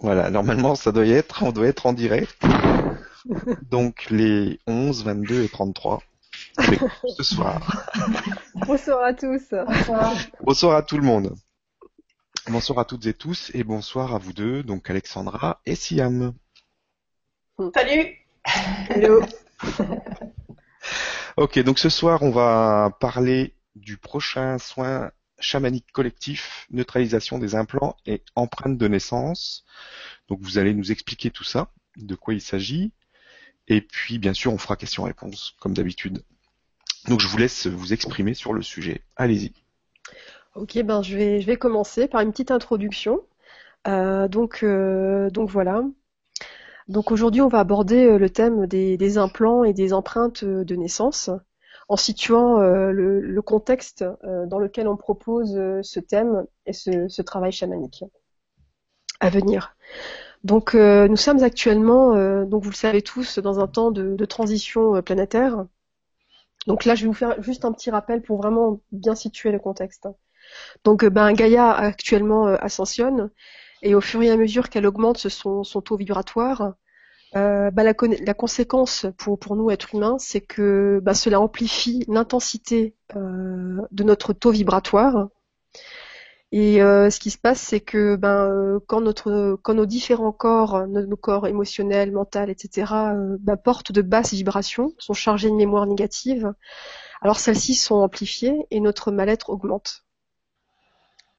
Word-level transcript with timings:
Voilà, 0.00 0.30
normalement 0.30 0.74
ça 0.74 0.92
doit 0.92 1.04
y 1.04 1.12
être, 1.12 1.42
on 1.42 1.52
doit 1.52 1.66
être 1.66 1.86
en 1.86 1.92
direct. 1.92 2.42
Donc 3.70 4.06
les 4.10 4.58
11, 4.66 5.04
22 5.04 5.44
et 5.44 5.48
33 5.48 6.02
avec 6.56 6.80
ce 7.16 7.22
soir. 7.22 7.86
Bonsoir 8.66 9.04
à 9.04 9.12
tous. 9.12 9.54
Bonsoir 10.40 10.76
à 10.76 10.82
tout 10.82 10.96
le 10.96 11.02
monde. 11.02 11.34
Bonsoir 12.48 12.78
à 12.78 12.84
toutes 12.86 13.04
et 13.06 13.14
tous 13.14 13.50
et 13.52 13.62
bonsoir 13.62 14.14
à 14.14 14.18
vous 14.18 14.32
deux, 14.32 14.62
donc 14.62 14.88
Alexandra 14.88 15.60
et 15.66 15.74
Siam. 15.74 16.32
Salut 17.74 18.16
Hello. 18.88 19.22
Ok, 21.36 21.58
donc 21.60 21.78
ce 21.78 21.88
soir 21.88 22.22
on 22.22 22.30
va 22.30 22.96
parler 23.00 23.54
du 23.76 23.98
prochain 23.98 24.58
soin 24.58 25.10
chamanique 25.40 25.90
collectif, 25.92 26.66
neutralisation 26.70 27.38
des 27.38 27.54
implants 27.54 27.96
et 28.06 28.22
empreintes 28.34 28.78
de 28.78 28.88
naissance. 28.88 29.64
Donc 30.28 30.40
vous 30.42 30.58
allez 30.58 30.74
nous 30.74 30.92
expliquer 30.92 31.30
tout 31.30 31.44
ça, 31.44 31.72
de 31.96 32.14
quoi 32.14 32.34
il 32.34 32.40
s'agit. 32.40 32.92
Et 33.68 33.80
puis 33.80 34.18
bien 34.18 34.34
sûr 34.34 34.52
on 34.52 34.58
fera 34.58 34.76
question-réponse 34.76 35.56
comme 35.60 35.74
d'habitude. 35.74 36.22
Donc 37.08 37.20
je 37.20 37.28
vous 37.28 37.38
laisse 37.38 37.66
vous 37.66 37.92
exprimer 37.92 38.34
sur 38.34 38.52
le 38.52 38.62
sujet. 38.62 39.02
Allez-y. 39.16 39.52
Ok, 40.54 40.78
ben 40.82 41.02
je 41.02 41.16
vais, 41.16 41.40
je 41.40 41.46
vais 41.46 41.56
commencer 41.56 42.08
par 42.08 42.20
une 42.20 42.32
petite 42.32 42.50
introduction. 42.50 43.20
Euh, 43.86 44.28
donc, 44.28 44.60
euh, 44.62 45.30
donc 45.30 45.48
voilà. 45.48 45.84
Donc 46.88 47.12
aujourd'hui, 47.12 47.40
on 47.40 47.48
va 47.48 47.60
aborder 47.60 48.04
euh, 48.04 48.18
le 48.18 48.30
thème 48.30 48.66
des 48.66 49.18
implants 49.18 49.64
et 49.64 49.72
des 49.72 49.92
empreintes 49.92 50.44
de 50.44 50.76
naissance, 50.76 51.30
en 51.90 51.96
situant 51.96 52.58
le, 52.60 53.20
le 53.20 53.42
contexte 53.42 54.04
dans 54.22 54.60
lequel 54.60 54.86
on 54.86 54.96
propose 54.96 55.54
ce 55.82 55.98
thème 55.98 56.46
et 56.64 56.72
ce, 56.72 57.08
ce 57.08 57.20
travail 57.20 57.50
chamanique 57.50 58.04
à 59.18 59.28
venir. 59.28 59.74
Donc 60.44 60.74
nous 60.74 61.16
sommes 61.16 61.42
actuellement, 61.42 62.14
donc 62.44 62.62
vous 62.62 62.70
le 62.70 62.76
savez 62.76 63.02
tous, 63.02 63.40
dans 63.40 63.58
un 63.58 63.66
temps 63.66 63.90
de, 63.90 64.14
de 64.14 64.24
transition 64.24 65.02
planétaire. 65.02 65.66
Donc 66.68 66.84
là, 66.84 66.94
je 66.94 67.02
vais 67.02 67.08
vous 67.08 67.12
faire 67.14 67.42
juste 67.42 67.64
un 67.64 67.72
petit 67.72 67.90
rappel 67.90 68.22
pour 68.22 68.36
vraiment 68.36 68.80
bien 68.92 69.16
situer 69.16 69.50
le 69.50 69.58
contexte. 69.58 70.06
Donc 70.84 71.04
ben, 71.04 71.32
Gaïa 71.32 71.72
actuellement 71.72 72.46
ascensionne 72.46 73.30
et 73.82 73.96
au 73.96 74.00
fur 74.00 74.22
et 74.22 74.30
à 74.30 74.36
mesure 74.36 74.68
qu'elle 74.68 74.86
augmente 74.86 75.18
son, 75.18 75.64
son 75.64 75.80
taux 75.80 75.96
vibratoire, 75.96 76.74
euh, 77.36 77.70
bah, 77.70 77.84
la, 77.84 78.34
conséquence 78.34 79.06
pour, 79.18 79.56
nous 79.56 79.70
êtres 79.70 79.94
humains, 79.94 80.16
c'est 80.18 80.40
que 80.40 81.00
bah, 81.02 81.14
cela 81.14 81.40
amplifie 81.40 82.04
l'intensité 82.08 82.96
euh, 83.16 83.80
de 83.92 84.04
notre 84.04 84.32
taux 84.32 84.50
vibratoire. 84.50 85.28
Et 86.52 86.82
euh, 86.82 87.10
ce 87.10 87.20
qui 87.20 87.30
se 87.30 87.38
passe, 87.38 87.60
c'est 87.60 87.80
que 87.80 88.16
ben, 88.16 88.80
quand, 88.88 89.00
nos 89.00 89.86
différents 89.86 90.32
corps, 90.32 90.86
nos, 90.88 91.16
corps 91.16 91.46
émotionnels, 91.46 92.10
mentaux, 92.10 92.48
etc., 92.48 92.92
ben, 93.38 93.56
portent 93.56 93.92
de 93.92 94.02
basses 94.02 94.32
vibrations, 94.32 94.92
sont 94.98 95.14
chargés 95.14 95.50
de 95.50 95.54
mémoire 95.54 95.86
négative, 95.86 96.52
alors 97.22 97.38
celles-ci 97.38 97.74
sont 97.74 97.96
amplifiées 97.96 98.66
et 98.72 98.80
notre 98.80 99.12
mal-être 99.12 99.50
augmente. 99.50 100.04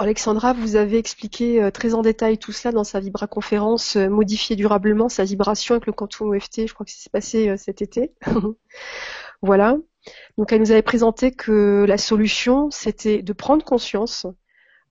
Alexandra, 0.01 0.53
vous 0.53 0.77
avez 0.77 0.97
expliqué 0.97 1.61
euh, 1.61 1.69
très 1.69 1.93
en 1.93 2.01
détail 2.01 2.39
tout 2.39 2.51
cela 2.51 2.71
dans 2.71 2.83
sa 2.83 2.99
Vibra 2.99 3.27
conférence 3.27 3.97
euh, 3.97 4.09
Modifier 4.09 4.55
durablement 4.55 5.09
sa 5.09 5.25
vibration 5.25 5.75
avec 5.75 5.85
le 5.85 5.93
quantum 5.93 6.33
EFT, 6.33 6.67
je 6.67 6.73
crois 6.73 6.87
que 6.87 6.91
c'est 6.91 7.11
passé 7.11 7.49
euh, 7.49 7.55
cet 7.55 7.83
été. 7.83 8.11
voilà. 9.43 9.77
Donc 10.39 10.51
elle 10.51 10.61
nous 10.61 10.71
avait 10.71 10.81
présenté 10.81 11.31
que 11.31 11.85
la 11.87 11.99
solution, 11.99 12.71
c'était 12.71 13.21
de 13.21 13.31
prendre 13.31 13.63
conscience 13.63 14.25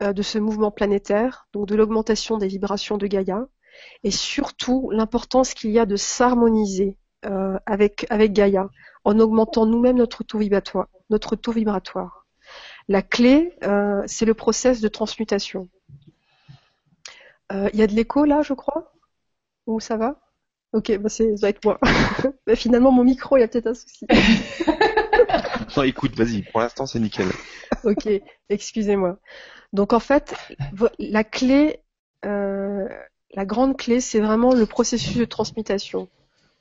de 0.00 0.22
ce 0.22 0.38
mouvement 0.38 0.70
planétaire, 0.70 1.48
donc 1.52 1.66
de 1.66 1.74
l'augmentation 1.74 2.38
des 2.38 2.46
vibrations 2.46 2.96
de 2.96 3.08
Gaïa, 3.08 3.48
et 4.04 4.12
surtout 4.12 4.90
l'importance 4.92 5.52
qu'il 5.52 5.72
y 5.72 5.80
a 5.80 5.86
de 5.86 5.96
s'harmoniser 5.96 6.96
avec, 7.66 8.06
avec 8.08 8.32
Gaïa, 8.32 8.70
en 9.04 9.18
augmentant 9.18 9.66
nous-mêmes 9.66 9.98
notre 9.98 10.22
taux 10.22 10.38
vibratoire. 10.38 10.86
Notre 11.10 11.34
taux 11.34 11.52
vibratoire. 11.52 12.19
La 12.90 13.02
clé, 13.02 13.56
euh, 13.62 14.02
c'est 14.06 14.24
le 14.24 14.34
process 14.34 14.80
de 14.80 14.88
transmutation. 14.88 15.68
Il 17.52 17.56
euh, 17.56 17.70
y 17.72 17.82
a 17.82 17.86
de 17.86 17.92
l'écho 17.92 18.24
là, 18.24 18.42
je 18.42 18.52
crois? 18.52 18.92
Ou 19.68 19.78
ça 19.78 19.96
va? 19.96 20.20
Ok, 20.72 20.98
bah 20.98 21.08
ça 21.08 21.22
doit 21.24 21.50
être 21.50 21.64
moi. 21.64 21.78
bah, 22.48 22.56
finalement, 22.56 22.90
mon 22.90 23.04
micro, 23.04 23.36
il 23.36 23.42
y 23.42 23.42
a 23.44 23.48
peut-être 23.48 23.68
un 23.68 23.74
souci. 23.74 24.08
non, 25.76 25.84
écoute, 25.84 26.16
vas-y, 26.16 26.42
pour 26.42 26.58
l'instant, 26.58 26.84
c'est 26.86 26.98
nickel. 26.98 27.28
ok, 27.84 28.08
excusez-moi. 28.48 29.20
Donc 29.72 29.92
en 29.92 30.00
fait, 30.00 30.34
la 30.98 31.22
clé, 31.22 31.84
euh, 32.24 32.88
la 33.34 33.46
grande 33.46 33.76
clé, 33.76 34.00
c'est 34.00 34.18
vraiment 34.18 34.52
le 34.52 34.66
processus 34.66 35.16
de 35.16 35.24
transmutation. 35.24 36.08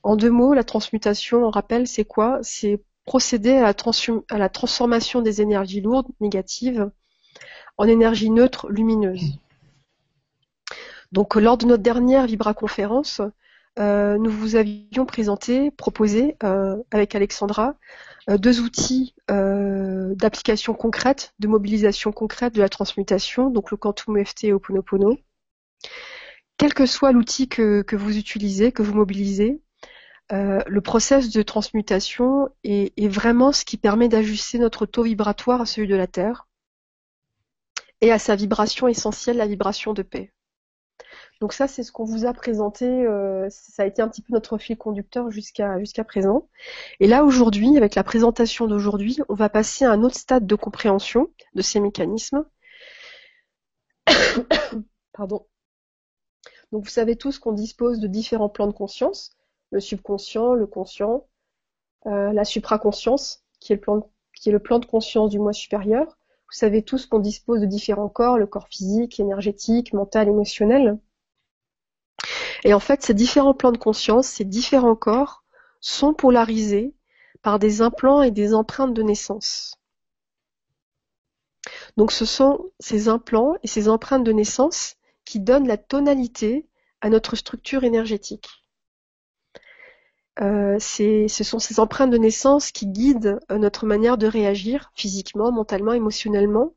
En 0.04 0.16
deux 0.16 0.30
mots, 0.30 0.54
la 0.54 0.64
transmutation, 0.64 1.44
on 1.44 1.50
rappelle, 1.50 1.88
c'est 1.88 2.06
quoi? 2.06 2.38
C'est 2.44 2.84
procéder 3.10 3.58
à 3.58 3.74
la, 4.38 4.50
transformation 4.50 5.24
des 5.24 5.42
énergies 5.42 5.82
lourdes, 5.82 6.10
négatives, 6.22 6.92
en 7.80 7.86
énergie 7.86 8.30
neutre, 8.30 8.70
lumineuse. 8.70 9.40
Donc, 11.12 11.34
lors 11.34 11.58
de 11.58 11.66
notre 11.66 11.82
dernière 11.82 12.28
Vibra-conférence, 12.28 13.22
euh, 13.80 14.20
nous 14.20 14.30
vous 14.30 14.56
avions 14.56 15.08
présenté, 15.08 15.72
proposé 15.72 16.38
euh, 16.44 16.78
avec 16.92 17.16
Alexandra, 17.16 17.74
euh, 18.30 18.38
deux 18.38 18.60
outils 18.60 19.16
d'application 19.28 20.76
concrète, 20.76 21.34
de 21.40 21.48
mobilisation 21.48 22.12
concrète 22.12 22.54
de 22.54 22.62
la 22.62 22.70
transmutation, 22.70 23.50
donc 23.50 23.72
le 23.72 23.78
Quantum 23.78 24.24
FT 24.24 24.44
et 24.44 24.54
Oponopono. 24.54 25.18
Quel 26.58 26.76
que 26.76 26.86
soit 26.86 27.12
l'outil 27.12 27.48
que, 27.48 27.84
vous 27.96 28.18
utilisez, 28.20 28.72
que 28.72 28.84
vous 28.84 28.94
mobilisez, 28.94 29.64
euh, 30.32 30.62
le 30.68 30.82
process 30.82 31.32
de 31.32 31.42
transmutation 31.42 32.50
est, 32.64 33.08
vraiment 33.08 33.52
ce 33.52 33.66
qui 33.66 33.78
permet 33.78 34.10
d'ajuster 34.10 34.60
notre 34.60 34.86
taux 34.86 35.04
vibratoire 35.04 35.62
à 35.62 35.66
celui 35.66 35.88
de 35.88 35.96
la 35.96 36.08
Terre 36.08 36.48
et 38.02 38.12
à 38.12 38.20
sa 38.20 38.36
vibration 38.36 38.88
essentielle, 38.88 39.38
la 39.38 39.48
vibration 39.48 39.94
de 39.94 40.04
paix. 40.04 40.32
Donc 41.42 41.54
ça, 41.54 41.68
c'est 41.68 41.84
ce 41.84 41.92
qu'on 41.92 42.04
vous 42.04 42.26
a 42.26 42.34
présenté, 42.34 42.86
euh, 42.86 43.48
ça 43.50 43.84
a 43.84 43.86
été 43.86 44.02
un 44.02 44.08
petit 44.08 44.22
peu 44.22 44.34
notre 44.34 44.58
fil 44.58 44.78
conducteur 44.78 45.32
jusqu'à 45.32 45.80
jusqu'à 45.80 46.04
présent. 46.04 46.50
Et 47.00 47.08
là, 47.08 47.24
aujourd'hui, 47.24 47.78
avec 47.78 47.96
la 47.96 48.04
présentation 48.04 48.68
d'aujourd'hui, 48.68 49.20
on 49.30 49.36
va 49.36 49.50
passer 49.50 49.86
à 49.86 49.92
un 49.92 50.04
autre 50.04 50.18
stade 50.18 50.46
de 50.46 50.56
compréhension 50.56 51.32
de 51.56 51.62
ces 51.62 51.80
mécanismes. 51.80 52.46
Pardon. 55.14 55.48
Donc 56.72 56.84
vous 56.84 56.90
savez 56.90 57.16
tous 57.16 57.40
qu'on 57.40 57.54
dispose 57.54 58.00
de 58.00 58.08
différents 58.08 58.50
plans 58.50 58.68
de 58.68 58.74
conscience 58.74 59.32
le 59.72 59.80
subconscient, 59.80 60.54
le 60.54 60.68
conscient, 60.68 61.26
euh, 62.06 62.32
la 62.34 62.46
supraconscience, 62.46 63.44
qui 63.60 63.74
est, 63.74 63.76
le 63.76 63.82
plan, 63.82 64.10
qui 64.34 64.50
est 64.50 64.52
le 64.52 64.60
plan 64.60 64.80
de 64.80 64.86
conscience 64.86 65.30
du 65.30 65.40
moi 65.40 65.54
supérieur. 65.54 66.06
Vous 66.08 66.58
savez 66.58 66.84
tous 66.84 67.06
qu'on 67.06 67.20
dispose 67.20 67.62
de 67.62 67.66
différents 67.66 68.10
corps, 68.10 68.38
le 68.38 68.48
corps 68.48 68.68
physique, 68.68 69.20
énergétique, 69.20 69.94
mental, 69.94 70.28
émotionnel. 70.28 70.98
Et 72.64 72.74
en 72.74 72.80
fait, 72.80 73.04
ces 73.04 73.14
différents 73.14 73.54
plans 73.54 73.72
de 73.72 73.78
conscience, 73.78 74.28
ces 74.28 74.46
différents 74.46 74.96
corps, 74.96 75.44
sont 75.82 76.14
polarisés 76.14 76.94
par 77.42 77.60
des 77.60 77.82
implants 77.82 78.22
et 78.22 78.32
des 78.32 78.54
empreintes 78.54 78.94
de 78.94 79.04
naissance. 79.04 79.76
Donc 81.98 82.12
ce 82.12 82.26
sont 82.26 82.72
ces 82.80 83.08
implants 83.08 83.56
et 83.64 83.68
ces 83.68 83.90
empreintes 83.90 84.24
de 84.24 84.32
naissance 84.32 84.96
qui 85.26 85.40
donnent 85.40 85.68
la 85.68 85.78
tonalité 85.78 86.68
à 87.02 87.10
notre 87.10 87.36
structure 87.36 87.84
énergétique. 87.84 88.48
Euh, 90.42 90.80
ce 90.80 91.44
sont 91.44 91.60
ces 91.60 91.80
empreintes 91.80 92.12
de 92.12 92.18
naissance 92.18 92.72
qui 92.72 92.88
guident 92.88 93.40
euh, 93.52 93.58
notre 93.58 93.86
manière 93.86 94.18
de 94.18 94.28
réagir 94.28 94.92
physiquement, 94.96 95.52
mentalement, 95.52 95.92
émotionnellement 95.94 96.74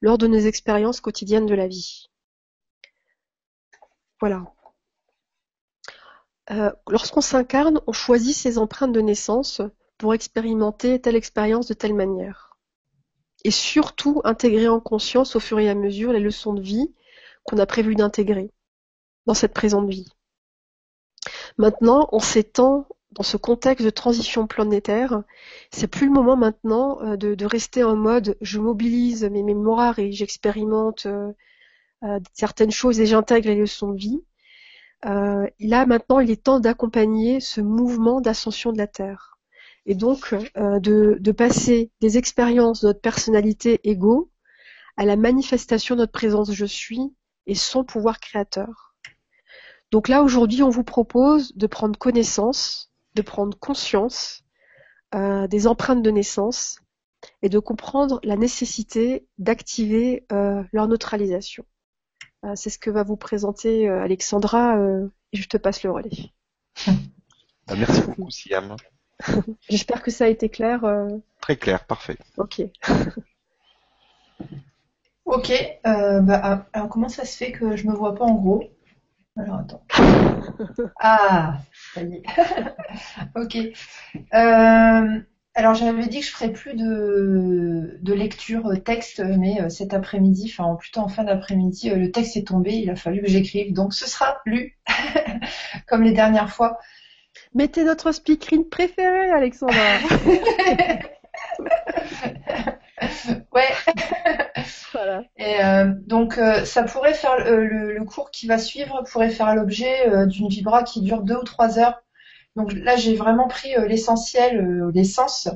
lors 0.00 0.18
de 0.18 0.26
nos 0.26 0.38
expériences 0.38 1.00
quotidiennes 1.00 1.46
de 1.46 1.54
la 1.54 1.68
vie. 1.68 2.10
Voilà. 4.20 4.44
Euh, 6.50 6.72
lorsqu'on 6.88 7.20
s'incarne, 7.20 7.80
on 7.86 7.92
choisit 7.92 8.36
ces 8.36 8.58
empreintes 8.58 8.92
de 8.92 9.00
naissance 9.00 9.62
pour 9.96 10.12
expérimenter 10.12 11.00
telle 11.00 11.16
expérience 11.16 11.66
de 11.66 11.74
telle 11.74 11.94
manière. 11.94 12.56
Et 13.44 13.50
surtout 13.50 14.20
intégrer 14.24 14.68
en 14.68 14.80
conscience 14.80 15.36
au 15.36 15.40
fur 15.40 15.58
et 15.60 15.68
à 15.68 15.74
mesure 15.74 16.12
les 16.12 16.20
leçons 16.20 16.52
de 16.52 16.62
vie 16.62 16.92
qu'on 17.44 17.58
a 17.58 17.66
prévu 17.66 17.94
d'intégrer 17.94 18.50
dans 19.26 19.34
cette 19.34 19.54
présente 19.54 19.88
vie. 19.88 20.08
Maintenant, 21.58 22.08
on 22.12 22.20
s'étend 22.20 22.86
dans 23.14 23.22
ce 23.22 23.36
contexte 23.36 23.84
de 23.84 23.90
transition 23.90 24.46
planétaire, 24.46 25.22
c'est 25.70 25.86
plus 25.86 26.06
le 26.06 26.12
moment 26.12 26.36
maintenant 26.36 27.00
euh, 27.02 27.16
de, 27.16 27.46
rester 27.46 27.84
en 27.84 27.96
mode 27.96 28.36
je 28.40 28.58
mobilise 28.58 29.24
mes 29.24 29.42
mémoires 29.42 29.98
et 29.98 30.12
j'expérimente 30.12 31.06
euh, 31.06 31.32
euh, 32.02 32.18
certaines 32.32 32.72
choses 32.72 33.00
et 33.00 33.06
j'intègre 33.06 33.48
les 33.48 33.54
leçons 33.54 33.92
de 33.92 33.98
vie. 33.98 34.22
là 35.04 35.86
maintenant, 35.86 36.20
il 36.20 36.30
est 36.30 36.42
temps 36.42 36.60
d'accompagner 36.60 37.40
ce 37.40 37.60
mouvement 37.60 38.20
d'ascension 38.20 38.72
de 38.72 38.78
la 38.78 38.86
Terre. 38.86 39.38
Et 39.86 39.94
donc 39.94 40.34
de, 40.56 41.18
de, 41.20 41.32
passer 41.32 41.90
des 42.00 42.16
expériences 42.16 42.80
de 42.80 42.86
notre 42.88 43.02
personnalité 43.02 43.80
égaux 43.84 44.30
à 44.96 45.04
la 45.04 45.16
manifestation 45.16 45.94
de 45.94 46.00
notre 46.00 46.12
présence 46.12 46.52
je 46.52 46.64
suis 46.64 47.14
et 47.46 47.54
son 47.54 47.84
pouvoir 47.84 48.18
créateur. 48.18 48.93
Donc 49.94 50.08
là, 50.08 50.24
aujourd'hui, 50.24 50.64
on 50.64 50.70
vous 50.70 50.82
propose 50.82 51.54
de 51.54 51.68
prendre 51.68 51.96
connaissance, 51.96 52.90
de 53.14 53.22
prendre 53.22 53.56
conscience 53.56 54.42
euh, 55.14 55.46
des 55.46 55.68
empreintes 55.68 56.02
de 56.02 56.10
naissance 56.10 56.80
et 57.42 57.48
de 57.48 57.60
comprendre 57.60 58.18
la 58.24 58.34
nécessité 58.34 59.28
d'activer 59.38 60.26
euh, 60.32 60.64
leur 60.72 60.88
neutralisation. 60.88 61.64
Euh, 62.44 62.54
c'est 62.56 62.70
ce 62.70 62.78
que 62.80 62.90
va 62.90 63.04
vous 63.04 63.16
présenter 63.16 63.88
Alexandra 63.88 64.76
et 65.32 65.36
je 65.36 65.48
te 65.48 65.58
passe 65.58 65.84
le 65.84 65.92
relais. 65.92 66.32
Bah, 67.68 67.76
merci 67.78 68.00
beaucoup, 68.00 68.30
Siam. 68.30 68.74
J'espère 69.68 70.02
que 70.02 70.10
ça 70.10 70.24
a 70.24 70.28
été 70.28 70.48
clair. 70.48 70.82
Très 71.40 71.56
clair, 71.56 71.86
parfait. 71.86 72.18
Ok. 72.36 72.62
ok. 75.24 75.52
Bah, 75.84 76.40
ah, 76.42 76.66
alors 76.72 76.88
comment 76.88 77.08
ça 77.08 77.24
se 77.24 77.36
fait 77.36 77.52
que 77.52 77.76
je 77.76 77.86
me 77.86 77.94
vois 77.94 78.16
pas 78.16 78.24
en 78.24 78.34
gros? 78.34 78.73
Alors 79.36 79.60
attends. 79.60 79.82
Ah, 81.00 81.58
ça 81.94 82.02
y 82.02 82.14
est. 82.14 82.22
ok. 83.36 83.56
Euh, 84.34 85.20
alors 85.56 85.74
j'avais 85.74 86.06
dit 86.06 86.20
que 86.20 86.26
je 86.26 86.30
ferais 86.32 86.52
plus 86.52 86.74
de, 86.74 87.98
de 88.00 88.12
lecture 88.12 88.70
texte, 88.84 89.20
mais 89.20 89.60
euh, 89.60 89.68
cet 89.68 89.94
après-midi, 89.94 90.52
enfin 90.52 90.74
plutôt 90.76 91.00
en 91.00 91.08
fin 91.08 91.24
d'après-midi, 91.24 91.90
euh, 91.90 91.96
le 91.96 92.10
texte 92.10 92.36
est 92.36 92.46
tombé, 92.46 92.74
il 92.74 92.90
a 92.90 92.96
fallu 92.96 93.22
que 93.22 93.28
j'écrive, 93.28 93.72
donc 93.72 93.94
ce 93.94 94.08
sera 94.08 94.40
lu, 94.46 94.78
comme 95.86 96.02
les 96.02 96.12
dernières 96.12 96.50
fois. 96.50 96.78
Mettez 97.54 97.84
notre 97.84 98.12
speakerine 98.12 98.68
préférée, 98.68 99.30
Alexandra. 99.30 99.76
ouais. 103.52 103.72
Et 105.36 105.64
euh, 105.64 105.92
donc 106.06 106.38
euh, 106.38 106.64
ça 106.64 106.82
pourrait 106.82 107.14
faire 107.14 107.34
euh, 107.46 107.64
le, 107.64 108.04
cours 108.04 108.30
qui 108.30 108.46
va 108.46 108.58
suivre 108.58 109.02
pourrait 109.10 109.30
faire 109.30 109.54
l'objet 109.54 110.26
d'une 110.26 110.48
vibra 110.48 110.82
qui 110.82 111.02
dure 111.02 111.22
deux 111.22 111.36
ou 111.36 111.44
trois 111.44 111.78
heures. 111.78 112.02
Donc 112.56 112.72
là 112.72 112.96
j'ai 112.96 113.16
vraiment 113.16 113.48
pris 113.48 113.74
l'essentiel, 113.88 114.90
l'essence. 114.94 115.48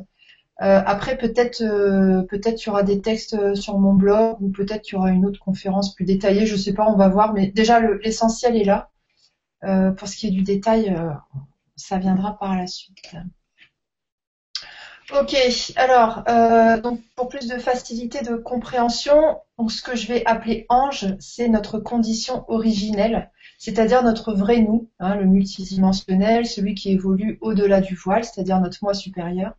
après 0.59 1.17
peut-être 1.17 1.59
peut-être 2.27 2.65
il 2.65 2.67
y 2.67 2.71
aura 2.71 2.83
des 2.83 3.01
textes 3.01 3.55
sur 3.55 3.79
mon 3.79 3.95
blog 3.95 4.37
ou 4.41 4.51
peut-être 4.51 4.89
il 4.91 4.95
y 4.95 4.99
aura 4.99 5.11
une 5.11 5.25
autre 5.27 5.41
conférence 5.41 5.95
plus 5.95 6.05
détaillée, 6.05 6.47
je 6.47 6.57
sais 6.57 6.75
pas, 6.75 6.87
on 6.89 6.97
va 6.97 7.09
voir. 7.09 7.35
Mais 7.35 7.49
déjà 7.49 7.81
l'essentiel 7.81 8.57
est 8.57 8.65
là. 8.65 8.91
pour 9.97 10.09
ce 10.09 10.17
qui 10.17 10.29
est 10.29 10.33
du 10.33 10.43
détail, 10.43 10.97
ça 11.77 11.99
viendra 11.99 12.37
par 12.39 12.57
la 12.57 12.67
suite. 12.67 13.15
Ok, 15.11 15.35
alors 15.77 16.23
euh, 16.29 16.79
donc 16.81 17.01
pour 17.17 17.29
plus 17.31 17.49
de 17.49 17.57
facilité 17.57 18.21
de 18.21 18.37
compréhension, 18.37 19.41
donc 19.57 19.73
ce 19.73 19.81
que 19.81 19.97
je 19.97 20.07
vais 20.07 20.23
appeler 20.27 20.67
ange, 20.69 21.07
c'est 21.19 21.49
notre 21.49 21.79
condition 21.79 22.45
originelle, 22.49 23.31
c'est-à-dire 23.59 24.03
notre 24.03 24.35
vrai 24.35 24.61
nous, 24.61 24.91
hein, 24.99 25.15
le 25.17 25.25
multidimensionnel, 25.25 26.47
celui 26.47 26.75
qui 26.75 26.93
évolue 26.93 27.39
au-delà 27.41 27.81
du 27.81 27.95
voile, 27.95 28.23
c'est-à-dire 28.23 28.61
notre 28.61 28.79
moi 28.83 28.93
supérieur. 28.93 29.55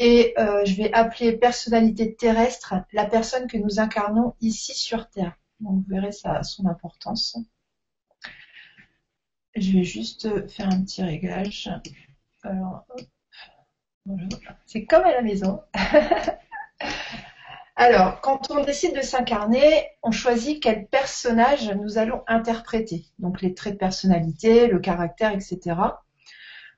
Et 0.00 0.34
euh, 0.38 0.64
je 0.64 0.74
vais 0.74 0.92
appeler 0.92 1.32
personnalité 1.36 2.16
terrestre 2.16 2.74
la 2.92 3.06
personne 3.06 3.46
que 3.46 3.56
nous 3.56 3.78
incarnons 3.78 4.34
ici 4.40 4.74
sur 4.74 5.08
Terre. 5.08 5.36
Donc 5.60 5.84
vous 5.84 5.94
verrez 5.94 6.10
ça 6.10 6.42
son 6.42 6.66
importance. 6.66 7.36
Je 9.54 9.70
vais 9.70 9.84
juste 9.84 10.48
faire 10.48 10.68
un 10.68 10.82
petit 10.82 11.02
réglage. 11.04 11.70
Alors, 12.42 12.84
hop. 12.90 13.00
C'est 14.66 14.84
comme 14.84 15.04
à 15.04 15.12
la 15.12 15.22
maison. 15.22 15.62
Alors, 17.76 18.20
quand 18.20 18.50
on 18.50 18.62
décide 18.62 18.94
de 18.94 19.00
s'incarner, 19.00 19.86
on 20.02 20.12
choisit 20.12 20.62
quel 20.62 20.86
personnage 20.86 21.74
nous 21.74 21.98
allons 21.98 22.22
interpréter. 22.28 23.06
Donc 23.18 23.42
les 23.42 23.54
traits 23.54 23.74
de 23.74 23.78
personnalité, 23.78 24.68
le 24.68 24.78
caractère, 24.78 25.32
etc. 25.32 25.76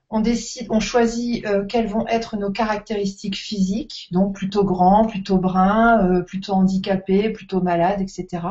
On 0.09 0.21
décide, 0.21 0.67
on 0.69 0.79
choisit 0.79 1.45
euh, 1.45 1.65
quelles 1.65 1.87
vont 1.87 2.07
être 2.07 2.37
nos 2.37 2.49
caractéristiques 2.49 3.35
physiques, 3.35 4.07
donc 4.11 4.35
plutôt 4.35 4.63
grand, 4.63 5.05
plutôt 5.05 5.37
brun, 5.37 6.03
euh, 6.03 6.21
plutôt 6.21 6.53
handicapé, 6.53 7.29
plutôt 7.29 7.61
malade, 7.61 8.01
etc. 8.01 8.43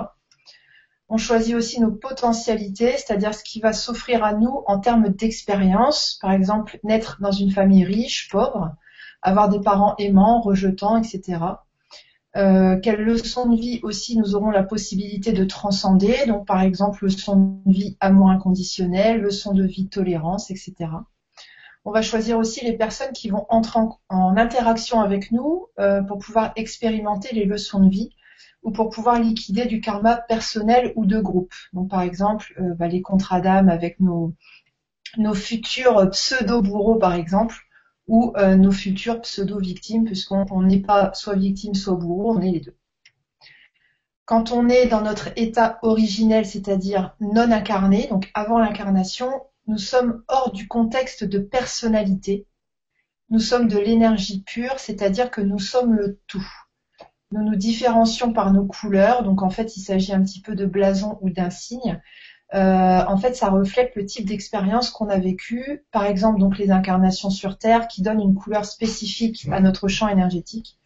On 1.08 1.18
choisit 1.18 1.54
aussi 1.54 1.80
nos 1.80 1.92
potentialités, 1.92 2.92
c'est-à-dire 2.92 3.32
ce 3.32 3.44
qui 3.44 3.60
va 3.60 3.72
s'offrir 3.72 4.24
à 4.24 4.32
nous 4.32 4.64
en 4.66 4.80
termes 4.80 5.08
d'expérience. 5.08 6.18
Par 6.20 6.32
exemple, 6.32 6.80
naître 6.82 7.18
dans 7.20 7.30
une 7.30 7.52
famille 7.52 7.84
riche, 7.84 8.28
pauvre, 8.30 8.74
avoir 9.22 9.48
des 9.48 9.60
parents 9.60 9.94
aimants, 9.98 10.40
rejetants, 10.40 10.96
etc. 10.96 11.38
Euh, 12.36 12.78
quelles 12.80 13.02
leçons 13.02 13.48
de 13.48 13.56
vie 13.56 13.80
aussi 13.82 14.18
nous 14.18 14.34
aurons 14.34 14.50
la 14.50 14.62
possibilité 14.62 15.32
de 15.32 15.44
transcender? 15.44 16.26
Donc, 16.26 16.46
par 16.46 16.60
exemple, 16.60 17.04
leçon 17.04 17.60
de 17.64 17.72
vie 17.72 17.96
amour 18.00 18.30
inconditionnel, 18.30 19.20
leçon 19.20 19.54
de 19.54 19.64
vie 19.64 19.88
tolérance, 19.88 20.50
etc. 20.50 20.74
On 21.84 21.92
va 21.92 22.02
choisir 22.02 22.36
aussi 22.36 22.64
les 22.64 22.76
personnes 22.76 23.12
qui 23.12 23.30
vont 23.30 23.46
entrer 23.48 23.78
en, 24.08 24.36
interaction 24.36 25.00
avec 25.00 25.30
nous 25.30 25.68
euh, 25.78 26.02
pour 26.02 26.18
pouvoir 26.18 26.52
expérimenter 26.56 27.32
les 27.32 27.44
leçons 27.44 27.80
de 27.80 27.88
vie 27.88 28.10
ou 28.66 28.72
pour 28.72 28.90
pouvoir 28.90 29.20
liquider 29.20 29.66
du 29.66 29.80
karma 29.80 30.16
personnel 30.16 30.92
ou 30.96 31.06
de 31.06 31.20
groupe. 31.20 31.54
Donc 31.72 31.88
par 31.88 32.02
exemple, 32.02 32.52
euh, 32.60 32.74
bah, 32.74 32.88
les 32.88 33.00
contrats 33.00 33.40
d'âme 33.40 33.68
avec 33.68 34.00
nos, 34.00 34.34
nos 35.18 35.34
futurs 35.34 36.10
pseudo-bourreaux 36.10 36.96
par 36.96 37.14
exemple, 37.14 37.54
ou 38.08 38.32
euh, 38.36 38.56
nos 38.56 38.72
futures 38.72 39.20
pseudo-victimes, 39.20 40.04
puisqu'on 40.04 40.62
n'est 40.62 40.80
pas 40.80 41.14
soit 41.14 41.36
victime, 41.36 41.74
soit 41.74 41.94
bourreau, 41.94 42.36
on 42.36 42.40
est 42.40 42.50
les 42.50 42.60
deux. 42.60 42.76
Quand 44.24 44.50
on 44.50 44.68
est 44.68 44.86
dans 44.86 45.02
notre 45.02 45.28
état 45.36 45.78
originel, 45.82 46.44
c'est-à-dire 46.44 47.14
non 47.20 47.52
incarné, 47.52 48.08
donc 48.08 48.32
avant 48.34 48.58
l'incarnation, 48.58 49.30
nous 49.68 49.78
sommes 49.78 50.24
hors 50.26 50.50
du 50.50 50.66
contexte 50.66 51.22
de 51.22 51.38
personnalité. 51.38 52.48
Nous 53.30 53.40
sommes 53.40 53.68
de 53.68 53.78
l'énergie 53.78 54.42
pure, 54.42 54.80
c'est-à-dire 54.80 55.30
que 55.30 55.40
nous 55.40 55.60
sommes 55.60 55.94
le 55.94 56.18
tout. 56.26 56.46
Nous 57.32 57.42
nous 57.42 57.56
différencions 57.56 58.32
par 58.32 58.52
nos 58.52 58.64
couleurs, 58.64 59.24
donc 59.24 59.42
en 59.42 59.50
fait 59.50 59.76
il 59.76 59.80
s'agit 59.80 60.12
un 60.12 60.22
petit 60.22 60.40
peu 60.40 60.54
de 60.54 60.64
blason 60.64 61.18
ou 61.20 61.30
d'insigne. 61.30 62.00
Euh, 62.54 63.04
en 63.04 63.16
fait, 63.16 63.34
ça 63.34 63.50
reflète 63.50 63.96
le 63.96 64.06
type 64.06 64.26
d'expérience 64.26 64.90
qu'on 64.90 65.08
a 65.08 65.18
vécu. 65.18 65.84
Par 65.90 66.04
exemple, 66.04 66.38
donc 66.38 66.58
les 66.58 66.70
incarnations 66.70 67.30
sur 67.30 67.58
Terre 67.58 67.88
qui 67.88 68.02
donnent 68.02 68.20
une 68.20 68.34
couleur 68.34 68.64
spécifique 68.64 69.48
à 69.50 69.60
notre 69.60 69.88
champ 69.88 70.08
énergétique, 70.08 70.78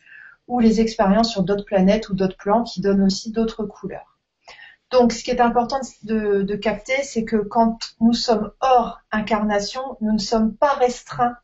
ou 0.49 0.61
les 0.61 0.81
expériences 0.81 1.31
sur 1.31 1.43
d'autres 1.43 1.67
planètes 1.67 2.09
ou 2.09 2.15
d'autres 2.15 2.39
plans 2.39 2.65
qui 2.65 2.81
donnent 2.81 3.03
aussi 3.03 3.31
d'autres 3.31 3.65
couleurs. 3.65 4.19
Donc, 4.91 5.13
ce 5.13 5.23
qui 5.23 5.31
est 5.31 5.41
important 5.41 5.81
de 6.03 6.55
capter, 6.57 7.03
c'est 7.03 7.25
que 7.25 7.37
quand 7.37 7.94
nous 8.01 8.15
sommes 8.15 8.51
hors 8.61 9.01
incarnation, 9.13 9.82
nous 10.01 10.13
ne 10.13 10.19
sommes 10.19 10.55
pas 10.56 10.73
restreints 10.73 11.37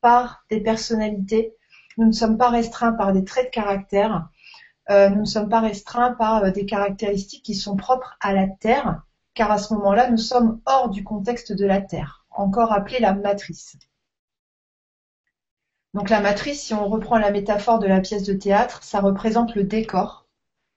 par 0.00 0.44
des 0.50 0.60
personnalités, 0.60 1.54
nous 1.98 2.06
ne 2.06 2.12
sommes 2.12 2.38
pas 2.38 2.48
restreints 2.48 2.92
par 2.92 3.12
des 3.12 3.24
traits 3.24 3.46
de 3.46 3.50
caractère, 3.50 4.28
euh, 4.90 5.10
nous 5.10 5.20
ne 5.20 5.24
sommes 5.24 5.48
pas 5.48 5.60
restreints 5.60 6.14
par 6.14 6.44
euh, 6.44 6.50
des 6.50 6.64
caractéristiques 6.64 7.44
qui 7.44 7.54
sont 7.54 7.76
propres 7.76 8.16
à 8.20 8.32
la 8.32 8.46
Terre, 8.46 9.02
car 9.34 9.50
à 9.50 9.58
ce 9.58 9.74
moment-là, 9.74 10.10
nous 10.10 10.16
sommes 10.16 10.60
hors 10.66 10.88
du 10.88 11.04
contexte 11.04 11.52
de 11.52 11.66
la 11.66 11.80
Terre, 11.80 12.24
encore 12.30 12.72
appelée 12.72 12.98
la 12.98 13.12
matrice. 13.12 13.76
Donc 15.94 16.10
la 16.10 16.20
matrice, 16.20 16.62
si 16.62 16.74
on 16.74 16.88
reprend 16.88 17.18
la 17.18 17.30
métaphore 17.30 17.78
de 17.78 17.86
la 17.86 18.00
pièce 18.00 18.24
de 18.24 18.34
théâtre, 18.34 18.82
ça 18.82 19.00
représente 19.00 19.54
le 19.54 19.64
décor, 19.64 20.26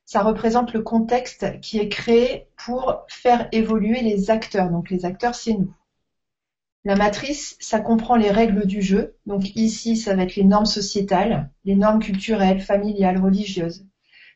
ça 0.06 0.24
représente 0.24 0.74
le 0.74 0.82
contexte 0.82 1.60
qui 1.62 1.80
est 1.80 1.89
créé 1.89 2.48
pour 2.58 3.06
faire 3.08 3.48
évoluer 3.51 4.01
les 4.01 4.30
acteurs. 4.30 4.70
Donc 4.70 4.89
les 4.89 5.06
acteurs, 5.06 5.36
c'est 5.36 5.53
nous. 5.53 5.74
La 6.84 6.96
matrice, 6.96 7.56
ça 7.60 7.80
comprend 7.80 8.15
les 8.15 8.32
règles 8.32 8.65
du 8.65 8.82
jeu. 8.82 9.15
Donc 9.25 9.56
ici, 9.56 9.96
ça 9.96 10.15
va 10.15 10.24
être 10.24 10.36
les 10.36 10.44
normes 10.44 10.65
sociétales, 10.65 11.51
les 11.63 11.75
normes 11.75 12.00
culturelles, 12.00 12.60
familiales, 12.60 13.22
religieuses. 13.22 13.86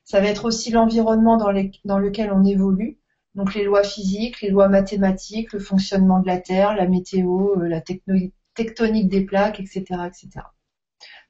Ça 0.05 0.21
va 0.21 0.27
être 0.27 0.45
aussi 0.45 0.69
l'environnement 0.69 1.35
dans, 1.35 1.49
lequel 1.51 2.31
on 2.31 2.45
évolue, 2.45 2.99
donc 3.33 3.55
les 3.55 3.63
lois 3.63 3.83
physiques, 3.83 4.41
les 4.41 4.49
lois 4.49 4.69
mathématiques, 4.69 5.51
le 5.51 5.59
fonctionnement 5.59 6.19
de 6.19 6.27
la 6.27 6.39
Terre, 6.39 6.75
la 6.75 6.87
météo, 6.87 7.59
euh, 7.59 7.67
la 7.67 7.81
tectonique 7.81 9.09
des 9.09 9.25
plaques, 9.25 9.59
etc., 9.59 9.83
etc. 10.05 10.29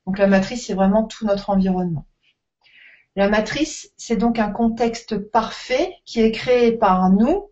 Donc 0.05 0.19
la 0.19 0.27
matrice, 0.27 0.67
c'est 0.67 0.73
vraiment 0.73 1.05
tout 1.05 1.25
notre 1.25 1.49
environnement. 1.49 2.05
La 3.15 3.29
matrice, 3.29 3.93
c'est 3.95 4.17
donc 4.17 4.39
un 4.39 4.51
contexte 4.51 5.17
parfait 5.17 5.95
qui 6.05 6.19
est 6.19 6.31
créé 6.31 6.73
par 6.73 7.09
nous. 7.09 7.49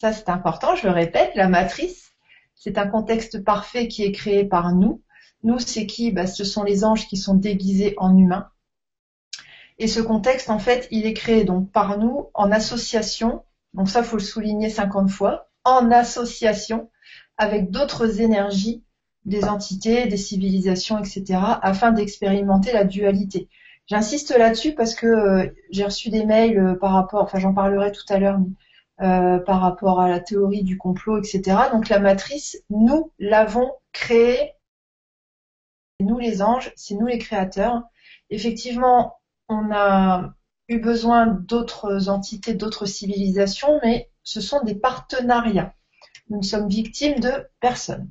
Ça, 0.00 0.12
c'est 0.12 0.28
important, 0.28 0.74
je 0.74 0.88
le 0.88 0.92
répète, 0.92 1.30
la 1.36 1.48
matrice, 1.48 2.10
c'est 2.56 2.76
un 2.76 2.88
contexte 2.88 3.44
parfait 3.44 3.86
qui 3.86 4.02
est 4.02 4.12
créé 4.12 4.44
par 4.44 4.74
nous. 4.74 5.02
Nous, 5.44 5.60
c'est 5.60 5.86
qui? 5.86 6.10
Bah, 6.10 6.26
Ce 6.26 6.44
sont 6.44 6.64
les 6.64 6.84
anges 6.84 7.06
qui 7.06 7.16
sont 7.16 7.34
déguisés 7.34 7.94
en 7.98 8.16
humains. 8.18 8.50
Et 9.80 9.86
ce 9.86 10.00
contexte, 10.00 10.50
en 10.50 10.58
fait, 10.58 10.86
il 10.90 11.06
est 11.06 11.14
créé 11.14 11.44
donc 11.44 11.72
par 11.72 11.96
nous 11.98 12.28
en 12.34 12.52
association, 12.52 13.44
donc 13.72 13.88
ça 13.88 14.02
faut 14.02 14.18
le 14.18 14.22
souligner 14.22 14.68
50 14.68 15.08
fois, 15.08 15.48
en 15.64 15.90
association 15.90 16.90
avec 17.38 17.70
d'autres 17.70 18.20
énergies, 18.20 18.84
des 19.24 19.44
entités, 19.44 20.06
des 20.06 20.18
civilisations, 20.18 20.98
etc., 20.98 21.40
afin 21.62 21.92
d'expérimenter 21.92 22.74
la 22.74 22.84
dualité. 22.84 23.48
J'insiste 23.86 24.36
là-dessus 24.36 24.74
parce 24.74 24.94
que 24.94 25.06
euh, 25.06 25.48
j'ai 25.70 25.84
reçu 25.84 26.10
des 26.10 26.26
mails 26.26 26.58
euh, 26.58 26.74
par 26.74 26.92
rapport, 26.92 27.22
enfin 27.22 27.38
j'en 27.38 27.54
parlerai 27.54 27.90
tout 27.90 28.04
à 28.10 28.18
l'heure, 28.18 28.38
par 28.98 29.62
rapport 29.62 29.98
à 29.98 30.10
la 30.10 30.20
théorie 30.20 30.62
du 30.62 30.76
complot, 30.76 31.16
etc. 31.16 31.56
Donc 31.72 31.88
la 31.88 32.00
matrice, 32.00 32.62
nous 32.68 33.10
l'avons 33.18 33.72
créée, 33.94 34.52
nous 36.00 36.18
les 36.18 36.42
anges, 36.42 36.70
c'est 36.76 36.96
nous 36.96 37.06
les 37.06 37.16
créateurs. 37.16 37.84
Effectivement, 38.28 39.19
on 39.50 39.70
a 39.72 40.32
eu 40.68 40.78
besoin 40.78 41.26
d'autres 41.26 42.08
entités, 42.08 42.54
d'autres 42.54 42.86
civilisations, 42.86 43.80
mais 43.82 44.10
ce 44.22 44.40
sont 44.40 44.62
des 44.62 44.76
partenariats. 44.76 45.74
Nous 46.30 46.38
ne 46.38 46.44
sommes 46.44 46.68
victimes 46.68 47.18
de 47.18 47.48
personne. 47.58 48.10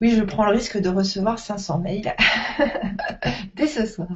Oui, 0.00 0.14
je 0.14 0.22
prends 0.22 0.44
le 0.44 0.52
risque 0.52 0.78
de 0.78 0.88
recevoir 0.88 1.38
500 1.38 1.80
mails 1.80 2.14
dès 3.56 3.66
ce 3.66 3.84
soir. 3.84 4.08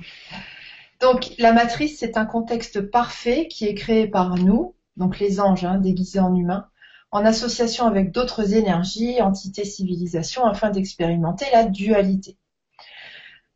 Donc, 1.01 1.33
la 1.39 1.53
matrice, 1.53 1.99
c'est 1.99 2.17
un 2.17 2.27
contexte 2.27 2.83
parfait 2.83 3.49
qui 3.49 3.67
est 3.67 3.75
créé 3.75 4.07
par 4.07 4.37
nous, 4.37 4.77
donc 4.97 5.19
les 5.19 5.41
anges 5.41 5.65
hein, 5.65 5.79
déguisés 5.79 6.21
en 6.21 6.35
humains, 6.35 6.69
en 7.11 7.25
association 7.25 7.87
avec 7.87 8.13
d'autres 8.13 8.55
énergies, 8.55 9.21
entités, 9.23 9.65
civilisations, 9.65 10.45
afin 10.45 10.71
d'expérimenter 10.71 11.47
la 11.53 11.65
dualité. 11.65 12.37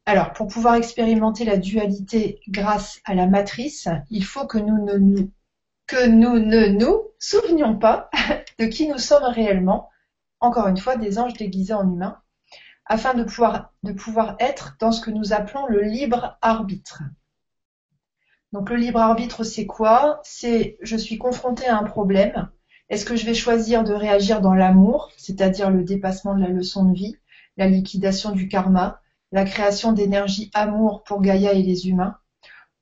Alors, 0.06 0.32
pour 0.32 0.48
pouvoir 0.48 0.74
expérimenter 0.74 1.44
la 1.44 1.56
dualité 1.56 2.40
grâce 2.48 3.00
à 3.04 3.14
la 3.14 3.26
matrice, 3.26 3.88
il 4.10 4.24
faut 4.24 4.46
que 4.46 4.58
nous 4.58 4.84
ne 4.84 4.98
nous, 4.98 5.30
que 5.86 6.06
nous, 6.06 6.38
ne 6.38 6.66
nous 6.66 7.02
souvenions 7.18 7.78
pas 7.78 8.10
de 8.58 8.66
qui 8.66 8.86
nous 8.86 8.98
sommes 8.98 9.24
réellement, 9.24 9.88
encore 10.40 10.68
une 10.68 10.76
fois, 10.76 10.96
des 10.96 11.18
anges 11.18 11.34
déguisés 11.34 11.72
en 11.72 11.90
humains, 11.90 12.20
afin 12.84 13.14
de 13.14 13.24
pouvoir, 13.24 13.72
de 13.82 13.92
pouvoir 13.92 14.36
être 14.40 14.76
dans 14.78 14.92
ce 14.92 15.00
que 15.00 15.10
nous 15.10 15.32
appelons 15.32 15.66
le 15.66 15.80
libre 15.80 16.36
arbitre. 16.42 17.02
Donc 18.52 18.68
le 18.68 18.76
libre 18.76 19.00
arbitre, 19.00 19.42
c'est 19.42 19.66
quoi? 19.66 20.20
C'est 20.22 20.76
je 20.82 20.96
suis 20.96 21.16
confronté 21.16 21.66
à 21.66 21.78
un 21.78 21.82
problème. 21.82 22.50
Est-ce 22.90 23.06
que 23.06 23.16
je 23.16 23.24
vais 23.24 23.34
choisir 23.34 23.84
de 23.84 23.94
réagir 23.94 24.42
dans 24.42 24.54
l'amour, 24.54 25.10
c'est-à-dire 25.16 25.70
le 25.70 25.82
dépassement 25.82 26.34
de 26.34 26.42
la 26.42 26.50
leçon 26.50 26.84
de 26.84 26.94
vie, 26.94 27.16
la 27.56 27.66
liquidation 27.66 28.32
du 28.32 28.48
karma, 28.48 29.00
la 29.34 29.44
création 29.44 29.90
d'énergie 29.90 30.48
amour 30.54 31.02
pour 31.02 31.20
Gaïa 31.20 31.54
et 31.54 31.62
les 31.62 31.88
humains 31.88 32.16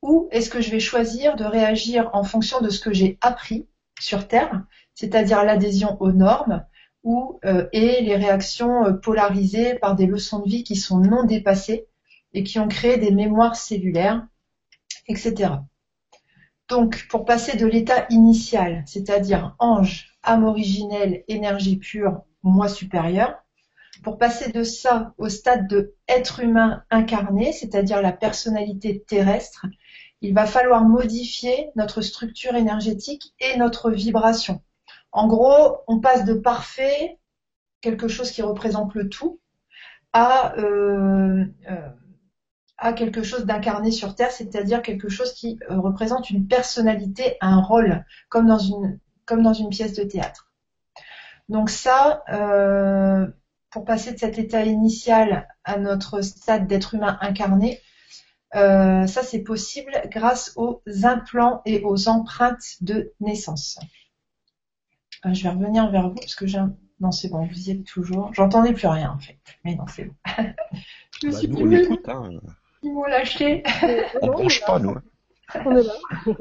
Ou 0.02 0.28
est-ce 0.32 0.50
que 0.50 0.60
je 0.60 0.70
vais 0.70 0.80
choisir 0.80 1.34
de 1.34 1.44
réagir 1.44 2.10
en 2.12 2.24
fonction 2.24 2.60
de 2.60 2.68
ce 2.68 2.78
que 2.78 2.92
j'ai 2.92 3.16
appris 3.22 3.66
sur 3.98 4.28
Terre, 4.28 4.62
c'est-à-dire 4.94 5.44
l'adhésion 5.44 5.96
aux 6.00 6.12
normes 6.12 6.66
ou, 7.04 7.40
euh, 7.46 7.68
et 7.72 8.02
les 8.02 8.16
réactions 8.16 8.84
euh, 8.84 8.92
polarisées 8.92 9.76
par 9.76 9.96
des 9.96 10.04
leçons 10.04 10.40
de 10.40 10.48
vie 10.48 10.62
qui 10.62 10.76
sont 10.76 10.98
non 10.98 11.24
dépassées 11.24 11.86
et 12.34 12.44
qui 12.44 12.58
ont 12.58 12.68
créé 12.68 12.98
des 12.98 13.12
mémoires 13.12 13.56
cellulaires, 13.56 14.26
etc. 15.08 15.54
Donc, 16.68 17.06
pour 17.08 17.24
passer 17.24 17.56
de 17.56 17.66
l'état 17.66 18.06
initial, 18.10 18.84
c'est-à-dire 18.86 19.56
ange, 19.58 20.18
âme 20.22 20.44
originelle, 20.44 21.24
énergie 21.28 21.78
pure, 21.78 22.20
moi 22.42 22.68
supérieur, 22.68 23.41
pour 24.02 24.18
passer 24.18 24.50
de 24.50 24.64
ça 24.64 25.14
au 25.18 25.28
stade 25.28 25.68
de 25.68 25.94
être 26.08 26.40
humain 26.40 26.84
incarné, 26.90 27.52
c'est-à-dire 27.52 28.02
la 28.02 28.12
personnalité 28.12 29.02
terrestre, 29.02 29.66
il 30.20 30.34
va 30.34 30.46
falloir 30.46 30.84
modifier 30.84 31.70
notre 31.76 32.00
structure 32.00 32.54
énergétique 32.54 33.34
et 33.40 33.56
notre 33.58 33.90
vibration. 33.90 34.62
En 35.10 35.26
gros, 35.26 35.78
on 35.88 36.00
passe 36.00 36.24
de 36.24 36.34
parfait, 36.34 37.18
quelque 37.80 38.08
chose 38.08 38.30
qui 38.30 38.42
représente 38.42 38.94
le 38.94 39.08
tout, 39.08 39.40
à, 40.12 40.56
euh, 40.58 41.44
euh, 41.70 42.92
quelque 42.94 43.22
chose 43.22 43.44
d'incarné 43.46 43.90
sur 43.90 44.14
Terre, 44.14 44.30
c'est-à-dire 44.30 44.82
quelque 44.82 45.08
chose 45.08 45.32
qui 45.32 45.58
euh, 45.70 45.78
représente 45.78 46.30
une 46.30 46.46
personnalité, 46.46 47.36
un 47.40 47.60
rôle, 47.60 48.04
comme 48.28 48.46
dans 48.46 48.58
une 48.58 49.68
pièce 49.70 49.94
de 49.94 50.04
théâtre. 50.04 50.52
Donc 51.48 51.68
ça, 51.68 52.22
pour 53.72 53.84
passer 53.84 54.12
de 54.12 54.18
cet 54.18 54.38
état 54.38 54.64
initial 54.64 55.48
à 55.64 55.78
notre 55.78 56.20
stade 56.20 56.66
d'être 56.66 56.94
humain 56.94 57.18
incarné, 57.20 57.80
euh, 58.54 59.06
ça 59.06 59.22
c'est 59.22 59.42
possible 59.42 59.92
grâce 60.06 60.52
aux 60.56 60.82
implants 61.02 61.62
et 61.64 61.82
aux 61.82 62.08
empreintes 62.08 62.76
de 62.82 63.12
naissance. 63.20 63.78
Euh, 65.24 65.32
je 65.32 65.42
vais 65.44 65.48
revenir 65.48 65.90
vers 65.90 66.10
vous 66.10 66.16
parce 66.16 66.34
que 66.34 66.46
j'ai 66.46 66.58
un... 66.58 66.76
Non, 67.00 67.10
c'est 67.10 67.28
bon, 67.30 67.46
vous 67.46 67.68
y 67.68 67.70
êtes 67.72 67.84
toujours. 67.84 68.32
J'entendais 68.32 68.72
plus 68.72 68.86
rien 68.86 69.10
en 69.10 69.18
fait. 69.18 69.38
Mais 69.64 69.74
non, 69.74 69.86
c'est 69.88 70.04
bon. 70.04 70.14
je 71.20 71.26
me 71.26 71.32
bah, 71.32 71.38
suis 71.38 71.48
nous, 71.48 71.66
on 71.66 71.70
écoute, 71.72 72.08
hein. 72.08 72.30
Ils 72.82 72.92
m'ont 72.92 73.04
lâché. 73.04 73.62
on 74.20 74.26
ne 74.26 74.32
bronche 74.32 74.60
pas, 74.64 74.78
nous. 74.78 74.96
On 75.64 75.76
est 75.76 75.82
là. 75.82 75.94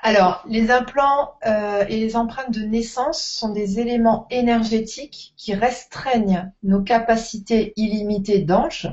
Alors, 0.00 0.44
les 0.46 0.70
implants 0.70 1.34
euh, 1.44 1.84
et 1.88 1.98
les 1.98 2.14
empreintes 2.14 2.52
de 2.52 2.62
naissance 2.62 3.20
sont 3.20 3.48
des 3.48 3.80
éléments 3.80 4.26
énergétiques 4.30 5.34
qui 5.36 5.54
restreignent 5.54 6.52
nos 6.62 6.82
capacités 6.82 7.72
illimitées 7.76 8.38
d'ange 8.38 8.88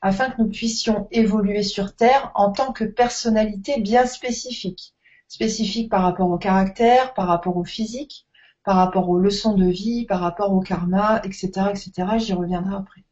afin 0.00 0.30
que 0.30 0.40
nous 0.40 0.48
puissions 0.48 1.08
évoluer 1.10 1.64
sur 1.64 1.96
Terre 1.96 2.30
en 2.36 2.52
tant 2.52 2.72
que 2.72 2.84
personnalité 2.84 3.80
bien 3.80 4.06
spécifique. 4.06 4.94
Spécifique 5.26 5.90
par 5.90 6.02
rapport 6.02 6.30
au 6.30 6.38
caractère, 6.38 7.12
par 7.14 7.26
rapport 7.26 7.56
au 7.56 7.64
physique, 7.64 8.26
par 8.62 8.76
rapport 8.76 9.08
aux 9.08 9.18
leçons 9.18 9.54
de 9.54 9.66
vie, 9.66 10.04
par 10.06 10.20
rapport 10.20 10.52
au 10.52 10.60
karma, 10.60 11.20
etc. 11.24 11.70
etc. 11.70 11.90
J'y 12.18 12.34
reviendrai 12.34 12.76
après. 12.76 13.02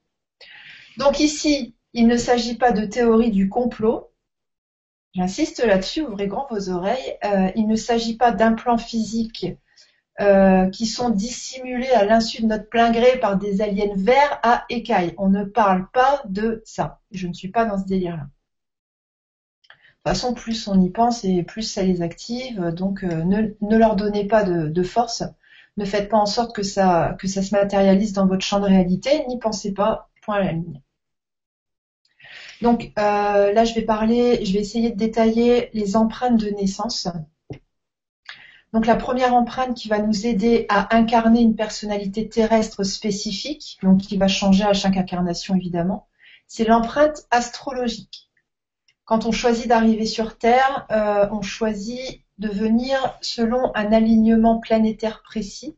Donc 0.98 1.18
ici, 1.18 1.74
il 1.94 2.06
ne 2.06 2.16
s'agit 2.16 2.56
pas 2.56 2.70
de 2.70 2.86
théorie 2.86 3.32
du 3.32 3.48
complot, 3.48 4.10
J'insiste 5.14 5.64
là-dessus, 5.64 6.02
ouvrez 6.02 6.26
grand 6.26 6.46
vos 6.50 6.70
oreilles. 6.70 7.18
Euh, 7.24 7.50
il 7.54 7.68
ne 7.68 7.76
s'agit 7.76 8.16
pas 8.16 8.32
d'implants 8.32 8.78
physiques 8.78 9.46
euh, 10.20 10.68
qui 10.70 10.86
sont 10.86 11.10
dissimulés 11.10 11.90
à 11.90 12.04
l'insu 12.04 12.42
de 12.42 12.46
notre 12.46 12.68
plein 12.68 12.90
gré 12.90 13.18
par 13.20 13.36
des 13.36 13.62
aliens 13.62 13.94
verts 13.96 14.40
à 14.42 14.64
écailles. 14.68 15.14
On 15.18 15.28
ne 15.28 15.44
parle 15.44 15.88
pas 15.92 16.22
de 16.28 16.62
ça. 16.64 17.00
Je 17.12 17.28
ne 17.28 17.32
suis 17.32 17.48
pas 17.48 17.64
dans 17.64 17.78
ce 17.78 17.84
délire-là. 17.84 18.24
De 18.24 20.10
toute 20.10 20.18
façon, 20.20 20.34
plus 20.34 20.68
on 20.68 20.80
y 20.80 20.90
pense 20.90 21.24
et 21.24 21.44
plus 21.44 21.62
ça 21.62 21.82
les 21.82 22.02
active. 22.02 22.60
Donc, 22.72 23.04
euh, 23.04 23.24
ne, 23.24 23.76
leur 23.76 23.96
donnez 23.96 24.26
pas 24.26 24.42
de, 24.42 24.68
de, 24.68 24.82
force. 24.82 25.22
Ne 25.76 25.84
faites 25.84 26.08
pas 26.08 26.18
en 26.18 26.26
sorte 26.26 26.54
que 26.54 26.62
ça, 26.62 27.16
que 27.20 27.28
ça 27.28 27.42
se 27.42 27.54
matérialise 27.54 28.12
dans 28.12 28.26
votre 28.26 28.44
champ 28.44 28.60
de 28.60 28.66
réalité. 28.66 29.24
N'y 29.28 29.38
pensez 29.38 29.72
pas. 29.72 30.10
Point 30.22 30.36
à 30.36 30.44
la 30.44 30.52
ligne. 30.52 30.83
Donc 32.62 32.92
euh, 32.98 33.52
là, 33.52 33.64
je 33.64 33.74
vais 33.74 33.82
parler, 33.82 34.44
je 34.44 34.52
vais 34.52 34.60
essayer 34.60 34.90
de 34.90 34.96
détailler 34.96 35.70
les 35.72 35.96
empreintes 35.96 36.38
de 36.38 36.50
naissance. 36.50 37.08
Donc 38.72 38.86
la 38.86 38.96
première 38.96 39.34
empreinte 39.34 39.76
qui 39.76 39.88
va 39.88 40.00
nous 40.00 40.26
aider 40.26 40.66
à 40.68 40.96
incarner 40.96 41.40
une 41.40 41.54
personnalité 41.54 42.28
terrestre 42.28 42.82
spécifique, 42.82 43.78
donc 43.82 44.00
qui 44.00 44.16
va 44.16 44.26
changer 44.26 44.64
à 44.64 44.72
chaque 44.72 44.96
incarnation 44.96 45.54
évidemment, 45.54 46.08
c'est 46.48 46.64
l'empreinte 46.64 47.26
astrologique. 47.30 48.30
Quand 49.04 49.26
on 49.26 49.32
choisit 49.32 49.68
d'arriver 49.68 50.06
sur 50.06 50.38
Terre, 50.38 50.86
euh, 50.90 51.28
on 51.30 51.42
choisit 51.42 52.22
de 52.38 52.48
venir 52.48 53.16
selon 53.20 53.70
un 53.76 53.92
alignement 53.92 54.58
planétaire 54.58 55.22
précis 55.22 55.76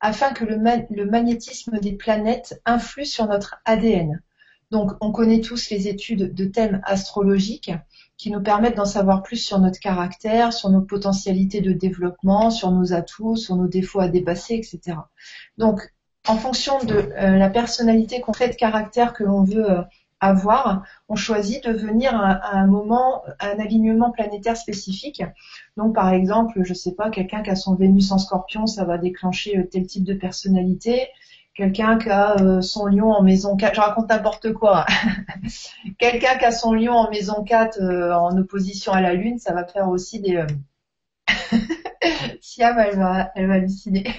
afin 0.00 0.32
que 0.32 0.44
le, 0.44 0.56
le 0.88 1.04
magnétisme 1.04 1.78
des 1.78 1.92
planètes 1.92 2.62
influe 2.64 3.04
sur 3.04 3.26
notre 3.26 3.60
ADN. 3.66 4.22
Donc, 4.70 4.92
on 5.00 5.10
connaît 5.10 5.40
tous 5.40 5.70
les 5.70 5.88
études 5.88 6.32
de 6.32 6.44
thèmes 6.44 6.80
astrologiques 6.84 7.72
qui 8.16 8.30
nous 8.30 8.42
permettent 8.42 8.76
d'en 8.76 8.84
savoir 8.84 9.22
plus 9.22 9.38
sur 9.38 9.58
notre 9.58 9.80
caractère, 9.80 10.52
sur 10.52 10.70
nos 10.70 10.82
potentialités 10.82 11.60
de 11.60 11.72
développement, 11.72 12.50
sur 12.50 12.70
nos 12.70 12.92
atouts, 12.92 13.36
sur 13.36 13.56
nos 13.56 13.66
défauts 13.66 14.00
à 14.00 14.08
dépasser, 14.08 14.54
etc. 14.54 14.98
Donc, 15.58 15.80
en 16.28 16.36
fonction 16.36 16.78
de 16.84 16.94
euh, 16.94 17.36
la 17.36 17.48
personnalité 17.48 18.20
concrète 18.20 18.52
de 18.52 18.56
caractère 18.56 19.14
que 19.14 19.24
l'on 19.24 19.42
veut 19.42 19.70
euh, 19.70 19.82
avoir, 20.20 20.84
on 21.08 21.16
choisit 21.16 21.64
de 21.64 21.72
venir 21.72 22.14
à, 22.14 22.54
un 22.56 22.66
moment, 22.66 23.22
à 23.38 23.48
un 23.48 23.58
alignement 23.58 24.10
planétaire 24.10 24.56
spécifique. 24.56 25.22
Donc, 25.78 25.94
par 25.94 26.12
exemple, 26.12 26.60
je 26.62 26.74
sais 26.74 26.92
pas, 26.92 27.08
quelqu'un 27.08 27.42
qui 27.42 27.50
a 27.50 27.56
son 27.56 27.74
Vénus 27.74 28.12
en 28.12 28.18
Scorpion, 28.18 28.66
ça 28.66 28.84
va 28.84 28.98
déclencher 28.98 29.58
euh, 29.58 29.64
tel 29.64 29.86
type 29.86 30.04
de 30.04 30.14
personnalité 30.14 31.08
quelqu'un 31.54 31.98
qui 31.98 32.08
a 32.08 32.36
euh, 32.40 32.60
son 32.60 32.86
lion 32.86 33.10
en 33.10 33.22
maison 33.22 33.56
4, 33.56 33.74
je 33.74 33.80
raconte 33.80 34.08
n'importe 34.08 34.52
quoi. 34.52 34.86
quelqu'un 35.98 36.36
qui 36.38 36.44
a 36.44 36.52
son 36.52 36.72
lion 36.72 36.92
en 36.92 37.10
maison 37.10 37.42
4 37.42 37.80
euh, 37.80 38.14
en 38.14 38.36
opposition 38.38 38.92
à 38.92 39.00
la 39.00 39.14
lune, 39.14 39.38
ça 39.38 39.52
va 39.52 39.64
faire 39.64 39.88
aussi 39.88 40.20
des... 40.20 40.36
Euh... 40.36 40.46
Siam, 42.40 42.78
elle 42.78 42.96
va, 42.96 43.30
elle 43.34 43.46
va 43.46 43.54
halluciner. 43.54 44.04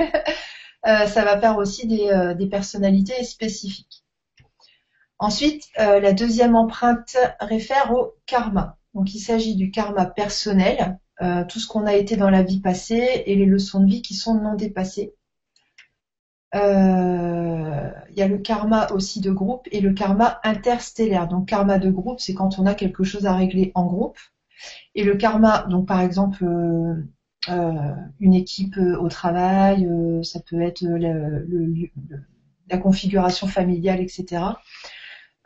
Euh, 0.88 1.06
ça 1.06 1.24
va 1.24 1.40
faire 1.40 1.58
aussi 1.58 1.86
des, 1.86 2.34
des 2.36 2.48
personnalités 2.48 3.24
spécifiques. 3.24 4.04
Ensuite, 5.20 5.66
la 5.78 6.12
deuxième 6.12 6.56
empreinte 6.56 7.16
réfère 7.40 7.94
au 7.94 8.16
karma. 8.26 8.80
Donc 8.96 9.14
il 9.14 9.20
s'agit 9.20 9.56
du 9.56 9.70
karma 9.70 10.08
personnel, 10.08 10.98
tout 11.50 11.60
ce 11.60 11.68
qu'on 11.68 11.86
a 11.86 11.94
été 11.94 12.16
dans 12.16 12.32
la 12.32 12.42
vie 12.42 12.62
passée 12.62 13.22
et 13.28 13.36
les 13.36 13.46
leçons 13.46 13.82
de 13.82 13.92
vie 13.92 14.02
qui 14.02 14.16
sont 14.16 14.34
non 14.34 14.56
dépassées. 14.56 15.14
Euh, 16.56 17.90
il 18.10 18.18
y 18.18 18.22
a 18.22 18.28
le 18.28 18.38
karma 18.38 18.88
aussi 18.92 19.22
de 19.22 19.32
groupe 19.32 19.68
et 19.72 19.82
le 19.82 19.94
karma 19.94 20.40
interstellaire. 20.44 21.28
Donc 21.28 21.48
karma 21.48 21.80
de 21.80 21.90
groupe, 21.90 22.20
c'est 22.20 22.34
quand 22.34 22.60
on 22.60 22.66
a 22.66 22.74
quelque 22.74 23.04
chose 23.04 23.26
à 23.26 23.36
régler 23.36 23.72
en 23.76 23.86
groupe. 23.86 24.18
Et 24.96 25.04
le 25.04 25.16
karma, 25.16 25.66
donc 25.70 25.88
par 25.88 26.02
exemple 26.02 26.46
une 27.48 28.34
équipe 28.34 28.78
au 28.78 29.08
travail, 29.10 29.90
ça 30.24 30.40
peut 30.42 30.62
être 30.62 30.84
la 32.70 32.78
configuration 32.78 33.48
familiale, 33.48 34.02
etc. 34.02 34.54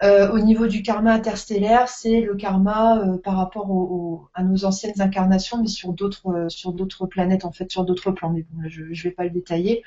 Euh, 0.03 0.29
au 0.31 0.39
niveau 0.39 0.67
du 0.67 0.81
karma 0.81 1.13
interstellaire, 1.13 1.87
c'est 1.87 2.19
le 2.19 2.35
karma 2.35 2.99
euh, 2.99 3.17
par 3.17 3.37
rapport 3.37 4.29
à 4.33 4.43
nos 4.43 4.65
anciennes 4.65 4.99
incarnations, 4.99 5.61
mais 5.61 5.69
sur 5.69 5.93
d'autres 5.93 6.27
euh, 6.27 6.49
sur 6.49 6.73
d'autres 6.73 7.05
planètes 7.05 7.45
en 7.45 7.51
fait, 7.53 7.71
sur 7.71 7.85
d'autres 7.85 8.11
plans. 8.11 8.29
Mais 8.29 8.45
bon, 8.49 8.67
je 8.67 8.83
ne 8.83 8.93
vais 8.93 9.11
pas 9.11 9.23
le 9.23 9.29
détailler. 9.29 9.83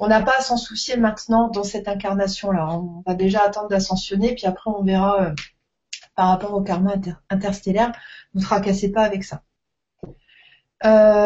On 0.00 0.08
n'a 0.08 0.22
pas 0.22 0.38
à 0.38 0.40
s'en 0.40 0.56
soucier 0.56 0.96
maintenant 0.96 1.48
dans 1.48 1.62
cette 1.62 1.86
incarnation-là. 1.86 2.68
On 2.70 3.02
va 3.06 3.14
déjà 3.14 3.42
attendre 3.42 3.68
d'ascensionner, 3.68 4.34
puis 4.34 4.46
après 4.46 4.70
on 4.70 4.82
verra 4.82 5.32
par 6.16 6.28
rapport 6.28 6.54
au 6.54 6.62
karma 6.62 6.94
interstellaire. 7.28 7.92
Ne 8.34 8.40
tracassez 8.40 8.90
pas 8.90 9.02
avec 9.02 9.24
ça. 9.24 9.42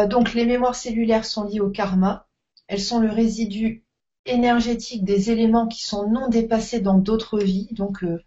donc 0.07 0.33
les 0.33 0.45
mémoires 0.45 0.75
cellulaires 0.75 1.25
sont 1.25 1.45
liées 1.45 1.61
au 1.61 1.69
karma. 1.69 2.27
Elles 2.67 2.81
sont 2.81 2.99
le 2.99 3.09
résidu 3.09 3.85
énergétique 4.25 5.03
des 5.03 5.31
éléments 5.31 5.67
qui 5.67 5.83
sont 5.83 6.09
non 6.09 6.27
dépassés 6.27 6.79
dans 6.79 6.97
d'autres 6.97 7.39
vies, 7.39 7.67
donc 7.71 8.03
euh, 8.03 8.23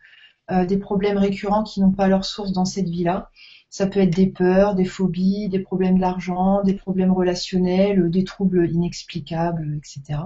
euh, 0.50 0.64
des 0.64 0.78
problèmes 0.78 1.19
récurrents 1.19 1.64
qui 1.64 1.81
n'ont 1.81 1.93
pas 1.93 2.09
leur 2.09 2.25
source 2.25 2.52
dans 2.52 2.64
cette 2.64 2.88
vie-là. 2.88 3.31
Ça 3.70 3.87
peut 3.87 4.00
être 4.00 4.14
des 4.14 4.26
peurs, 4.26 4.75
des 4.75 4.84
phobies, 4.84 5.48
des 5.48 5.58
problèmes 5.60 5.98
d'argent, 5.98 6.62
des 6.62 6.75
problèmes 6.75 7.12
relationnels, 7.12 8.10
des 8.10 8.25
troubles 8.25 8.70
inexplicables, 8.70 9.78
etc. 9.78 10.20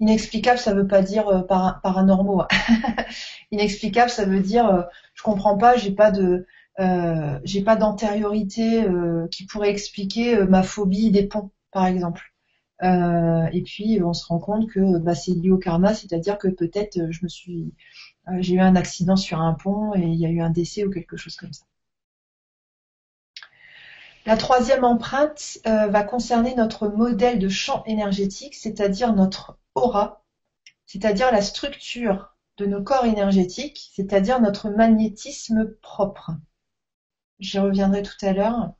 Inexplicable, 0.00 0.58
ça 0.58 0.74
veut 0.74 0.86
pas 0.86 1.02
dire 1.02 1.28
euh, 1.28 1.42
paranormaux. 1.42 2.42
Inexplicable, 3.50 4.10
ça 4.10 4.24
veut 4.24 4.40
dire 4.40 4.88
je 5.14 5.22
comprends 5.22 5.56
pas, 5.58 5.76
j'ai 5.76 5.92
pas 5.92 6.10
de 6.10 6.46
j'ai 7.44 7.62
pas 7.62 7.76
d'antériorité 7.76 8.86
qui 9.30 9.46
pourrait 9.46 9.70
expliquer 9.70 10.44
ma 10.44 10.62
phobie 10.62 11.10
des 11.10 11.26
ponts, 11.26 11.50
par 11.72 11.86
exemple. 11.86 12.22
Euh, 12.82 13.46
et 13.52 13.62
puis 13.62 14.00
on 14.02 14.12
se 14.12 14.26
rend 14.26 14.38
compte 14.38 14.70
que 14.70 14.98
bah, 14.98 15.14
c'est 15.14 15.32
lié 15.32 15.50
au 15.50 15.58
karma, 15.58 15.94
c'est-à-dire 15.94 16.38
que 16.38 16.48
peut-être 16.48 16.98
euh, 16.98 17.10
je 17.10 17.24
me 17.24 17.28
suis, 17.28 17.74
euh, 18.28 18.36
j'ai 18.40 18.54
eu 18.54 18.60
un 18.60 18.76
accident 18.76 19.16
sur 19.16 19.40
un 19.40 19.54
pont 19.54 19.94
et 19.96 20.02
il 20.02 20.14
y 20.14 20.26
a 20.26 20.30
eu 20.30 20.40
un 20.40 20.50
décès 20.50 20.84
ou 20.84 20.90
quelque 20.90 21.16
chose 21.16 21.36
comme 21.36 21.52
ça. 21.52 21.64
La 24.28 24.36
troisième 24.36 24.84
empreinte 24.84 25.56
va 25.64 26.02
concerner 26.02 26.54
notre 26.54 26.88
modèle 26.88 27.38
de 27.38 27.48
champ 27.48 27.82
énergétique, 27.86 28.54
c'est-à-dire 28.54 29.14
notre 29.14 29.56
aura, 29.74 30.22
c'est-à-dire 30.84 31.32
la 31.32 31.40
structure 31.40 32.36
de 32.58 32.66
nos 32.66 32.82
corps 32.82 33.06
énergétiques, 33.06 33.90
c'est-à-dire 33.94 34.38
notre 34.42 34.68
magnétisme 34.68 35.70
propre. 35.80 36.32
J'y 37.38 37.58
reviendrai 37.58 38.02
tout 38.02 38.18
à 38.20 38.34
l'heure. 38.34 38.72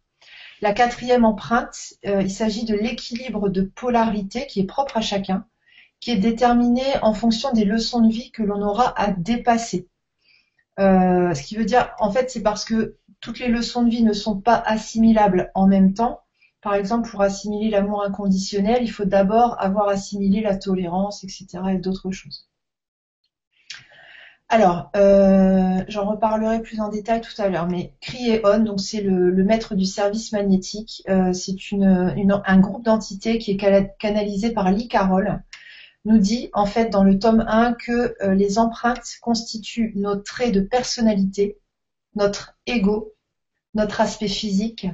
La 0.61 0.75
quatrième 0.75 1.25
empreinte, 1.25 1.95
euh, 2.05 2.21
il 2.21 2.31
s'agit 2.31 2.67
de 2.67 2.75
l'équilibre 2.75 3.49
de 3.49 3.63
polarité 3.63 4.47
qui 4.49 4.61
est 4.61 4.67
propre 4.67 4.99
à 4.99 5.01
chacun, 5.01 5.47
qui 6.01 6.11
est 6.11 6.19
déterminé 6.19 6.83
en 7.01 7.15
fonction 7.15 7.55
des 7.55 7.65
leçons 7.65 8.03
de 8.03 8.13
vie 8.13 8.33
que 8.33 8.43
l'on 8.43 8.61
aura 8.61 8.93
à 9.01 9.13
dépasser. 9.13 9.89
Euh, 10.79 11.33
ce 11.33 11.43
qui 11.43 11.57
veut 11.57 11.65
dire, 11.65 11.95
en 12.01 12.13
fait, 12.13 12.31
c'est 12.31 12.43
parce 12.43 12.67
que 12.67 12.99
toutes 13.21 13.39
les 13.41 13.49
leçons 13.49 13.83
de 13.83 13.91
vie 13.91 14.03
ne 14.03 14.13
sont 14.13 14.41
pas 14.41 14.63
assimilables 14.67 15.51
en 15.55 15.67
même 15.67 15.95
temps. 15.95 16.21
Par 16.61 16.75
exemple, 16.75 17.09
pour 17.09 17.23
assimiler 17.23 17.71
l'amour 17.71 18.03
inconditionnel, 18.03 18.83
il 18.83 18.91
faut 18.91 19.05
d'abord 19.05 19.57
avoir 19.61 19.89
assimilé 19.89 20.41
la 20.41 20.57
tolérance, 20.57 21.25
etc. 21.25 21.47
et 21.71 21.79
d'autres 21.79 22.11
choses. 22.11 22.49
Alors, 24.51 24.91
euh, 24.97 25.85
j'en 25.89 26.07
reparlerai 26.07 26.63
plus 26.63 26.81
en 26.81 26.89
détail 26.89 27.21
tout 27.21 27.41
à 27.41 27.49
l'heure, 27.49 27.69
mais 27.69 27.93
Crieon, 28.01 28.61
donc 28.61 28.81
c'est 28.81 29.03
le, 29.03 29.31
maître 29.45 29.75
du 29.75 29.85
service 29.85 30.33
magnétique, 30.33 31.03
euh, 31.11 31.35
c'est 31.35 31.55
un 31.73 32.59
groupe 32.59 32.83
d'entités 32.83 33.37
qui 33.39 33.53
est 33.53 33.97
canalisé 33.99 34.51
par 34.51 34.71
Lee 34.73 34.89
Carroll, 34.89 35.43
nous 36.07 36.19
dit 36.19 36.49
en 36.55 36.65
fait 36.65 36.89
dans 36.89 37.05
le 37.05 37.19
tome 37.19 37.45
1 37.47 37.75
que 37.75 38.17
euh, 38.23 38.35
les 38.35 38.59
empreintes 38.59 39.19
constituent 39.21 39.93
nos 39.97 40.17
traits 40.17 40.55
de 40.55 40.61
personnalité, 40.61 41.59
notre 42.15 42.57
ego, 42.67 43.13
notre 43.75 44.01
aspect 44.01 44.29
physique, 44.29 44.87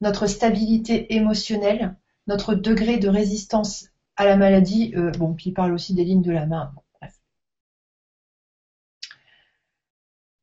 notre 0.00 0.26
stabilité 0.26 1.14
émotionnelle, 1.14 1.96
notre 2.26 2.54
degré 2.54 2.98
de 2.98 3.08
résistance 3.08 3.86
à 4.16 4.24
la 4.24 4.36
maladie, 4.36 4.94
bon, 5.18 5.34
puis 5.34 5.50
il 5.50 5.54
parle 5.54 5.72
aussi 5.72 5.94
des 5.94 6.04
lignes 6.04 6.22
de 6.22 6.32
la 6.32 6.46
main. 6.46 6.72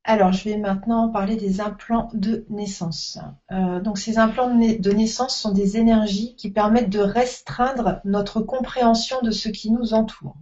Alors, 0.10 0.32
je 0.32 0.44
vais 0.44 0.58
maintenant 0.58 1.10
parler 1.10 1.36
des 1.36 1.62
implants 1.62 2.10
de 2.16 2.44
naissance. 2.50 3.20
Euh, 3.52 3.80
donc, 3.80 4.00
ces 4.00 4.18
implants 4.18 4.50
de 4.56 4.92
naissance 4.92 5.38
sont 5.38 5.52
des 5.52 5.78
énergies 5.78 6.36
qui 6.36 6.50
permettent 6.50 6.90
de 6.90 6.98
restreindre 6.98 8.02
notre 8.06 8.42
compréhension 8.42 9.22
de 9.22 9.30
ce 9.30 9.50
qui 9.50 9.70
nous 9.70 9.94
entoure. 9.94 10.36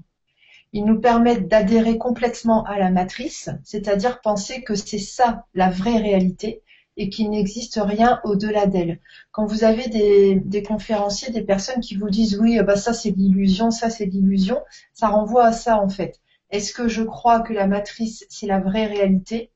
Ils 0.72 0.86
nous 0.86 1.02
permettent 1.02 1.50
d'adhérer 1.50 1.98
complètement 1.98 2.64
à 2.64 2.80
la 2.80 2.92
matrice, 2.92 3.50
c'est-à-dire 3.66 4.22
penser 4.22 4.64
que 4.64 4.74
c'est 4.74 5.00
ça 5.00 5.46
la 5.54 5.70
vraie 5.70 5.98
réalité 5.98 6.62
et 6.98 7.10
qu'il 7.10 7.30
n'existe 7.30 7.80
rien 7.82 8.20
au-delà 8.24 8.66
d'elle. 8.66 9.00
Quand 9.32 9.46
vous 9.46 9.64
avez 9.64 9.88
des, 9.88 10.64
conférenciers, 10.64 11.32
des 11.32 11.44
personnes 11.44 11.80
qui 11.80 11.96
vous 11.96 12.10
disent 12.10 12.38
oui, 12.40 12.60
bah 12.64 12.76
ça 12.76 12.92
c'est 12.92 13.12
l'illusion, 13.12 13.72
ça 13.72 13.90
c'est 13.90 14.06
l'illusion, 14.06 14.60
ça 14.94 15.08
renvoie 15.08 15.46
à 15.46 15.52
ça 15.54 15.80
en 15.80 15.90
fait. 15.90 16.20
Est-ce 16.50 16.74
que 16.74 16.88
je 16.88 17.04
crois 17.04 17.42
que 17.42 17.54
la 17.54 17.68
matrice 17.68 18.26
c'est 18.30 18.48
la 18.48 18.60
vraie 18.60 18.88
réalité 18.88 19.52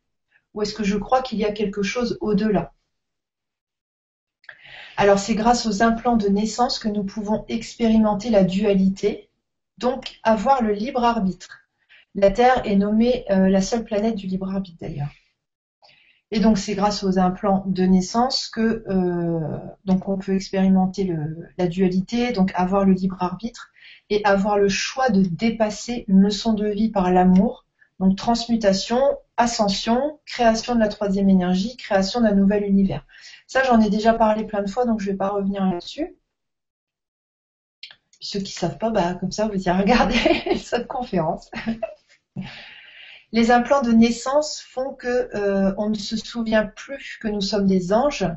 ou 0.53 0.61
est-ce 0.61 0.73
que 0.73 0.83
je 0.83 0.97
crois 0.97 1.21
qu'il 1.21 1.39
y 1.39 1.45
a 1.45 1.51
quelque 1.51 1.81
chose 1.81 2.17
au-delà? 2.21 2.73
Alors 4.97 5.19
c'est 5.19 5.35
grâce 5.35 5.65
aux 5.65 5.81
implants 5.81 6.17
de 6.17 6.27
naissance 6.27 6.77
que 6.77 6.89
nous 6.89 7.03
pouvons 7.03 7.45
expérimenter 7.47 8.29
la 8.29 8.43
dualité, 8.43 9.29
donc 9.79 10.19
avoir 10.23 10.61
le 10.61 10.73
libre 10.73 11.03
arbitre. 11.03 11.61
La 12.13 12.29
Terre 12.29 12.61
est 12.67 12.75
nommée 12.75 13.25
euh, 13.31 13.47
la 13.49 13.61
seule 13.61 13.83
planète 13.83 14.15
du 14.15 14.27
libre 14.27 14.49
arbitre 14.49 14.77
d'ailleurs. 14.79 15.09
Et 16.31 16.39
donc 16.39 16.57
c'est 16.57 16.75
grâce 16.75 17.03
aux 17.03 17.19
implants 17.19 17.63
de 17.67 17.83
naissance 17.83 18.47
que 18.47 18.83
euh, 18.87 19.57
donc 19.85 20.07
on 20.07 20.17
peut 20.17 20.33
expérimenter 20.33 21.13
la 21.57 21.67
dualité, 21.67 22.31
donc 22.31 22.51
avoir 22.55 22.85
le 22.85 22.93
libre 22.93 23.17
arbitre 23.19 23.71
et 24.09 24.23
avoir 24.23 24.57
le 24.57 24.69
choix 24.69 25.09
de 25.09 25.21
dépasser 25.21 26.05
une 26.07 26.21
leçon 26.21 26.53
de 26.53 26.67
vie 26.67 26.89
par 26.89 27.11
l'amour 27.11 27.65
donc 28.01 28.17
transmutation, 28.17 28.99
ascension, 29.37 30.19
création 30.25 30.73
de 30.73 30.79
la 30.79 30.87
troisième 30.87 31.29
énergie, 31.29 31.77
création 31.77 32.21
d'un 32.21 32.33
nouvel 32.33 32.63
univers. 32.63 33.05
Ça, 33.45 33.63
j'en 33.63 33.79
ai 33.79 33.91
déjà 33.91 34.15
parlé 34.15 34.43
plein 34.43 34.63
de 34.63 34.69
fois, 34.69 34.85
donc 34.85 34.99
je 34.99 35.05
ne 35.05 35.11
vais 35.11 35.17
pas 35.17 35.29
revenir 35.29 35.63
là-dessus. 35.63 36.15
Ceux 38.19 38.39
qui 38.39 38.55
ne 38.55 38.59
savent 38.59 38.79
pas, 38.79 38.89
bah, 38.89 39.13
comme 39.13 39.31
ça, 39.31 39.47
vous 39.47 39.67
y 39.67 39.69
regardez 39.69 40.17
cette 40.57 40.87
conférence. 40.87 41.51
Les 43.33 43.49
implants 43.49 43.81
de 43.81 43.93
naissance 43.93 44.59
font 44.59 44.93
que 44.93 45.29
euh, 45.35 45.73
on 45.77 45.89
ne 45.89 45.95
se 45.95 46.17
souvient 46.17 46.65
plus 46.65 47.17
que 47.21 47.29
nous 47.29 47.39
sommes 47.39 47.65
des 47.65 47.93
anges. 47.93 48.27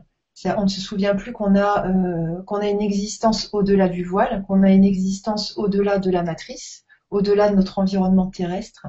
On 0.44 0.64
ne 0.64 0.68
se 0.68 0.80
souvient 0.80 1.16
plus 1.16 1.32
qu'on 1.32 1.56
a, 1.56 1.88
euh, 1.88 2.42
qu'on 2.44 2.58
a 2.58 2.68
une 2.68 2.80
existence 2.80 3.50
au-delà 3.52 3.88
du 3.88 4.04
voile, 4.04 4.44
qu'on 4.46 4.62
a 4.62 4.70
une 4.70 4.84
existence 4.84 5.58
au-delà 5.58 5.98
de 5.98 6.10
la 6.10 6.22
matrice, 6.22 6.84
au-delà 7.10 7.50
de 7.50 7.56
notre 7.56 7.80
environnement 7.80 8.30
terrestre. 8.30 8.86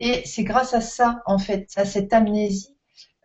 Et 0.00 0.22
c'est 0.26 0.44
grâce 0.44 0.74
à 0.74 0.82
ça, 0.82 1.22
en 1.24 1.38
fait, 1.38 1.70
à 1.76 1.86
cette 1.86 2.12
amnésie, 2.12 2.76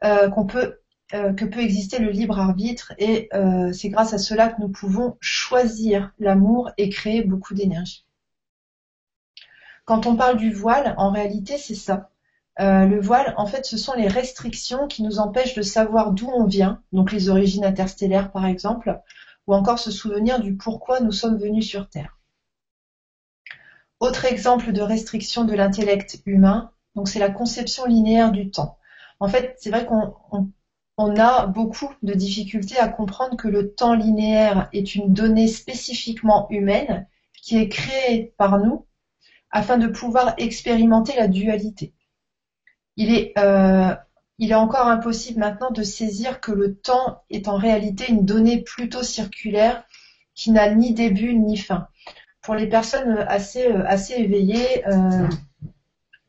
euh, 0.05 0.29
que 0.29 1.45
peut 1.45 1.59
exister 1.59 1.99
le 1.99 2.11
libre 2.11 2.39
arbitre. 2.39 2.93
Et 2.99 3.29
c'est 3.73 3.89
grâce 3.89 4.13
à 4.13 4.17
cela 4.17 4.49
que 4.49 4.61
nous 4.61 4.69
pouvons 4.69 5.17
choisir 5.19 6.11
l'amour 6.19 6.69
et 6.77 6.89
créer 6.89 7.21
beaucoup 7.23 7.53
d'énergie. 7.53 8.06
Quand 9.87 10.05
on 10.05 10.17
parle 10.17 10.35
du 10.35 10.51
voile, 10.51 10.93
en 10.97 11.11
réalité, 11.11 11.57
c'est 11.57 11.73
ça. 11.73 12.09
le 12.59 12.99
voile, 12.99 13.33
en 13.37 13.45
fait, 13.45 13.65
ce 13.65 13.77
sont 13.77 13.93
les 13.93 14.09
restrictions 14.09 14.85
qui 14.85 15.01
nous 15.01 15.17
empêchent 15.17 15.55
de 15.55 15.61
savoir 15.61 16.11
d'où 16.11 16.27
on 16.27 16.43
vient, 16.43 16.81
donc 16.91 17.13
les 17.13 17.29
origines 17.29 17.63
interstellaires 17.63 18.29
par 18.33 18.45
exemple, 18.45 18.99
ou 19.47 19.53
encore 19.53 19.79
se 19.79 19.89
souvenir 19.89 20.41
du 20.41 20.57
pourquoi 20.57 20.99
nous 20.99 21.13
sommes 21.13 21.37
venus 21.37 21.65
sur 21.65 21.87
Terre. 21.87 22.17
Autre 24.01 24.25
exemple 24.25 24.73
de 24.73 24.81
restriction 24.81 25.45
de 25.45 25.53
l'intellect 25.55 26.21
humain, 26.25 26.69
donc 26.95 27.07
c'est 27.07 27.19
la 27.19 27.29
conception 27.29 27.85
linéaire 27.85 28.33
du 28.33 28.51
temps. 28.51 28.77
En 29.21 29.29
fait, 29.29 29.55
c'est 29.57 29.69
vrai 29.69 29.85
qu'on 29.85 31.15
a 31.15 31.45
beaucoup 31.45 31.93
de 32.03 32.13
difficultés 32.13 32.77
à 32.77 32.89
comprendre 32.89 33.37
que 33.37 33.47
le 33.47 33.71
temps 33.71 33.93
linéaire 33.93 34.67
est 34.73 34.95
une 34.95 35.13
donnée 35.13 35.47
spécifiquement 35.47 36.45
humaine 36.49 37.07
qui 37.41 37.57
est 37.57 37.69
créée 37.69 38.33
par 38.37 38.59
nous 38.59 38.86
afin 39.51 39.77
de 39.77 39.87
pouvoir 39.87 40.33
expérimenter 40.37 41.15
la 41.15 41.27
dualité. 41.27 41.93
Il 42.95 43.13
est, 43.13 43.33
euh, 43.37 43.95
il 44.39 44.51
est 44.51 44.55
encore 44.55 44.87
impossible 44.87 45.39
maintenant 45.39 45.71
de 45.71 45.83
saisir 45.83 46.39
que 46.41 46.51
le 46.51 46.75
temps 46.75 47.23
est 47.29 47.47
en 47.47 47.57
réalité 47.57 48.05
une 48.09 48.25
donnée 48.25 48.61
plutôt 48.61 49.03
circulaire 49.03 49.83
qui 50.35 50.51
n'a 50.51 50.73
ni 50.73 50.93
début 50.93 51.33
ni 51.33 51.57
fin 51.57 51.87
pour 52.41 52.55
les 52.55 52.67
personnes 52.67 53.17
assez, 53.27 53.67
euh, 53.67 54.15
éveillées, 54.15 54.87
euh, 54.87 55.27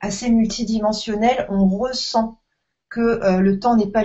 assez 0.00 0.30
multidimensionnelles, 0.30 1.46
on 1.48 1.68
ressent 1.68 2.40
que 2.88 3.38
le 3.38 3.60
temps 3.60 3.76
n'est 3.76 3.90
pas 3.90 4.04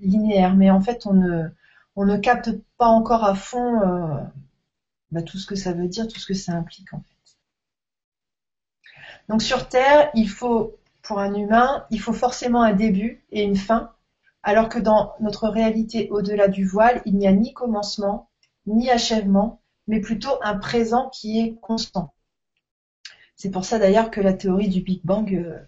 linéaire, 0.00 0.56
mais 0.56 0.70
en 0.70 0.80
fait, 0.80 1.06
on 1.06 1.12
ne, 1.12 1.44
on 1.94 2.06
ne 2.06 2.16
capte 2.16 2.50
pas 2.78 2.86
encore 2.86 3.24
à 3.24 3.34
fond 3.34 3.80
bah, 5.10 5.22
tout 5.22 5.38
ce 5.38 5.46
que 5.46 5.54
ça 5.54 5.72
veut 5.72 5.86
dire, 5.86 6.08
tout 6.08 6.18
ce 6.18 6.26
que 6.26 6.34
ça 6.34 6.52
implique 6.52 6.92
en 6.92 6.98
fait. 6.98 7.13
Donc 9.28 9.42
sur 9.42 9.68
Terre, 9.68 10.10
il 10.14 10.28
faut, 10.28 10.76
pour 11.02 11.18
un 11.18 11.34
humain, 11.34 11.86
il 11.90 12.00
faut 12.00 12.12
forcément 12.12 12.62
un 12.62 12.72
début 12.72 13.24
et 13.30 13.42
une 13.42 13.56
fin, 13.56 13.92
alors 14.42 14.68
que 14.68 14.78
dans 14.78 15.14
notre 15.20 15.48
réalité 15.48 16.08
au-delà 16.10 16.48
du 16.48 16.66
voile, 16.66 17.00
il 17.06 17.16
n'y 17.16 17.26
a 17.26 17.32
ni 17.32 17.52
commencement, 17.54 18.28
ni 18.66 18.90
achèvement, 18.90 19.60
mais 19.86 20.00
plutôt 20.00 20.38
un 20.42 20.56
présent 20.56 21.10
qui 21.10 21.40
est 21.40 21.54
constant. 21.60 22.14
C'est 23.36 23.50
pour 23.50 23.64
ça 23.64 23.78
d'ailleurs 23.78 24.10
que 24.10 24.20
la 24.20 24.32
théorie 24.32 24.68
du 24.68 24.80
Big 24.80 25.00
Bang, 25.04 25.32
euh, 25.34 25.58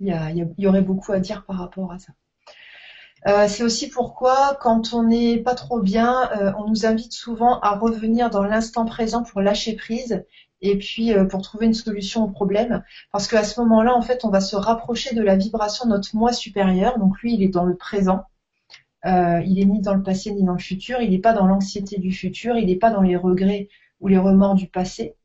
il 0.00 0.54
y, 0.58 0.66
aurait 0.66 0.82
beaucoup 0.82 1.12
à 1.12 1.20
dire 1.20 1.44
par 1.44 1.58
rapport 1.58 1.92
à 1.92 1.98
ça. 1.98 2.12
Euh, 3.26 3.48
c'est 3.48 3.62
aussi 3.62 3.88
pourquoi, 3.88 4.56
quand 4.60 4.92
on 4.92 5.02
n'est 5.02 5.38
pas 5.38 5.54
trop 5.54 5.80
bien, 5.80 6.30
euh, 6.32 6.52
on 6.58 6.68
nous 6.68 6.86
invite 6.86 7.12
souvent 7.12 7.58
à 7.60 7.76
revenir 7.76 8.30
dans 8.30 8.44
l'instant 8.44 8.84
présent 8.84 9.22
pour 9.24 9.40
lâcher 9.40 9.74
prise 9.74 10.24
et 10.68 10.78
puis 10.78 11.12
pour 11.30 11.42
trouver 11.42 11.66
une 11.66 11.74
solution 11.74 12.24
au 12.24 12.28
problème. 12.28 12.82
Parce 13.12 13.28
qu'à 13.28 13.44
ce 13.44 13.60
moment-là, 13.60 13.94
en 13.94 14.02
fait, 14.02 14.24
on 14.24 14.30
va 14.30 14.40
se 14.40 14.56
rapprocher 14.56 15.14
de 15.14 15.22
la 15.22 15.36
vibration 15.36 15.86
de 15.86 15.90
notre 15.90 16.14
moi 16.14 16.32
supérieur. 16.32 16.98
Donc 16.98 17.20
lui, 17.20 17.34
il 17.34 17.42
est 17.42 17.48
dans 17.48 17.64
le 17.64 17.76
présent. 17.76 18.24
il 19.04 19.58
est 19.60 19.64
ni 19.64 19.80
dans 19.80 19.94
le 19.94 20.02
passé 20.02 20.32
ni 20.32 20.44
dans 20.44 20.54
le 20.54 20.58
futur. 20.58 21.00
Il 21.00 21.10
n'est 21.10 21.18
pas 21.18 21.32
dans 21.32 21.46
l'anxiété 21.46 21.98
du 21.98 22.12
futur. 22.12 22.56
Il 22.56 22.66
n'est 22.66 22.76
pas 22.76 22.90
dans 22.90 23.02
les 23.02 23.16
regrets 23.16 23.68
ou 24.00 24.08
les 24.08 24.18
remords 24.18 24.54
du 24.54 24.68
passé. 24.68 25.16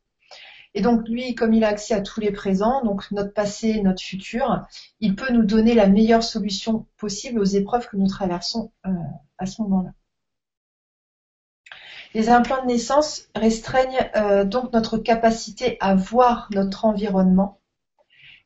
Et 0.74 0.80
donc 0.80 1.06
lui, 1.08 1.34
comme 1.34 1.52
il 1.52 1.64
a 1.64 1.68
accès 1.68 1.94
à 1.94 2.00
tous 2.00 2.20
les 2.20 2.32
présents, 2.32 2.82
donc 2.82 3.10
notre 3.10 3.32
passé, 3.32 3.82
notre 3.82 4.02
futur, 4.02 4.66
il 5.00 5.14
peut 5.14 5.32
nous 5.32 5.44
donner 5.44 5.74
la 5.74 5.86
meilleure 5.86 6.22
solution 6.22 6.86
possible 6.96 7.38
aux 7.40 7.44
épreuves 7.44 7.88
que 7.88 7.96
nous 7.96 8.06
traversons 8.06 8.72
euh, 8.86 8.90
à 9.38 9.46
ce 9.46 9.60
moment-là. 9.62 9.90
Les 12.14 12.28
implants 12.28 12.62
de 12.62 12.66
naissance 12.66 13.28
restreignent 13.34 14.10
euh, 14.16 14.44
donc 14.44 14.72
notre 14.72 14.98
capacité 14.98 15.78
à 15.80 15.94
voir 15.94 16.48
notre 16.52 16.84
environnement 16.84 17.60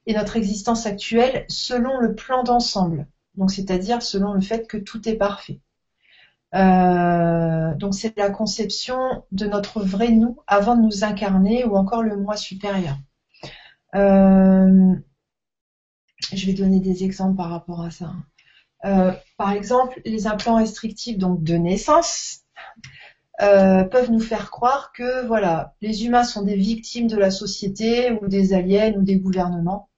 et 0.07 0.15
notre 0.15 0.37
existence 0.37 0.87
actuelle 0.87 1.45
selon 1.49 1.99
le 1.99 2.15
plan 2.15 2.45
d'ensemble, 2.45 3.09
donc 3.35 3.51
c'est-à-dire 3.51 4.03
selon 4.03 4.33
le 4.35 4.41
fait 4.41 4.69
que 4.69 4.77
tout 4.77 5.09
est 5.09 5.17
parfait. 5.17 5.61
Euh, 6.55 7.75
donc 7.75 7.95
c'est 7.95 8.17
la 8.17 8.31
conception 8.31 9.25
de 9.33 9.47
notre 9.47 9.83
vrai 9.83 10.11
nous 10.11 10.39
avant 10.47 10.77
de 10.77 10.83
nous 10.83 11.03
incarner 11.03 11.65
ou 11.65 11.77
encore 11.77 12.05
le 12.05 12.17
moi 12.17 12.37
supérieur. 12.37 12.97
Euh, 13.97 14.95
je 16.33 16.47
vais 16.47 16.53
donner 16.53 16.79
des 16.79 17.03
exemples 17.03 17.37
par 17.37 17.51
rapport 17.51 17.83
à 17.83 17.91
ça. 17.91 18.13
Par 19.37 19.51
exemple, 19.51 20.01
les 20.05 20.29
implants 20.29 20.59
restrictifs 20.59 21.19
donc 21.19 21.43
de 21.43 21.55
naissance 21.55 22.45
peuvent 23.39 24.11
nous 24.11 24.21
faire 24.21 24.51
croire 24.51 24.93
que 24.93 25.27
voilà, 25.27 25.75
les 25.81 26.05
humains 26.07 26.25
sont 26.25 26.43
des 26.43 26.57
victimes 26.57 27.07
de 27.07 27.17
la 27.17 27.31
société 27.31 28.13
ou 28.13 28.29
des 28.29 28.55
aliens 28.55 28.95
ou 28.97 29.03
des 29.03 29.17
gouvernements, 29.17 29.89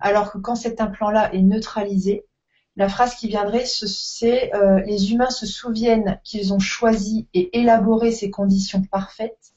alors 0.00 0.32
que 0.32 0.38
quand 0.38 0.56
cet 0.56 0.80
implant-là 0.80 1.32
est 1.34 1.42
neutralisé, 1.42 2.24
la 2.76 2.90
phrase 2.90 3.14
qui 3.14 3.28
viendrait, 3.28 3.64
c'est 3.64 4.54
euh, 4.54 4.80
les 4.82 5.10
humains 5.12 5.30
se 5.30 5.46
souviennent 5.46 6.20
qu'ils 6.24 6.52
ont 6.52 6.58
choisi 6.58 7.26
et 7.32 7.58
élaboré 7.58 8.12
ces 8.12 8.30
conditions 8.30 8.82
parfaites 8.82 9.54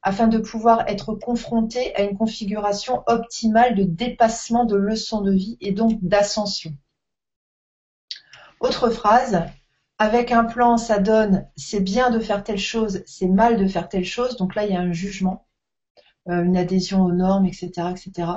afin 0.00 0.28
de 0.28 0.38
pouvoir 0.38 0.88
être 0.88 1.14
confrontés 1.14 1.94
à 1.96 2.02
une 2.02 2.16
configuration 2.16 3.02
optimale 3.06 3.74
de 3.74 3.84
dépassement 3.84 4.64
de 4.64 4.76
leçons 4.76 5.22
de 5.22 5.32
vie 5.32 5.56
et 5.60 5.72
donc 5.72 5.98
d'ascension. 6.02 6.72
Autre 8.60 8.90
phrase, 8.90 9.42
avec 10.02 10.32
un 10.32 10.42
plan, 10.42 10.78
ça 10.78 10.98
donne 10.98 11.46
c'est 11.54 11.78
bien 11.78 12.10
de 12.10 12.18
faire 12.18 12.42
telle 12.42 12.58
chose, 12.58 13.04
c'est 13.06 13.28
mal 13.28 13.56
de 13.56 13.68
faire 13.68 13.88
telle 13.88 14.04
chose. 14.04 14.36
Donc 14.36 14.56
là, 14.56 14.64
il 14.64 14.72
y 14.72 14.76
a 14.76 14.80
un 14.80 14.90
jugement, 14.90 15.46
euh, 16.28 16.42
une 16.42 16.56
adhésion 16.56 17.04
aux 17.04 17.12
normes, 17.12 17.46
etc., 17.46 17.70
etc. 17.92 18.28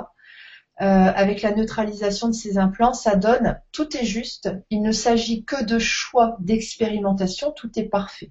Euh, 0.80 0.84
avec 0.84 1.42
la 1.42 1.52
neutralisation 1.52 2.28
de 2.28 2.34
ces 2.34 2.56
implants, 2.56 2.92
ça 2.92 3.16
donne 3.16 3.60
tout 3.72 3.96
est 3.96 4.04
juste, 4.04 4.48
il 4.70 4.80
ne 4.80 4.92
s'agit 4.92 5.44
que 5.44 5.64
de 5.64 5.80
choix 5.80 6.36
d'expérimentation, 6.38 7.50
tout 7.50 7.76
est 7.76 7.88
parfait. 7.88 8.30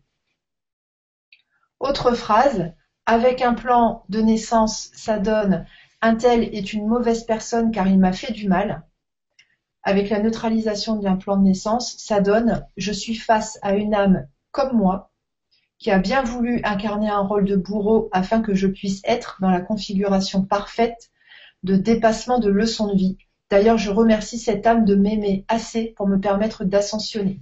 Autre 1.82 2.14
phrase, 2.14 2.72
avec 3.06 3.42
un 3.42 3.54
plan 3.54 4.06
de 4.08 4.22
naissance, 4.22 4.92
ça 4.94 5.20
donne 5.20 5.66
un 6.02 6.16
tel 6.16 6.42
est 6.56 6.72
une 6.72 6.88
mauvaise 6.88 7.26
personne 7.26 7.72
car 7.72 7.86
il 7.90 8.00
m'a 8.00 8.14
fait 8.14 8.32
du 8.32 8.48
mal. 8.48 8.84
Avec 9.88 10.10
la 10.10 10.20
neutralisation 10.20 10.96
d'un 10.96 11.16
plan 11.16 11.38
de 11.38 11.44
naissance, 11.44 11.96
ça 12.00 12.20
donne 12.20 12.66
je 12.76 12.92
suis 12.92 13.16
face 13.16 13.60
à 13.62 13.76
une 13.76 13.94
âme 13.94 14.28
comme 14.52 14.76
moi 14.76 15.12
qui 15.78 15.92
a 15.92 16.00
bien 16.00 16.24
voulu 16.24 16.60
incarner 16.64 17.10
un 17.10 17.20
rôle 17.20 17.46
de 17.46 17.56
bourreau 17.56 18.10
afin 18.12 18.42
que 18.42 18.56
je 18.56 18.68
puisse 18.68 19.02
être 19.04 19.38
dans 19.42 19.52
la 19.52 19.62
configuration 19.62 20.42
parfaite 20.42 21.12
de 21.64 21.76
dépassement 21.76 22.40
de 22.40 22.50
leçons 22.50 22.88
de 22.88 22.98
vie. 22.98 23.18
D'ailleurs, 23.52 23.78
je 23.78 23.92
remercie 23.92 24.40
cette 24.40 24.66
âme 24.66 24.86
de 24.86 24.96
m'aimer 24.96 25.46
assez 25.48 25.94
pour 25.96 26.08
me 26.08 26.20
permettre 26.20 26.64
d'ascensionner. 26.64 27.40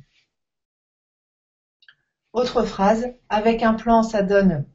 Autre 2.34 2.64
phrase, 2.64 3.08
avec 3.30 3.64
un 3.64 3.74
plan, 3.74 4.04
ça 4.04 4.22
donne 4.22 4.66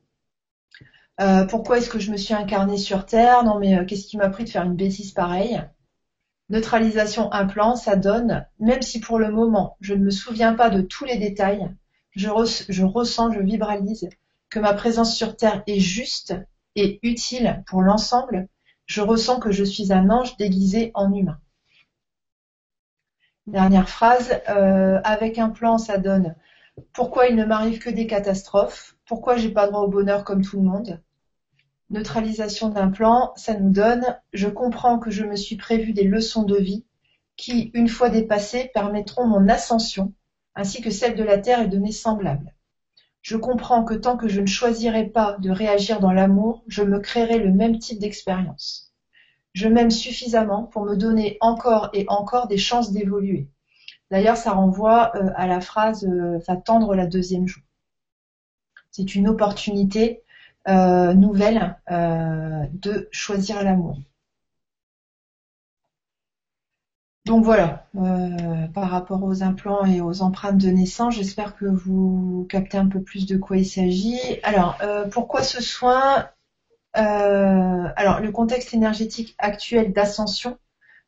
euh, 1.21 1.45
pourquoi 1.45 1.79
est-ce 1.79 1.91
que 1.91 1.99
je 1.99 2.13
me 2.13 2.17
suis 2.17 2.35
incarnée 2.35 2.79
sur 2.79 3.05
Terre? 3.05 3.43
Non 3.45 3.59
mais 3.59 3.77
euh, 3.77 3.85
qu'est-ce 3.85 4.07
qui 4.07 4.17
m'a 4.17 4.29
pris 4.29 4.45
de 4.45 4.51
faire 4.51 4.63
une 4.63 4.77
bêtise 4.77 5.13
pareille? 5.13 5.61
Neutralisation 6.49 7.33
un 7.33 7.47
plan, 7.47 7.77
ça 7.77 7.97
donne, 7.97 8.47
même 8.59 8.83
si 8.83 9.01
pour 9.01 9.19
le 9.19 9.31
moment 9.31 9.77
je 9.81 9.95
ne 9.95 10.05
me 10.05 10.11
souviens 10.11 10.55
pas 10.55 10.71
de 10.71 10.83
tous 10.83 11.05
les 11.05 11.19
détails, 11.19 11.71
je, 12.13 12.29
je 12.69 12.85
ressens, 12.85 13.33
je 13.33 13.41
vibralise 13.41 14.09
que 14.51 14.59
ma 14.59 14.73
présence 14.73 15.15
sur 15.15 15.37
Terre 15.37 15.63
est 15.67 15.81
juste 15.81 16.35
et 16.75 16.99
utile 17.03 17.63
pour 17.67 17.83
l'ensemble 17.83 18.49
je 18.89 19.03
ressens 19.03 19.39
que 19.39 19.53
je 19.53 19.65
suis 19.65 19.93
un 19.93 20.11
ange 20.11 20.37
déguisé 20.39 20.91
en 20.95 21.13
humain. 21.13 21.39
Dernière 23.47 23.89
phrase, 23.89 24.41
euh, 24.49 25.01
avec 25.05 25.39
un 25.39 25.51
plan, 25.51 25.79
ça 25.79 25.99
donne 25.99 26.35
pourquoi 26.93 27.27
il 27.27 27.37
ne 27.37 27.45
m'arrive 27.45 27.81
que 27.81 27.91
des 27.91 28.07
catastrophes, 28.07 28.97
pourquoi 29.05 29.37
j'ai 29.37 29.51
pas 29.51 29.67
droit 29.67 29.81
au 29.81 29.89
bonheur 29.89 30.25
comme 30.25 30.43
tout 30.43 30.57
le 30.57 30.63
monde? 30.63 31.03
Neutralisation 31.91 32.69
d'un 32.69 32.89
plan, 32.89 33.33
ça 33.37 33.55
nous 33.55 33.71
donne 33.71 34.19
je 34.35 34.49
comprends 34.49 34.99
que 34.99 35.11
je 35.11 35.25
me 35.25 35.37
suis 35.37 35.57
prévu 35.57 35.93
des 35.93 36.05
leçons 36.05 36.43
de 36.43 36.57
vie 36.57 36.85
qui, 37.37 37.71
une 37.73 37.89
fois 37.89 38.11
dépassées, 38.11 38.71
permettront 38.75 39.27
mon 39.27 39.49
ascension, 39.49 40.13
ainsi 40.55 40.83
que 40.83 40.91
celle 40.91 41.17
de 41.17 41.25
la 41.25 41.39
Terre 41.39 41.63
et 41.63 41.69
de 41.69 41.79
mes 41.79 41.93
semblables. 41.93 42.55
Je 43.23 43.37
comprends 43.37 43.85
que 43.85 43.95
tant 43.95 44.17
que 44.17 44.29
je 44.29 44.41
ne 44.41 44.47
choisirai 44.47 45.07
pas 45.07 45.37
de 45.39 45.51
réagir 45.51 46.01
dans 46.01 46.13
l'amour, 46.13 46.63
je 46.67 46.83
me 46.83 46.99
créerai 46.99 47.39
le 47.39 47.53
même 47.53 47.79
type 47.79 47.99
d'expérience. 47.99 48.93
Je 49.55 49.69
m'aime 49.69 49.91
suffisamment 49.91 50.65
pour 50.65 50.85
me 50.85 50.97
donner 50.97 51.39
encore 51.41 51.91
et 51.95 52.05
encore 52.09 52.49
des 52.49 52.59
chances 52.59 52.93
d'évoluer. 52.93 53.49
D'ailleurs, 54.11 54.37
ça 54.37 54.53
renvoie 54.53 55.13
euh, 55.17 55.31
à 55.37 55.47
la 55.47 55.61
phrase 55.61 56.05
euh, 56.05 56.39
va 56.47 56.57
tendre 56.57 56.95
la 56.95 57.07
deuxième 57.07 57.47
joue. 57.47 57.61
C'est 58.91 59.15
une 59.15 59.29
opportunité 59.29 60.23
euh, 60.67 61.15
nouvelle 61.15 61.77
de 61.89 63.09
choisir 63.13 63.63
l'amour. 63.63 63.99
Donc 67.29 67.45
voilà, 67.45 67.87
euh, 67.97 68.69
par 68.73 68.89
rapport 68.89 69.23
aux 69.23 69.43
implants 69.43 69.85
et 69.85 70.01
aux 70.01 70.23
empreintes 70.23 70.57
de 70.57 70.71
naissance, 70.71 71.15
j'espère 71.15 71.57
que 71.57 71.67
vous 71.67 72.47
captez 72.49 72.79
un 72.79 72.87
peu 72.87 73.03
plus 73.03 73.27
de 73.27 73.37
quoi 73.37 73.59
il 73.59 73.67
s'agit. 73.67 74.41
Alors, 74.43 74.79
euh, 74.81 75.07
pourquoi 75.07 75.43
ce 75.43 75.63
soin? 75.63 76.31
Euh, 76.97 77.89
Alors, 77.97 78.21
le 78.21 78.33
contexte 78.33 78.73
énergétique 78.73 79.35
actuel 79.39 79.93
d'ascension 79.93 80.57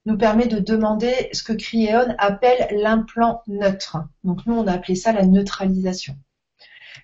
nous 0.04 0.18
permet 0.18 0.46
de 0.46 0.58
demander 0.58 1.30
ce 1.32 1.42
que 1.42 1.54
Crieon 1.54 2.14
appelle 2.18 2.68
l'implant 2.78 3.40
neutre. 3.46 3.96
Donc 4.22 4.44
nous, 4.44 4.52
on 4.52 4.66
a 4.66 4.72
appelé 4.72 4.96
ça 4.96 5.12
la 5.12 5.24
neutralisation. 5.24 6.16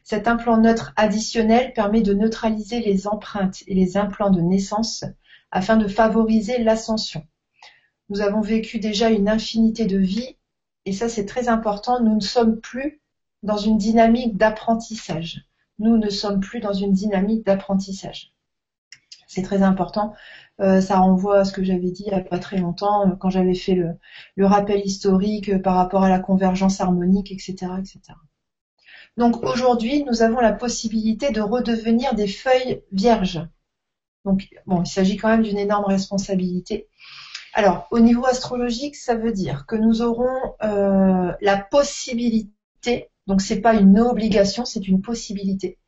Cet 0.02 0.28
implant 0.28 0.58
neutre 0.58 0.92
additionnel 0.96 1.72
permet 1.72 2.02
de 2.02 2.14
neutraliser 2.14 2.80
les 2.80 3.06
empreintes 3.06 3.62
et 3.66 3.74
les 3.74 3.96
implants 3.96 4.30
de 4.30 4.40
naissance 4.40 5.04
afin 5.50 5.76
de 5.76 5.88
favoriser 5.88 6.62
l'ascension. 6.62 7.26
Nous 8.08 8.20
avons 8.20 8.40
vécu 8.40 8.78
déjà 8.78 9.10
une 9.10 9.28
infinité 9.28 9.86
de 9.86 9.98
vies 9.98 10.36
et 10.84 10.92
ça 10.92 11.08
c'est 11.08 11.26
très 11.26 11.48
important. 11.48 12.00
Nous 12.00 12.14
ne 12.14 12.20
sommes 12.20 12.60
plus 12.60 13.00
dans 13.42 13.56
une 13.56 13.78
dynamique 13.78 14.36
d'apprentissage. 14.36 15.46
Nous 15.78 15.96
ne 15.96 16.08
sommes 16.08 16.40
plus 16.40 16.60
dans 16.60 16.72
une 16.72 16.92
dynamique 16.92 17.44
d'apprentissage. 17.44 18.32
C'est 19.26 19.42
très 19.42 19.62
important. 19.62 20.14
Euh, 20.60 20.80
ça 20.80 20.98
renvoie 20.98 21.40
à 21.40 21.44
ce 21.44 21.52
que 21.52 21.62
j'avais 21.62 21.90
dit 21.90 22.04
il 22.06 22.12
n'y 22.12 22.18
a 22.18 22.20
pas 22.20 22.38
très 22.38 22.56
longtemps, 22.56 23.06
euh, 23.06 23.16
quand 23.16 23.28
j'avais 23.28 23.54
fait 23.54 23.74
le, 23.74 23.90
le, 24.36 24.46
rappel 24.46 24.80
historique 24.80 25.50
euh, 25.50 25.58
par 25.58 25.74
rapport 25.74 26.02
à 26.02 26.08
la 26.08 26.18
convergence 26.18 26.80
harmonique, 26.80 27.30
etc. 27.30 27.72
etc. 27.78 28.00
Donc 29.16 29.42
aujourd'hui, 29.42 30.04
nous 30.04 30.22
avons 30.22 30.40
la 30.40 30.52
possibilité 30.52 31.30
de 31.30 31.40
redevenir 31.40 32.14
des 32.14 32.26
feuilles 32.26 32.82
vierges. 32.92 33.40
Donc 34.24 34.48
bon, 34.66 34.82
il 34.82 34.88
s'agit 34.88 35.16
quand 35.16 35.28
même 35.28 35.42
d'une 35.42 35.58
énorme 35.58 35.86
responsabilité. 35.86 36.88
Alors, 37.54 37.86
au 37.90 38.00
niveau 38.00 38.26
astrologique, 38.26 38.96
ça 38.96 39.14
veut 39.14 39.32
dire 39.32 39.64
que 39.66 39.76
nous 39.76 40.02
aurons 40.02 40.54
euh, 40.62 41.32
la 41.40 41.56
possibilité, 41.56 43.08
donc 43.26 43.40
c'est 43.40 43.62
pas 43.62 43.74
une 43.74 43.98
obligation, 43.98 44.66
c'est 44.66 44.86
une 44.86 45.00
possibilité, 45.00 45.78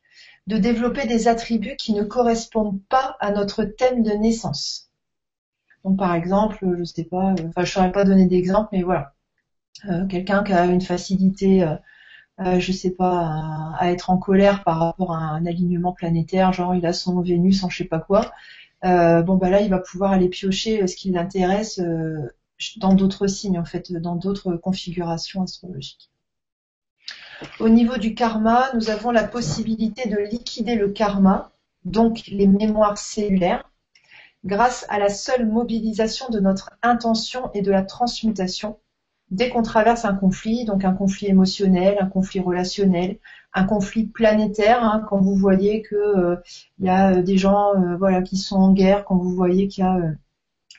de 0.47 0.57
développer 0.57 1.05
des 1.05 1.27
attributs 1.27 1.75
qui 1.75 1.93
ne 1.93 2.03
correspondent 2.03 2.81
pas 2.89 3.17
à 3.19 3.31
notre 3.31 3.63
thème 3.63 4.01
de 4.01 4.11
naissance. 4.11 4.89
Donc, 5.85 5.99
par 5.99 6.15
exemple, 6.15 6.75
je 6.79 6.83
sais 6.83 7.03
pas, 7.03 7.33
euh, 7.33 7.49
enfin, 7.49 7.63
je 7.63 7.71
saurais 7.71 7.91
pas 7.91 8.03
donner 8.03 8.25
d'exemple, 8.25 8.69
mais 8.71 8.81
voilà, 8.81 9.13
euh, 9.87 10.07
quelqu'un 10.07 10.43
qui 10.43 10.53
a 10.53 10.65
une 10.65 10.81
facilité 10.81 11.63
je 12.39 12.71
sais 12.71 12.91
pas, 12.91 13.75
à, 13.77 13.91
être 13.91 14.09
en 14.09 14.17
colère 14.17 14.63
par 14.63 14.79
rapport 14.79 15.13
à 15.13 15.19
un 15.19 15.45
alignement 15.45 15.91
planétaire, 15.91 16.53
genre 16.53 16.73
il 16.73 16.85
a 16.85 16.93
son 16.93 17.19
Vénus 17.21 17.63
en 17.63 17.69
je 17.69 17.79
sais 17.79 17.83
pas 17.85 17.99
quoi, 17.99 18.31
euh, 18.85 19.21
bon 19.21 19.35
bah 19.35 19.49
là 19.49 19.61
il 19.61 19.69
va 19.69 19.79
pouvoir 19.79 20.11
aller 20.11 20.29
piocher 20.29 20.83
euh, 20.83 20.87
ce 20.87 20.95
qui 20.95 21.11
l'intéresse 21.11 21.79
euh, 21.79 22.33
dans 22.77 22.93
d'autres 22.93 23.27
signes 23.27 23.59
en 23.59 23.65
fait, 23.65 23.91
dans 23.91 24.15
d'autres 24.15 24.53
configurations 24.53 25.41
astrologiques. 25.41 26.09
Au 27.59 27.69
niveau 27.69 27.97
du 27.97 28.15
karma, 28.15 28.69
nous 28.73 28.89
avons 28.89 29.11
la 29.11 29.25
possibilité 29.25 30.09
de 30.09 30.17
liquider 30.17 30.75
le 30.75 30.89
karma, 30.89 31.51
donc 31.85 32.27
les 32.27 32.47
mémoires 32.47 32.97
cellulaires, 32.97 33.69
grâce 34.45 34.85
à 34.89 34.99
la 34.99 35.09
seule 35.09 35.47
mobilisation 35.47 36.29
de 36.29 36.39
notre 36.39 36.71
intention 36.81 37.49
et 37.53 37.61
de 37.61 37.71
la 37.71 37.83
transmutation 37.83 38.77
dès 39.31 39.49
qu'on 39.49 39.61
traverse 39.61 40.05
un 40.05 40.15
conflit, 40.15 40.65
donc 40.65 40.85
un 40.85 40.93
conflit 40.93 41.27
émotionnel, 41.27 41.97
un 41.99 42.07
conflit 42.07 42.39
relationnel, 42.39 43.19
un 43.53 43.65
conflit 43.65 44.05
planétaire, 44.05 44.83
hein, 44.83 45.05
quand 45.09 45.19
vous 45.19 45.35
voyez 45.35 45.81
que 45.81 45.95
euh, 45.95 46.35
il 46.79 46.85
y 46.85 46.89
a 46.89 47.11
euh, 47.11 47.21
des 47.23 47.37
gens 47.37 47.75
euh, 47.75 47.97
voilà 47.97 48.21
qui 48.21 48.37
sont 48.37 48.57
en 48.57 48.73
guerre, 48.73 49.05
quand 49.05 49.17
vous 49.17 49.35
voyez 49.35 49.67
qu'il 49.67 49.83
y 49.83 49.87
a 49.87 49.97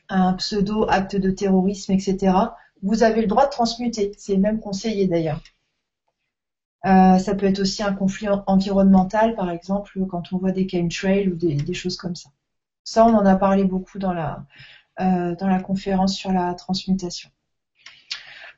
un 0.09 0.35
pseudo 0.35 0.89
acte 0.89 1.17
de 1.17 1.31
terrorisme, 1.31 1.93
etc. 1.93 2.35
Vous 2.83 3.03
avez 3.03 3.23
le 3.23 3.27
droit 3.29 3.47
de 3.47 3.51
transmuter. 3.51 4.13
C'est 4.19 4.37
même 4.37 4.61
conseillé 4.61 5.07
d'ailleurs. 5.07 5.41
ça 6.85 7.35
peut 7.37 7.47
être 7.47 7.61
aussi 7.61 7.83
un 7.83 7.93
conflit 7.93 8.29
environnemental, 8.47 9.35
par 9.37 9.51
exemple, 9.51 9.93
quand 10.09 10.33
on 10.33 10.39
voit 10.39 10.53
des 10.53 10.69
chemtrails 10.69 11.29
ou 11.29 11.37
des, 11.37 11.55
des, 11.57 11.75
choses 11.75 11.97
comme 11.97 12.17
ça. 12.17 12.31
Ça, 12.85 13.07
on 13.07 13.15
en 13.15 13.27
a 13.27 13.37
parlé 13.37 13.65
beaucoup 13.65 13.99
dans 13.99 14.13
la, 14.13 14.45
dans 14.99 15.49
la 15.49 15.61
conférence 15.61 16.15
sur 16.15 16.33
la 16.33 16.55
transmutation. 16.55 17.31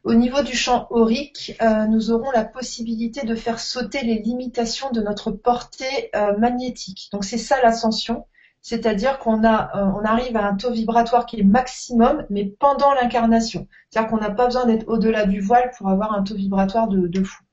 Au 0.05 0.15
niveau 0.15 0.43
du 0.43 0.57
champ 0.57 0.89
aurique, 0.91 1.57
euh, 1.63 1.87
nous 1.87 2.11
aurons 2.11 2.33
la 2.33 2.43
possibilité 2.43 3.25
de 3.25 3.37
faire 3.37 3.61
sauter 3.61 4.03
les 4.03 4.19
limitations 4.19 4.91
de 4.91 5.01
notre 5.01 5.31
portée 5.31 6.11
euh, 6.17 6.37
magnétique. 6.39 7.09
Donc 7.13 7.25
c'est 7.25 7.39
ça 7.39 7.63
l'ascension, 7.63 8.27
c'est-à-dire 8.63 9.21
qu'on 9.21 9.45
a, 9.45 9.71
euh, 9.77 9.93
on 9.95 10.05
arrive 10.05 10.37
à 10.37 10.45
un 10.45 10.57
taux 10.57 10.73
vibratoire 10.73 11.25
qui 11.25 11.39
est 11.39 11.45
maximum, 11.45 12.27
mais 12.31 12.47
pendant 12.47 12.93
l'incarnation. 12.95 13.69
C'est-à-dire 13.91 14.11
qu'on 14.11 14.19
n'a 14.19 14.33
pas 14.33 14.47
besoin 14.47 14.67
d'être 14.67 14.89
au-delà 14.89 15.25
du 15.25 15.41
voile 15.41 15.71
pour 15.79 15.89
avoir 15.89 16.13
un 16.15 16.25
taux 16.25 16.35
vibratoire 16.35 16.89
de, 16.89 17.23
fou. 17.23 17.45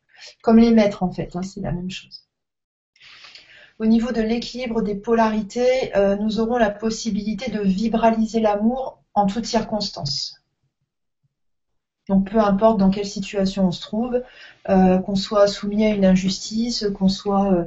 Comme 0.41 0.57
les 0.57 0.71
maîtres 0.71 1.03
en 1.03 1.12
fait, 1.12 1.35
hein, 1.35 1.43
c'est 1.43 1.62
la 1.62 1.71
même 1.71 1.91
chose. 1.91 2.25
Au 3.77 3.85
niveau 3.85 4.12
de 4.12 4.21
l'équilibre 4.21 4.81
des 4.81 4.95
polarités, 4.95 5.93
nous 6.19 6.41
aurons 6.41 6.57
la 6.57 6.69
possibilité 6.69 7.49
de 7.49 7.62
vibraliser 7.62 8.41
l'amour 8.41 9.01
en 9.13 9.25
toutes 9.25 9.45
circonstances. 9.45 10.38
Donc 12.10 12.32
peu 12.32 12.39
importe 12.39 12.80
dans 12.80 12.89
quelle 12.89 13.06
situation 13.06 13.67
on 13.67 13.72
se 13.72 13.82
trouve, 13.82 14.24
euh, 14.67 14.98
qu'on 14.98 15.15
soit 15.15 15.48
soumis 15.48 15.86
à 15.86 15.93
une 15.93 16.06
injustice, 16.06 16.88
qu'on 16.95 17.08
soit 17.08 17.54
euh, 17.54 17.65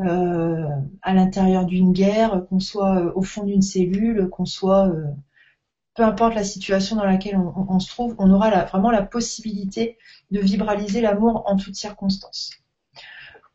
euh, 0.00 0.68
à 1.00 1.14
l'intérieur 1.14 1.64
d'une 1.64 1.92
guerre, 1.92 2.42
qu'on 2.50 2.58
soit 2.58 3.16
au 3.16 3.22
fond 3.22 3.44
d'une 3.44 3.62
cellule, 3.62 4.28
qu'on 4.30 4.46
soit 4.46 4.92
peu 5.94 6.02
importe 6.02 6.34
la 6.34 6.42
situation 6.42 6.96
dans 6.96 7.04
laquelle 7.04 7.36
on, 7.36 7.78
se 7.78 7.88
trouve, 7.88 8.16
on 8.18 8.32
aura 8.32 8.50
vraiment 8.64 8.90
la 8.90 9.02
possibilité 9.02 9.96
de 10.32 10.40
vibraliser 10.40 11.00
l'amour 11.00 11.44
en 11.46 11.56
toutes 11.56 11.76
circonstances. 11.76 12.50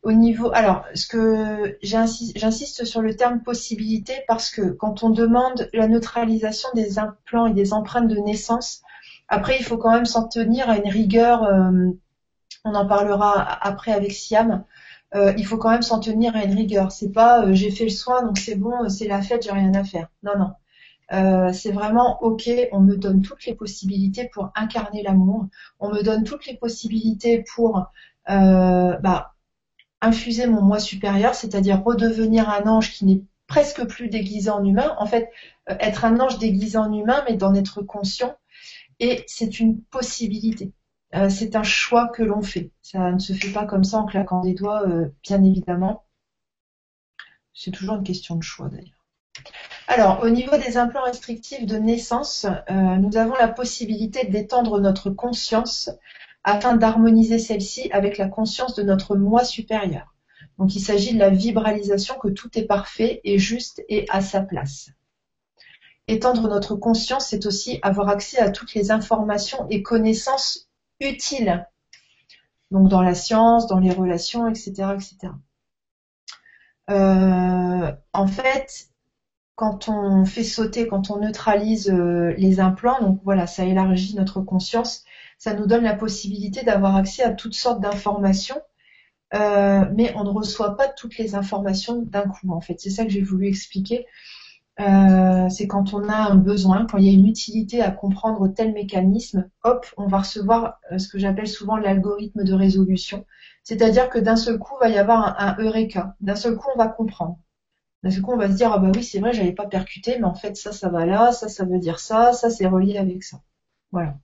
Au 0.03 0.13
niveau, 0.13 0.49
alors, 0.53 0.85
ce 0.95 1.05
que 1.07 1.77
j'insiste 1.81 2.85
sur 2.85 3.01
le 3.01 3.13
terme 3.17 3.41
possibilité 3.41 4.13
parce 4.29 4.49
que 4.51 4.71
quand 4.71 5.03
on 5.03 5.09
demande 5.09 5.69
la 5.73 5.89
neutralisation 5.89 6.69
des 6.73 6.97
implants 6.97 7.47
et 7.47 7.53
des 7.53 7.73
empreintes 7.73 8.07
de 8.07 8.15
naissance, 8.15 8.83
après, 9.29 9.57
il 9.59 9.63
faut 9.63 9.77
quand 9.77 9.93
même 9.93 10.05
s'en 10.05 10.27
tenir 10.27 10.69
à 10.69 10.77
une 10.77 10.89
rigueur. 10.89 11.43
Euh, 11.43 11.91
on 12.65 12.73
en 12.73 12.87
parlera 12.87 13.41
après 13.63 13.93
avec 13.93 14.11
Siam. 14.11 14.65
Euh, 15.15 15.33
il 15.37 15.45
faut 15.45 15.57
quand 15.57 15.69
même 15.69 15.83
s'en 15.83 15.99
tenir 15.99 16.35
à 16.35 16.43
une 16.43 16.53
rigueur. 16.55 16.91
C'est 16.91 17.11
pas 17.11 17.45
euh, 17.45 17.53
j'ai 17.53 17.71
fait 17.71 17.85
le 17.85 17.89
soin 17.89 18.23
donc 18.23 18.37
c'est 18.37 18.55
bon, 18.55 18.89
c'est 18.89 19.07
la 19.07 19.21
fête, 19.21 19.43
j'ai 19.43 19.51
rien 19.51 19.73
à 19.75 19.83
faire. 19.83 20.09
Non 20.23 20.33
non. 20.37 21.53
c'est 21.53 21.71
vraiment 21.71 22.21
ok. 22.21 22.49
On 22.71 22.79
me 22.81 22.95
donne 22.97 23.21
toutes 23.21 23.45
les 23.45 23.55
possibilités 23.55 24.29
pour 24.33 24.51
incarner 24.55 25.03
l'amour. 25.03 25.47
On 25.79 25.89
me 25.89 26.01
donne 26.03 26.23
toutes 26.23 26.45
les 26.47 26.57
possibilités 26.57 27.43
pour 27.55 27.85
bah, 28.27 29.33
infuser 30.01 30.47
mon 30.47 30.61
moi 30.61 30.79
supérieur, 30.79 31.35
c'est-à-dire 31.35 31.83
redevenir 31.83 32.49
un 32.49 32.67
ange 32.67 32.91
qui 32.93 33.05
n'est 33.05 33.21
presque 33.47 33.85
plus 33.85 34.09
déguisé 34.09 34.49
en 34.49 34.63
humain. 34.63 34.95
En 34.99 35.05
fait, 35.07 35.29
être 35.67 36.05
un 36.05 36.19
ange 36.19 36.39
déguisé 36.39 36.77
en 36.77 36.91
humain, 36.93 37.23
mais 37.27 37.35
d'en 37.35 37.53
être 37.55 37.81
conscient 37.81 38.35
et 38.99 39.23
c'est 39.27 39.59
une 39.59 39.81
possibilité. 39.81 40.73
Euh, 41.15 41.29
c'est 41.29 41.55
un 41.55 41.63
choix 41.63 42.07
que 42.09 42.23
l'on 42.23 42.41
fait. 42.41 42.71
Ça 42.81 43.11
ne 43.11 43.19
se 43.19 43.33
fait 43.33 43.51
pas 43.51 43.65
comme 43.65 43.83
ça 43.83 43.97
en 43.97 44.05
claquant 44.05 44.41
des 44.41 44.53
doigts, 44.53 44.87
euh, 44.87 45.09
bien 45.23 45.43
évidemment. 45.43 46.05
C'est 47.53 47.71
toujours 47.71 47.95
une 47.95 48.03
question 48.03 48.35
de 48.35 48.43
choix 48.43 48.69
d'ailleurs. 48.69 49.05
Alors, 49.87 50.21
au 50.23 50.29
niveau 50.29 50.55
des 50.57 50.77
implants 50.77 51.03
restrictifs 51.03 51.65
de 51.65 51.77
naissance, 51.77 52.45
euh, 52.45 52.73
nous 52.97 53.17
avons 53.17 53.33
la 53.35 53.47
possibilité 53.47 54.27
d'étendre 54.27 54.79
notre 54.79 55.09
conscience 55.09 55.89
afin 56.43 56.75
d'harmoniser 56.75 57.39
celle-ci 57.39 57.89
avec 57.91 58.17
la 58.17 58.27
conscience 58.27 58.75
de 58.75 58.83
notre 58.83 59.15
moi 59.15 59.43
supérieur. 59.43 60.13
Donc, 60.59 60.75
il 60.75 60.79
s'agit 60.79 61.13
de 61.13 61.19
la 61.19 61.29
vibralisation 61.29 62.19
que 62.19 62.27
tout 62.27 62.49
est 62.57 62.65
parfait 62.65 63.21
et 63.23 63.39
juste 63.39 63.83
et 63.89 64.05
à 64.09 64.21
sa 64.21 64.41
place. 64.41 64.91
Étendre 66.09 66.47
notre 66.49 66.75
conscience, 66.75 67.27
c'est 67.27 67.45
aussi 67.45 67.77
avoir 67.83 68.09
accès 68.09 68.39
à 68.39 68.49
toutes 68.49 68.73
les 68.73 68.89
informations 68.89 69.67
et 69.69 69.83
connaissances 69.83 70.67
utiles. 70.99 71.67
Donc 72.71 72.89
dans 72.89 73.03
la 73.03 73.13
science, 73.13 73.67
dans 73.67 73.77
les 73.77 73.91
relations, 73.91 74.47
etc. 74.47 74.71
etc. 74.95 75.33
Euh, 76.89 77.91
en 78.13 78.27
fait, 78.27 78.89
quand 79.53 79.87
on 79.87 80.25
fait 80.25 80.43
sauter, 80.43 80.87
quand 80.87 81.11
on 81.11 81.19
neutralise 81.19 81.91
euh, 81.91 82.33
les 82.39 82.59
implants, 82.59 82.99
donc 83.01 83.21
voilà, 83.23 83.45
ça 83.45 83.63
élargit 83.65 84.15
notre 84.15 84.41
conscience, 84.41 85.03
ça 85.37 85.53
nous 85.53 85.67
donne 85.67 85.83
la 85.83 85.95
possibilité 85.95 86.63
d'avoir 86.63 86.95
accès 86.95 87.21
à 87.21 87.33
toutes 87.33 87.53
sortes 87.53 87.81
d'informations, 87.81 88.59
euh, 89.35 89.85
mais 89.93 90.11
on 90.15 90.23
ne 90.23 90.31
reçoit 90.31 90.75
pas 90.75 90.87
toutes 90.87 91.19
les 91.19 91.35
informations 91.35 92.01
d'un 92.01 92.27
coup. 92.27 92.51
En 92.51 92.61
fait, 92.61 92.79
c'est 92.79 92.89
ça 92.89 93.03
que 93.03 93.11
j'ai 93.11 93.21
voulu 93.21 93.47
expliquer. 93.47 94.07
Euh, 94.79 95.49
c'est 95.49 95.67
quand 95.67 95.93
on 95.93 96.07
a 96.07 96.15
un 96.15 96.35
besoin, 96.35 96.85
quand 96.85 96.97
il 96.97 97.05
y 97.05 97.09
a 97.09 97.13
une 97.13 97.27
utilité 97.27 97.81
à 97.81 97.91
comprendre 97.91 98.47
tel 98.47 98.71
mécanisme, 98.71 99.49
hop, 99.63 99.85
on 99.97 100.07
va 100.07 100.19
recevoir 100.19 100.79
euh, 100.91 100.97
ce 100.97 101.09
que 101.09 101.19
j'appelle 101.19 101.49
souvent 101.49 101.75
l'algorithme 101.75 102.43
de 102.45 102.53
résolution. 102.53 103.25
C'est-à-dire 103.63 104.09
que 104.09 104.19
d'un 104.19 104.37
seul 104.37 104.57
coup, 104.57 104.73
il 104.79 104.85
va 104.85 104.89
y 104.89 104.97
avoir 104.97 105.35
un, 105.39 105.57
eureka. 105.59 106.15
D'un 106.21 106.35
seul 106.35 106.55
coup, 106.55 106.69
on 106.73 106.77
va 106.77 106.87
comprendre. 106.87 107.39
D'un 108.03 108.11
seul 108.11 108.21
coup, 108.21 108.31
on 108.33 108.37
va 108.37 108.49
se 108.49 108.55
dire, 108.55 108.71
ah 108.73 108.79
bah 108.79 108.91
oui, 108.95 109.03
c'est 109.03 109.19
vrai, 109.19 109.33
j'avais 109.33 109.51
pas 109.51 109.67
percuté, 109.67 110.17
mais 110.17 110.25
en 110.25 110.35
fait, 110.35 110.55
ça, 110.55 110.71
ça 110.71 110.89
va 110.89 111.05
là, 111.05 111.31
ça, 111.33 111.49
ça 111.49 111.65
veut 111.65 111.79
dire 111.79 111.99
ça, 111.99 112.33
ça, 112.33 112.49
c'est 112.49 112.67
relié 112.67 112.97
avec 112.97 113.23
ça. 113.23 113.41
Voilà. 113.91 114.17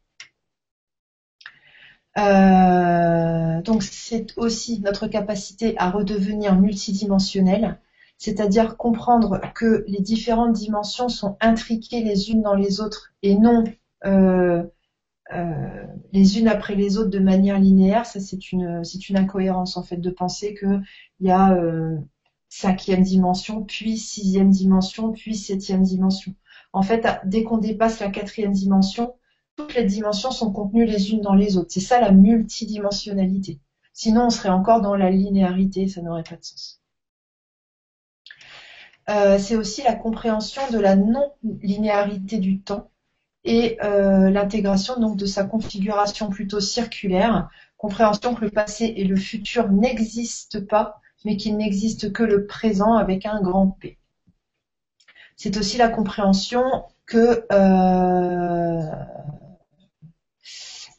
Euh, 2.18 3.62
donc, 3.62 3.84
c'est 3.84 4.38
aussi 4.38 4.80
notre 4.82 5.08
capacité 5.08 5.76
à 5.78 5.92
redevenir 5.92 6.56
multidimensionnel 6.56 7.80
c'est-à-dire 8.18 8.78
comprendre 8.78 9.42
que 9.54 9.84
les 9.88 10.02
différentes 10.02 10.54
dimensions 10.54 11.10
sont 11.10 11.38
intriquées 11.42 12.04
les 12.04 12.32
unes 12.32 12.42
dans 12.42 12.56
les 12.56 12.80
autres 12.80 13.14
et 13.22 13.36
non 13.36 13.64
euh, 14.06 14.64
euh, 15.34 15.86
les 16.14 16.40
unes 16.40 16.48
après 16.48 16.76
les 16.76 16.98
autres 16.98 17.10
de 17.10 17.20
manière 17.20 17.60
linéaire. 17.60 18.06
Ça, 18.06 18.20
c'est 18.20 18.52
une, 18.52 18.84
c'est 18.84 19.10
une 19.10 19.18
incohérence 19.18 19.78
en 19.78 19.84
fait 19.84 19.98
de 19.98 20.10
penser 20.10 20.54
qu'il 20.54 20.82
y 21.22 21.32
a 21.32 21.54
euh, 21.54 21.98
cinquième 22.48 23.02
dimension, 23.02 23.64
puis 23.64 23.98
sixième 23.98 24.52
dimension, 24.52 25.12
puis 25.12 25.36
septième 25.36 25.84
dimension. 25.84 26.34
En 26.74 26.84
fait, 26.84 27.08
dès 27.26 27.44
qu'on 27.44 27.58
dépasse 27.58 28.00
la 28.00 28.10
quatrième 28.10 28.54
dimension, 28.54 29.14
toutes 29.56 29.76
les 29.76 29.86
dimensions 29.86 30.32
sont 30.32 30.52
contenues 30.52 30.86
les 30.86 31.12
unes 31.12 31.22
dans 31.22 31.34
les 31.34 31.58
autres. 31.58 31.72
C'est 31.72 31.80
ça 31.80 32.00
la 32.02 32.12
multidimensionnalité. 32.12 33.60
Sinon, 33.94 34.26
on 34.26 34.30
serait 34.30 34.50
encore 34.50 34.82
dans 34.82 34.96
la 34.96 35.10
linéarité, 35.10 35.88
ça 35.88 36.02
n'aurait 36.02 36.24
pas 36.24 36.36
de 36.36 36.44
sens. 36.44 36.82
Euh, 39.10 39.38
c'est 39.38 39.56
aussi 39.56 39.84
la 39.84 39.94
compréhension 39.94 40.64
de 40.72 40.80
la 40.80 40.96
non-linéarité 40.96 42.40
du 42.40 42.62
temps 42.62 42.90
et 43.44 43.78
euh, 43.84 44.32
l'intégration 44.32 45.00
donc 45.00 45.16
de 45.18 45.28
sa 45.28 45.44
configuration 45.44 46.30
plutôt 46.30 46.60
circulaire, 46.60 47.48
compréhension 47.78 48.34
que 48.34 48.46
le 48.46 48.50
passé 48.50 48.94
et 48.98 49.04
le 49.04 49.16
futur 49.16 49.72
n'existent 49.72 50.66
pas, 50.68 51.00
mais 51.24 51.38
qu'il 51.38 51.56
n'existe 51.56 52.12
que 52.12 52.24
le 52.24 52.48
présent 52.48 52.96
avec 52.96 53.28
un 53.28 53.42
grand 53.42 53.68
P. 53.80 54.00
c'est 55.36 55.56
aussi 55.58 55.78
la 55.78 55.90
compréhension 55.90 56.64
que 57.06 57.46
euh, 57.52 58.92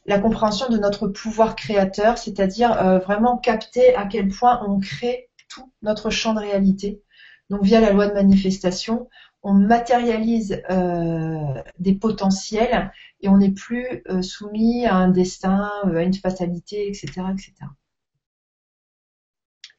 la 0.05 0.19
compréhension 0.19 0.69
de 0.69 0.77
notre 0.77 1.09
pouvoir 1.09 1.57
créateur, 1.57 2.17
c'est-à-dire 2.17 3.01
vraiment 3.01 3.37
capter 3.37 3.93
à 3.95 4.05
quel 4.05 4.29
point 4.29 4.63
on 4.65 4.79
crée 4.79 5.29
tout 5.49 5.69
notre 5.81 6.09
champ 6.09 6.33
de 6.33 6.39
réalité. 6.39 7.01
Donc 7.49 7.63
via 7.63 7.79
la 7.79 7.91
loi 7.91 8.07
de 8.07 8.13
manifestation, 8.13 9.09
on 9.43 9.53
matérialise 9.53 10.61
euh, 10.69 11.61
des 11.79 11.93
potentiels 11.93 12.91
et 13.21 13.29
on 13.29 13.37
n'est 13.37 13.51
plus 13.51 14.03
euh, 14.09 14.21
soumis 14.21 14.85
à 14.85 14.95
un 14.95 15.09
destin, 15.09 15.71
à 15.83 16.03
une 16.03 16.13
fatalité, 16.13 16.87
etc., 16.87 17.07
etc. 17.31 17.53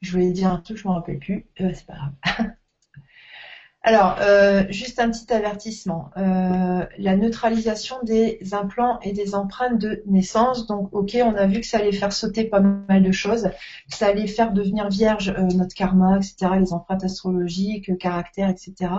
Je 0.01 0.11
voulais 0.11 0.31
dire 0.31 0.51
un 0.51 0.57
truc, 0.59 0.77
je 0.77 0.87
ne 0.87 0.89
me 0.89 0.95
rappelle 0.95 1.19
plus, 1.19 1.45
c'est 1.57 1.85
pas 1.85 1.93
grave. 1.95 2.47
Alors, 3.81 4.17
euh, 4.19 4.65
juste 4.69 4.99
un 4.99 5.09
petit 5.09 5.31
avertissement. 5.31 6.11
Euh, 6.17 6.85
la 6.97 7.15
neutralisation 7.15 7.95
des 8.03 8.39
implants 8.51 8.99
et 9.01 9.13
des 9.13 9.35
empreintes 9.35 9.77
de 9.77 10.03
naissance. 10.05 10.67
Donc, 10.67 10.89
ok, 10.91 11.17
on 11.23 11.33
a 11.35 11.47
vu 11.47 11.61
que 11.61 11.65
ça 11.65 11.77
allait 11.77 11.93
faire 11.93 12.11
sauter 12.11 12.43
pas 12.43 12.59
mal 12.59 13.01
de 13.01 13.11
choses. 13.13 13.49
Ça 13.87 14.07
allait 14.07 14.27
faire 14.27 14.51
devenir 14.51 14.89
vierge 14.89 15.29
euh, 15.29 15.43
notre 15.55 15.73
karma, 15.75 16.17
etc., 16.17 16.51
les 16.59 16.73
empreintes 16.73 17.05
astrologiques, 17.05 17.97
caractère, 17.97 18.49
etc. 18.49 18.91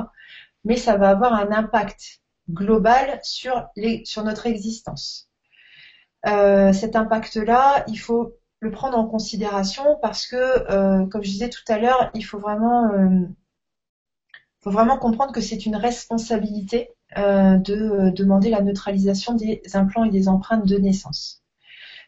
Mais 0.65 0.77
ça 0.77 0.97
va 0.97 1.11
avoir 1.11 1.35
un 1.35 1.53
impact 1.53 2.21
global 2.49 3.21
sur, 3.23 3.69
les, 3.77 4.03
sur 4.07 4.25
notre 4.25 4.47
existence. 4.47 5.29
cet 6.25 6.97
impact-là, 6.97 7.85
il 7.89 7.97
faut 7.97 8.35
le 8.61 8.71
prendre 8.71 8.99
en 8.99 9.07
considération 9.07 9.99
parce 10.03 10.27
que, 10.27 11.07
comme 11.09 11.23
je 11.23 11.31
disais 11.31 11.49
tout 11.49 11.63
à 11.69 11.79
l'heure, 11.79 12.11
il 12.15 12.23
faut 12.23 12.39
vraiment 12.39 12.91
faut 14.63 14.71
vraiment 14.71 14.99
comprendre 14.99 15.33
que 15.33 15.41
c'est 15.41 15.67
une 15.67 15.77
responsabilité 15.77 16.91
euh, 17.17 17.57
de 17.57 17.75
euh, 17.75 18.11
demander 18.11 18.51
la 18.51 18.61
neutralisation 18.61 19.35
des 19.35 19.63
implants 19.75 20.05
et 20.05 20.11
des 20.11 20.29
empreintes 20.29 20.67
de 20.67 20.77
naissance. 20.77 21.43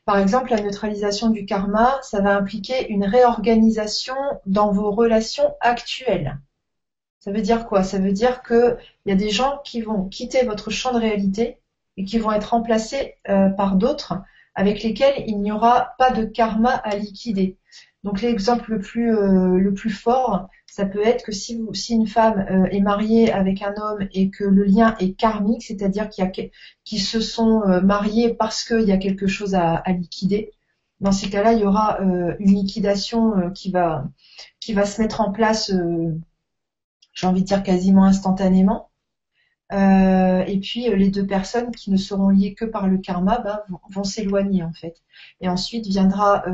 Par 0.05 0.19
exemple, 0.19 0.51
la 0.51 0.61
neutralisation 0.61 1.31
du 1.31 1.47
karma, 1.47 1.99
ça 2.03 2.21
va 2.21 2.37
impliquer 2.37 2.89
une 2.89 3.05
réorganisation 3.05 4.17
dans 4.47 4.73
vos 4.73 4.91
relations 4.91 5.55
actuelles. 5.61 6.39
Ça 7.21 7.31
veut 7.31 7.41
dire 7.41 7.67
quoi? 7.67 7.85
Ça 7.85 7.99
veut 7.99 8.13
dire 8.13 8.43
qu'il 8.43 8.77
y 9.07 9.13
a 9.13 9.17
des 9.17 9.31
gens 9.31 9.61
qui 9.65 9.81
vont 9.81 10.09
quitter 10.09 10.45
votre 10.45 10.71
champ 10.71 10.93
de 10.93 10.99
réalité 10.99 11.59
et 11.97 12.05
qui 12.05 12.19
vont 12.19 12.33
être 12.33 12.51
remplacés 12.51 13.15
euh, 13.29 13.49
par 13.49 13.77
d'autres 13.77 14.15
avec 14.55 14.83
lesquels 14.83 15.25
il 15.27 15.41
n'y 15.41 15.53
aura 15.53 15.95
pas 15.99 16.11
de 16.11 16.25
karma 16.25 16.75
à 16.75 16.97
liquider. 16.97 17.57
Donc 18.05 18.21
l'exemple 18.21 18.73
le 18.73 19.59
le 19.59 19.75
plus 19.75 19.91
fort, 19.91 20.49
ça 20.73 20.87
peut 20.87 21.07
être 21.07 21.23
que 21.23 21.33
si 21.33 21.55
une 21.91 22.07
femme 22.07 22.47
euh, 22.51 22.65
est 22.71 22.81
mariée 22.81 23.31
avec 23.31 23.61
un 23.61 23.75
homme 23.77 24.09
et 24.13 24.31
que 24.31 24.45
le 24.45 24.65
lien 24.65 24.97
est 25.01 25.13
karmique, 25.13 25.63
c'est-à-dire 25.63 26.09
qu'il 26.09 26.99
se 26.99 27.21
sont 27.21 27.61
euh, 27.65 27.83
mariés 27.83 28.33
parce 28.33 28.65
qu'il 28.65 28.89
y 28.89 28.93
a 28.93 28.97
quelque 28.97 29.27
chose 29.27 29.55
à, 29.55 29.83
liquider. 29.89 30.51
Dans 31.01 31.13
ces 31.13 31.29
cas-là, 31.29 31.53
il 31.53 31.59
y 31.61 31.67
aura 31.67 31.99
une 32.01 32.55
liquidation 32.55 33.51
qui 33.51 33.71
va 33.71 34.07
se 34.61 35.03
mettre 35.03 35.21
en 35.21 35.31
place, 35.31 35.71
j'ai 37.13 37.27
envie 37.27 37.43
de 37.43 37.47
dire 37.47 37.63
quasiment 37.63 38.05
instantanément. 38.05 38.89
et 39.73 40.59
puis 40.63 40.89
les 40.89 41.11
deux 41.11 41.27
personnes 41.27 41.73
qui 41.73 41.91
ne 41.91 41.97
seront 41.97 42.29
liées 42.29 42.55
que 42.55 42.65
par 42.65 42.87
le 42.87 42.99
karma 42.99 43.41
bah, 43.41 43.67
vont, 43.91 44.05
s'éloigner 44.05 44.63
en 44.63 44.73
fait. 44.73 45.03
Et 45.41 45.49
ensuite 45.49 45.87
viendra 45.87 46.45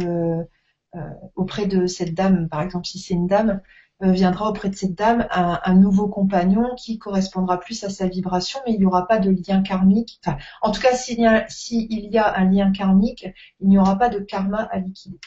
euh, 0.96 1.00
auprès 1.36 1.66
de 1.66 1.86
cette 1.86 2.14
dame, 2.14 2.48
par 2.48 2.62
exemple 2.62 2.86
si 2.86 2.98
c'est 2.98 3.12
une 3.12 3.26
dame, 3.26 3.50
euh, 3.50 3.58
viendra 4.00 4.50
auprès 4.50 4.68
de 4.68 4.76
cette 4.76 4.94
dame 4.94 5.26
un, 5.30 5.74
nouveau 5.74 6.08
compagnon 6.08 6.74
qui 6.76 6.98
correspondra 6.98 7.58
plus 7.58 7.82
à 7.84 7.90
sa 7.90 8.06
vibration, 8.06 8.60
mais 8.64 8.74
il 8.74 8.78
n'y 8.78 8.86
aura 8.86 9.06
pas 9.06 9.18
de 9.18 9.30
lien 9.30 9.62
karmique. 9.62 10.20
Enfin, 10.24 10.38
en 10.62 10.70
tout 10.70 10.80
cas, 10.80 10.94
s'il 10.94 11.18
y, 11.18 11.26
a, 11.26 11.46
y 11.70 12.18
a 12.18 12.36
un 12.36 12.44
lien 12.50 12.70
karmique, 12.70 13.26
il 13.60 13.68
n'y 13.68 13.78
aura 13.78 13.96
pas 13.96 14.08
de 14.08 14.20
karma 14.20 14.68
à 14.70 14.78
liquider. 14.78 15.18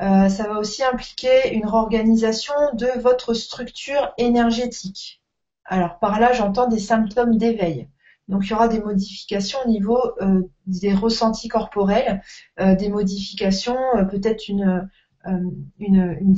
Euh, 0.00 0.30
ça 0.30 0.48
va 0.48 0.58
aussi 0.58 0.82
impliquer 0.82 1.52
une 1.52 1.66
réorganisation 1.66 2.54
de 2.72 2.88
votre 3.00 3.34
structure 3.34 4.14
énergétique. 4.16 5.22
Alors 5.66 5.98
par 5.98 6.18
là, 6.18 6.32
j'entends 6.32 6.68
des 6.68 6.78
symptômes 6.78 7.36
d'éveil. 7.36 7.88
Donc 8.30 8.46
il 8.46 8.50
y 8.50 8.54
aura 8.54 8.68
des 8.68 8.80
modifications 8.80 9.58
au 9.64 9.68
niveau 9.68 10.00
euh, 10.22 10.42
des 10.66 10.94
ressentis 10.94 11.48
corporels, 11.48 12.22
euh, 12.60 12.74
des 12.76 12.88
modifications, 12.88 13.76
euh, 13.96 14.04
peut-être 14.04 14.48
une, 14.48 14.88
une, 15.78 16.32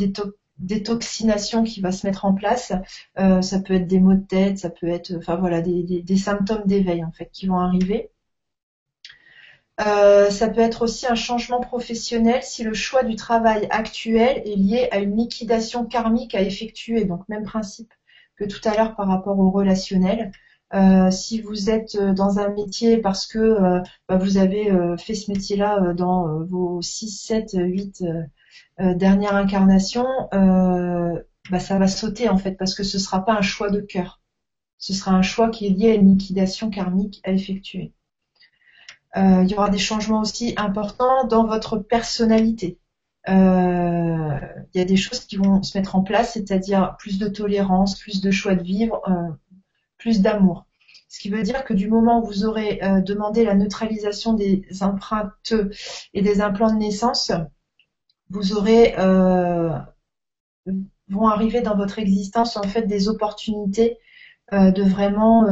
détoxination 0.59 1.65
qui 1.65 1.81
va 1.81 1.93
se 1.93 2.07
mettre 2.07 2.25
en 2.25 2.35
place. 2.35 2.73
ça 3.17 3.61
peut 3.61 3.75
être 3.75 3.87
des 3.87 4.01
maux 4.01 4.15
de 4.15 4.27
tête, 4.27 4.59
ça 4.59 4.71
peut 4.71 4.89
être, 4.89 5.15
enfin 5.17 5.37
voilà, 5.37 5.61
des, 5.61 6.17
symptômes 6.17 6.65
d'éveil 6.67 7.05
en 7.05 7.13
fait 7.13 7.31
qui 7.33 7.47
vont 7.47 7.59
arriver. 7.59 8.11
ça 9.79 10.49
peut 10.55 10.61
être 10.61 10.83
aussi 10.83 11.07
un 11.07 11.15
changement 11.15 11.61
professionnel 11.61 12.43
si 12.43 12.63
le 12.65 12.75
choix 12.75 13.03
du 13.05 13.17
travail 13.17 13.67
actuel 13.71 14.43
est 14.47 14.57
lié 14.57 14.89
à 14.93 14.99
une 14.99 15.17
liquidation 15.17 15.85
karmique 15.87 16.35
à 16.35 16.43
effectuer. 16.43 17.05
Donc 17.05 17.29
même 17.29 17.45
principe 17.45 17.93
que 18.37 18.45
tout 18.45 18.61
à 18.69 18.77
l'heure 18.77 18.97
par 18.97 19.09
rapport 19.09 19.39
au 19.39 19.51
relationnel. 19.51 20.33
Euh, 20.75 21.11
si 21.11 21.41
vous 21.43 21.69
êtes 21.69 21.97
euh, 21.97 22.15
dans 22.15 22.39
un 22.39 22.49
métier 22.49 22.97
parce 22.97 23.27
que 23.27 23.39
euh, 23.39 23.83
bah, 24.09 24.17
vous 24.17 24.39
avez 24.39 24.73
fait 24.99 25.15
ce 25.15 25.31
métier-là 25.31 25.93
dans 25.95 26.45
vos 26.45 26.81
6, 26.81 27.11
7, 27.11 27.51
8 27.55 28.05
dernières 28.79 29.35
incarnations, 29.35 30.07
bah, 30.31 31.61
ça 31.61 31.79
va 31.79 31.89
sauter 31.89 32.29
en 32.29 32.39
fait 32.39 32.53
parce 32.53 32.75
que 32.75 32.85
ce 32.85 32.97
ne 32.97 33.03
sera 33.03 33.25
pas 33.25 33.35
un 33.35 33.43
choix 33.43 33.71
de 33.71 33.81
cœur. 33.81 34.21
Ce 34.79 34.93
sera 34.93 35.13
un 35.13 35.23
choix 35.23 35.51
qui 35.51 35.67
est 35.67 35.71
lié 35.71 35.91
à 35.93 35.95
une 35.95 36.11
liquidation 36.11 36.71
karmique 36.71 37.21
à 37.25 37.33
effectuer. 37.33 37.93
il 39.17 39.47
y 39.49 39.55
aura 39.55 39.71
des 39.71 39.79
changements 39.79 40.21
aussi 40.21 40.55
importants 40.57 41.27
dans 41.27 41.47
votre 41.47 41.79
personnalité. 41.79 42.79
il 43.29 43.33
y 44.75 44.81
a 44.81 44.85
des 44.85 44.97
choses 44.97 45.21
qui 45.21 45.37
vont 45.37 45.63
se 45.63 45.77
mettre 45.79 45.97
en 45.97 46.03
place, 46.03 46.33
c'est-à-dire 46.35 46.97
plus 46.99 47.19
de 47.19 47.29
tolérance, 47.29 47.99
plus 47.99 48.21
de 48.21 48.31
choix 48.31 48.55
de 48.55 48.63
vivre, 48.63 49.03
plus 49.99 50.21
d'amour. 50.21 50.67
Ce 51.13 51.21
qui 51.21 51.29
veut 51.29 51.43
dire 51.43 51.65
que 51.65 51.75
du 51.75 51.89
moment 51.89 52.23
où 52.23 52.27
vous 52.27 52.47
aurez 52.47 52.81
euh, 52.83 53.03
demandé 53.03 53.45
la 53.45 53.55
neutralisation 53.55 54.33
des 54.33 54.65
empreintes 54.81 55.53
et 56.15 56.23
des 56.23 56.41
implants 56.41 56.73
de 56.73 56.79
naissance, 56.79 57.31
vous 58.33 58.55
aurez 58.55 58.95
euh, 58.99 59.79
vont 61.09 61.29
arriver 61.29 61.61
dans 61.61 61.77
votre 61.77 61.99
existence 61.99 62.57
en 62.57 62.63
fait 62.63 62.83
des 62.83 63.09
opportunités 63.09 63.99
euh, 64.53 64.71
de 64.71 64.83
vraiment 64.83 65.47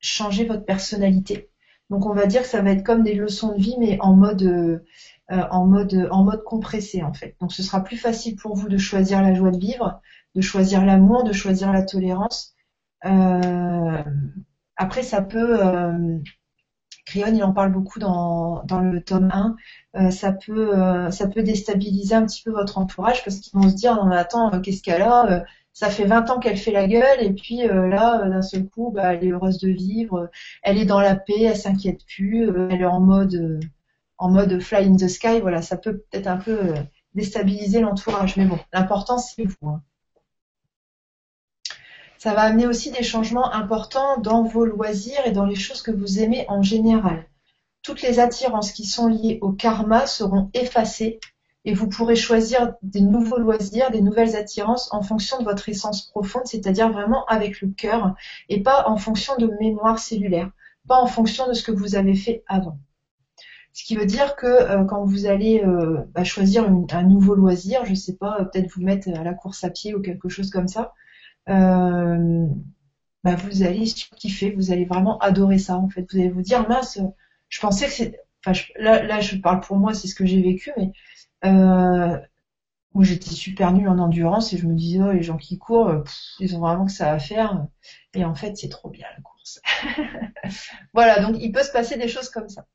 changer 0.00 0.44
votre 0.44 0.64
personnalité. 0.64 1.50
Donc 1.90 2.06
on 2.06 2.14
va 2.14 2.26
dire 2.26 2.42
que 2.42 2.48
ça 2.48 2.62
va 2.62 2.70
être 2.70 2.84
comme 2.84 3.02
des 3.02 3.14
leçons 3.14 3.56
de 3.56 3.62
vie 3.62 3.76
mais 3.78 3.98
en 4.00 4.14
mode 4.14 4.82
en 5.30 5.66
mode 5.66 6.08
en 6.10 6.24
mode 6.24 6.42
compressé 6.44 7.02
en 7.02 7.12
fait. 7.12 7.36
Donc 7.40 7.52
ce 7.52 7.62
sera 7.62 7.82
plus 7.82 7.96
facile 7.96 8.36
pour 8.36 8.56
vous 8.56 8.68
de 8.68 8.78
choisir 8.78 9.22
la 9.22 9.34
joie 9.34 9.50
de 9.50 9.58
vivre, 9.58 10.00
de 10.34 10.40
choisir 10.40 10.84
l'amour, 10.84 11.24
de 11.24 11.32
choisir 11.32 11.72
la 11.72 11.82
tolérance. 11.82 12.54
Euh, 13.04 14.02
après, 14.76 15.02
ça 15.02 15.22
peut, 15.22 15.60
euh, 17.04 17.20
Crion, 17.20 17.34
il 17.34 17.44
en 17.44 17.52
parle 17.52 17.72
beaucoup 17.72 17.98
dans, 17.98 18.62
dans 18.64 18.80
le 18.80 19.02
tome 19.02 19.30
1, 19.32 19.56
euh, 19.96 20.10
ça 20.10 20.32
peut 20.32 20.78
euh, 20.78 21.10
ça 21.10 21.28
peut 21.28 21.42
déstabiliser 21.42 22.14
un 22.14 22.26
petit 22.26 22.42
peu 22.42 22.50
votre 22.50 22.78
entourage 22.78 23.24
parce 23.24 23.38
qu'ils 23.40 23.58
vont 23.58 23.68
se 23.68 23.74
dire 23.74 23.94
non 23.96 24.06
mais 24.06 24.16
attends 24.16 24.60
qu'est-ce 24.60 24.82
qu'elle 24.82 25.02
a 25.02 25.44
ça 25.72 25.90
fait 25.90 26.04
20 26.04 26.30
ans 26.30 26.38
qu'elle 26.38 26.56
fait 26.56 26.72
la 26.72 26.86
gueule 26.86 27.20
et 27.20 27.32
puis 27.32 27.58
là 27.66 28.28
d'un 28.28 28.42
seul 28.42 28.68
coup 28.68 28.92
bah, 28.94 29.14
elle 29.14 29.24
est 29.24 29.30
heureuse 29.30 29.58
de 29.58 29.70
vivre 29.70 30.30
elle 30.62 30.78
est 30.78 30.84
dans 30.84 31.00
la 31.00 31.16
paix 31.16 31.42
elle 31.42 31.56
s'inquiète 31.56 32.04
plus 32.06 32.48
elle 32.70 32.80
est 32.80 32.86
en 32.86 33.00
mode 33.00 33.60
en 34.18 34.30
mode 34.30 34.60
fly 34.60 34.86
in 34.86 34.96
the 34.96 35.08
sky. 35.08 35.40
Voilà 35.40 35.62
ça 35.62 35.76
peut 35.76 35.98
peut-être 35.98 36.28
un 36.28 36.36
peu 36.36 36.74
déstabiliser 37.14 37.80
l'entourage 37.80 38.36
mais 38.36 38.46
bon 38.46 38.58
l'important 38.72 39.18
c'est 39.18 39.44
vous 39.44 39.68
hein 39.68 39.82
ça 42.24 42.32
va 42.32 42.40
amener 42.40 42.66
aussi 42.66 42.90
des 42.90 43.02
changements 43.02 43.52
importants 43.52 44.16
dans 44.16 44.44
vos 44.44 44.64
loisirs 44.64 45.26
et 45.26 45.30
dans 45.30 45.44
les 45.44 45.54
choses 45.54 45.82
que 45.82 45.90
vous 45.90 46.20
aimez 46.20 46.46
en 46.48 46.62
général. 46.62 47.26
Toutes 47.82 48.00
les 48.00 48.18
attirances 48.18 48.72
qui 48.72 48.86
sont 48.86 49.08
liées 49.08 49.38
au 49.42 49.52
karma 49.52 50.06
seront 50.06 50.48
effacées 50.54 51.20
et 51.66 51.74
vous 51.74 51.86
pourrez 51.86 52.16
choisir 52.16 52.76
des 52.80 53.02
nouveaux 53.02 53.36
loisirs, 53.36 53.90
des 53.90 54.00
nouvelles 54.00 54.36
attirances 54.36 54.90
en 54.90 55.02
fonction 55.02 55.38
de 55.38 55.44
votre 55.44 55.68
essence 55.68 56.06
profonde, 56.06 56.46
c'est-à-dire 56.46 56.90
vraiment 56.90 57.26
avec 57.26 57.60
le 57.60 57.68
cœur 57.68 58.14
et 58.48 58.62
pas 58.62 58.88
en 58.88 58.96
fonction 58.96 59.36
de 59.36 59.50
mémoire 59.60 59.98
cellulaire, 59.98 60.50
pas 60.88 60.96
en 60.96 61.06
fonction 61.06 61.46
de 61.46 61.52
ce 61.52 61.62
que 61.62 61.72
vous 61.72 61.94
avez 61.94 62.14
fait 62.14 62.42
avant. 62.46 62.78
Ce 63.74 63.84
qui 63.84 63.96
veut 63.96 64.06
dire 64.06 64.34
que 64.34 64.46
euh, 64.46 64.84
quand 64.84 65.04
vous 65.04 65.26
allez 65.26 65.62
euh, 65.62 65.98
bah, 66.14 66.24
choisir 66.24 66.64
un 66.64 67.02
nouveau 67.02 67.34
loisir, 67.34 67.84
je 67.84 67.90
ne 67.90 67.96
sais 67.96 68.16
pas, 68.16 68.46
peut-être 68.46 68.70
vous 68.74 68.82
mettre 68.82 69.10
à 69.10 69.22
la 69.22 69.34
course 69.34 69.62
à 69.62 69.68
pied 69.68 69.94
ou 69.94 70.00
quelque 70.00 70.30
chose 70.30 70.48
comme 70.48 70.68
ça, 70.68 70.94
euh, 71.48 72.46
bah, 73.22 73.36
vous 73.36 73.62
allez 73.62 73.84
kiffer, 73.84 74.50
vous 74.52 74.72
allez 74.72 74.84
vraiment 74.84 75.18
adorer 75.18 75.58
ça 75.58 75.76
en 75.76 75.88
fait. 75.88 76.06
Vous 76.12 76.18
allez 76.18 76.30
vous 76.30 76.42
dire 76.42 76.68
mince, 76.68 76.98
je 77.48 77.60
pensais 77.60 77.86
que 77.86 77.92
c'est, 77.92 78.20
enfin 78.44 78.58
là, 78.78 79.02
là 79.02 79.20
je 79.20 79.36
parle 79.36 79.60
pour 79.60 79.76
moi, 79.76 79.94
c'est 79.94 80.08
ce 80.08 80.14
que 80.14 80.26
j'ai 80.26 80.42
vécu, 80.42 80.72
mais 80.76 80.92
euh, 81.44 82.18
où 82.94 83.02
j'étais 83.02 83.30
super 83.30 83.72
nulle 83.72 83.88
en 83.88 83.98
endurance 83.98 84.52
et 84.52 84.58
je 84.58 84.66
me 84.66 84.74
disais, 84.74 85.00
oh, 85.02 85.12
les 85.12 85.22
gens 85.22 85.36
qui 85.36 85.58
courent, 85.58 86.04
ils 86.38 86.56
ont 86.56 86.60
vraiment 86.60 86.86
que 86.86 86.92
ça 86.92 87.12
à 87.12 87.18
faire. 87.18 87.66
Et 88.14 88.24
en 88.24 88.34
fait, 88.34 88.56
c'est 88.56 88.68
trop 88.68 88.88
bien 88.88 89.06
la 89.16 89.22
course. 89.22 89.60
voilà, 90.94 91.20
donc 91.20 91.36
il 91.40 91.50
peut 91.50 91.62
se 91.62 91.72
passer 91.72 91.98
des 91.98 92.08
choses 92.08 92.28
comme 92.30 92.48
ça. 92.48 92.66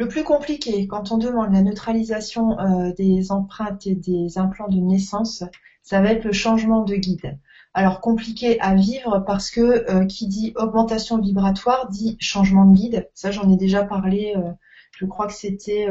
Le 0.00 0.08
plus 0.08 0.24
compliqué, 0.24 0.86
quand 0.86 1.12
on 1.12 1.18
demande 1.18 1.52
la 1.52 1.60
neutralisation 1.60 2.58
euh, 2.58 2.90
des 2.94 3.30
empreintes 3.32 3.86
et 3.86 3.94
des 3.94 4.38
implants 4.38 4.68
de 4.68 4.80
naissance, 4.80 5.44
ça 5.82 6.00
va 6.00 6.12
être 6.12 6.24
le 6.24 6.32
changement 6.32 6.84
de 6.84 6.94
guide. 6.94 7.38
Alors 7.74 8.00
compliqué 8.00 8.58
à 8.62 8.74
vivre 8.74 9.22
parce 9.26 9.50
que 9.50 9.60
euh, 9.60 10.06
qui 10.06 10.26
dit 10.26 10.54
augmentation 10.56 11.18
vibratoire 11.18 11.90
dit 11.90 12.16
changement 12.18 12.64
de 12.64 12.74
guide. 12.74 13.10
Ça, 13.12 13.30
j'en 13.30 13.52
ai 13.52 13.58
déjà 13.58 13.84
parlé. 13.84 14.32
Euh, 14.38 14.52
je 14.92 15.04
crois 15.04 15.26
que 15.26 15.34
c'était 15.34 15.86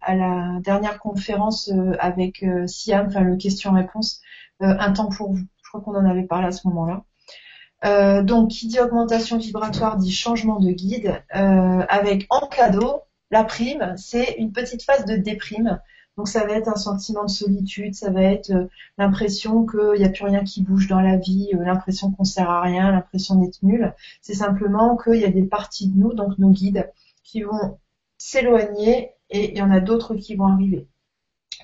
à 0.00 0.14
la 0.14 0.60
dernière 0.60 1.00
conférence 1.00 1.70
avec 1.98 2.44
Siam, 2.66 3.06
enfin 3.08 3.20
le 3.20 3.36
question-réponse, 3.36 4.20
un 4.60 4.92
temps 4.92 5.08
pour 5.08 5.32
vous. 5.32 5.44
Je 5.64 5.68
crois 5.68 5.80
qu'on 5.80 5.96
en 5.96 6.08
avait 6.08 6.24
parlé 6.24 6.46
à 6.46 6.52
ce 6.52 6.66
moment-là. 6.68 8.22
donc, 8.22 8.50
qui 8.50 8.66
dit 8.66 8.80
augmentation 8.80 9.36
vibratoire 9.38 9.96
dit 9.96 10.10
changement 10.10 10.58
de 10.58 10.70
guide, 10.70 11.22
avec 11.30 12.26
en 12.30 12.48
cadeau 12.48 13.02
la 13.32 13.44
prime, 13.44 13.94
c'est 13.96 14.34
une 14.38 14.52
petite 14.52 14.84
phase 14.84 15.06
de 15.06 15.16
déprime. 15.16 15.80
Donc 16.18 16.28
ça 16.28 16.44
va 16.44 16.52
être 16.52 16.68
un 16.68 16.76
sentiment 16.76 17.24
de 17.24 17.30
solitude, 17.30 17.94
ça 17.94 18.10
va 18.10 18.22
être 18.22 18.50
euh, 18.50 18.66
l'impression 18.98 19.64
qu'il 19.64 19.98
n'y 19.98 20.04
a 20.04 20.10
plus 20.10 20.24
rien 20.24 20.44
qui 20.44 20.62
bouge 20.62 20.86
dans 20.86 21.00
la 21.00 21.16
vie, 21.16 21.48
euh, 21.54 21.64
l'impression 21.64 22.10
qu'on 22.10 22.24
sert 22.24 22.50
à 22.50 22.60
rien, 22.60 22.92
l'impression 22.92 23.36
d'être 23.36 23.62
nul. 23.62 23.94
C'est 24.20 24.34
simplement 24.34 24.98
qu'il 24.98 25.14
y 25.14 25.24
a 25.24 25.30
des 25.30 25.44
parties 25.44 25.88
de 25.88 25.98
nous, 25.98 26.12
donc 26.12 26.38
nos 26.38 26.50
guides, 26.50 26.92
qui 27.24 27.42
vont 27.42 27.78
s'éloigner 28.18 29.12
et 29.30 29.52
il 29.52 29.56
y 29.56 29.62
en 29.62 29.70
a 29.70 29.80
d'autres 29.80 30.14
qui 30.14 30.34
vont 30.34 30.48
arriver. 30.48 30.86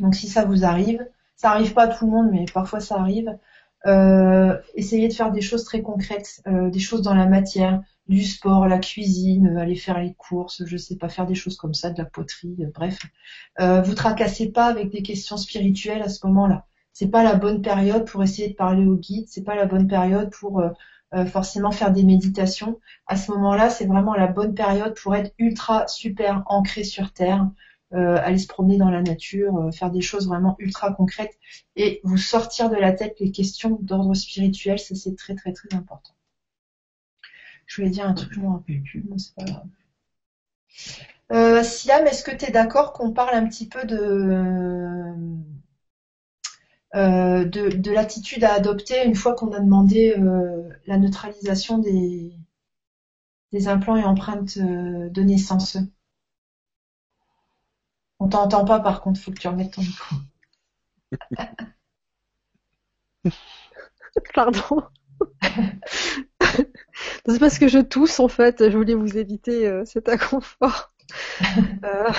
Donc 0.00 0.14
si 0.14 0.28
ça 0.28 0.46
vous 0.46 0.64
arrive, 0.64 1.06
ça 1.36 1.50
arrive 1.50 1.74
pas 1.74 1.82
à 1.82 1.88
tout 1.88 2.06
le 2.06 2.12
monde, 2.12 2.30
mais 2.32 2.46
parfois 2.52 2.80
ça 2.80 2.96
arrive. 2.96 3.36
Euh, 3.84 4.56
essayez 4.74 5.08
de 5.08 5.12
faire 5.12 5.30
des 5.30 5.42
choses 5.42 5.64
très 5.64 5.82
concrètes, 5.82 6.42
des 6.46 6.80
choses 6.80 7.02
dans 7.02 7.14
la 7.14 7.26
matière, 7.26 7.82
du 8.08 8.24
sport, 8.24 8.66
la 8.68 8.78
cuisine, 8.78 9.58
aller 9.58 9.76
faire 9.76 10.00
les 10.00 10.14
courses, 10.14 10.62
je 10.64 10.76
sais 10.76 10.96
pas, 10.96 11.08
faire 11.08 11.26
des 11.26 11.34
choses 11.34 11.56
comme 11.56 11.74
ça, 11.74 11.90
de 11.90 11.98
la 11.98 12.06
poterie, 12.06 12.56
euh, 12.60 12.70
bref. 12.74 12.98
Euh, 13.60 13.82
vous 13.82 13.94
tracassez 13.94 14.50
pas 14.50 14.66
avec 14.66 14.90
des 14.90 15.02
questions 15.02 15.36
spirituelles 15.36 16.02
à 16.02 16.08
ce 16.08 16.26
moment-là. 16.26 16.66
C'est 16.92 17.08
pas 17.08 17.22
la 17.22 17.34
bonne 17.34 17.62
période 17.62 18.06
pour 18.06 18.22
essayer 18.22 18.48
de 18.48 18.54
parler 18.54 18.86
au 18.86 18.96
guide, 18.96 19.26
c'est 19.28 19.44
pas 19.44 19.54
la 19.54 19.66
bonne 19.66 19.86
période 19.86 20.30
pour 20.30 20.60
euh, 20.60 20.70
euh, 21.14 21.26
forcément 21.26 21.70
faire 21.70 21.92
des 21.92 22.02
méditations. 22.02 22.80
À 23.06 23.16
ce 23.16 23.30
moment-là, 23.32 23.70
c'est 23.70 23.86
vraiment 23.86 24.14
la 24.14 24.26
bonne 24.26 24.54
période 24.54 24.94
pour 25.00 25.14
être 25.14 25.32
ultra 25.38 25.86
super 25.86 26.42
ancré 26.46 26.84
sur 26.84 27.12
terre, 27.12 27.48
aller 27.90 28.36
se 28.36 28.46
promener 28.46 28.76
dans 28.76 28.90
la 28.90 29.00
nature, 29.00 29.70
faire 29.72 29.90
des 29.90 30.02
choses 30.02 30.28
vraiment 30.28 30.56
ultra 30.58 30.92
concrètes 30.92 31.38
et 31.74 32.02
vous 32.04 32.18
sortir 32.18 32.68
de 32.68 32.76
la 32.76 32.92
tête 32.92 33.16
les 33.18 33.32
questions 33.32 33.78
d'ordre 33.80 34.12
spirituel, 34.12 34.78
ça 34.78 34.94
c'est 34.94 35.16
très 35.16 35.34
très 35.34 35.54
très 35.54 35.74
important. 35.74 36.12
Je 37.68 37.76
voulais 37.80 37.90
dire 37.92 38.08
un 38.08 38.14
truc, 38.14 38.32
je 38.32 38.40
ne 38.40 38.46
me 38.46 38.50
rappelle 38.50 38.82
plus, 38.82 39.04
mais 39.08 39.16
c'est 39.18 39.34
pas 39.36 39.44
grave. 39.44 39.66
Euh, 41.32 41.62
Siam, 41.62 42.06
est-ce 42.06 42.24
que 42.24 42.34
tu 42.34 42.46
es 42.46 42.50
d'accord 42.50 42.92
qu'on 42.92 43.12
parle 43.12 43.34
un 43.34 43.46
petit 43.46 43.68
peu 43.68 43.84
de, 43.84 45.14
euh, 46.94 47.44
de, 47.44 47.90
l'attitude 47.90 48.44
à 48.44 48.52
adopter 48.54 49.04
une 49.06 49.14
fois 49.14 49.34
qu'on 49.34 49.52
a 49.52 49.60
demandé 49.60 50.14
euh, 50.18 50.68
la 50.86 50.98
neutralisation 50.98 51.78
des, 51.78 52.32
des 53.52 53.68
implants 53.68 53.96
et 53.96 54.04
empreintes 54.04 54.58
de 54.58 55.22
naissance? 55.22 55.76
On 58.20 58.28
t'entend 58.28 58.64
pas 58.64 58.78
par 58.78 59.00
contre, 59.00 59.18
faut 59.20 59.32
que 59.32 59.40
tu 59.40 59.48
remettes 59.48 59.72
ton 59.72 59.82
micro. 59.82 60.14
Pardon. 64.34 64.82
C'est 67.26 67.38
parce 67.38 67.58
que 67.58 67.68
je 67.68 67.78
tousse 67.78 68.20
en 68.20 68.28
fait. 68.28 68.70
Je 68.70 68.76
voulais 68.76 68.94
vous 68.94 69.16
éviter 69.18 69.66
euh, 69.66 69.84
cet 69.84 70.08
inconfort. 70.08 70.92
Euh, 71.84 72.10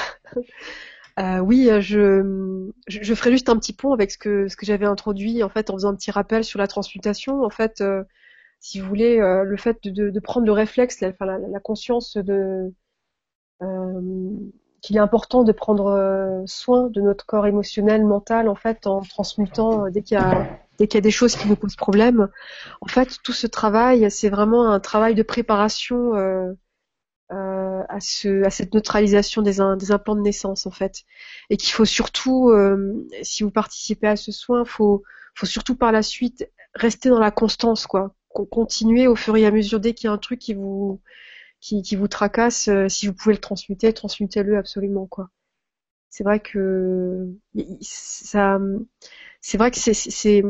euh, 1.20 1.40
oui, 1.40 1.70
je, 1.80 2.72
je, 2.88 3.14
ferai 3.14 3.30
juste 3.30 3.50
un 3.50 3.58
petit 3.58 3.74
pont 3.74 3.94
avec 3.94 4.10
ce 4.10 4.18
que, 4.18 4.48
ce 4.48 4.56
que 4.56 4.66
j'avais 4.66 4.88
introduit 4.88 5.44
en 5.44 5.50
fait 5.50 5.70
en 5.70 5.74
faisant 5.74 5.90
un 5.90 5.96
petit 5.96 6.10
rappel 6.10 6.44
sur 6.44 6.58
la 6.58 6.66
transmutation. 6.66 7.44
En 7.44 7.52
fait, 7.52 7.84
si 8.60 8.80
vous 8.80 8.88
voulez, 8.88 9.18
le 9.18 9.58
fait 9.58 9.84
de, 9.84 10.10
de, 10.10 10.20
prendre 10.20 10.48
le 10.48 10.54
réflexe, 10.54 11.02
la, 11.02 11.12
la, 11.20 11.38
la 11.38 11.60
conscience 11.60 12.18
de 12.18 12.74
qu'il 14.82 14.96
est 14.96 15.02
important 15.02 15.44
de 15.44 15.52
prendre 15.52 16.44
soin 16.48 16.88
de 16.88 17.02
notre 17.02 17.28
corps 17.28 17.46
émotionnel, 17.46 18.06
mental, 18.06 18.50
en 18.50 18.56
fait, 18.56 18.88
en 18.88 19.02
transmutant 19.02 19.88
dès 19.90 20.02
qu'il 20.02 20.18
y 20.18 20.20
a 20.20 20.60
dès 20.80 20.88
qu'il 20.88 20.98
y 20.98 21.00
a 21.00 21.02
des 21.02 21.12
choses 21.12 21.36
qui 21.36 21.48
nous 21.48 21.56
posent 21.56 21.76
problème. 21.76 22.30
En 22.82 22.88
fait, 22.88 23.18
tout 23.24 23.34
ce 23.34 23.48
travail, 23.48 24.10
c'est 24.10 24.30
vraiment 24.30 24.72
un 24.72 24.80
travail 24.80 25.14
de 25.14 25.24
préparation 25.24 26.16
euh, 26.16 26.54
euh, 27.32 27.84
à, 27.90 28.00
ce, 28.00 28.44
à 28.46 28.50
cette 28.50 28.74
neutralisation 28.74 29.42
des, 29.42 29.60
implants 29.60 30.16
de 30.16 30.22
naissance, 30.22 30.66
en 30.66 30.72
fait. 30.72 31.04
Et 31.50 31.58
qu'il 31.58 31.74
faut 31.74 31.86
surtout, 31.86 32.50
euh, 32.50 33.06
si 33.22 33.44
vous 33.44 33.52
participez 33.52 34.08
à 34.08 34.16
ce 34.16 34.32
soin, 34.32 34.64
faut, 34.66 35.04
faut 35.36 35.46
surtout 35.46 35.76
par 35.76 35.92
la 35.92 36.02
suite 36.02 36.50
rester 36.74 37.10
dans 37.10 37.20
la 37.20 37.32
constance, 37.32 37.86
quoi. 37.86 38.16
Continuer 38.30 39.08
au 39.08 39.16
fur 39.16 39.36
et 39.36 39.46
à 39.46 39.52
mesure 39.52 39.80
dès 39.80 39.94
qu'il 39.94 40.06
y 40.06 40.10
a 40.10 40.14
un 40.14 40.18
truc 40.20 40.40
qui 40.40 40.54
vous 40.54 41.02
qui, 41.60 41.82
qui 41.82 41.96
vous 41.98 42.08
tracasse, 42.08 42.70
si 42.88 43.08
vous 43.08 43.14
pouvez 43.14 43.34
le 43.34 43.42
transmuter, 43.42 43.92
transmutez-le 43.92 44.58
absolument, 44.58 45.08
quoi. 45.08 45.30
C'est 46.10 46.24
vrai 46.24 46.40
que 46.40 47.28
ça, 47.82 48.60
c'est 49.42 49.58
vrai 49.58 49.72
que 49.72 49.78
c'est 49.78 50.44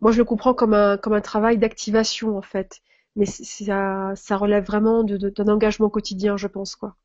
moi, 0.00 0.12
je 0.12 0.18
le 0.18 0.24
comprends 0.24 0.54
comme 0.54 0.74
un, 0.74 0.96
comme 0.96 1.12
un 1.12 1.20
travail 1.20 1.58
d'activation, 1.58 2.36
en 2.36 2.42
fait. 2.42 2.80
Mais 3.16 3.26
ça, 3.26 4.12
ça 4.14 4.36
relève 4.36 4.64
vraiment 4.64 5.02
d'un 5.04 5.48
engagement 5.48 5.90
quotidien, 5.90 6.36
je 6.36 6.46
pense, 6.46 6.76
quoi. 6.76 6.96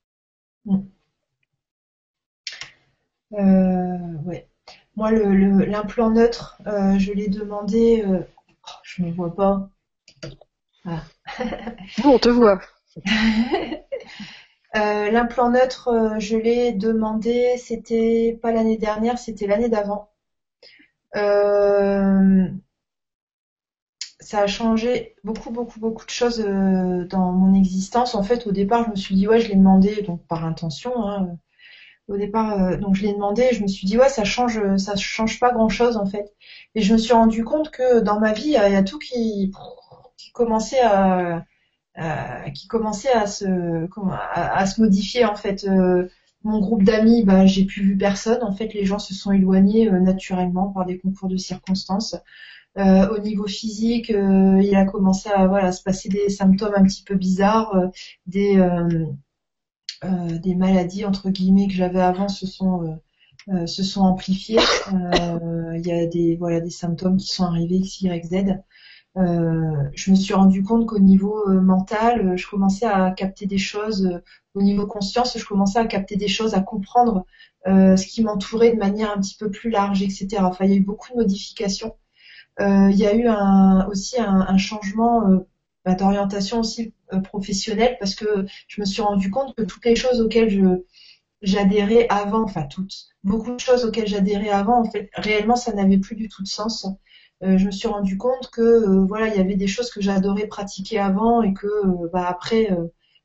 Mm. 0.66 0.80
Euh, 3.34 3.98
ouais. 4.26 4.48
Moi, 4.96 5.12
l'implant 5.12 6.10
le, 6.10 6.16
neutre, 6.16 6.62
euh, 6.68 7.00
je 7.00 7.12
l'ai 7.14 7.28
demandé. 7.28 8.04
Euh, 8.08 8.20
oh, 8.68 8.72
je 8.84 9.04
ne 9.04 9.12
vois 9.12 9.36
pas. 9.36 9.70
Ah. 10.86 11.02
on 12.06 12.20
te 12.20 12.30
voit. 12.30 12.62
l'implant 14.76 15.50
neutre, 15.50 16.16
je 16.20 16.38
l'ai 16.38 16.74
demandé. 16.74 17.56
C'était 17.58 18.38
pas 18.42 18.52
l'année 18.52 18.78
dernière, 18.78 19.18
c'était 19.18 19.48
l'année 19.48 19.70
d'avant. 19.70 20.12
Ça 24.24 24.40
a 24.40 24.48
changé 24.48 25.16
beaucoup, 25.26 25.52
beaucoup, 25.52 25.80
beaucoup 25.82 26.06
de 26.06 26.10
choses 26.12 26.40
euh, 26.40 27.06
dans 27.06 27.34
mon 27.34 27.54
existence. 27.54 28.16
En 28.16 28.24
fait, 28.24 28.48
au 28.48 28.52
départ, 28.54 28.86
je 28.86 28.92
me 28.92 28.96
suis 28.96 29.16
dit, 29.16 29.28
ouais, 29.28 29.42
je 29.42 29.50
l'ai 29.50 29.56
demandé, 29.56 30.02
donc 30.02 30.26
par 30.28 30.46
intention. 30.46 31.06
Hein, 31.06 31.38
au 32.08 32.18
départ, 32.18 32.62
euh, 32.62 32.78
donc 32.78 32.96
je 32.96 33.04
l'ai 33.04 33.14
demandé, 33.14 33.50
je 33.52 33.62
me 33.62 33.68
suis 33.68 33.86
dit, 33.86 33.98
ouais, 33.98 34.10
ça 34.10 34.24
change, 34.24 34.60
ça 34.78 34.96
change 34.96 35.40
pas 35.40 35.52
grand-chose 35.52 35.98
en 35.98 36.06
fait. 36.06 36.34
Et 36.76 36.82
je 36.82 36.94
me 36.94 36.98
suis 36.98 37.14
rendu 37.14 37.44
compte 37.44 37.70
que 37.70 38.00
dans 38.00 38.20
ma 38.20 38.34
vie, 38.34 38.46
il 38.46 38.52
y 38.52 38.58
a 38.58 38.84
tout 38.84 39.00
qui, 39.00 39.52
qui 40.18 40.32
commençait 40.32 40.82
à, 40.82 41.46
qui 42.56 42.68
commençait 42.68 43.12
à 43.12 43.28
se, 43.28 43.88
à, 44.34 44.66
se 44.66 44.82
modifier 44.82 45.26
en 45.26 45.36
fait. 45.36 45.66
Euh, 45.66 46.08
mon 46.46 46.60
groupe 46.60 46.84
d'amis, 46.84 47.24
bah, 47.24 47.46
j'ai 47.46 47.66
plus 47.66 47.84
vu 47.84 47.98
personne. 47.98 48.44
En 48.44 48.54
fait, 48.54 48.74
les 48.74 48.86
gens 48.86 49.00
se 49.00 49.14
sont 49.14 49.32
éloignés 49.32 49.90
naturellement 49.92 50.70
par 50.70 50.86
des 50.86 50.98
concours 51.00 51.30
de 51.30 51.38
circonstances. 51.38 52.16
Euh, 52.78 53.08
au 53.16 53.20
niveau 53.20 53.46
physique, 53.46 54.10
euh, 54.10 54.60
il 54.62 54.76
a 54.76 54.86
commencé 54.86 55.30
à 55.30 55.48
voilà 55.48 55.72
se 55.72 55.84
passer 55.84 56.10
des 56.10 56.30
symptômes 56.30 56.74
un 56.76 56.84
petit 56.84 57.04
peu 57.04 57.16
bizarres, 57.16 57.76
euh, 57.76 57.88
des 58.26 58.58
des 60.42 60.56
maladies 60.56 61.06
entre 61.06 61.30
guillemets 61.30 61.68
que 61.68 61.74
j'avais 61.74 62.02
avant 62.02 62.28
se 62.28 62.46
sont 62.46 63.00
se 63.66 63.84
sont 63.84 64.02
amplifiées. 64.02 64.60
Il 64.92 65.82
y 65.86 65.92
a 65.92 66.06
des 66.08 66.36
voilà 66.38 66.60
des 66.60 66.70
symptômes 66.70 67.18
qui 67.18 67.28
sont 67.28 67.46
arrivés 67.46 67.78
X, 67.78 68.02
Y, 68.02 68.26
Z. 68.26 68.64
je 69.16 70.12
me 70.12 70.16
suis 70.16 70.34
rendu 70.34 70.64
compte 70.64 70.88
qu'au 70.88 71.00
niveau 71.00 71.48
mental, 71.62 72.38
je 72.38 72.48
commençais 72.50 72.86
à 72.86 73.12
capter 73.12 73.46
des 73.46 73.58
choses. 73.58 74.20
au 74.56 74.62
niveau 74.62 74.88
conscience, 74.88 75.38
je 75.38 75.46
commençais 75.46 75.80
à 75.80 75.86
capter 75.88 76.18
des 76.18 76.28
choses, 76.28 76.54
à 76.54 76.62
comprendre 76.62 77.26
ce 77.66 78.06
qui 78.06 78.24
m'entourait 78.24 78.74
de 78.74 78.80
manière 78.80 79.12
un 79.16 79.22
petit 79.22 79.38
peu 79.38 79.50
plus 79.52 79.70
large, 79.70 80.04
etc. 80.04 80.28
Enfin, 80.42 80.66
il 80.66 80.72
y 80.72 80.74
a 80.74 80.78
eu 80.78 80.82
beaucoup 80.82 81.14
de 81.14 81.18
modifications. 81.18 81.96
Euh, 82.60 82.90
il 82.92 82.98
y 82.98 83.06
a 83.06 83.16
eu 83.16 83.28
un, 83.28 83.88
aussi 83.88 84.20
un, 84.20 84.42
un 84.42 84.58
changement 84.58 85.28
euh, 85.28 85.40
bah, 85.86 85.96
d'orientation 85.96 86.60
aussi 86.60 86.94
euh, 87.14 87.20
professionnelle 87.20 87.98
parce 88.00 88.16
que 88.16 88.46
je 88.68 88.82
me 88.82 88.86
suis 88.86 89.02
rendu 89.02 89.32
compte 89.32 89.56
que 89.56 89.64
toutes 89.64 89.86
les 89.86 89.96
choses 89.96 90.22
auxquelles 90.22 90.50
je 90.50 90.84
j'adhérais 91.42 92.08
avant, 92.10 92.44
enfin 92.44 92.64
toutes, 92.64 92.94
beaucoup 93.24 93.54
de 93.54 93.60
choses 93.60 93.86
auxquelles 93.86 94.08
j'adhérais 94.08 94.50
avant, 94.50 94.80
en 94.82 94.90
fait, 94.90 95.10
réellement, 95.16 95.56
ça 95.58 95.74
n'avait 95.74 95.98
plus 95.98 96.16
du 96.16 96.30
tout 96.30 96.42
de 96.44 96.48
sens. 96.48 96.88
Euh, 97.44 97.58
je 97.58 97.66
me 97.66 97.72
suis 97.72 97.88
rendu 97.90 98.18
compte 98.18 98.50
que 98.52 99.06
voilà, 99.08 99.28
il 99.28 99.36
y 99.38 99.40
avait 99.42 99.56
des 99.58 99.68
choses 99.68 99.92
que 99.92 100.02
j'adorais 100.02 100.48
pratiquer 100.48 101.00
avant 101.00 101.42
et 101.42 101.54
que 101.54 101.68
bah, 102.14 102.28
après, 102.30 102.70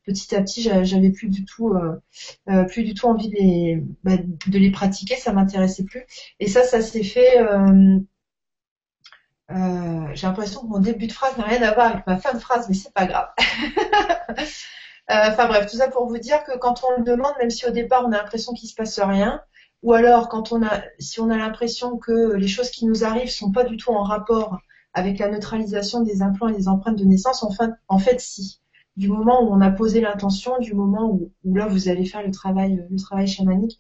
petit 0.05 0.35
à 0.35 0.43
petit, 0.43 0.63
j'avais 0.63 1.11
plus 1.11 1.29
du 1.29 1.45
tout, 1.45 1.73
plus 2.69 2.85
du 2.85 2.95
tout 2.95 3.07
envie 3.07 3.29
de 3.29 3.37
les, 3.37 3.83
bah, 4.05 4.17
de 4.17 4.59
les 4.59 4.71
pratiquer, 4.73 5.17
ça 5.17 5.33
m'intéressait 5.33 5.85
plus. 5.85 6.05
Et 6.41 6.49
ça, 6.49 6.65
ça 6.65 6.81
s'est 6.83 7.05
fait. 7.05 7.39
J'ai 9.51 10.27
l'impression 10.27 10.61
que 10.63 10.67
mon 10.67 10.79
début 10.79 11.07
de 11.07 11.13
phrase 11.13 11.37
n'a 11.39 11.45
rien 11.45 11.63
à 11.63 11.75
voir 11.75 11.87
avec 11.93 12.07
ma 12.07 12.19
fin 12.19 12.35
de 12.35 12.39
phrase, 12.39 12.69
mais 12.69 12.75
c'est 12.75 12.93
pas 12.93 13.07
grave. 13.07 13.29
Enfin 15.11 15.49
bref, 15.49 15.71
tout 15.71 15.79
ça 15.79 15.89
pour 15.89 16.07
vous 16.07 16.19
dire 16.19 16.45
que 16.45 16.59
quand 16.59 16.85
on 16.85 16.99
le 16.99 17.03
demande, 17.05 17.33
même 17.39 17.49
si 17.49 17.67
au 17.67 17.71
départ 17.71 18.05
on 18.07 18.13
a 18.13 18.19
l'impression 18.19 18.53
qu'il 18.53 18.69
se 18.69 18.75
passe 18.75 19.01
rien, 19.01 19.41
ou 19.83 19.95
alors 19.95 20.29
quand 20.29 20.53
on 20.53 20.63
a, 20.63 20.83
si 20.99 21.21
on 21.21 21.31
a 21.31 21.37
l'impression 21.37 21.97
que 21.97 22.35
les 22.35 22.49
choses 22.49 22.71
qui 22.71 22.85
nous 22.85 23.05
arrivent 23.05 23.31
sont 23.31 23.51
pas 23.51 23.65
du 23.65 23.79
tout 23.79 23.91
en 23.91 24.03
rapport 24.03 24.59
avec 24.93 25.19
la 25.19 25.29
neutralisation 25.29 26.03
des 26.03 26.23
implants 26.23 26.49
et 26.49 26.57
des 26.57 26.69
empreintes 26.69 26.97
de 26.97 27.05
naissance, 27.05 27.43
en 27.43 27.51
fait, 27.51 27.71
en 27.89 27.99
fait 27.99 28.21
si. 28.21 28.61
Du 28.97 29.09
moment 29.09 29.43
où 29.45 29.55
on 29.55 29.61
a 29.61 29.71
posé 29.71 30.01
l'intention, 30.01 30.59
du 30.59 30.75
moment 30.75 31.09
où, 31.11 31.33
là 31.55 31.69
vous 31.69 31.89
allez 31.89 32.05
faire 32.05 32.23
le 32.23 32.33
travail, 32.33 32.85
le 32.91 32.99
travail 32.99 33.29
chamanique, 33.29 33.79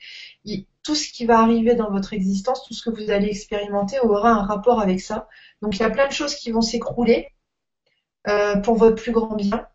tout 0.88 0.94
ce 0.94 1.12
qui 1.12 1.26
va 1.26 1.40
arriver 1.40 1.74
dans 1.74 1.90
votre 1.90 2.14
existence, 2.14 2.64
tout 2.66 2.72
ce 2.72 2.82
que 2.82 2.88
vous 2.88 3.10
allez 3.10 3.28
expérimenter 3.28 4.00
aura 4.00 4.30
un 4.30 4.42
rapport 4.42 4.80
avec 4.80 5.02
ça. 5.02 5.28
Donc 5.60 5.76
il 5.76 5.80
y 5.80 5.82
a 5.82 5.90
plein 5.90 6.08
de 6.08 6.14
choses 6.14 6.34
qui 6.34 6.50
vont 6.50 6.62
s'écrouler 6.62 7.28
euh, 8.26 8.56
pour 8.56 8.76
votre 8.76 8.96
plus 8.96 9.12
grand 9.12 9.34
bien. 9.34 9.68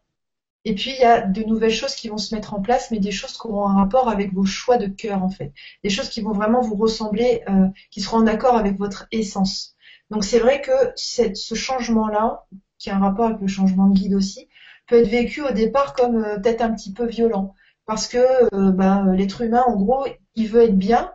Et 0.65 0.73
puis 0.73 0.89
il 0.89 0.99
y 0.99 1.05
a 1.05 1.21
de 1.21 1.43
nouvelles 1.43 1.69
choses 1.69 1.93
qui 1.93 2.09
vont 2.09 2.17
se 2.17 2.33
mettre 2.33 2.55
en 2.55 2.63
place, 2.63 2.89
mais 2.89 2.97
des 2.97 3.11
choses 3.11 3.33
qui 3.33 3.45
auront 3.45 3.67
un 3.67 3.75
rapport 3.75 4.09
avec 4.09 4.33
vos 4.33 4.43
choix 4.43 4.77
de 4.77 4.87
cœur 4.87 5.21
en 5.21 5.29
fait, 5.29 5.53
des 5.83 5.91
choses 5.91 6.09
qui 6.09 6.21
vont 6.21 6.33
vraiment 6.33 6.61
vous 6.61 6.77
ressembler, 6.77 7.43
euh, 7.47 7.67
qui 7.91 8.01
seront 8.01 8.17
en 8.17 8.25
accord 8.25 8.57
avec 8.57 8.79
votre 8.79 9.05
essence. 9.11 9.75
Donc 10.09 10.23
c'est 10.23 10.39
vrai 10.39 10.61
que 10.61 10.71
ce 10.95 11.53
changement-là, 11.53 12.47
qui 12.79 12.89
a 12.89 12.95
un 12.95 12.99
rapport 12.99 13.27
avec 13.27 13.39
le 13.39 13.47
changement 13.47 13.85
de 13.85 13.93
guide 13.93 14.15
aussi, 14.15 14.49
peut 14.87 14.95
être 14.95 15.09
vécu 15.09 15.43
au 15.43 15.51
départ 15.51 15.93
comme 15.93 16.23
euh, 16.23 16.39
peut-être 16.39 16.61
un 16.61 16.73
petit 16.73 16.91
peu 16.91 17.05
violent, 17.05 17.53
parce 17.85 18.07
que 18.07 18.17
euh, 18.55 18.71
bah, 18.71 19.03
l'être 19.13 19.41
humain, 19.41 19.63
en 19.67 19.75
gros, 19.75 20.05
il 20.35 20.47
veut 20.47 20.63
être 20.63 20.77
bien, 20.77 21.11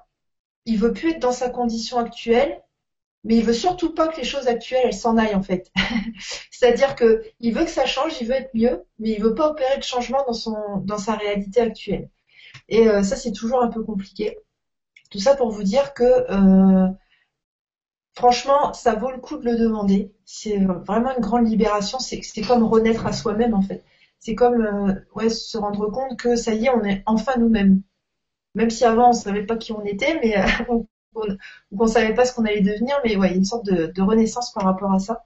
il 0.67 0.79
veut 0.79 0.93
plus 0.93 1.13
être 1.13 1.21
dans 1.21 1.33
sa 1.33 1.49
condition 1.51 1.99
actuelle, 1.99 2.63
mais 3.25 3.37
il 3.37 3.45
veut 3.45 3.53
surtout 3.53 3.95
pas 3.95 4.09
que 4.09 4.17
les 4.17 4.25
choses 4.25 4.49
actuelles 4.49 4.83
elles 4.85 4.95
s'en 4.95 5.17
aillent 5.17 5.35
en 5.35 5.43
fait. 5.43 5.71
C'est-à-dire 6.51 6.95
que 6.95 7.23
il 7.41 7.55
veut 7.55 7.65
que 7.65 7.71
ça 7.71 7.87
change, 7.87 8.21
il 8.21 8.27
veut 8.29 8.35
être 8.35 8.55
mieux, 8.55 8.85
mais 8.99 9.11
il 9.11 9.23
veut 9.23 9.35
pas 9.35 9.51
opérer 9.51 9.79
de 9.79 9.83
changement 9.83 10.25
dans 10.27 10.33
son 10.35 10.57
dans 10.85 10.99
sa 10.99 11.15
réalité 11.15 11.61
actuelle. 11.61 12.11
Et 12.69 12.89
euh, 12.89 13.03
ça 13.03 13.17
c'est 13.17 13.33
toujours 13.33 13.63
un 13.63 13.69
peu 13.69 13.83
compliqué. 13.83 14.39
Tout 15.11 15.21
ça 15.21 15.37
pour 15.37 15.51
vous 15.51 15.63
dire 15.63 15.95
que 15.95 16.05
euh, 16.05 16.89
franchement 18.15 18.73
ça 18.75 18.95
vaut 18.95 19.11
le 19.11 19.19
coup 19.19 19.37
de 19.39 19.45
le 19.45 19.57
demander. 19.57 20.13
C'est 20.25 20.59
vraiment 20.59 21.15
une 21.17 21.23
grande 21.23 21.49
libération. 21.49 21.99
C'est 21.99 22.43
comme 22.43 22.65
renaître 22.65 23.07
à 23.07 23.13
soi-même 23.13 23.55
en 23.55 23.63
fait. 23.63 23.85
C'est 24.21 24.35
comme 24.35 24.63
euh, 24.63 24.95
ouais 25.15 25.29
se 25.31 25.59
rendre 25.59 25.91
compte 25.91 26.19
que 26.19 26.37
ça 26.37 26.55
y 26.55 26.67
est 26.67 26.71
on 26.71 26.85
est 26.85 27.03
enfin 27.07 27.33
nous-mêmes. 27.39 27.83
Même 28.55 28.71
si 28.71 28.85
avant 28.85 29.11
on 29.11 29.13
savait 29.13 29.47
pas 29.47 29.57
qui 29.57 29.73
on 29.73 29.85
était, 29.85 30.19
mais 30.23 30.37
on 30.69 30.87
ou 31.71 31.77
qu'on 31.77 31.87
savait 31.87 32.15
pas 32.15 32.25
ce 32.25 32.35
qu'on 32.35 32.45
allait 32.45 32.61
devenir, 32.61 32.97
mais 33.05 33.17
ouais, 33.17 33.35
une 33.35 33.45
sorte 33.45 33.67
de, 33.67 34.03
renaissance 34.03 34.53
par 34.53 34.65
rapport 34.65 34.93
à 34.93 34.99
ça. 34.99 35.25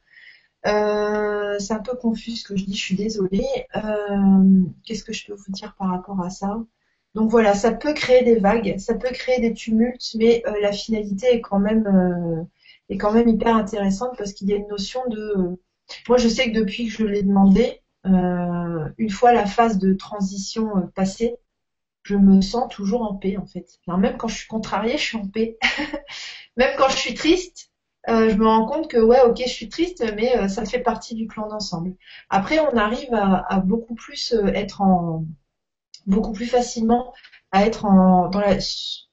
Euh, 0.66 1.58
c'est 1.58 1.74
un 1.74 1.80
peu 1.80 1.96
confus 1.96 2.32
ce 2.32 2.44
que 2.44 2.56
je 2.56 2.64
dis, 2.64 2.74
je 2.74 2.84
suis 2.84 2.94
désolée. 2.94 3.46
Euh, 3.76 4.62
qu'est-ce 4.84 5.04
que 5.04 5.12
je 5.12 5.26
peux 5.26 5.34
vous 5.34 5.52
dire 5.52 5.74
par 5.78 5.88
rapport 5.88 6.20
à 6.22 6.30
ça? 6.30 6.62
Donc 7.14 7.30
voilà, 7.30 7.54
ça 7.54 7.72
peut 7.72 7.92
créer 7.92 8.24
des 8.24 8.36
vagues, 8.36 8.76
ça 8.78 8.94
peut 8.94 9.10
créer 9.12 9.40
des 9.40 9.52
tumultes, 9.52 10.14
mais 10.16 10.42
euh, 10.46 10.54
la 10.62 10.72
finalité 10.72 11.26
est 11.34 11.40
quand 11.40 11.58
même 11.58 12.46
est 12.88 12.98
quand 12.98 13.12
même 13.12 13.28
hyper 13.28 13.56
intéressante 13.56 14.16
parce 14.16 14.32
qu'il 14.32 14.48
y 14.48 14.52
a 14.52 14.56
une 14.56 14.68
notion 14.68 15.00
de. 15.08 15.58
Moi, 16.08 16.16
je 16.18 16.28
sais 16.28 16.50
que 16.50 16.58
depuis 16.58 16.86
que 16.86 16.92
je 16.92 17.04
l'ai 17.04 17.22
demandé, 17.22 17.81
une 18.04 19.10
fois 19.10 19.32
la 19.32 19.46
phase 19.46 19.78
de 19.78 19.94
transition 19.94 20.90
passée, 20.94 21.36
je 22.02 22.16
me 22.16 22.40
sens 22.40 22.68
toujours 22.68 23.02
en 23.02 23.14
paix 23.14 23.36
en 23.36 23.46
fait. 23.46 23.78
même 23.86 24.16
quand 24.16 24.28
je 24.28 24.36
suis 24.36 24.48
contrariée, 24.48 24.98
je 24.98 25.02
suis 25.02 25.18
en 25.18 25.28
paix. 25.28 25.58
même 26.56 26.74
quand 26.76 26.88
je 26.88 26.96
suis 26.96 27.14
triste, 27.14 27.72
euh, 28.08 28.30
je 28.30 28.34
me 28.34 28.46
rends 28.46 28.66
compte 28.66 28.90
que 28.90 28.98
ouais, 28.98 29.20
ok, 29.22 29.40
je 29.44 29.50
suis 29.50 29.68
triste, 29.68 30.04
mais 30.16 30.36
euh, 30.36 30.48
ça 30.48 30.64
fait 30.64 30.80
partie 30.80 31.14
du 31.14 31.26
plan 31.26 31.48
d'ensemble. 31.48 31.94
Après, 32.30 32.58
on 32.58 32.76
arrive 32.76 33.14
à, 33.14 33.60
beaucoup 33.60 33.94
plus 33.94 34.32
euh, 34.32 34.46
être 34.48 34.80
en, 34.82 35.24
beaucoup 36.06 36.32
plus 36.32 36.46
facilement 36.46 37.12
à 37.52 37.64
être 37.66 37.84
en, 37.84 38.30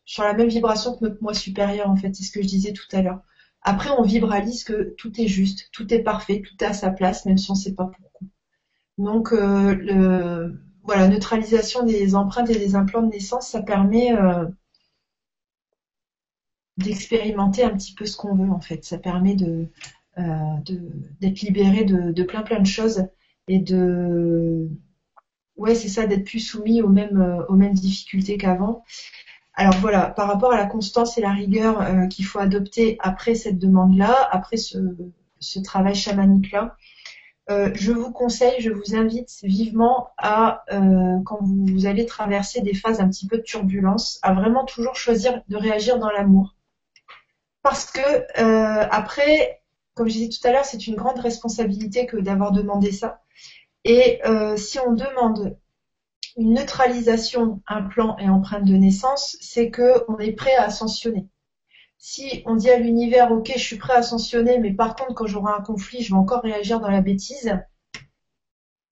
sur 0.06 0.24
la 0.24 0.34
même 0.34 0.48
vibration 0.48 0.96
que 0.98 1.06
notre 1.06 1.22
moi 1.22 1.34
supérieur 1.34 1.90
en 1.90 1.96
fait. 1.96 2.16
C'est 2.16 2.24
ce 2.24 2.32
que 2.32 2.42
je 2.42 2.48
disais 2.48 2.74
tout 2.74 2.88
à 2.92 3.02
l'heure. 3.02 3.22
Après, 3.62 3.90
on 3.92 4.04
vibralise 4.04 4.64
que 4.64 4.96
tout 4.98 5.20
est 5.22 5.28
juste, 5.28 5.70
tout 5.72 5.94
est 5.94 6.02
parfait, 6.02 6.42
tout 6.42 6.56
est 6.64 6.68
à 6.68 6.74
sa 6.74 6.90
place, 6.90 7.26
même 7.26 7.38
si 7.38 7.52
on 7.52 7.54
ne 7.54 7.60
sait 7.60 7.76
pas 7.76 7.86
pourquoi. 7.86 8.09
Donc, 9.00 9.32
le, 9.32 10.60
voilà, 10.90 11.08
neutralisation 11.08 11.84
des 11.84 12.16
empreintes 12.16 12.50
et 12.50 12.58
des 12.58 12.76
implants 12.76 13.04
de 13.04 13.12
naissance, 13.12 13.50
ça 13.50 13.62
permet 13.62 14.12
euh, 14.12 14.48
d'expérimenter 16.78 17.64
un 17.64 17.70
petit 17.70 17.94
peu 17.94 18.08
ce 18.08 18.18
qu'on 18.18 18.34
veut 18.36 18.50
en 18.50 18.60
fait. 18.60 18.84
Ça 18.84 18.98
permet 18.98 19.36
de 19.36 19.68
euh, 20.18 20.24
d'être 21.22 21.42
libéré 21.42 21.84
de, 21.86 22.24
plein 22.24 22.42
plein 22.42 22.60
de 22.60 22.66
choses 22.66 23.06
et 23.48 23.60
de 23.60 24.68
ouais 25.58 25.76
c'est 25.76 25.90
ça 25.90 26.08
d'être 26.08 26.26
plus 26.26 26.40
soumis 26.40 26.82
aux 26.82 26.90
mêmes 26.90 27.22
euh, 27.22 27.70
difficultés 27.70 28.38
qu'avant. 28.38 28.84
Alors 29.54 29.76
voilà, 29.76 30.10
par 30.10 30.28
rapport 30.28 30.54
à 30.54 30.58
la 30.58 30.66
constance 30.66 31.20
et 31.20 31.22
la 31.22 31.34
rigueur 31.34 32.08
qu'il 32.10 32.26
faut 32.26 32.40
adopter 32.40 32.98
après 33.00 33.36
cette 33.36 33.60
demande-là, 33.60 34.28
après 34.32 34.58
ce, 34.58 34.78
ce 35.40 35.60
travail 35.60 35.96
chamanique-là, 35.96 36.78
euh, 37.50 37.72
je 37.74 37.92
vous 37.92 38.12
conseille, 38.12 38.60
je 38.60 38.70
vous 38.70 38.96
invite 38.96 39.32
vivement 39.42 40.10
à, 40.18 40.64
euh, 40.72 41.18
quand 41.26 41.40
vous, 41.42 41.88
allez 41.88 42.06
traverser 42.06 42.62
des 42.62 42.76
phases 42.76 43.00
un 43.00 43.10
petit 43.10 43.28
peu 43.28 43.38
de 43.38 43.44
turbulence, 43.44 44.20
à 44.22 44.34
vraiment 44.34 44.66
toujours 44.66 44.96
choisir 44.96 45.42
de 45.48 45.58
réagir 45.58 45.98
dans 45.98 46.12
l'amour. 46.12 46.56
Parce 47.64 47.86
que 47.92 48.00
euh, 48.02 48.88
après, 48.92 49.62
comme 49.96 50.08
je 50.08 50.14
disais 50.14 50.30
tout 50.30 50.48
à 50.48 50.52
l'heure, 50.52 50.66
c'est 50.66 50.86
une 50.88 50.96
grande 50.96 51.20
responsabilité 51.20 52.06
que 52.06 52.18
d'avoir 52.18 52.52
demandé 52.52 52.92
ça. 52.92 53.22
Et 53.84 54.22
si 54.58 54.78
on 54.80 54.94
demande 54.94 55.58
une 56.38 56.54
neutralisation, 56.54 57.62
un 57.68 57.82
plan 57.82 58.18
et 58.18 58.30
empreinte 58.30 58.66
de 58.66 58.76
naissance, 58.76 59.38
c'est 59.42 59.72
que 59.72 60.04
on 60.08 60.20
est 60.20 60.34
prêt 60.34 60.56
à 60.56 60.66
ascensionner 60.66 61.28
si 62.00 62.42
on 62.46 62.56
dit 62.56 62.70
à 62.70 62.80
l'univers, 62.80 63.32
ok, 63.32 63.52
je 63.54 63.62
suis 63.62 63.78
prêt 63.78 63.94
à 63.94 63.98
ascensionner, 63.98 64.58
mais 64.58 64.72
par 64.72 64.96
contre, 64.96 65.14
quand 65.14 65.28
j'aurai 65.28 65.54
un 65.54 65.62
conflit, 65.62 66.02
je 66.02 66.14
vais 66.14 66.18
encore 66.18 66.42
réagir 66.42 66.80
dans 66.80 66.90
la 66.90 67.02
bêtise, 67.02 67.52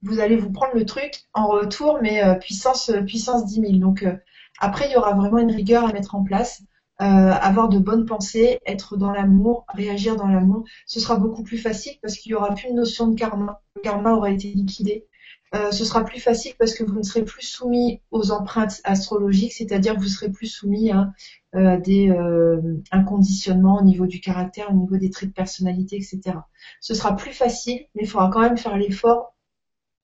vous 0.01 0.19
allez 0.19 0.35
vous 0.35 0.51
prendre 0.51 0.75
le 0.75 0.85
truc 0.85 1.23
en 1.33 1.47
retour, 1.47 1.99
mais 2.01 2.23
euh, 2.23 2.35
puissance, 2.35 2.89
euh, 2.89 3.01
puissance 3.01 3.45
10 3.45 3.61
000. 3.61 3.73
Donc 3.77 4.03
euh, 4.03 4.15
après, 4.59 4.87
il 4.87 4.91
y 4.91 4.97
aura 4.97 5.13
vraiment 5.13 5.39
une 5.39 5.51
rigueur 5.51 5.85
à 5.85 5.93
mettre 5.93 6.15
en 6.15 6.23
place, 6.23 6.61
avoir 6.99 7.69
de 7.69 7.77
bonnes 7.77 8.05
pensées, 8.05 8.59
être 8.65 8.97
dans 8.97 9.11
l'amour, 9.11 9.65
réagir 9.69 10.15
dans 10.15 10.27
l'amour. 10.27 10.63
Ce 10.87 10.99
sera 10.99 11.15
beaucoup 11.15 11.43
plus 11.43 11.59
facile 11.59 11.93
parce 12.01 12.17
qu'il 12.17 12.31
y 12.31 12.35
aura 12.35 12.55
plus 12.55 12.69
une 12.69 12.75
notion 12.75 13.07
de 13.07 13.15
karma. 13.15 13.61
Le 13.75 13.81
karma 13.81 14.13
aura 14.13 14.31
été 14.31 14.47
liquidé. 14.49 15.05
Ce 15.53 15.85
sera 15.85 16.03
plus 16.03 16.19
facile 16.19 16.53
parce 16.59 16.73
que 16.73 16.83
vous 16.83 16.97
ne 16.97 17.03
serez 17.03 17.23
plus 17.23 17.45
soumis 17.45 18.01
aux 18.11 18.31
empreintes 18.31 18.81
astrologiques, 18.83 19.53
c'est-à-dire 19.53 19.97
vous 19.97 20.07
serez 20.07 20.29
plus 20.29 20.47
soumis 20.47 20.91
à 20.91 21.11
euh, 21.57 21.79
des, 21.79 22.09
euh, 22.09 22.61
un 22.91 23.03
conditionnement 23.03 23.79
au 23.79 23.83
niveau 23.83 24.05
du 24.05 24.19
caractère, 24.19 24.69
au 24.69 24.73
niveau 24.73 24.97
des 24.97 25.09
traits 25.09 25.29
de 25.29 25.33
personnalité, 25.33 25.95
etc. 25.95 26.37
Ce 26.81 26.93
sera 26.93 27.15
plus 27.15 27.31
facile, 27.31 27.85
mais 27.95 28.03
il 28.03 28.07
faudra 28.07 28.29
quand 28.29 28.41
même 28.41 28.57
faire 28.57 28.77
l'effort, 28.77 29.33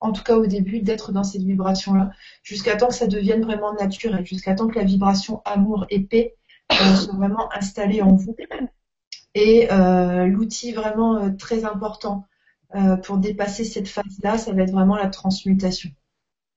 en 0.00 0.10
tout 0.12 0.24
cas 0.24 0.36
au 0.36 0.46
début, 0.46 0.80
d'être 0.80 1.12
dans 1.12 1.22
cette 1.22 1.42
vibration-là, 1.42 2.10
jusqu'à 2.42 2.76
temps 2.76 2.88
que 2.88 2.94
ça 2.94 3.06
devienne 3.06 3.42
vraiment 3.42 3.72
naturel, 3.74 4.26
jusqu'à 4.26 4.54
temps 4.54 4.68
que 4.68 4.78
la 4.78 4.84
vibration 4.84 5.42
amour 5.44 5.86
et 5.90 6.00
paix 6.00 6.34
euh, 6.72 6.96
soit 6.96 7.14
vraiment 7.14 7.48
installée 7.52 8.02
en 8.02 8.16
vous. 8.16 8.34
Et 9.36 9.68
l'outil 10.26 10.72
vraiment 10.72 11.34
très 11.36 11.64
important 11.64 12.24
pour 13.04 13.18
dépasser 13.18 13.64
cette 13.64 13.88
phase-là, 13.88 14.36
ça 14.36 14.52
va 14.52 14.62
être 14.62 14.72
vraiment 14.72 14.96
la 14.96 15.08
transmutation 15.08 15.90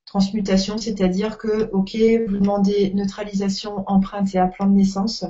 transmutation, 0.07 0.77
c'est-à-dire 0.77 1.37
que, 1.37 1.69
ok, 1.71 1.95
vous 2.27 2.37
demandez 2.37 2.91
neutralisation, 2.93 3.83
empreinte 3.87 4.33
et 4.33 4.41
plan 4.55 4.65
de 4.65 4.73
naissance. 4.73 5.25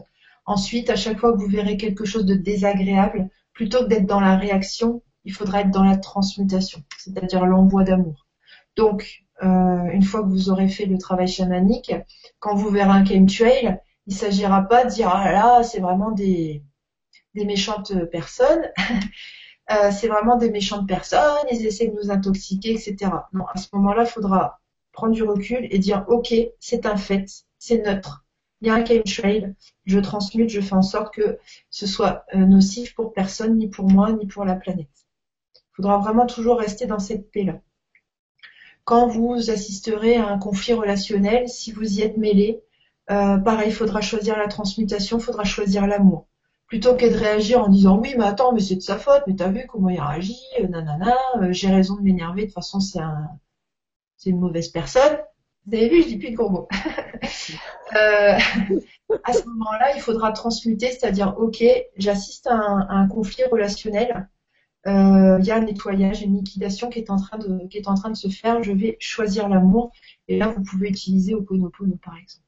Ensuite, 0.46 0.90
à 0.90 0.96
chaque 0.96 1.20
fois 1.20 1.34
que 1.34 1.40
vous 1.40 1.48
verrez 1.48 1.76
quelque 1.76 2.06
chose 2.06 2.26
de 2.26 2.36
désagréable, 2.36 3.30
plutôt 3.54 3.80
que 3.80 3.90
d'être 3.90 4.06
dans 4.06 4.22
la 4.22 4.38
réaction, 4.38 5.02
il 5.26 5.34
faudra 5.34 5.62
être 5.62 5.72
dans 5.72 5.84
la 5.84 5.98
transmutation, 5.98 6.82
c'est-à-dire 6.98 7.46
l'envoi 7.46 7.84
d'amour. 7.84 8.28
Donc, 8.78 9.26
euh, 9.44 9.90
une 9.92 10.04
fois 10.04 10.22
que 10.22 10.30
vous 10.30 10.50
aurez 10.50 10.70
fait 10.70 10.86
le 10.86 10.98
travail 10.98 11.28
chamanique, 11.28 11.94
quand 12.40 12.56
vous 12.56 12.70
verrez 12.70 12.92
un 12.92 13.06
chemtrail, 13.06 13.80
il 14.06 14.16
s'agira 14.16 14.62
pas 14.62 14.86
de 14.86 14.92
dire 14.92 15.10
ah 15.10 15.32
là 15.32 15.64
c'est 15.64 15.80
vraiment 15.80 16.12
des 16.12 16.64
méchantes 17.34 17.94
personnes, 18.10 18.72
euh, 19.72 19.92
c'est 19.92 20.08
vraiment 20.08 20.38
des 20.38 20.50
méchantes 20.50 20.88
personnes, 20.88 21.46
ils 21.52 21.66
essaient 21.66 21.88
de 21.88 21.96
nous 21.96 22.12
intoxiquer, 22.12 22.72
etc. 22.72 23.12
Non, 23.34 23.46
à 23.54 23.58
ce 23.58 23.68
moment-là, 23.74 24.04
il 24.04 24.10
faudra 24.10 24.60
prendre 24.94 25.14
du 25.14 25.24
recul 25.24 25.68
et 25.70 25.80
dire 25.80 26.06
ok, 26.08 26.34
c'est 26.60 26.86
un 26.86 26.98
fait, 26.98 27.26
c'est 27.60 27.84
neutre. 27.86 28.26
Il 28.62 28.68
y 28.68 28.72
a 28.72 28.76
un 28.76 28.86
chemtrail, 28.86 29.54
je 29.86 30.00
transmute, 30.00 30.50
je 30.50 30.62
fais 30.62 30.74
en 30.74 30.82
sorte 30.82 31.14
que 31.14 31.38
ce 31.70 31.86
soit 31.86 32.26
euh, 32.34 32.40
nocif 32.40 32.96
pour 32.96 33.14
personne, 33.14 33.58
ni 33.58 33.68
pour 33.68 33.88
moi, 33.90 34.12
ni 34.14 34.26
pour 34.26 34.46
la 34.46 34.56
planète. 34.56 34.90
Il 35.56 35.76
faudra 35.76 36.00
vraiment 36.00 36.26
toujours 36.26 36.58
rester 36.58 36.88
dans 36.88 37.00
cette 37.00 37.32
paix-là. 37.32 37.60
quand 38.84 39.08
vous 39.08 39.52
assisterez 39.52 40.16
à 40.16 40.28
un 40.28 40.40
conflit 40.40 40.74
relationnel, 40.74 41.50
si 41.50 41.72
vous 41.72 42.00
y 42.00 42.02
êtes 42.02 42.18
mêlé, 42.18 42.64
euh, 43.12 43.38
pareil, 43.38 43.70
il 43.70 43.76
faudra 43.76 44.02
choisir 44.02 44.38
la 44.38 44.48
transmutation, 44.48 45.18
il 45.20 45.24
faudra 45.24 45.44
choisir 45.44 45.88
l'amour. 45.88 46.27
Plutôt 46.68 46.96
que 46.96 47.06
de 47.06 47.16
réagir 47.16 47.62
en 47.62 47.70
disant 47.70 47.98
oui, 47.98 48.14
mais 48.18 48.26
attends, 48.26 48.52
mais 48.52 48.60
c'est 48.60 48.76
de 48.76 48.82
sa 48.82 48.98
faute, 48.98 49.24
mais 49.26 49.36
t'as 49.36 49.50
vu 49.50 49.66
comment 49.68 49.90
il 49.90 50.02
réagit, 50.02 50.36
euh, 50.60 50.68
nanana, 50.68 51.16
euh, 51.42 51.54
j'ai 51.54 51.70
raison 51.70 51.96
de 51.96 52.02
m'énerver, 52.02 52.42
de 52.42 52.48
toute 52.48 52.56
façon 52.56 52.82
c'est 52.82 53.00
un, 53.00 53.30
c'est 54.18 54.32
une 54.32 54.40
mauvaise 54.40 54.68
personne. 54.68 55.18
Vous 55.66 55.76
avez 55.76 55.88
vu, 55.90 56.04
je 56.04 56.08
dis 56.08 56.18
plus 56.18 56.32
de 56.32 56.36
gros 56.36 56.68
euh, 57.96 58.38
à 59.24 59.34
ce 59.34 59.46
moment-là, 59.46 59.96
il 59.96 60.02
faudra 60.02 60.34
transmuter, 60.34 60.92
c'est-à-dire, 60.92 61.36
ok, 61.38 61.64
j'assiste 61.98 62.48
à, 62.48 62.56
un, 62.56 63.08
conflit 63.08 63.44
relationnel, 63.46 64.30
il 64.86 65.46
y 65.46 65.52
a 65.52 65.56
un 65.56 65.62
nettoyage, 65.62 66.22
une 66.22 66.38
liquidation 66.38 66.90
qui 66.90 67.00
est 67.00 67.10
en 67.10 67.18
train 67.18 67.38
de, 67.38 67.68
qui 67.68 67.78
est 67.78 67.88
en 67.88 67.96
train 67.96 68.10
de 68.10 68.16
se 68.16 68.30
faire. 68.30 68.64
Je 68.64 68.72
vais 68.72 68.96
choisir 69.02 69.50
l'amour. 69.50 69.92
Et 70.30 70.38
là, 70.38 70.48
vous 70.48 70.64
pouvez 70.64 70.88
utiliser 70.88 71.34
Oponopono, 71.34 71.98
par 71.98 72.16
exemple. 72.16 72.47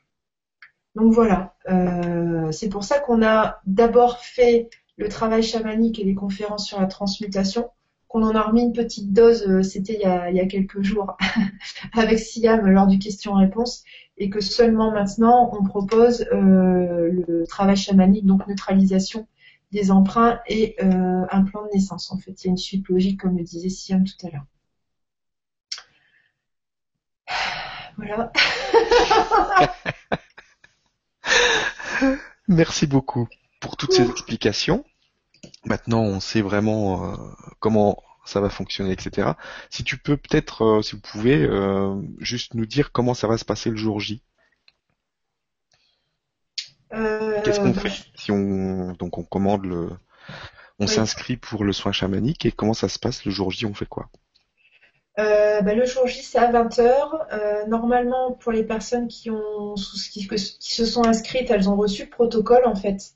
Donc 0.99 1.13
voilà, 1.13 1.55
euh, 1.69 2.51
c'est 2.51 2.67
pour 2.67 2.83
ça 2.83 2.99
qu'on 2.99 3.23
a 3.23 3.61
d'abord 3.65 4.19
fait 4.19 4.69
le 4.97 5.07
travail 5.07 5.41
chamanique 5.43 5.97
et 5.97 6.03
les 6.03 6.13
conférences 6.13 6.67
sur 6.67 6.81
la 6.81 6.87
transmutation, 6.87 7.69
qu'on 8.09 8.21
en 8.21 8.35
a 8.35 8.41
remis 8.41 8.63
une 8.63 8.73
petite 8.73 9.13
dose, 9.13 9.47
euh, 9.47 9.63
c'était 9.63 9.93
il, 9.93 10.01
y 10.35 10.39
a 10.41 10.45
quelques 10.45 10.81
jours, 10.81 11.15
avec 11.93 12.19
Siam 12.19 12.67
lors 12.67 12.85
du 12.85 12.99
question-réponse, 12.99 13.85
et 14.17 14.29
que 14.29 14.41
seulement 14.41 14.91
maintenant 14.91 15.49
on 15.57 15.63
propose 15.63 16.25
euh, 16.33 17.23
le 17.25 17.45
travail 17.47 17.77
chamanique, 17.77 18.25
donc 18.25 18.45
neutralisation 18.47 19.25
des 19.71 19.91
emprunts 19.91 20.41
et 20.47 20.75
un 20.81 21.43
plan 21.43 21.63
de 21.63 21.69
naissance. 21.73 22.11
En 22.11 22.17
fait, 22.17 22.43
il 22.43 22.47
y 22.47 22.49
a 22.49 22.51
une 22.51 22.57
suite 22.57 22.89
logique, 22.89 23.21
comme 23.21 23.37
le 23.37 23.43
disait 23.43 23.69
Siam 23.69 24.03
tout 24.03 24.27
à 24.27 24.31
l'heure. 24.31 24.45
Voilà. 27.97 28.31
Merci 32.47 32.87
beaucoup 32.87 33.27
pour 33.59 33.77
toutes 33.77 33.93
ces 33.93 34.09
explications. 34.09 34.85
Maintenant, 35.65 36.01
on 36.01 36.19
sait 36.19 36.41
vraiment 36.41 37.13
euh, 37.13 37.15
comment 37.59 38.01
ça 38.25 38.41
va 38.41 38.49
fonctionner, 38.49 38.91
etc. 38.91 39.31
Si 39.69 39.83
tu 39.83 39.97
peux 39.97 40.17
peut-être, 40.17 40.63
euh, 40.63 40.81
si 40.81 40.95
vous 40.95 41.01
pouvez, 41.01 41.43
euh, 41.43 41.95
juste 42.19 42.53
nous 42.53 42.65
dire 42.65 42.91
comment 42.91 43.13
ça 43.13 43.27
va 43.27 43.37
se 43.37 43.45
passer 43.45 43.69
le 43.69 43.75
jour 43.75 43.99
J. 43.99 44.23
Qu'est-ce 46.91 47.59
qu'on 47.59 47.73
fait 47.73 47.93
si 48.15 48.31
on 48.31 48.93
donc 48.93 49.19
on 49.19 49.23
commande 49.23 49.65
le, 49.65 49.89
on 50.79 50.87
oui. 50.87 50.87
s'inscrit 50.87 51.37
pour 51.37 51.63
le 51.63 51.71
soin 51.71 51.91
chamanique 51.91 52.47
et 52.47 52.51
comment 52.51 52.73
ça 52.73 52.89
se 52.89 52.97
passe 52.97 53.25
le 53.25 53.31
jour 53.31 53.51
J 53.51 53.67
On 53.67 53.75
fait 53.75 53.85
quoi? 53.85 54.09
Euh, 55.19 55.61
bah, 55.61 55.73
le 55.75 55.85
jour 55.85 56.07
J, 56.07 56.21
c'est 56.23 56.37
à 56.37 56.51
20h. 56.51 56.81
Euh, 57.33 57.67
normalement, 57.67 58.31
pour 58.33 58.51
les 58.51 58.63
personnes 58.63 59.07
qui, 59.07 59.29
se 59.75 60.85
sont 60.85 61.05
inscrites, 61.05 61.51
elles 61.51 61.69
ont 61.69 61.75
reçu 61.75 62.03
le 62.03 62.09
protocole, 62.09 62.65
en 62.65 62.75
fait. 62.75 63.13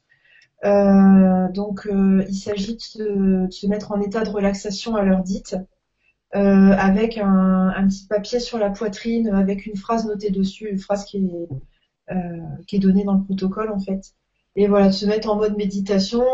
Euh, 0.66 1.49
donc, 1.49 1.88
il 1.89 2.36
s'agit 2.36 2.78
de, 2.97 3.47
se 3.49 3.68
mettre 3.68 3.91
en 3.91 4.01
état 4.01 4.24
de 4.24 4.30
relaxation 4.30 4.95
à 4.95 5.04
l'heure 5.04 5.24
dite, 5.24 5.56
avec 6.32 7.18
un, 7.18 7.88
petit 7.88 8.08
papier 8.08 8.39
sur 8.39 8.58
la 8.58 8.70
poitrine, 8.70 9.30
avec 9.30 9.66
une 9.66 9.78
phrase 9.78 10.06
notée 10.06 10.32
dessus, 10.32 10.70
une 10.70 10.80
phrase 10.80 11.06
qui 11.06 11.18
est, 11.18 12.14
qui 12.68 12.76
est 12.76 12.80
donnée 12.80 13.04
dans 13.06 13.14
le 13.14 13.24
protocole, 13.24 13.72
en 13.72 13.80
fait. 13.80 14.14
Et 14.56 14.68
voilà, 14.68 14.88
de 14.88 14.93
se 14.93 15.06
mettre 15.06 15.30
en 15.30 15.36
mode 15.38 15.58
méditation, 15.58 16.26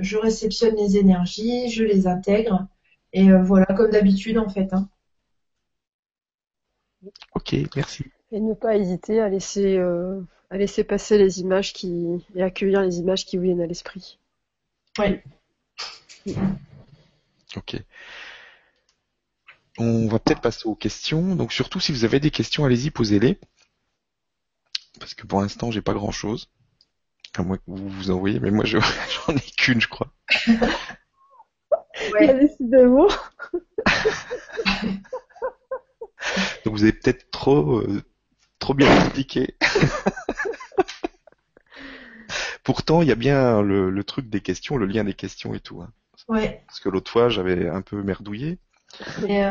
je 0.00 0.16
réceptionne 0.18 0.76
les 0.76 0.98
énergies, 0.98 1.70
je 1.70 1.84
les 1.84 2.06
intègre. 2.06 2.66
Et 3.12 3.32
voilà, 3.32 3.66
comme 3.66 3.90
d'habitude, 3.90 4.38
en 4.38 4.48
fait. 4.48 4.72
Hein. 4.74 4.88
Ok, 7.34 7.54
merci. 7.76 8.04
Et 8.32 8.40
ne 8.40 8.54
pas 8.54 8.76
hésiter 8.76 9.20
à 9.20 9.28
laisser, 9.28 9.78
euh, 9.78 10.20
à 10.50 10.58
laisser 10.58 10.84
passer 10.84 11.18
les 11.18 11.40
images 11.40 11.72
qui 11.72 12.24
et 12.34 12.42
accueillir 12.42 12.82
les 12.82 12.98
images 12.98 13.24
qui 13.24 13.36
vous 13.36 13.44
viennent 13.44 13.60
à 13.60 13.66
l'esprit. 13.66 14.18
Oui. 14.98 15.20
Ok. 17.56 17.76
On 19.78 20.08
va 20.08 20.18
peut-être 20.18 20.40
passer 20.40 20.66
aux 20.66 20.74
questions. 20.74 21.36
Donc 21.36 21.52
surtout 21.52 21.80
si 21.80 21.92
vous 21.92 22.04
avez 22.04 22.20
des 22.20 22.30
questions, 22.30 22.64
allez-y, 22.64 22.90
posez-les. 22.90 23.38
Parce 24.98 25.14
que 25.14 25.26
pour 25.26 25.40
l'instant, 25.40 25.70
j'ai 25.70 25.82
pas 25.82 25.94
grand-chose. 25.94 26.50
À 27.36 27.42
moins 27.42 27.56
que 27.56 27.62
vous 27.66 27.88
vous 27.88 28.10
envoyez, 28.10 28.40
mais 28.40 28.50
moi 28.50 28.64
j'en 28.66 28.80
ai 28.80 29.50
qu'une, 29.56 29.80
je 29.80 29.88
crois. 29.88 30.12
ouais. 32.12 32.34
Décidément. 32.40 33.08
Donc 36.64 36.74
vous 36.74 36.82
avez 36.82 36.92
peut-être 36.92 37.30
trop, 37.30 37.78
euh, 37.78 38.02
trop 38.58 38.74
bien 38.74 38.92
expliqué. 39.00 39.56
Pourtant, 42.64 43.02
il 43.02 43.08
y 43.08 43.12
a 43.12 43.16
bien 43.16 43.62
le, 43.62 43.90
le, 43.90 44.04
truc 44.04 44.28
des 44.28 44.40
questions, 44.40 44.76
le 44.76 44.86
lien 44.86 45.04
des 45.04 45.14
questions 45.14 45.54
et 45.54 45.60
tout. 45.60 45.80
Hein. 45.80 45.90
Ouais. 46.28 46.62
Parce 46.66 46.80
que 46.80 46.88
l'autre 46.88 47.10
fois, 47.10 47.28
j'avais 47.30 47.68
un 47.68 47.80
peu 47.80 48.02
merdouillé. 48.02 48.58
Et 49.26 49.44
euh, 49.44 49.50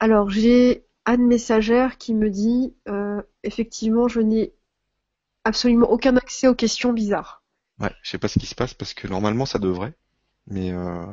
Alors, 0.00 0.30
j'ai 0.30 0.84
Anne 1.04 1.26
Messagère 1.26 1.96
qui 1.98 2.12
me 2.14 2.28
dit, 2.28 2.74
euh, 2.88 3.22
effectivement, 3.44 4.08
je 4.08 4.20
n'ai 4.20 4.52
absolument 5.44 5.90
aucun 5.90 6.16
accès 6.16 6.48
aux 6.48 6.54
questions 6.54 6.92
bizarres. 6.94 7.42
ouais, 7.80 7.92
je 8.02 8.10
sais 8.10 8.18
pas 8.18 8.28
ce 8.28 8.38
qui 8.38 8.46
se 8.46 8.54
passe 8.54 8.74
parce 8.74 8.94
que 8.94 9.08
normalement 9.08 9.46
ça 9.46 9.58
devrait. 9.58 9.94
Mais 10.46 10.72
euh, 10.72 11.04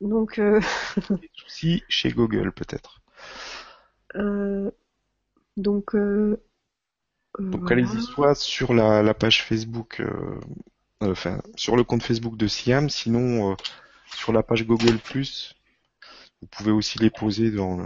Donc, 0.00 0.38
euh, 0.38 0.60
souci 1.34 1.82
chez 1.88 2.10
Google 2.12 2.52
peut-être. 2.52 3.02
euh, 4.16 4.70
donc, 5.56 5.94
euh, 5.94 6.42
Donc 7.38 7.70
allez-y 7.70 8.02
soit 8.02 8.34
sur 8.34 8.74
la, 8.74 9.02
la 9.02 9.14
page 9.14 9.42
Facebook, 9.44 10.02
enfin 11.00 11.40
sur 11.56 11.76
le 11.76 11.84
compte 11.84 12.02
Facebook 12.02 12.36
de 12.36 12.46
Siam, 12.46 12.88
sinon 12.90 13.56
sur 14.14 14.32
la 14.32 14.42
page 14.42 14.66
Google 14.66 14.98
Vous 16.40 16.48
pouvez 16.48 16.70
aussi 16.70 16.98
les 16.98 17.10
poser 17.10 17.50
dans, 17.50 17.76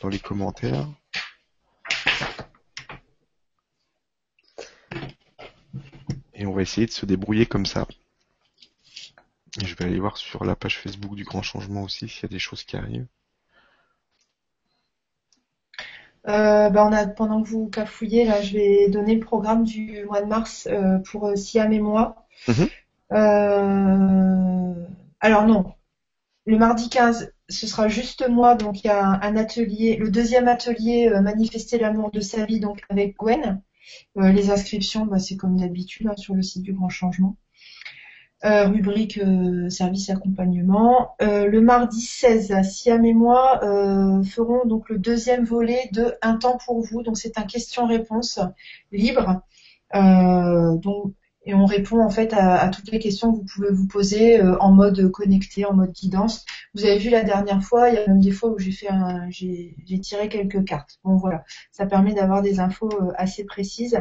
dans 0.00 0.08
les 0.08 0.18
commentaires. 0.18 0.88
Et 6.34 6.46
on 6.46 6.52
va 6.52 6.62
essayer 6.62 6.86
de 6.86 6.92
se 6.92 7.06
débrouiller 7.06 7.46
comme 7.46 7.66
ça. 7.66 7.86
je 9.62 9.74
vais 9.74 9.86
aller 9.86 10.00
voir 10.00 10.16
sur 10.16 10.44
la 10.44 10.54
page 10.54 10.78
Facebook 10.78 11.14
du 11.14 11.24
Grand 11.24 11.42
Changement 11.42 11.82
aussi 11.82 12.08
s'il 12.08 12.24
y 12.24 12.26
a 12.26 12.28
des 12.28 12.38
choses 12.38 12.64
qui 12.64 12.76
arrivent. 12.76 13.06
Euh, 16.28 16.70
bah, 16.70 16.84
on 16.84 16.92
a, 16.92 17.06
pendant 17.06 17.42
que 17.42 17.48
vous 17.48 17.68
cafouillez, 17.68 18.24
là, 18.24 18.42
je 18.42 18.54
vais 18.54 18.88
donner 18.88 19.14
le 19.14 19.20
programme 19.20 19.62
du 19.64 20.04
mois 20.06 20.20
de 20.20 20.26
mars 20.26 20.66
euh, 20.70 20.98
pour 20.98 21.26
euh, 21.26 21.36
Siam 21.36 21.72
et 21.72 21.80
moi. 21.80 22.26
Mhm. 22.48 22.68
alors 25.20 25.46
non, 25.46 25.72
le 26.44 26.58
mardi 26.58 26.90
15, 26.90 27.32
ce 27.48 27.66
sera 27.66 27.88
juste 27.88 28.28
moi, 28.28 28.54
donc 28.54 28.82
il 28.82 28.88
y 28.88 28.90
a 28.90 29.04
un 29.04 29.36
atelier, 29.36 29.96
le 29.96 30.10
deuxième 30.10 30.48
atelier 30.48 31.10
Manifester 31.22 31.78
l'amour 31.78 32.10
de 32.10 32.20
sa 32.20 32.44
vie, 32.44 32.60
donc 32.60 32.82
avec 32.88 33.16
Gwen. 33.16 33.62
les 34.16 34.50
inscriptions, 34.50 35.06
bah, 35.06 35.18
c'est 35.18 35.36
comme 35.36 35.56
d'habitude 35.56 36.08
hein, 36.08 36.16
sur 36.16 36.34
le 36.34 36.42
site 36.42 36.62
du 36.62 36.72
Grand 36.72 36.88
Changement. 36.88 37.36
Euh, 38.44 38.68
rubrique 38.68 39.16
euh, 39.18 39.70
service 39.70 40.10
accompagnement. 40.10 41.16
Euh, 41.22 41.46
le 41.46 41.62
mardi 41.62 42.02
16, 42.02 42.62
Siam 42.62 43.04
et 43.06 43.14
moi 43.14 43.60
feront 44.24 44.66
donc 44.66 44.90
le 44.90 44.98
deuxième 44.98 45.44
volet 45.44 45.88
de 45.92 46.14
Un 46.22 46.36
temps 46.36 46.58
pour 46.64 46.82
vous. 46.82 47.02
Donc 47.02 47.16
c'est 47.16 47.38
un 47.38 47.44
question-réponse 47.44 48.40
libre. 48.92 49.40
donc, 49.94 51.14
et 51.46 51.54
on 51.54 51.64
répond 51.64 52.02
en 52.02 52.10
fait 52.10 52.34
à, 52.34 52.68
toutes 52.68 52.90
les 52.90 52.98
questions 52.98 53.32
que 53.32 53.38
vous 53.38 53.44
pouvez 53.44 53.70
vous 53.70 53.86
poser 53.86 54.42
en 54.42 54.72
mode 54.72 55.10
connecté, 55.10 55.64
en 55.64 55.72
mode 55.72 55.92
guidance. 55.92 56.44
Vous 56.74 56.84
avez 56.84 56.98
vu 56.98 57.08
la 57.08 57.22
dernière 57.22 57.62
fois, 57.62 57.88
il 57.88 57.94
y 57.94 57.98
a 57.98 58.06
même 58.06 58.20
des 58.20 58.32
fois 58.32 58.50
où 58.50 58.58
j'ai 58.58 58.72
fait 58.72 58.88
j'ai 59.30 60.00
tiré 60.00 60.28
quelques 60.28 60.64
cartes. 60.64 60.98
Bon 61.04 61.16
voilà, 61.16 61.44
ça 61.70 61.86
permet 61.86 62.14
d'avoir 62.14 62.42
des 62.42 62.60
infos 62.60 62.90
assez 63.16 63.44
précises. 63.44 63.96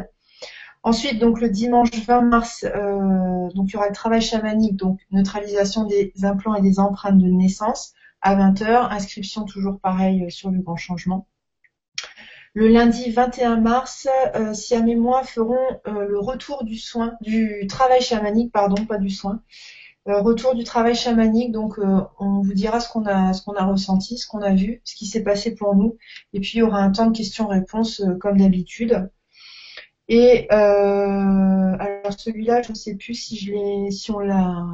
Ensuite, 0.85 1.17
donc 1.17 1.41
le 1.41 1.49
dimanche 1.49 1.89
20 2.05 2.21
mars, 2.21 2.63
euh, 2.63 3.49
donc 3.55 3.69
il 3.69 3.73
y 3.73 3.75
aura 3.75 3.87
le 3.87 3.95
travail 3.95 4.21
chamanique, 4.21 4.75
donc 4.75 4.99
neutralisation 5.09 5.85
des 5.85 6.13
implants 6.21 6.53
et 6.53 6.61
des 6.61 6.79
empreintes 6.79 7.17
de 7.17 7.25
naissance 7.25 7.95
à 8.21 8.35
20h, 8.35 8.91
inscription 8.91 9.45
toujours 9.45 9.79
pareil 9.79 10.25
euh, 10.25 10.29
sur 10.29 10.51
le 10.51 10.61
grand 10.61 10.75
changement. 10.75 11.27
Le 12.55 12.69
lundi 12.69 13.11
21 13.11 13.57
mars, 13.57 14.07
euh, 14.35 14.53
Siam 14.53 14.87
et 14.87 14.95
moi 14.95 15.23
feront 15.23 15.59
euh, 15.87 16.07
le 16.07 16.19
retour 16.19 16.63
du 16.63 16.77
soin, 16.77 17.13
du 17.21 17.67
travail 17.67 18.01
chamanique, 18.01 18.51
pardon, 18.51 18.85
pas 18.85 18.97
du 18.97 19.09
soin. 19.09 19.41
retour 20.07 20.55
du 20.55 20.63
travail 20.63 20.95
chamanique, 20.95 21.51
donc 21.51 21.79
on 22.19 22.41
vous 22.41 22.53
dira 22.53 22.79
ce 22.79 22.89
qu'on 22.89 23.05
a, 23.05 23.65
ressenti, 23.65 24.17
ce 24.17 24.27
qu'on 24.27 24.41
a 24.41 24.53
vu, 24.53 24.81
ce 24.85 24.95
qui 24.95 25.05
s'est 25.05 25.23
passé 25.23 25.53
pour 25.53 25.75
nous, 25.75 25.97
et 26.33 26.39
puis 26.39 26.51
il 26.55 26.59
y 26.59 26.63
aura 26.63 26.79
un 26.79 26.91
temps 26.91 27.07
de 27.07 27.17
questions-réponses 27.17 28.03
comme 28.21 28.37
d'habitude. 28.37 29.09
Et 30.07 30.47
euh, 30.51 31.75
alors 31.79 32.13
celui-là, 32.17 32.61
je 32.61 32.69
ne 32.71 32.75
sais 32.75 32.95
plus 32.95 33.15
si 33.15 33.37
je 33.37 33.51
l'ai, 33.51 33.91
si 33.91 34.11
on 34.11 34.19
l'a, 34.19 34.65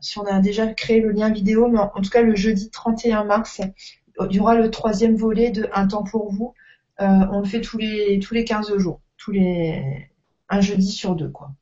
si 0.00 0.18
on 0.18 0.24
a 0.24 0.40
déjà 0.40 0.66
créé 0.66 1.00
le 1.00 1.12
lien 1.12 1.30
vidéo, 1.30 1.68
mais 1.68 1.78
en, 1.78 2.00
tout 2.00 2.10
cas 2.10 2.22
le 2.22 2.34
jeudi 2.34 2.70
31 2.70 3.24
mars, 3.24 3.60
il 4.28 4.36
y 4.36 4.40
aura 4.40 4.56
le 4.56 4.70
troisième 4.70 5.14
volet 5.14 5.50
de 5.50 5.68
Un 5.72 5.86
temps 5.86 6.02
pour 6.02 6.32
vous. 6.32 6.54
Euh, 7.00 7.26
on 7.32 7.40
le 7.40 7.46
fait 7.46 7.60
tous 7.60 7.78
les 7.78 8.20
tous 8.20 8.34
les 8.34 8.44
15 8.44 8.76
jours, 8.76 9.00
tous 9.16 9.32
les 9.32 10.08
un 10.48 10.60
jeudi 10.60 10.90
sur 10.90 11.14
deux 11.14 11.30
quoi. 11.30 11.52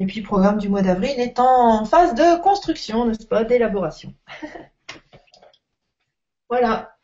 Et 0.00 0.06
puis 0.06 0.20
le 0.20 0.26
programme 0.26 0.58
du 0.58 0.68
mois 0.68 0.82
d'avril 0.82 1.14
est 1.18 1.38
en 1.38 1.84
phase 1.84 2.14
de 2.14 2.40
construction, 2.42 3.06
n'est-ce 3.06 3.26
pas, 3.26 3.44
d'élaboration. 3.44 4.14
voilà. 6.50 6.96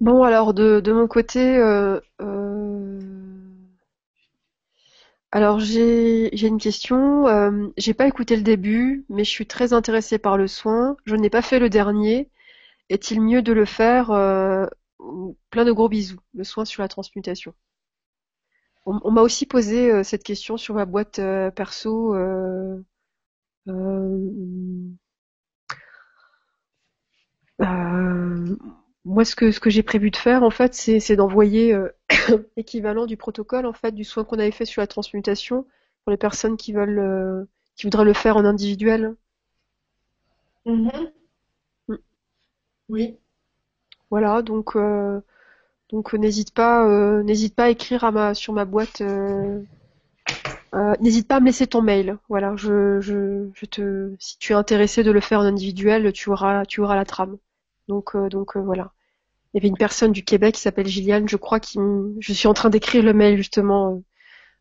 Bon, 0.00 0.24
alors 0.24 0.52
de, 0.52 0.92
mon 0.92 1.06
côté, 1.06 1.58
euh, 1.58 2.00
euh, 2.20 2.98
alors 5.30 5.60
j'ai 5.60 6.30
j'ai 6.32 6.48
une 6.48 6.58
question. 6.58 7.28
Euh, 7.28 7.68
j'ai 7.76 7.94
pas 7.94 8.08
écouté 8.08 8.36
le 8.36 8.42
début, 8.42 9.04
mais 9.08 9.24
je 9.24 9.30
suis 9.30 9.46
très 9.46 9.72
intéressée 9.72 10.18
par 10.18 10.36
le 10.36 10.48
soin. 10.48 10.96
Je 11.04 11.16
n'ai 11.16 11.30
pas 11.30 11.42
fait 11.42 11.58
le 11.58 11.70
dernier. 11.70 12.28
Est-il 12.88 13.20
mieux 13.20 13.42
de 13.42 13.52
le 13.52 13.64
faire 13.64 14.06
Plein 15.50 15.64
de 15.64 15.72
gros 15.72 15.88
bisous. 15.88 16.20
Le 16.34 16.44
soin 16.44 16.64
sur 16.64 16.82
la 16.82 16.88
transmutation? 16.88 17.54
On, 18.84 19.12
m'a 19.12 19.22
aussi 19.22 19.46
posé 19.46 20.02
cette 20.02 20.24
question 20.24 20.56
sur 20.56 20.74
ma 20.74 20.84
boîte 20.84 21.20
perso. 21.54 22.14
Euh, 27.60 28.56
moi, 29.04 29.24
ce 29.24 29.34
que, 29.34 29.70
j'ai 29.70 29.82
prévu 29.82 30.10
de 30.10 30.16
faire, 30.16 30.42
en 30.42 30.50
fait, 30.50 30.74
c'est 30.74 31.16
d'envoyer 31.16 31.74
euh, 31.74 31.88
l'équivalent 32.56 33.06
du 33.06 33.16
protocole, 33.16 33.66
en 33.66 33.72
fait, 33.72 33.92
du 33.92 34.04
soin 34.04 34.24
qu'on 34.24 34.38
avait 34.38 34.50
fait 34.50 34.64
sur 34.64 34.80
la 34.80 34.86
transmutation 34.86 35.66
pour 36.04 36.10
les 36.10 36.16
personnes 36.16 36.56
qui 36.56 36.72
veulent, 36.72 36.98
euh, 36.98 37.44
qui 37.76 37.86
voudraient 37.86 38.04
le 38.04 38.12
faire 38.12 38.36
en 38.36 38.44
individuel. 38.44 39.14
Mm-hmm. 40.66 41.02
Mm. 41.02 41.21
Oui. 42.92 43.16
Voilà, 44.10 44.42
donc, 44.42 44.76
euh, 44.76 45.20
donc 45.90 46.12
n'hésite 46.14 46.52
pas, 46.54 46.86
n'hésite 47.22 47.54
pas 47.56 47.64
à 47.64 47.70
écrire 47.70 48.04
à 48.04 48.12
ma, 48.12 48.34
sur 48.34 48.52
ma 48.52 48.64
boîte. 48.64 49.02
n'hésite 51.00 51.28
pas 51.28 51.36
à 51.36 51.40
me 51.40 51.46
laisser 51.46 51.66
ton 51.66 51.82
mail. 51.82 52.18
Voilà, 52.28 52.54
je, 52.56 53.00
je, 53.00 53.50
je 53.54 53.66
te, 53.66 54.14
si 54.18 54.38
tu 54.38 54.52
es 54.52 54.54
intéressé 54.56 55.02
de 55.02 55.10
le 55.10 55.20
faire 55.20 55.40
en 55.40 55.44
individuel, 55.44 56.12
tu 56.12 56.30
auras, 56.30 56.64
tu 56.66 56.80
auras 56.80 56.96
la 56.96 57.04
trame. 57.04 57.38
Donc, 57.88 58.14
euh, 58.16 58.28
donc 58.28 58.56
euh, 58.56 58.60
voilà. 58.60 58.92
Il 59.54 59.58
y 59.58 59.60
avait 59.60 59.68
une 59.68 59.76
personne 59.76 60.12
du 60.12 60.24
Québec 60.24 60.54
qui 60.56 60.60
s'appelle 60.62 60.86
Gilliane, 60.86 61.28
je 61.28 61.36
crois, 61.36 61.60
qui, 61.60 61.78
je 62.20 62.32
suis 62.32 62.48
en 62.48 62.54
train 62.54 62.70
d'écrire 62.70 63.02
le 63.04 63.12
mail 63.14 63.36
justement. 63.36 64.02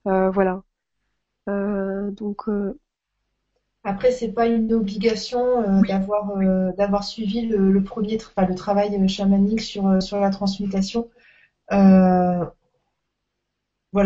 Euh, 0.08 0.30
voilà. 0.32 0.64
donc. 1.48 2.48
Après, 3.84 4.12
c'est 4.12 4.32
pas 4.32 4.48
une 4.48 4.74
obligation 4.74 5.82
d'avoir 5.84 6.38
d'avoir 6.76 7.04
suivi 7.04 7.48
le, 7.48 7.84
premier, 7.84 8.18
enfin, 8.18 8.48
le 8.48 8.56
travail 8.56 9.08
chamanique 9.10 9.62
sur 9.62 10.02
sur 10.02 10.20
la 10.20 10.30
transmutation. 10.30 11.10
voilà, 11.70 12.54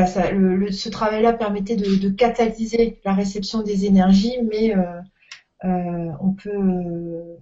ça, 0.07 0.31
le, 0.31 0.71
ce 0.71 0.89
travail-là 0.89 1.33
permettait 1.33 1.75
de, 1.75 1.95
de, 1.95 2.09
catalyser 2.09 2.99
la 3.05 3.13
réception 3.13 3.61
des 3.63 3.85
énergies, 3.85 4.37
mais 4.43 4.75
on 5.63 6.33
peut 6.33 7.37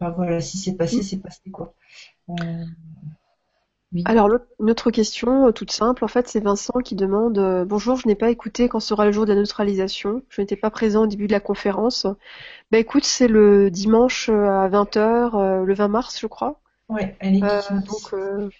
voilà, 0.00 0.40
si 0.40 0.58
c'est 0.58 0.74
passé, 0.74 1.02
c'est 1.02 1.18
passé 1.18 1.50
quoi. 1.50 1.74
Euh, 4.00 4.02
Alors 4.04 4.28
une 4.60 4.70
autre 4.70 4.90
question 4.90 5.46
euh, 5.46 5.52
toute 5.52 5.70
simple, 5.70 6.04
en 6.04 6.08
fait, 6.08 6.28
c'est 6.28 6.40
Vincent 6.40 6.80
qui 6.80 6.94
demande 6.94 7.38
euh, 7.38 7.64
Bonjour, 7.64 7.96
je 7.96 8.06
n'ai 8.06 8.14
pas 8.14 8.30
écouté 8.30 8.68
quand 8.68 8.80
sera 8.80 9.04
le 9.06 9.12
jour 9.12 9.24
de 9.24 9.32
la 9.32 9.38
neutralisation. 9.38 10.22
Je 10.28 10.40
n'étais 10.40 10.56
pas 10.56 10.70
présent 10.70 11.04
au 11.04 11.06
début 11.06 11.26
de 11.26 11.32
la 11.32 11.40
conférence. 11.40 12.06
Bah 12.70 12.78
écoute, 12.78 13.04
c'est 13.04 13.28
le 13.28 13.70
dimanche 13.70 14.28
à 14.28 14.68
20h, 14.68 15.64
le 15.64 15.74
20 15.74 15.88
mars, 15.88 16.18
je 16.20 16.26
crois. 16.26 16.60
Oui, 16.88 17.02
elle 17.18 17.36
est 17.36 17.40
donc, 17.40 18.14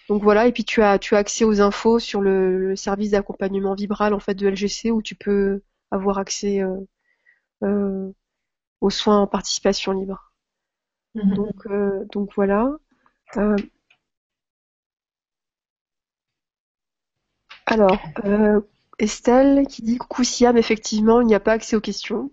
donc 0.09 0.21
voilà, 0.21 0.47
et 0.47 0.51
puis 0.51 0.65
tu 0.65 0.81
as 0.81 0.99
tu 0.99 1.15
as 1.15 1.19
accès 1.19 1.45
aux 1.45 1.61
infos 1.61 1.97
sur 1.99 2.19
le, 2.19 2.75
service 2.75 3.11
d'accompagnement 3.11 3.73
vibral 3.73 4.13
en 4.13 4.19
fait 4.19 4.35
de 4.35 4.47
LGC 4.49 4.91
où 4.91 5.01
tu 5.01 5.15
peux 5.15 5.61
avoir 5.91 6.17
accès 6.17 6.61
aux 7.61 8.89
soins 8.89 9.21
en 9.21 9.27
participation 9.27 9.93
libre. 9.93 10.31
Mhm. 11.15 11.33
Donc, 11.35 11.65
euh, 11.67 12.05
donc 12.11 12.29
voilà. 12.35 12.71
Euh, 13.37 13.55
alors, 17.67 17.99
euh, 18.23 18.61
Estelle 18.97 19.67
qui 19.67 19.81
dit 19.81 19.97
coucou 19.97 20.23
Siam, 20.23 20.55
effectivement, 20.57 21.19
il 21.19 21.27
n'y 21.27 21.35
a 21.35 21.41
pas 21.41 21.51
accès 21.51 21.75
aux 21.75 21.81
questions. 21.81 22.31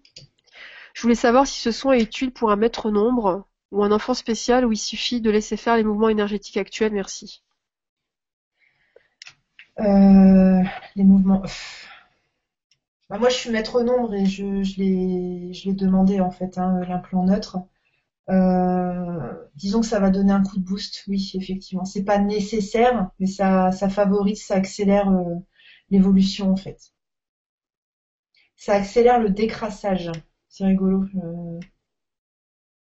Je 0.94 1.02
voulais 1.02 1.16
savoir 1.16 1.44
si 1.44 1.60
ce 1.60 1.72
son 1.72 1.90
est 1.90 2.00
utile 2.00 2.32
pour 2.32 2.52
un 2.52 2.56
maître 2.56 2.88
nombre 2.92 3.48
ou 3.72 3.82
un 3.82 3.90
enfant 3.90 4.14
spécial 4.14 4.64
où 4.64 4.70
il 4.70 4.76
suffit 4.78 5.20
de 5.20 5.30
laisser 5.30 5.56
faire 5.56 5.76
les 5.76 5.82
mouvements 5.82 6.08
énergétiques 6.08 6.56
actuels. 6.56 6.92
Merci. 6.92 7.42
les 9.76 11.02
mouvements. 11.02 11.42
Bah, 13.10 13.18
moi, 13.18 13.28
je 13.28 13.34
suis 13.34 13.50
maître 13.50 13.82
nombre 13.82 14.14
et 14.14 14.24
je, 14.24 14.62
je 14.62 14.78
l'ai 14.78 15.72
demandé 15.72 16.20
en 16.20 16.30
fait, 16.30 16.58
hein, 16.58 16.80
l'implant 16.88 17.24
neutre. 17.24 17.58
Euh, 18.30 19.34
disons 19.54 19.80
que 19.80 19.86
ça 19.86 20.00
va 20.00 20.10
donner 20.10 20.32
un 20.32 20.42
coup 20.42 20.58
de 20.58 20.64
boost, 20.64 21.04
oui, 21.08 21.32
effectivement. 21.34 21.84
C'est 21.84 22.04
pas 22.04 22.18
nécessaire, 22.18 23.10
mais 23.18 23.26
ça, 23.26 23.72
ça 23.72 23.88
favorise, 23.88 24.44
ça 24.44 24.54
accélère 24.54 25.10
euh, 25.10 25.36
l'évolution 25.90 26.50
en 26.50 26.56
fait. 26.56 26.92
Ça 28.56 28.74
accélère 28.74 29.20
le 29.20 29.30
décrassage. 29.30 30.10
C'est 30.48 30.64
rigolo. 30.64 31.04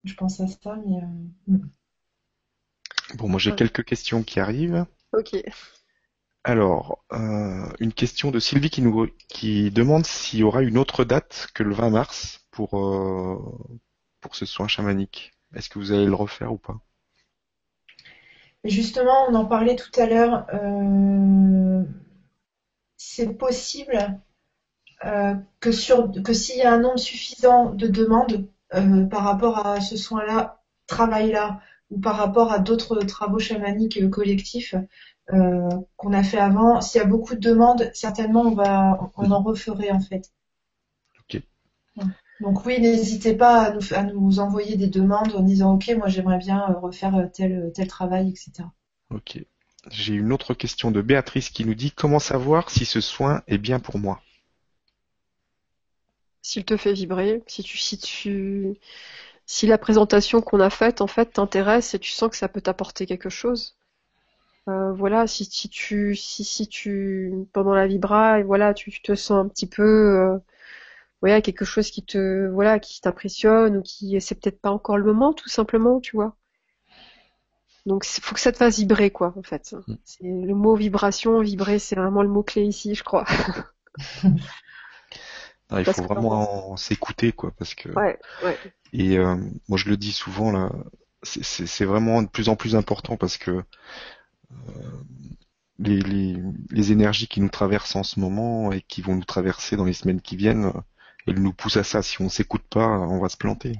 Je, 0.05 0.14
pense 0.14 0.40
à 0.40 0.47
ça, 0.47 0.76
mais. 0.86 0.97
Euh, 0.97 1.07
hmm. 1.49 1.70
Bon, 3.16 3.28
moi 3.28 3.38
j'ai 3.38 3.55
quelques 3.55 3.84
questions 3.84 4.22
qui 4.22 4.40
arrivent. 4.40 4.86
Ok. 5.12 5.36
Alors, 6.45 7.05
une 7.11 7.93
question 7.93 8.30
de 8.30 8.40
Sylvie 8.40 8.70
qui 8.70 8.82
nous 8.82 9.07
qui 9.28 9.70
demande 9.70 10.07
s'il 10.07 10.40
y 10.40 10.43
aura 10.43 10.62
une 10.62 10.78
autre 10.78 11.05
date 11.05 11.49
que 11.55 11.62
le 11.62 11.74
20 11.74 11.90
mars 11.90 12.40
pour 12.51 12.74
pour 14.22 14.34
ce 14.34 14.46
soin 14.46 14.68
chamanique. 14.68 15.34
Est-ce 15.54 15.68
que 15.68 15.78
vous 15.78 15.92
allez 15.92 16.06
le 16.06 16.14
refaire 16.14 16.52
ou 16.52 16.56
pas? 16.56 16.80
Justement, 18.64 19.26
on 19.28 19.34
en 19.34 19.44
parlait 19.44 19.76
tout 19.76 19.90
à 20.00 20.06
l'heure. 20.06 20.46
Euh, 20.54 21.84
c'est 22.96 23.34
possible 23.34 24.20
euh, 25.04 25.34
que, 25.60 25.72
s'il 25.72 26.56
y 26.56 26.62
a 26.62 26.72
un 26.72 26.78
nombre 26.78 26.98
suffisant 26.98 27.70
de 27.70 27.88
demandes 27.88 28.48
euh, 28.74 29.04
par 29.06 29.24
rapport 29.24 29.66
à 29.66 29.80
ce 29.80 29.96
soin-là, 29.96 30.62
travail-là, 30.86 31.60
ou 31.90 32.00
par 32.00 32.16
rapport 32.16 32.52
à 32.52 32.60
d'autres 32.60 33.00
travaux 33.00 33.38
chamaniques 33.38 34.08
collectifs 34.10 34.74
qu'on 35.96 36.12
a 36.12 36.22
fait 36.22 36.38
avant, 36.38 36.80
s'il 36.80 37.00
y 37.00 37.04
a 37.04 37.06
beaucoup 37.06 37.34
de 37.34 37.40
demandes, 37.40 37.90
certainement 37.94 38.42
on 38.42 38.54
va, 38.54 39.10
on 39.16 39.30
en 39.30 39.42
referait 39.42 39.90
en 39.90 40.00
fait. 40.00 40.30
Donc 42.43 42.66
oui, 42.66 42.80
n'hésitez 42.80 43.34
pas 43.34 43.62
à 43.62 43.70
nous, 43.70 43.95
à 43.95 44.03
nous, 44.03 44.40
envoyer 44.40 44.76
des 44.76 44.88
demandes 44.88 45.32
en 45.36 45.43
disant 45.43 45.74
ok, 45.74 45.93
moi 45.97 46.09
j'aimerais 46.09 46.38
bien 46.38 46.68
euh, 46.68 46.78
refaire 46.78 47.14
euh, 47.14 47.26
tel, 47.32 47.70
tel 47.72 47.86
travail, 47.86 48.30
etc. 48.30 48.68
Ok. 49.11 49.38
J'ai 49.90 50.14
une 50.14 50.32
autre 50.32 50.53
question 50.53 50.90
de 50.90 51.01
Béatrice 51.03 51.51
qui 51.51 51.64
nous 51.64 51.74
dit 51.74 51.93
comment 51.93 52.18
savoir 52.18 52.68
si 52.68 52.84
ce 52.84 53.01
soin 53.01 53.43
est 53.47 53.59
bien 53.59 53.78
pour 53.78 53.99
moi? 53.99 54.20
S'il 56.40 56.64
te 56.64 56.76
fait 56.76 56.93
vibrer, 56.95 57.45
si 57.47 57.62
tu, 57.62 57.78
si 57.78 57.97
tu, 57.97 58.74
si 59.47 59.68
la 59.68 59.78
présentation 59.78 60.40
qu'on 60.40 60.59
a 60.59 60.70
faite 60.70 61.01
en 61.01 61.07
fait 61.07 61.26
t'intéresse 61.34 61.95
et 61.95 62.01
tu 62.01 62.11
sens 62.11 62.28
que 62.28 62.36
ça 62.36 62.49
peut 62.49 62.61
t'apporter 62.61 63.07
quelque 63.07 63.30
chose. 63.30 63.76
Euh, 64.68 64.93
voilà, 64.93 65.28
si, 65.28 65.45
si 65.45 65.68
tu, 65.68 66.16
si, 66.16 66.43
si 66.43 66.66
tu, 66.66 67.32
pendant 67.53 67.74
la 67.74 67.86
vibra, 67.86 68.40
et 68.40 68.43
voilà, 68.43 68.74
tu, 68.74 68.90
te 69.01 69.14
sens 69.14 69.45
un 69.45 69.49
petit 69.49 69.66
peu 69.66 70.40
voilà 71.22 71.40
quelque 71.40 71.64
chose 71.64 71.90
qui 71.90 72.04
te 72.04 72.48
voilà 72.48 72.78
qui 72.78 73.00
t'impressionne 73.00 73.76
ou 73.78 73.82
qui 73.82 74.20
c'est 74.20 74.34
peut-être 74.34 74.60
pas 74.60 74.70
encore 74.70 74.98
le 74.98 75.04
moment 75.04 75.32
tout 75.32 75.48
simplement 75.48 76.00
tu 76.00 76.16
vois 76.16 76.36
donc 77.86 78.04
il 78.06 78.20
faut 78.20 78.34
que 78.34 78.40
ça 78.40 78.52
te 78.52 78.58
fasse 78.58 78.76
vibrer 78.76 79.10
quoi 79.10 79.32
en 79.36 79.42
fait 79.42 79.74
mm. 79.86 79.94
c'est 80.04 80.24
le 80.24 80.54
mot 80.54 80.74
vibration 80.74 81.40
vibrer 81.40 81.78
c'est 81.78 81.96
vraiment 81.96 82.22
le 82.22 82.28
mot 82.28 82.42
clé 82.42 82.64
ici 82.64 82.94
je 82.94 83.04
crois 83.04 83.24
il 85.70 85.84
faut 85.84 86.02
vraiment 86.02 86.76
s'écouter 86.76 87.32
quoi 87.32 87.52
parce 87.56 87.74
que 87.74 87.88
ouais, 87.90 88.18
ouais. 88.44 88.58
et 88.92 89.16
euh, 89.16 89.36
moi 89.68 89.78
je 89.78 89.88
le 89.88 89.96
dis 89.96 90.12
souvent 90.12 90.50
là 90.50 90.70
c'est 91.22 91.84
vraiment 91.84 92.20
de 92.22 92.28
plus 92.28 92.48
en 92.48 92.56
plus 92.56 92.74
important 92.74 93.16
parce 93.16 93.38
que 93.38 93.50
euh, 93.52 94.54
les, 95.78 96.00
les, 96.00 96.36
les, 96.70 96.92
énergies 96.92 97.28
qui 97.28 97.40
nous 97.40 97.48
traversent 97.48 97.94
en 97.94 98.02
ce 98.02 98.18
moment 98.18 98.72
et 98.72 98.82
qui 98.82 99.02
vont 99.02 99.14
nous 99.14 99.24
traverser 99.24 99.76
dans 99.76 99.84
les 99.84 99.92
semaines 99.92 100.20
qui 100.20 100.36
viennent, 100.36 100.72
elle 101.26 101.40
nous 101.40 101.52
pousse 101.52 101.76
à 101.76 101.84
ça. 101.84 102.02
Si 102.02 102.20
on 102.20 102.28
s'écoute 102.28 102.64
pas, 102.70 102.86
on 102.86 103.20
va 103.20 103.28
se 103.28 103.36
planter. 103.36 103.74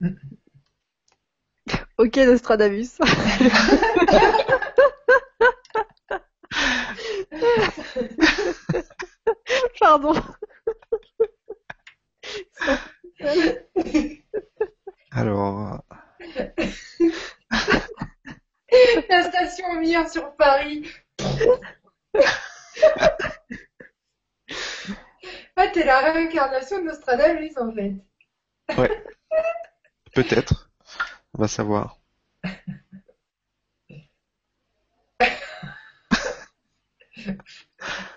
Ok, 1.98 2.16
Nostradamus. 2.16 2.98
Pardon. 9.80 10.14
Alors. 15.10 15.82
La 19.08 19.22
station 19.24 19.80
Mir 19.80 20.08
sur 20.08 20.36
Paris. 20.36 20.88
Ah, 25.56 25.66
t'es 25.68 25.84
la 25.84 26.12
réincarnation 26.12 26.78
de 26.78 26.84
Nostradamus, 26.84 27.56
en 27.56 27.72
fait. 27.72 27.94
Ouais. 28.76 29.04
Peut-être. 30.14 30.70
On 31.34 31.42
va 31.42 31.48
savoir. 31.48 31.98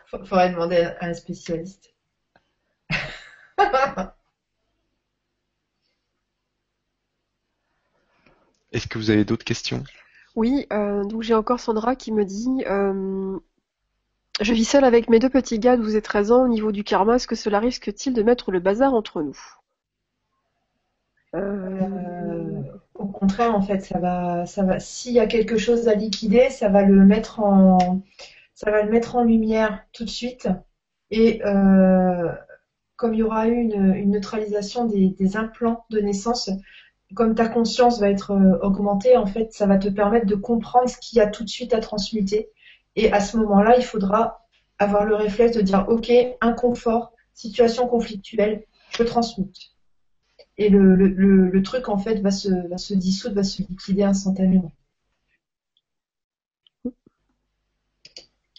Faudrait 0.06 0.52
demander 0.52 0.78
à 0.78 1.06
un 1.06 1.14
spécialiste. 1.14 1.94
Est-ce 8.72 8.88
que 8.88 8.98
vous 8.98 9.10
avez 9.10 9.26
d'autres 9.26 9.44
questions? 9.44 9.84
Oui, 10.36 10.66
euh, 10.72 11.04
donc 11.04 11.24
j'ai 11.24 11.34
encore 11.34 11.60
Sandra 11.60 11.96
qui 11.96 12.12
me 12.12 12.24
dit 12.24 12.64
euh, 12.68 13.38
je 14.42 14.54
vis 14.54 14.66
seule 14.66 14.84
avec 14.84 15.10
mes 15.10 15.20
deux 15.20 15.30
petits 15.30 15.60
gars 15.60 15.78
12 15.78 15.96
et 15.96 16.02
13 16.02 16.32
ans. 16.32 16.44
Au 16.44 16.48
niveau 16.48 16.72
du 16.72 16.84
karma, 16.84 17.16
est-ce 17.16 17.28
que 17.28 17.36
cela 17.36 17.60
risque-t-il 17.60 18.14
de 18.14 18.24
mettre 18.24 18.52
le 18.52 18.60
bazar 18.60 18.94
entre 18.94 19.22
nous? 19.22 19.38
Euh, 21.36 22.62
Au 22.96 23.06
contraire, 23.06 23.56
en 23.56 23.62
fait, 23.62 23.82
ça 23.82 24.00
va, 24.00 24.46
ça 24.46 24.64
va. 24.64 24.80
S'il 24.80 25.14
y 25.14 25.20
a 25.20 25.28
quelque 25.28 25.58
chose 25.58 25.88
à 25.88 25.94
liquider, 25.94 26.50
ça 26.50 26.70
va 26.70 26.82
le 26.84 27.06
mettre 27.06 27.40
en, 27.40 28.02
ça 28.56 28.72
va 28.72 28.82
le 28.84 28.92
mettre 28.92 29.16
en 29.16 29.24
lumière 29.24 29.86
tout 29.94 30.06
de 30.06 30.10
suite. 30.10 30.50
Et 31.12 31.42
euh, 31.46 32.32
comme 32.96 33.14
il 33.14 33.20
y 33.20 33.24
aura 33.24 33.48
eu 33.48 33.56
une, 33.56 34.12
neutralisation 34.12 34.86
des, 34.86 35.38
implants 35.38 35.86
de 35.90 36.00
naissance, 36.00 36.50
comme 37.16 37.36
ta 37.36 37.48
conscience 37.48 38.00
va 38.00 38.10
être 38.10 38.32
euh, 38.32 38.60
augmentée, 38.62 39.18
en 39.18 39.26
fait, 39.26 39.54
ça 39.54 39.68
va 39.68 39.78
te 39.78 39.90
permettre 39.90 40.26
de 40.26 40.36
comprendre 40.36 40.90
ce 40.90 40.98
qu'il 40.98 41.18
y 41.18 41.22
a 41.22 41.28
tout 41.28 41.44
de 41.44 41.50
suite 41.50 41.74
à 41.74 41.80
transmuter 41.80 42.50
et 42.96 43.12
à 43.12 43.20
ce 43.20 43.38
moment-là, 43.38 43.78
il 43.78 43.84
faudra 43.84 44.46
avoir 44.80 45.06
le 45.06 45.16
réflexe 45.16 45.56
de 45.56 45.62
dire, 45.62 45.86
OK, 45.88 46.12
inconfort, 46.42 47.14
situation 47.34 47.88
conflictuelle, 47.88 48.66
je 48.92 49.04
transmute. 49.04 49.72
Et 50.58 50.70
le, 50.70 51.62
truc, 51.64 51.90
en 51.90 51.98
fait, 51.98 52.20
va 52.22 52.32
se, 52.32 52.68
va 52.68 52.78
se 52.78 52.94
dissoudre, 52.94 53.36
va 53.36 53.44
se 53.44 53.62
liquider 53.62 54.04
instantanément. 54.04 54.72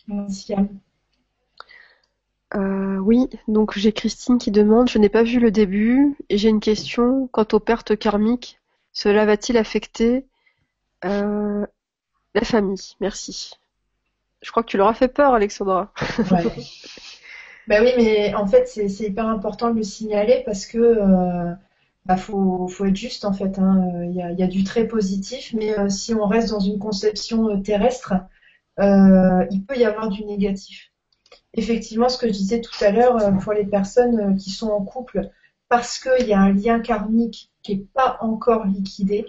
Merci 0.08 0.54
euh, 2.54 2.98
oui, 2.98 3.30
donc 3.48 3.78
j'ai 3.78 3.92
Christine 3.92 4.36
qui 4.36 4.50
demande, 4.50 4.90
je 4.90 4.98
n'ai 4.98 5.08
pas 5.08 5.22
vu 5.22 5.40
le 5.40 5.50
début 5.50 6.14
et 6.28 6.36
j'ai 6.36 6.50
une 6.50 6.60
question 6.60 7.26
quant 7.28 7.46
aux 7.52 7.60
pertes 7.60 7.96
karmiques. 7.96 8.60
Cela 8.92 9.24
va-t-il 9.24 9.56
affecter 9.56 10.26
euh, 11.06 11.64
la 12.34 12.44
famille? 12.44 12.94
Merci. 13.00 13.54
Je 14.42 14.50
crois 14.50 14.62
que 14.62 14.68
tu 14.68 14.76
leur 14.76 14.88
as 14.88 14.94
fait 14.94 15.08
peur, 15.08 15.34
Alexandra. 15.34 15.92
Ouais. 16.30 16.44
ben 17.68 17.82
oui, 17.82 17.92
mais 17.96 18.34
en 18.34 18.46
fait, 18.46 18.66
c'est 18.66 18.86
hyper 18.86 19.26
important 19.26 19.70
de 19.70 19.76
le 19.76 19.82
signaler 19.82 20.42
parce 20.44 20.66
que 20.66 20.78
euh, 20.78 21.54
bah, 22.06 22.16
faut, 22.16 22.66
faut, 22.68 22.84
être 22.86 22.96
juste 22.96 23.24
en 23.24 23.32
fait. 23.32 23.58
Hein. 23.58 24.04
Il, 24.04 24.12
y 24.12 24.22
a, 24.22 24.32
y, 24.32 24.42
a, 24.42 24.48
du 24.48 24.64
très 24.64 24.86
positif, 24.86 25.54
mais 25.54 25.78
euh, 25.78 25.88
si 25.88 26.14
on 26.14 26.26
reste 26.26 26.50
dans 26.50 26.60
une 26.60 26.78
conception 26.78 27.48
euh, 27.48 27.60
terrestre, 27.60 28.14
euh, 28.80 29.46
il 29.50 29.64
peut 29.64 29.76
y 29.76 29.84
avoir 29.84 30.08
du 30.08 30.24
négatif. 30.24 30.90
Effectivement, 31.54 32.08
ce 32.08 32.18
que 32.18 32.26
je 32.26 32.32
disais 32.32 32.60
tout 32.60 32.84
à 32.84 32.90
l'heure, 32.90 33.18
pour 33.40 33.52
les 33.52 33.66
personnes 33.66 34.36
qui 34.36 34.50
sont 34.50 34.70
en 34.70 34.82
couple, 34.82 35.28
parce 35.68 35.98
qu'il 35.98 36.26
y 36.26 36.32
a 36.32 36.40
un 36.40 36.52
lien 36.52 36.80
karmique 36.80 37.50
qui 37.62 37.76
n'est 37.76 37.84
pas 37.94 38.16
encore 38.20 38.66
liquidé, 38.66 39.26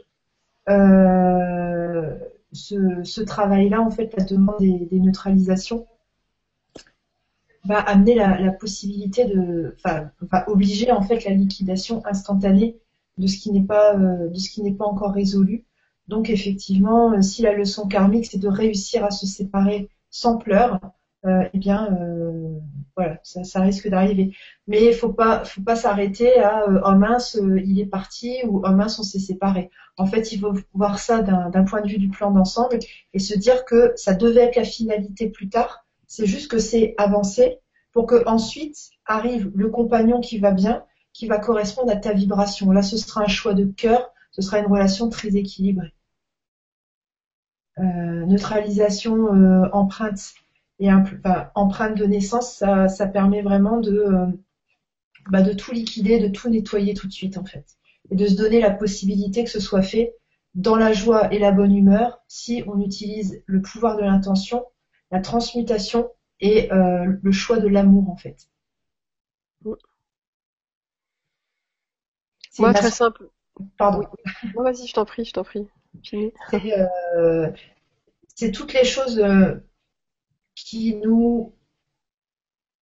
euh, 0.70 2.18
ce, 2.54 3.22
travail-là, 3.22 3.82
en 3.82 3.90
fait, 3.90 4.14
la 4.18 4.24
demande 4.24 4.60
des, 4.60 5.00
neutralisations, 5.00 5.88
va 7.66 7.80
amener 7.80 8.16
la, 8.16 8.52
possibilité 8.52 9.26
de, 9.26 9.76
enfin, 9.78 10.12
va 10.22 10.50
obliger 10.50 10.92
en 10.92 11.02
fait 11.02 11.24
la 11.24 11.32
liquidation 11.32 12.02
instantanée 12.06 12.78
de 13.18 13.28
ce 13.28 13.38
qui 13.38 13.52
n'est 13.52 13.64
pas, 13.64 13.96
euh, 13.96 14.30
de 14.30 14.38
ce 14.38 14.50
qui 14.50 14.62
n'est 14.64 14.74
pas 14.74 14.86
encore 14.86 15.14
résolu. 15.14 15.66
Donc 16.08 16.30
effectivement, 16.30 17.14
euh, 17.14 17.22
si 17.22 17.42
la 17.42 17.54
leçon 17.54 17.88
karmique 17.88 18.26
c'est 18.26 18.38
de 18.38 18.50
réussir 18.50 19.06
à 19.06 19.12
se 19.12 19.26
séparer 19.26 19.90
sans 20.10 20.38
pleurs, 20.38 20.80
euh, 21.26 21.48
eh 21.54 21.58
bien, 21.58 21.88
euh, 21.94 22.60
voilà, 22.96 23.20
ça, 23.24 23.62
risque 23.62 23.88
d'arriver. 23.90 24.36
Mais 24.68 24.86
il 24.86 24.94
faut 24.94 25.12
pas, 25.12 25.44
faut 25.46 25.62
pas 25.62 25.76
s'arrêter 25.76 26.40
à 26.40 26.70
euh, 26.70 26.82
oh 26.86 26.96
mince, 26.96 27.40
il 27.66 27.80
est 27.80 27.88
parti 27.88 28.38
ou 28.46 28.62
oh 28.64 28.72
mince, 28.72 29.00
on 29.00 29.04
s'est 29.04 29.20
séparé. 29.20 29.72
En 29.98 30.06
fait, 30.06 30.32
il 30.32 30.40
faut 30.40 30.54
voir 30.74 31.00
ça 31.00 31.22
d'un 31.22 31.64
point 31.64 31.82
de 31.82 31.88
vue 31.88 31.98
du 31.98 32.10
plan 32.10 32.32
d'ensemble 32.32 32.78
et 33.14 33.20
se 33.20 33.38
dire 33.38 33.66
que 33.66 33.94
ça 33.96 34.14
devait 34.14 34.42
être 34.42 34.56
la 34.56 34.64
finalité 34.64 35.30
plus 35.30 35.50
tard. 35.50 35.86
C'est 36.08 36.28
juste 36.28 36.52
que 36.52 36.60
c'est 36.60 36.94
avancé 36.98 37.60
pour 37.92 38.06
que 38.06 38.28
ensuite 38.28 38.78
arrive 39.06 39.52
le 39.56 39.70
compagnon 39.70 40.20
qui 40.20 40.38
va 40.38 40.52
bien, 40.52 40.84
qui 41.14 41.28
va 41.28 41.40
correspondre 41.40 41.92
à 41.92 41.96
ta 41.96 42.14
vibration. 42.14 42.72
Là, 42.72 42.84
ce 42.84 42.98
sera 42.98 43.22
un 43.24 43.28
choix 43.28 43.54
de 43.54 43.66
cœur, 43.66 44.12
ce 44.32 44.42
sera 44.42 44.60
une 44.60 44.68
relation 44.68 45.10
très 45.10 45.36
équilibrée. 45.36 45.94
neutralisation 47.78 49.28
empreinte 49.74 50.34
et 50.80 50.90
empreinte 51.56 51.98
de 51.98 52.06
naissance, 52.06 52.56
ça, 52.56 53.08
permet 53.08 53.42
vraiment 53.42 53.80
de, 53.80 53.98
euh, 53.98 54.28
bah, 55.30 55.42
de 55.42 55.54
tout 55.54 55.72
liquider, 55.72 56.20
de 56.20 56.28
tout 56.28 56.50
nettoyer 56.50 56.94
tout 56.94 57.08
de 57.08 57.14
suite 57.14 57.38
en 57.38 57.46
fait. 57.46 57.66
Et 58.12 58.16
de 58.16 58.28
se 58.28 58.36
donner 58.36 58.60
la 58.60 58.72
possibilité 58.72 59.44
que 59.44 59.50
ce 59.50 59.60
soit 59.60 59.82
fait 59.82 60.16
dans 60.56 60.76
la 60.76 60.94
joie 60.94 61.34
et 61.34 61.40
la 61.40 61.52
bonne 61.52 61.76
humeur 61.76 62.22
si 62.28 62.64
on 62.68 62.80
utilise 62.82 63.44
le 63.46 63.62
pouvoir 63.62 63.98
de 63.98 64.04
l'intention, 64.04 64.66
la 65.12 65.20
transmutation 65.20 66.10
et 66.40 66.72
euh, 66.72 67.06
le 67.22 67.32
choix 67.32 67.60
de 67.60 67.68
l'amour 67.68 68.10
en 68.10 68.18
fait. 68.18 68.50
Moi, 72.60 72.74
très 72.74 72.92
simple. 72.92 73.30
Pardon. 73.78 74.08
Non, 74.56 74.64
vas-y, 74.64 74.86
je 74.88 74.94
t'en 74.94 75.06
prie, 75.06 75.26
je 75.26 75.34
t'en 75.34 75.44
prie. 75.44 75.68
C'est 78.36 78.52
toutes 78.52 78.74
les 78.74 78.84
choses 78.84 79.24
qui 80.64 80.96
nous 80.96 81.54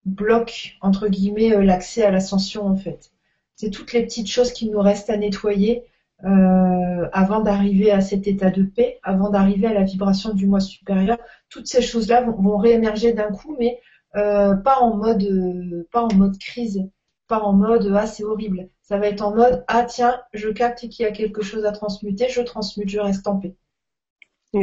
bloquent, 0.06 0.72
entre 0.82 1.08
guillemets, 1.08 1.64
l'accès 1.64 2.04
à 2.04 2.12
l'ascension, 2.12 2.66
en 2.68 2.76
fait. 2.76 3.12
C'est 3.56 3.70
toutes 3.70 3.94
les 3.94 4.04
petites 4.04 4.30
choses 4.30 4.54
qui 4.54 4.70
nous 4.70 4.80
restent 4.80 5.10
à 5.10 5.18
nettoyer 5.18 5.84
euh, 6.24 7.10
avant 7.14 7.42
d'arriver 7.42 7.92
à 7.92 8.00
cet 8.00 8.28
état 8.28 8.52
de 8.52 8.64
paix, 8.64 9.00
avant 9.02 9.30
d'arriver 9.30 9.68
à 9.68 9.74
la 9.74 9.84
vibration 9.84 10.34
du 10.34 10.46
moi 10.46 10.60
supérieur. 10.60 11.18
Toutes 11.50 11.68
ces 11.68 11.82
choses-là 11.82 12.22
vont, 12.22 12.58
réémerger 12.58 13.14
d'un 13.14 13.32
coup, 13.32 13.56
mais 13.60 13.80
euh, 14.16 14.56
pas 14.56 14.80
en 14.80 14.98
mode 14.98 15.24
euh, 15.24 15.88
pas 15.92 16.04
en 16.04 16.14
mode 16.14 16.38
crise, 16.38 16.88
pas 17.28 17.40
en 17.40 17.54
mode 17.54 17.92
ah 17.96 18.06
c'est 18.06 18.24
horrible. 18.24 18.70
Ça 18.84 19.00
va 19.00 19.08
être 19.08 19.22
en 19.22 19.36
mode 19.36 19.64
ah 19.68 19.84
tiens 19.84 20.22
je 20.34 20.50
capte 20.50 20.88
qu'il 20.90 21.04
y 21.04 21.08
a 21.08 21.12
quelque 21.12 21.42
chose 21.42 21.66
à 21.66 21.72
transmuter, 21.72 22.30
je 22.30 22.42
transmute, 22.42 22.90
je 22.90 23.00
reste 23.00 23.28
en 23.28 23.38
paix. 23.38 23.56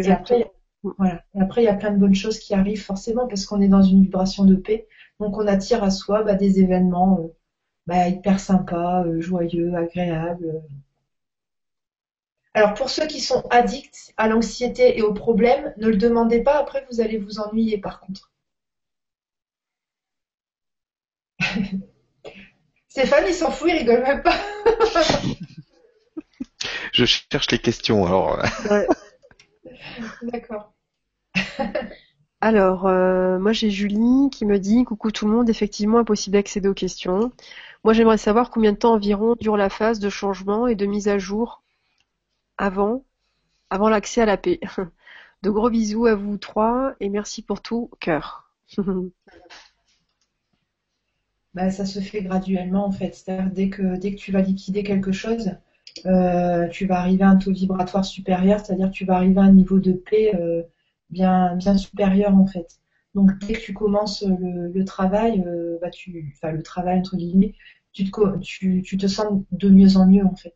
Après, 0.09 0.53
voilà. 0.83 1.22
Et 1.35 1.41
après 1.41 1.62
il 1.62 1.66
y 1.66 1.68
a 1.68 1.74
plein 1.74 1.93
de 1.93 1.99
bonnes 1.99 2.14
choses 2.14 2.39
qui 2.39 2.55
arrivent 2.55 2.83
forcément 2.83 3.26
parce 3.26 3.47
qu'on 3.47 3.61
est 3.61 3.68
dans 3.68 3.83
une 3.83 4.03
vibration 4.03 4.45
de 4.45 4.55
paix, 4.55 4.87
donc 5.20 5.37
on 5.37 5.47
attire 5.47 5.83
à 5.83 5.91
soi 5.91 6.22
bah, 6.22 6.35
des 6.35 6.61
événements 6.61 7.31
bah, 7.87 8.09
hyper 8.09 8.41
sympas, 8.41 9.05
joyeux, 9.18 9.74
agréables. 9.74 10.62
Alors 12.55 12.74
pour 12.74 12.91
ceux 12.91 13.07
qui 13.07 13.20
sont 13.20 13.45
addicts 13.51 14.12
à 14.16 14.29
l'anxiété 14.29 14.99
et 14.99 15.03
aux 15.03 15.14
problèmes, 15.14 15.72
ne 15.79 15.89
le 15.89 15.97
demandez 15.97 16.43
pas, 16.43 16.59
après 16.59 16.87
vous 16.91 17.01
allez 17.01 17.18
vous 17.18 17.39
ennuyer 17.39 17.79
par 17.79 18.01
contre. 18.01 18.33
Stéphane, 22.89 23.24
il 23.29 23.35
s'en 23.35 23.51
fout, 23.51 23.68
il 23.70 23.79
rigole 23.79 24.03
même 24.03 24.22
pas. 24.22 24.37
Je 26.93 27.05
cherche 27.05 27.51
les 27.51 27.59
questions 27.59 28.07
alors. 28.07 28.43
D'accord. 30.23 30.73
Alors, 32.41 32.87
euh, 32.87 33.39
moi 33.39 33.53
j'ai 33.53 33.71
Julie 33.71 34.31
qui 34.31 34.45
me 34.47 34.59
dit 34.59 34.85
Coucou 34.85 35.11
tout 35.11 35.27
le 35.27 35.33
monde, 35.33 35.51
effectivement 35.51 35.99
impossible 35.99 36.35
d'accéder 36.35 36.69
aux 36.69 36.75
questions. 36.75 37.33
Moi 37.85 37.93
j'aimerais 37.95 38.19
savoir 38.19 38.51
combien 38.51 38.73
de 38.73 38.77
temps 38.79 38.95
environ 38.95 39.35
dure 39.41 39.57
la 39.57 39.69
phase 39.71 39.99
de 39.99 40.09
changement 40.09 40.67
et 40.67 40.75
de 40.77 40.87
mise 40.87 41.09
à 41.09 41.19
jour 41.19 41.63
avant, 42.57 43.05
avant 43.71 43.89
l'accès 43.89 44.21
à 44.23 44.27
la 44.27 44.37
paix. 44.37 44.61
De 45.43 45.51
gros 45.51 45.71
bisous 45.71 46.07
à 46.07 46.17
vous 46.17 46.37
trois 46.37 46.95
et 46.99 47.09
merci 47.09 47.43
pour 47.43 47.63
tout, 47.63 47.91
cœur. 48.01 48.51
bah, 51.55 51.71
ça 51.71 51.87
se 51.87 52.01
fait 52.01 52.23
graduellement 52.23 52.87
en 52.87 52.91
fait. 52.91 53.15
C'est-à-dire 53.15 53.51
dès 53.53 53.69
que 53.71 53.97
dès 53.97 54.13
que 54.13 54.19
tu 54.19 54.33
vas 54.33 54.41
liquider 54.43 54.83
quelque 54.83 55.13
chose, 55.13 55.53
euh, 56.07 56.68
tu 56.68 56.86
vas 56.86 57.01
arriver 57.01 57.24
à 57.24 57.30
un 57.30 57.36
taux 57.36 57.53
vibratoire 57.53 58.05
supérieur, 58.05 58.61
c'est-à-dire 58.64 58.91
tu 58.91 59.05
vas 59.05 59.16
arriver 59.16 59.41
à 59.41 59.45
un 59.45 59.53
niveau 59.53 59.78
de 59.78 59.93
paix 59.93 60.34
euh, 60.34 60.62
bien 61.11 61.57
bien 61.57 61.76
supérieur 61.76 62.34
en 62.36 62.47
fait. 62.47 62.78
Donc 63.14 63.39
dès 63.39 63.55
que 63.55 63.61
tu 63.61 63.74
commences 63.74 64.24
le, 64.24 64.84
travail, 64.84 65.43
euh, 65.47 65.78
bah, 65.80 65.91
tu, 65.91 66.32
enfin 66.36 66.53
le 66.53 66.62
travail 66.62 66.99
entre 67.01 67.16
guillemets, 67.16 67.55
tu 67.93 68.11
te, 68.11 68.39
tu, 68.82 68.97
te 68.97 69.07
sens 69.07 69.43
de 69.51 69.68
mieux 69.70 69.97
en 69.97 70.07
mieux 70.07 70.24
en 70.24 70.36
fait. 70.36 70.55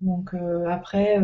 Donc 0.00 0.32
après, 0.68 1.18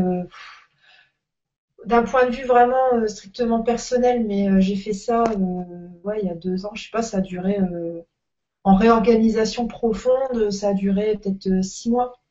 d'un 1.87 2.03
point 2.03 2.27
de 2.27 2.35
vue 2.35 2.45
vraiment 2.45 3.07
strictement 3.07 3.63
personnel, 3.63 4.27
mais 4.27 4.61
j'ai 4.61 4.77
fait 4.77 4.93
ça 4.93 5.25
il 5.33 6.27
y 6.27 6.31
a 6.31 6.35
deux 6.35 6.67
ans, 6.67 6.75
je 6.75 6.85
sais 6.85 6.91
pas, 6.91 7.03
ça 7.03 7.19
a 7.19 7.21
duré 7.21 7.59
en 8.65 8.75
réorganisation 8.75 9.69
profonde, 9.69 10.51
ça 10.51 10.71
a 10.71 10.75
duré 10.75 11.19
peut-être 11.19 11.63
six 11.63 11.91
mois. 11.91 12.24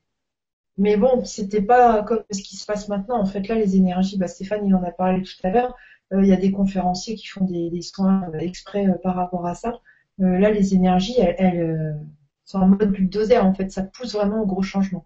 Mais 0.78 0.97
bon, 0.97 1.24
c'était 1.26 1.61
pas 1.61 2.03
comme 2.03 2.24
ce 2.32 2.41
qui 2.41 2.57
se 2.57 2.65
passe 2.65 2.89
maintenant. 2.89 3.19
En 3.19 3.26
fait, 3.26 3.47
là, 3.47 3.55
les 3.55 3.76
énergies, 3.76 4.17
bah, 4.17 4.28
Stéphane, 4.28 4.65
il 4.65 4.76
en 4.76 4.84
a 4.84 4.91
parlé 4.91 5.21
tout 5.21 5.36
à 5.43 5.49
l'heure. 5.49 5.76
Il 6.11 6.26
y 6.26 6.34
a 6.34 6.38
des 6.38 6.51
conférenciers 6.51 7.15
qui 7.15 7.28
font 7.28 7.45
des, 7.45 7.82
soins 7.82 8.32
exprès 8.39 8.88
par 9.03 9.15
rapport 9.15 9.47
à 9.47 9.55
ça. 9.55 9.80
là, 10.19 10.51
les 10.51 10.76
énergies, 10.76 11.15
elles, 11.19 11.99
sont 12.45 12.59
en 12.59 12.67
mode 12.67 12.91
bulldozer. 12.91 13.38
En 13.43 13.53
fait, 13.53 13.71
ça 13.71 13.84
pousse 13.84 14.13
vraiment 14.13 14.41
au 14.41 14.45
gros 14.45 14.63
changement 14.63 15.05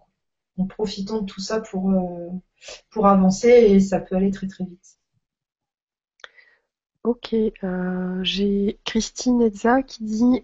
donc 0.58 0.70
profitons 0.70 1.20
de 1.20 1.26
tout 1.26 1.40
ça 1.40 1.60
pour, 1.60 1.90
euh, 1.90 2.28
pour 2.90 3.06
avancer 3.06 3.48
et 3.48 3.80
ça 3.80 4.00
peut 4.00 4.16
aller 4.16 4.30
très 4.30 4.48
très 4.48 4.64
vite. 4.64 4.98
Ok, 7.04 7.32
euh, 7.32 8.22
j'ai 8.22 8.78
Christine 8.84 9.40
Edza 9.40 9.82
qui 9.82 10.04
dit 10.04 10.42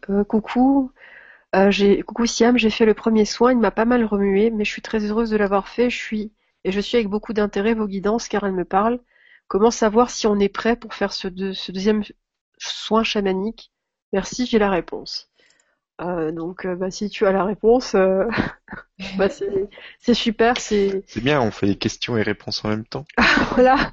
euh, 1.55 1.65
coucou, 1.67 1.71
j'ai 1.71 2.03
coucou 2.03 2.27
Siam, 2.27 2.59
j'ai 2.59 2.71
fait 2.71 2.87
le 2.87 2.95
premier 2.95 3.25
soin, 3.25 3.53
il 3.53 3.59
m'a 3.59 3.71
pas 3.71 3.85
mal 3.85 4.05
remué, 4.05 4.51
mais 4.51 4.65
je 4.65 4.71
suis 4.71 4.83
très 4.83 5.05
heureuse 5.05 5.31
de 5.31 5.37
l'avoir 5.37 5.69
fait. 5.69 5.91
Je 5.91 5.97
suis 5.97 6.33
et 6.65 6.73
je 6.73 6.81
suis 6.81 6.97
avec 6.97 7.09
beaucoup 7.09 7.33
d'intérêt 7.33 7.75
vos 7.75 7.87
guidances 7.87 8.29
car 8.29 8.45
elles 8.45 8.53
me 8.53 8.65
parlent. 8.65 9.01
Comment 9.49 9.71
savoir 9.71 10.11
si 10.11 10.27
on 10.27 10.39
est 10.41 10.49
prêt 10.49 10.77
pour 10.77 10.95
faire 10.95 11.13
ce, 11.13 11.29
ce 11.53 11.73
deuxième 11.73 12.03
soin 12.59 13.05
chamanique? 13.05 13.71
Merci, 14.13 14.47
j'ai 14.47 14.59
la 14.59 14.71
réponse. 14.71 15.31
Euh, 16.01 16.33
donc, 16.33 16.65
euh, 16.65 16.75
bah, 16.75 16.91
si 16.91 17.09
tu 17.09 17.27
as 17.27 17.33
la 17.33 17.45
réponse, 17.45 17.95
euh, 17.95 18.25
bah, 19.17 19.29
c'est 19.29 20.15
super. 20.15 20.57
C'est 20.59 21.05
bien, 21.17 21.41
on 21.41 21.51
fait 21.51 21.67
les 21.67 21.77
questions 21.77 22.17
et 22.17 22.23
réponses 22.23 22.65
en 22.65 22.69
même 22.69 22.85
temps. 22.85 23.05
voilà. 23.55 23.93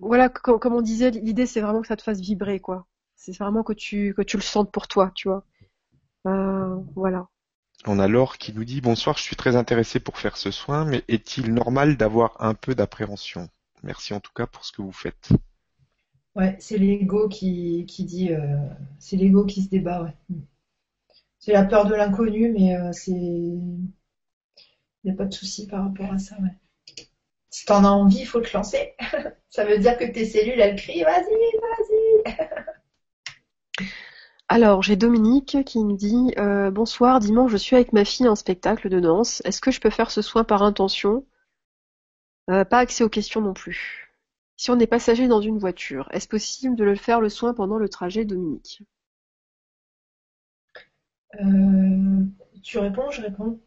voilà, 0.00 0.28
comme, 0.28 0.74
on 0.74 0.80
disait, 0.80 1.10
l'idée 1.10 1.46
c'est 1.46 1.60
vraiment 1.60 1.82
que 1.82 1.86
ça 1.86 1.96
te 1.96 2.02
fasse 2.02 2.20
vibrer, 2.20 2.60
quoi. 2.60 2.86
C'est 3.16 3.36
vraiment 3.36 3.62
que 3.62 3.72
tu 3.72 4.14
que 4.14 4.22
tu 4.22 4.36
le 4.36 4.42
sentes 4.42 4.72
pour 4.72 4.88
toi, 4.88 5.12
tu 5.14 5.28
vois. 5.28 5.44
Voilà. 6.24 7.28
On 7.84 7.98
a 7.98 8.06
Laure 8.06 8.38
qui 8.38 8.52
nous 8.52 8.64
dit 8.64 8.80
bonsoir, 8.80 9.18
je 9.18 9.22
suis 9.22 9.36
très 9.36 9.56
intéressé 9.56 9.98
pour 9.98 10.18
faire 10.18 10.36
ce 10.36 10.50
soin, 10.50 10.84
mais 10.84 11.02
est-il 11.08 11.52
normal 11.52 11.96
d'avoir 11.96 12.36
un 12.40 12.54
peu 12.54 12.74
d'appréhension? 12.74 13.48
Merci 13.82 14.14
en 14.14 14.20
tout 14.20 14.32
cas 14.32 14.46
pour 14.46 14.64
ce 14.64 14.72
que 14.72 14.82
vous 14.82 14.92
faites. 14.92 15.30
Ouais, 16.34 16.56
c'est 16.60 16.78
l'ego 16.78 17.28
qui, 17.28 17.84
qui 17.86 18.04
dit, 18.04 18.32
euh, 18.32 18.56
c'est 18.98 19.16
l'ego 19.16 19.44
qui 19.44 19.62
se 19.62 19.68
débat, 19.68 20.02
ouais. 20.02 20.14
C'est 21.40 21.52
la 21.52 21.64
peur 21.64 21.86
de 21.86 21.94
l'inconnu, 21.94 22.52
mais 22.52 22.76
euh, 22.76 22.92
c'est, 22.92 23.10
il 23.10 23.90
n'y 25.04 25.10
a 25.10 25.14
pas 25.14 25.24
de 25.26 25.34
souci 25.34 25.66
par 25.66 25.84
rapport 25.84 26.12
à 26.12 26.18
ça, 26.18 26.36
ouais. 26.40 26.56
Si 27.50 27.66
t'en 27.66 27.84
as 27.84 27.88
envie, 27.88 28.20
il 28.20 28.26
faut 28.26 28.40
te 28.40 28.52
lancer. 28.56 28.94
ça 29.50 29.64
veut 29.64 29.78
dire 29.78 29.98
que 29.98 30.04
tes 30.04 30.24
cellules, 30.24 30.60
elles 30.60 30.76
crient, 30.76 31.04
vas-y, 31.04 31.24
vas-y. 31.60 32.36
Alors, 34.52 34.82
j'ai 34.82 34.96
Dominique 34.96 35.64
qui 35.64 35.82
me 35.82 35.94
dit 35.94 36.34
euh, 36.36 36.70
Bonsoir, 36.70 37.20
dimanche, 37.20 37.50
je 37.50 37.56
suis 37.56 37.74
avec 37.74 37.94
ma 37.94 38.04
fille 38.04 38.28
en 38.28 38.34
spectacle 38.34 38.90
de 38.90 39.00
danse. 39.00 39.40
Est-ce 39.46 39.62
que 39.62 39.70
je 39.70 39.80
peux 39.80 39.88
faire 39.88 40.10
ce 40.10 40.20
soin 40.20 40.44
par 40.44 40.62
intention? 40.62 41.24
Pas 42.48 42.80
accès 42.80 43.02
aux 43.02 43.08
questions 43.08 43.40
non 43.40 43.54
plus. 43.54 44.12
Si 44.58 44.70
on 44.70 44.78
est 44.78 44.86
passager 44.86 45.26
dans 45.26 45.40
une 45.40 45.56
voiture, 45.56 46.06
est-ce 46.12 46.28
possible 46.28 46.76
de 46.76 46.84
le 46.84 46.96
faire 46.96 47.22
le 47.22 47.30
soin 47.30 47.54
pendant 47.54 47.78
le 47.78 47.88
trajet, 47.88 48.26
Dominique? 48.26 48.82
Euh, 51.40 52.22
Tu 52.62 52.76
réponds, 52.76 53.10
je 53.10 53.22
réponds 53.22 53.58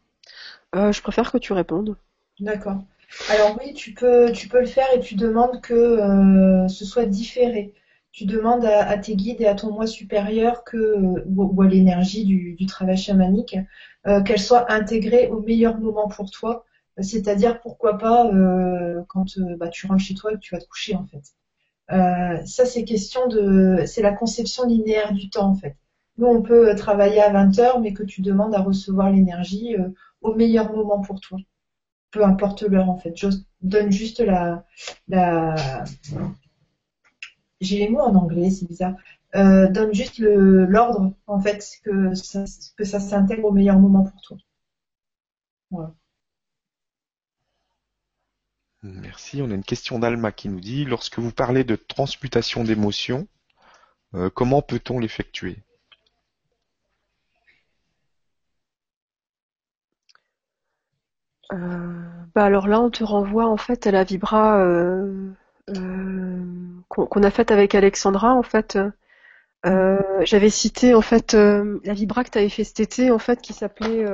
euh, 0.76 0.92
Je 0.92 1.02
préfère 1.02 1.32
que 1.32 1.38
tu 1.38 1.52
répondes. 1.52 1.96
D'accord. 2.38 2.84
Alors 3.28 3.58
oui, 3.58 3.74
tu 3.74 3.92
peux, 3.92 4.30
tu 4.30 4.46
peux 4.46 4.60
le 4.60 4.66
faire 4.66 4.86
et 4.94 5.00
tu 5.00 5.16
demandes 5.16 5.60
que 5.60 5.74
euh, 5.74 6.68
ce 6.68 6.84
soit 6.84 7.06
différé. 7.06 7.74
Tu 8.16 8.24
demandes 8.24 8.64
à, 8.64 8.96
tes 8.96 9.14
guides 9.14 9.42
et 9.42 9.46
à 9.46 9.54
ton 9.54 9.72
moi 9.72 9.86
supérieur 9.86 10.64
que, 10.64 10.96
ou, 11.26 11.62
à 11.62 11.66
l'énergie 11.66 12.24
du, 12.24 12.66
travail 12.66 12.96
chamanique, 12.96 13.56
qu'elle 14.24 14.40
soit 14.40 14.72
intégrée 14.72 15.28
au 15.28 15.40
meilleur 15.40 15.78
moment 15.78 16.08
pour 16.08 16.30
toi 16.30 16.64
c'est-à-dire, 17.02 17.60
pourquoi 17.60 17.98
pas, 17.98 18.26
euh, 18.26 19.02
quand 19.08 19.38
euh, 19.38 19.56
bah, 19.56 19.68
tu 19.68 19.86
rentres 19.86 20.02
chez 20.02 20.14
toi 20.14 20.32
et 20.32 20.34
que 20.36 20.40
tu 20.40 20.54
vas 20.54 20.60
te 20.60 20.66
coucher, 20.66 20.94
en 20.94 21.06
fait. 21.06 21.22
Euh, 21.92 22.44
ça, 22.46 22.64
c'est 22.64 22.84
question 22.84 23.28
de, 23.28 23.84
c'est 23.86 24.02
la 24.02 24.12
conception 24.12 24.66
linéaire 24.66 25.12
du 25.12 25.28
temps, 25.28 25.50
en 25.50 25.54
fait. 25.54 25.76
Nous, 26.18 26.26
on 26.26 26.42
peut 26.42 26.74
travailler 26.74 27.20
à 27.20 27.30
20 27.30 27.58
heures, 27.58 27.80
mais 27.80 27.92
que 27.92 28.02
tu 28.02 28.22
demandes 28.22 28.54
à 28.54 28.62
recevoir 28.62 29.10
l'énergie 29.10 29.76
au 30.22 30.34
meilleur 30.34 30.72
moment 30.72 31.02
pour 31.02 31.20
toi. 31.20 31.38
Peu 32.10 32.24
importe 32.24 32.62
l'heure, 32.62 32.88
en 32.88 32.96
fait. 32.96 33.14
Je 33.14 33.28
donne 33.60 33.92
juste 33.92 34.20
la, 34.20 34.64
j'ai 37.60 37.78
les 37.78 37.88
mots 37.88 38.00
en 38.00 38.14
anglais, 38.14 38.50
c'est 38.50 38.66
bizarre. 38.66 38.94
Euh, 39.34 39.68
donne 39.70 39.92
juste 39.94 40.18
l'ordre, 40.18 41.12
en 41.26 41.40
fait, 41.40 41.64
que 41.84 42.14
ça, 42.14 42.44
que 42.76 42.84
ça 42.84 43.00
s'intègre 43.00 43.46
au 43.46 43.52
meilleur 43.52 43.78
moment 43.78 44.04
pour 44.04 44.20
toi. 44.22 44.36
Voilà. 45.70 45.94
Merci. 48.82 49.42
On 49.42 49.50
a 49.50 49.54
une 49.54 49.64
question 49.64 49.98
d'Alma 49.98 50.32
qui 50.32 50.48
nous 50.48 50.60
dit 50.60 50.84
lorsque 50.84 51.18
vous 51.18 51.32
parlez 51.32 51.64
de 51.64 51.76
transmutation 51.76 52.64
d'émotions, 52.64 53.26
euh, 54.14 54.30
comment 54.30 54.62
peut-on 54.62 54.98
l'effectuer? 54.98 55.58
Euh, 61.52 62.02
bah 62.34 62.44
alors 62.44 62.66
là, 62.68 62.80
on 62.80 62.90
te 62.90 63.04
renvoie 63.04 63.46
en 63.46 63.56
fait 63.56 63.86
à 63.86 63.90
la 63.90 64.04
vibra 64.04 64.58
euh, 64.60 65.32
qu'on 66.88 67.22
a 67.22 67.30
faite 67.30 67.50
avec 67.50 67.74
Alexandra. 67.74 68.34
En 68.34 68.42
fait, 68.42 68.78
j'avais 69.64 70.50
cité 70.50 70.94
en 70.94 71.02
fait 71.02 71.34
la 71.34 71.94
vibra 71.94 72.24
que 72.24 72.30
tu 72.30 72.38
avais 72.38 72.48
fait 72.48 72.64
cet 72.64 72.80
été, 72.80 73.10
en 73.10 73.18
fait, 73.18 73.40
qui 73.40 73.52
s'appelait 73.52 74.04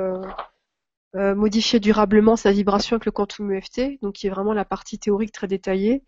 euh, 1.15 1.35
modifier 1.35 1.79
durablement 1.79 2.35
sa 2.35 2.51
vibration 2.51 2.95
avec 2.95 3.05
le 3.05 3.11
quantum 3.11 3.51
EFT, 3.51 4.01
donc 4.01 4.15
qui 4.15 4.25
est 4.25 4.31
vraiment 4.31 4.53
la 4.53 4.65
partie 4.65 4.97
théorique 4.97 5.31
très 5.31 5.45
détaillée. 5.45 6.03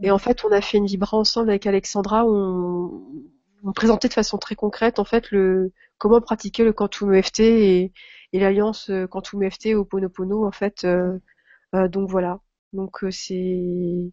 Et 0.00 0.12
en 0.12 0.18
fait, 0.18 0.44
on 0.44 0.52
a 0.52 0.60
fait 0.60 0.78
une 0.78 0.86
vibra 0.86 1.16
ensemble 1.16 1.50
avec 1.50 1.66
Alexandra 1.66 2.24
où 2.24 3.34
on, 3.64 3.72
présentait 3.72 4.06
de 4.06 4.12
façon 4.12 4.38
très 4.38 4.54
concrète 4.54 4.98
en 4.98 5.04
fait 5.04 5.30
le 5.30 5.72
comment 5.98 6.20
pratiquer 6.20 6.64
le 6.64 6.72
quantum 6.72 7.14
EFT 7.14 7.40
et, 7.40 7.92
l'alliance 8.32 8.90
euh, 8.90 9.06
quantum 9.08 9.42
EFT 9.42 9.74
au 9.74 9.84
Ponopono 9.84 10.46
en 10.46 10.52
fait. 10.52 10.84
Euh, 10.84 11.18
donc 11.88 12.08
voilà. 12.10 12.40
Donc 12.72 13.04
c'est 13.10 14.12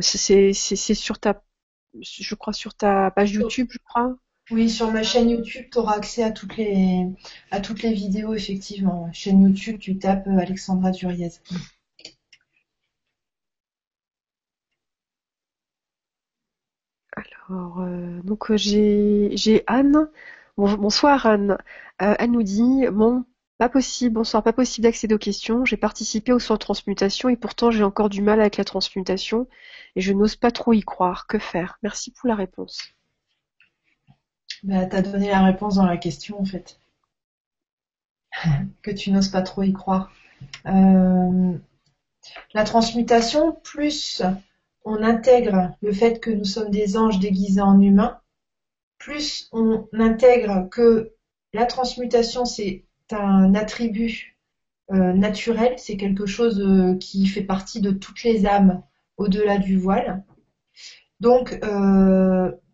c'est 0.00 0.52
c'est 0.52 0.94
sur 0.94 1.18
ta 1.18 1.42
je 2.00 2.34
crois 2.34 2.52
sur 2.52 2.74
ta 2.74 3.10
page 3.10 3.32
YouTube, 3.32 3.68
je 3.70 3.78
crois. 3.84 4.16
Oui, 4.50 4.70
sur 4.70 4.90
ma 4.90 5.02
chaîne 5.02 5.28
YouTube, 5.30 5.66
tu 5.70 5.78
auras 5.78 5.96
accès 5.96 6.22
à 6.22 6.30
toutes 6.30 6.56
les 6.56 7.06
à 7.50 7.60
toutes 7.60 7.82
les 7.82 7.92
vidéos, 7.92 8.34
effectivement. 8.34 9.10
Chaîne 9.12 9.42
YouTube, 9.42 9.78
tu 9.78 9.98
tapes 9.98 10.26
euh, 10.26 10.38
Alexandra 10.38 10.90
Duriez. 10.90 11.30
Alors, 17.16 17.80
euh, 17.80 18.20
donc 18.22 18.50
euh, 18.50 18.56
j'ai 18.56 19.30
j'ai 19.36 19.64
Anne. 19.66 20.08
bonsoir 20.56 21.26
Anne. 21.26 21.58
Anne 21.98 22.32
nous 22.32 22.42
dit 22.42 22.86
bon, 22.92 23.24
pas 23.58 23.68
possible, 23.68 24.14
bonsoir, 24.14 24.42
pas 24.42 24.52
possible 24.52 24.84
d'accéder 24.84 25.14
aux 25.14 25.18
questions. 25.18 25.64
J'ai 25.64 25.76
participé 25.76 26.32
au 26.32 26.38
soin 26.38 26.56
de 26.56 26.60
transmutation 26.60 27.28
et 27.28 27.36
pourtant 27.36 27.72
j'ai 27.72 27.82
encore 27.82 28.08
du 28.08 28.22
mal 28.22 28.40
avec 28.40 28.56
la 28.56 28.64
transmutation 28.64 29.48
et 29.96 30.00
je 30.00 30.12
n'ose 30.12 30.36
pas 30.36 30.52
trop 30.52 30.72
y 30.72 30.82
croire. 30.82 31.26
Que 31.26 31.38
faire? 31.38 31.78
Merci 31.82 32.12
pour 32.12 32.28
la 32.28 32.36
réponse. 32.36 32.80
Bah, 34.62 34.86
tu 34.86 34.96
as 34.96 35.02
donné 35.02 35.30
la 35.30 35.42
réponse 35.42 35.74
dans 35.74 35.86
la 35.86 35.96
question 35.96 36.40
en 36.40 36.44
fait. 36.44 36.80
que 38.82 38.92
tu 38.92 39.10
n'oses 39.10 39.28
pas 39.28 39.42
trop 39.42 39.64
y 39.64 39.72
croire. 39.72 40.12
Euh, 40.66 41.58
la 42.54 42.64
transmutation, 42.64 43.52
plus 43.64 44.22
on 44.84 45.02
intègre 45.02 45.76
le 45.82 45.92
fait 45.92 46.20
que 46.20 46.30
nous 46.30 46.44
sommes 46.44 46.70
des 46.70 46.96
anges 46.96 47.18
déguisés 47.18 47.60
en 47.60 47.80
humains, 47.80 48.20
plus 48.98 49.48
on 49.52 49.88
intègre 49.92 50.68
que 50.70 51.12
la 51.52 51.66
transmutation, 51.66 52.44
c'est 52.44 52.84
un 53.12 53.54
attribut 53.54 54.38
euh, 54.90 55.12
naturel, 55.12 55.74
c'est 55.78 55.96
quelque 55.96 56.26
chose 56.26 56.60
euh, 56.60 56.96
qui 56.96 57.26
fait 57.26 57.42
partie 57.42 57.80
de 57.80 57.90
toutes 57.90 58.22
les 58.22 58.46
âmes 58.46 58.82
au-delà 59.16 59.58
du 59.58 59.78
voile. 59.78 60.24
Donc, 61.20 61.58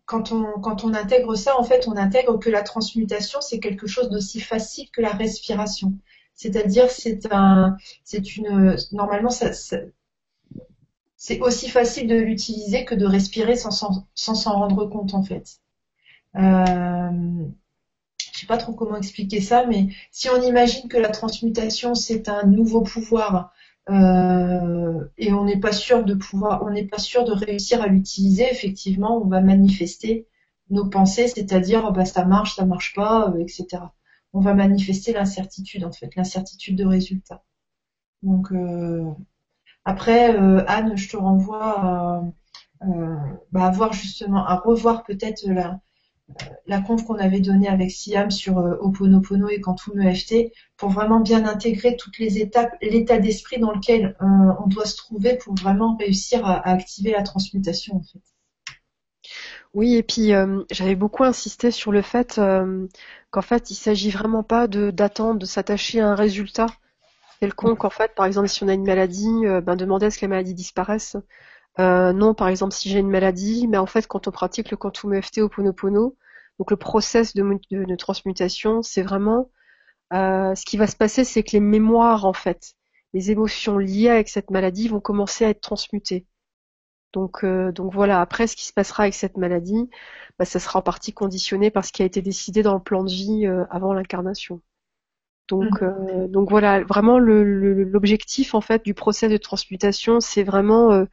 quand 0.05 0.31
on, 0.31 0.59
quand 0.61 0.83
on 0.83 0.93
intègre 0.93 1.35
ça, 1.35 1.59
en 1.59 1.63
fait, 1.63 1.87
on 1.87 1.97
intègre 1.97 2.37
que 2.37 2.49
la 2.49 2.61
transmutation, 2.61 3.41
c'est 3.41 3.59
quelque 3.59 3.87
chose 3.87 4.09
d'aussi 4.09 4.39
facile 4.39 4.89
que 4.91 5.01
la 5.01 5.09
respiration. 5.09 5.93
C'est-à-dire, 6.35 6.91
c'est 6.91 7.31
un, 7.31 7.77
c'est 8.03 8.35
une, 8.37 8.75
normalement, 8.91 9.31
c'est 11.17 11.39
aussi 11.41 11.69
facile 11.69 12.07
de 12.07 12.15
l'utiliser 12.15 12.85
que 12.85 12.93
de 12.93 13.05
respirer 13.05 13.55
sans 13.55 13.71
s'en 13.71 14.53
rendre 14.53 14.85
compte, 14.85 15.13
en 15.13 15.23
fait. 15.23 15.59
Euh, 16.35 17.47
je 18.35 18.41
sais 18.41 18.47
pas 18.47 18.57
trop 18.57 18.73
comment 18.73 18.97
expliquer 18.97 19.39
ça, 19.39 19.65
mais 19.65 19.87
si 20.11 20.29
on 20.29 20.41
imagine 20.41 20.89
que 20.89 20.97
la 20.97 21.07
transmutation, 21.09 21.95
c'est 21.95 22.27
un 22.27 22.43
nouveau 22.43 22.81
pouvoir 22.81 23.53
euh, 23.89 25.05
et 25.17 25.31
on 25.31 25.45
n'est 25.45 25.59
pas 25.59 25.71
sûr 25.71 26.03
de 26.03 26.15
pouvoir, 26.15 26.63
on 26.63 26.69
n'est 26.69 26.87
pas 26.87 26.97
sûr 26.97 27.23
de 27.23 27.31
réussir 27.31 27.81
à 27.81 27.87
l'utiliser. 27.87 28.45
Effectivement, 28.51 29.21
on 29.23 29.27
va 29.27 29.39
manifester 29.39 30.27
nos 30.69 30.89
pensées, 30.89 31.29
c'est-à-dire 31.29 31.91
bah 31.93 32.03
ça 32.05 32.25
marche, 32.25 32.55
ça 32.55 32.65
marche 32.65 32.93
pas, 32.93 33.29
euh, 33.29 33.39
etc. 33.39 33.83
On 34.33 34.41
va 34.41 34.53
manifester 34.53 35.13
l'incertitude 35.13 35.85
en 35.85 35.93
fait, 35.93 36.13
l'incertitude 36.17 36.75
de 36.77 36.85
résultat. 36.85 37.41
Donc 38.21 38.51
euh, 38.51 39.05
après, 39.85 40.35
Anne, 40.67 40.97
je 40.97 41.09
te 41.09 41.17
renvoie 41.17 41.79
à, 41.79 42.23
bah, 43.51 43.65
à 43.65 43.71
voir 43.71 43.93
justement, 43.93 44.45
à 44.45 44.55
revoir 44.57 45.03
peut-être 45.03 45.43
la, 45.47 45.79
la 46.65 46.81
conf 46.81 47.05
qu'on 47.05 47.15
avait 47.15 47.39
donnée 47.39 47.67
avec 47.67 47.91
Siam 47.91 48.31
sur 48.31 48.57
euh, 48.57 48.77
Oponopono 48.81 49.49
et 49.49 49.61
Quantum 49.61 50.01
EFT 50.01 50.51
pour 50.77 50.89
vraiment 50.89 51.19
bien 51.19 51.45
intégrer 51.45 51.95
toutes 51.95 52.17
les 52.17 52.39
étapes, 52.39 52.75
l'état 52.81 53.19
d'esprit 53.19 53.59
dans 53.59 53.71
lequel 53.71 54.15
euh, 54.21 54.25
on 54.63 54.67
doit 54.67 54.85
se 54.85 54.97
trouver 54.97 55.37
pour 55.37 55.55
vraiment 55.55 55.95
réussir 55.97 56.45
à, 56.45 56.67
activer 56.67 57.11
la 57.11 57.23
transmutation 57.23 57.97
en 57.97 58.01
fait. 58.01 58.21
Oui, 59.73 59.95
et 59.95 60.03
puis 60.03 60.33
euh, 60.33 60.63
j'avais 60.71 60.95
beaucoup 60.95 61.23
insisté 61.23 61.69
sur 61.69 61.91
le 61.91 62.01
fait 62.01 62.39
qu'en 63.31 63.41
fait 63.41 63.69
il 63.69 63.75
s'agit 63.75 64.09
vraiment 64.09 64.43
pas 64.43 64.67
d'attendre, 64.67 65.39
de 65.39 65.45
s'attacher 65.45 65.99
à 65.99 66.09
un 66.09 66.15
résultat 66.15 66.67
quelconque. 67.41 67.83
En 67.83 67.89
fait, 67.89 68.15
par 68.15 68.25
exemple, 68.25 68.47
si 68.47 68.63
on 68.63 68.69
a 68.69 68.73
une 68.73 68.85
maladie, 68.85 69.43
ben 69.63 69.75
demander 69.75 70.05
à 70.05 70.11
ce 70.11 70.17
que 70.17 70.25
la 70.25 70.29
maladie 70.29 70.53
disparaisse. 70.53 71.17
Euh, 71.79 72.13
non, 72.13 72.33
par 72.33 72.47
exemple, 72.47 72.73
si 72.73 72.89
j'ai 72.89 72.99
une 72.99 73.09
maladie, 73.09 73.67
mais 73.67 73.77
en 73.77 73.85
fait, 73.85 74.07
quand 74.07 74.27
on 74.27 74.31
pratique 74.31 74.71
le 74.71 74.77
quantum 74.77 75.13
EFT 75.13 75.39
au 75.39 75.49
Ponopono, 75.49 76.15
donc 76.59 76.71
le 76.71 76.77
process 76.77 77.33
de, 77.33 77.95
transmutation, 77.95 78.81
c'est 78.81 79.01
vraiment 79.01 79.51
euh, 80.13 80.55
ce 80.55 80.65
qui 80.65 80.77
va 80.77 80.87
se 80.87 80.95
passer, 80.95 81.23
c'est 81.25 81.43
que 81.43 81.51
les 81.51 81.59
mémoires, 81.59 82.25
en 82.25 82.33
fait, 82.33 82.75
les 83.13 83.31
émotions 83.31 83.77
liées 83.77 84.09
avec 84.09 84.29
cette 84.29 84.51
maladie 84.51 84.87
vont 84.87 85.01
commencer 85.01 85.45
à 85.45 85.49
être 85.49 85.61
transmutées. 85.61 86.25
Donc, 87.13 87.43
euh, 87.43 87.71
donc 87.71 87.93
voilà. 87.93 88.21
Après, 88.21 88.47
ce 88.47 88.55
qui 88.55 88.65
se 88.65 88.73
passera 88.73 89.03
avec 89.03 89.13
cette 89.13 89.37
maladie, 89.37 89.89
bah, 90.39 90.45
ça 90.45 90.59
sera 90.59 90.79
en 90.79 90.81
partie 90.81 91.13
conditionné 91.13 91.71
par 91.71 91.83
ce 91.83 91.91
qui 91.91 92.03
a 92.03 92.05
été 92.05 92.21
décidé 92.21 92.63
dans 92.63 92.73
le 92.73 92.81
plan 92.81 93.03
de 93.03 93.09
vie 93.09 93.47
avant 93.69 93.93
l'incarnation. 93.93 94.61
Donc, 95.47 95.81
mmh. 95.81 96.27
donc 96.27 96.49
voilà, 96.49 96.83
vraiment 96.83 97.19
l'objectif 97.19 98.55
en 98.55 98.61
fait 98.61 98.83
du 98.83 98.95
process 98.95 99.31
de 99.31 99.37
transmutation, 99.37 100.19
c'est 100.19 100.43
vraiment 100.43 100.91
euh, 100.91 101.05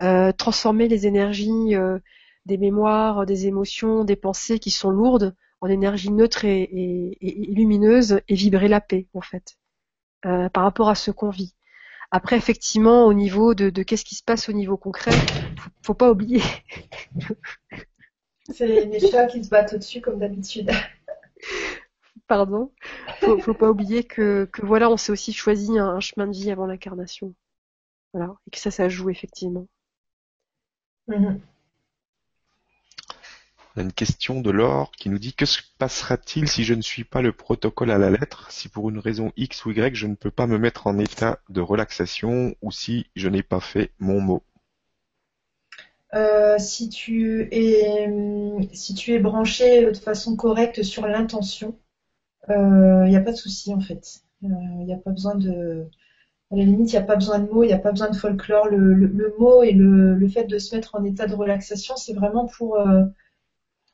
transformer 0.00 0.88
les 0.88 1.06
énergies 1.06 1.74
euh, 1.74 1.98
des 2.46 2.58
mémoires, 2.58 3.26
des 3.26 3.46
émotions, 3.46 4.04
des 4.04 4.16
pensées 4.16 4.58
qui 4.58 4.70
sont 4.70 4.90
lourdes 4.90 5.34
en 5.60 5.68
énergie 5.68 6.12
neutre 6.12 6.44
et, 6.44 7.18
lumineuse 7.20 8.20
et 8.28 8.34
vibrer 8.34 8.68
la 8.68 8.80
paix 8.80 9.08
en 9.14 9.20
fait 9.20 9.56
euh, 10.24 10.48
par 10.48 10.62
rapport 10.62 10.88
à 10.88 10.94
ce 10.94 11.10
qu'on 11.10 11.30
vit. 11.30 11.54
Après 12.10 12.36
effectivement 12.36 13.06
au 13.06 13.14
niveau 13.14 13.54
de, 13.54 13.70
qu'est-ce 13.82 14.04
qui 14.04 14.14
se 14.14 14.22
passe 14.22 14.48
au 14.48 14.52
niveau 14.52 14.76
concret, 14.76 15.10
faut, 15.58 15.70
faut 15.82 15.94
pas 15.94 16.10
oublier. 16.10 16.42
C'est 18.52 18.84
les 18.84 19.00
chats 19.00 19.26
qui 19.26 19.42
se 19.42 19.48
battent 19.48 19.72
au-dessus 19.72 20.00
comme 20.00 20.20
d'habitude. 20.20 20.70
Pardon. 22.28 22.72
Faut, 23.20 23.38
faut 23.38 23.54
pas 23.54 23.70
oublier 23.70 24.04
que, 24.04 24.48
voilà, 24.62 24.90
on 24.90 24.96
s'est 24.96 25.12
aussi 25.12 25.32
choisi 25.32 25.78
un, 25.78 25.88
un 25.88 26.00
chemin 26.00 26.26
de 26.26 26.32
vie 26.32 26.50
avant 26.50 26.66
l'incarnation. 26.66 27.34
Voilà, 28.12 28.34
et 28.46 28.50
que 28.50 28.58
ça, 28.58 28.70
ça 28.70 28.88
joue 28.88 29.10
effectivement. 29.10 29.66
Mhm. 31.08 31.40
Une 33.76 33.92
question 33.92 34.40
de 34.40 34.50
Laure 34.50 34.90
qui 34.92 35.10
nous 35.10 35.18
dit 35.18 35.34
que 35.34 35.44
se 35.44 35.60
passera-t-il 35.78 36.48
si 36.48 36.64
je 36.64 36.72
ne 36.72 36.80
suis 36.80 37.04
pas 37.04 37.20
le 37.20 37.32
protocole 37.32 37.90
à 37.90 37.98
la 37.98 38.08
lettre, 38.08 38.50
si 38.50 38.70
pour 38.70 38.88
une 38.88 38.98
raison 38.98 39.32
X 39.36 39.66
ou 39.66 39.70
Y 39.72 39.94
je 39.94 40.06
ne 40.06 40.14
peux 40.14 40.30
pas 40.30 40.46
me 40.46 40.58
mettre 40.58 40.86
en 40.86 40.98
état 40.98 41.40
de 41.50 41.60
relaxation 41.60 42.54
ou 42.62 42.72
si 42.72 43.06
je 43.14 43.28
n'ai 43.28 43.42
pas 43.42 43.60
fait 43.60 43.90
mon 43.98 44.20
mot 44.20 44.42
euh, 46.14 46.56
si 46.58 46.88
tu 46.88 47.48
es 47.50 48.08
si 48.72 48.94
tu 48.94 49.12
es 49.12 49.18
branché 49.18 49.86
de 49.86 49.98
façon 49.98 50.36
correcte 50.36 50.82
sur 50.82 51.06
l'intention, 51.06 51.78
il 52.48 52.54
euh, 52.54 53.08
n'y 53.08 53.16
a 53.16 53.20
pas 53.20 53.32
de 53.32 53.36
souci 53.36 53.74
en 53.74 53.80
fait. 53.80 54.22
Il 54.40 54.52
euh, 54.52 54.84
n'y 54.84 54.94
a 54.94 54.98
pas 54.98 55.10
besoin 55.10 55.34
de 55.34 55.86
à 56.52 56.56
la 56.56 56.64
limite, 56.64 56.92
il 56.92 56.96
n'y 56.96 57.02
a 57.02 57.06
pas 57.06 57.16
besoin 57.16 57.38
de 57.40 57.50
mots, 57.50 57.64
il 57.64 57.68
n'y 57.68 57.72
a 57.72 57.78
pas 57.78 57.90
besoin 57.90 58.08
de 58.08 58.16
folklore. 58.16 58.68
Le, 58.68 59.34
mot 59.38 59.62
et 59.62 59.72
le, 59.72 60.28
fait 60.28 60.44
de 60.44 60.58
se 60.58 60.74
mettre 60.74 60.94
en 60.94 61.04
état 61.04 61.26
de 61.26 61.34
relaxation, 61.34 61.96
c'est 61.96 62.12
vraiment 62.12 62.46
pour 62.46 62.76
euh, 62.78 63.04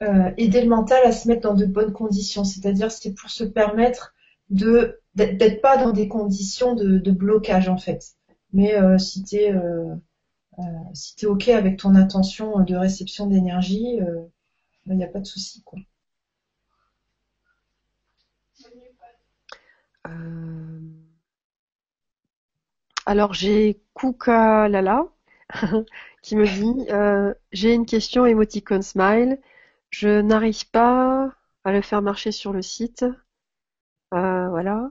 euh, 0.03 0.31
aider 0.37 0.61
le 0.63 0.69
mental 0.69 1.03
à 1.05 1.13
se 1.13 1.29
mettre 1.29 1.43
dans 1.43 1.55
de 1.55 1.65
bonnes 1.65 1.93
conditions. 1.93 2.45
C'est-à-dire, 2.45 2.91
c'est 2.91 3.15
pour 3.15 3.31
se 3.31 3.45
permettre 3.45 4.15
d'être 4.51 5.63
pas 5.63 5.79
dans 5.79 5.93
des 5.93 6.09
conditions 6.09 6.75
de, 6.75 7.11
blocage 7.11 7.69
en 7.69 7.79
fait. 7.79 8.05
Mais 8.53 8.75
euh, 8.75 8.99
si 8.99 9.23
tu 9.23 9.37
es 9.37 9.55
ok 11.27 11.49
avec 11.49 11.79
ton 11.79 11.95
intention 11.95 12.61
de 12.61 12.77
réception 12.77 13.27
d'énergie, 13.27 13.99
il 14.87 14.97
n'y 14.97 15.05
a 15.05 15.09
pas 15.09 15.21
de 15.21 15.27
souci 15.27 15.63
quoi. 15.63 15.79
Alors 23.07 23.35
j'ai 23.35 23.81
Lala 24.27 25.07
qui 26.23 26.37
me 26.37 26.47
dit 26.47 26.91
euh, 26.91 27.35
j'ai 27.53 27.75
une 27.75 27.87
question 27.87 28.27
emoticon 28.27 28.83
smile. 28.83 29.41
Je 29.91 30.21
n'arrive 30.21 30.69
pas 30.71 31.33
à 31.65 31.73
le 31.73 31.83
faire 31.83 32.03
marcher 32.03 32.33
sur 32.33 32.53
le 32.53 32.63
site. 32.63 33.05
Euh, 34.15 34.49
voilà. 34.49 34.91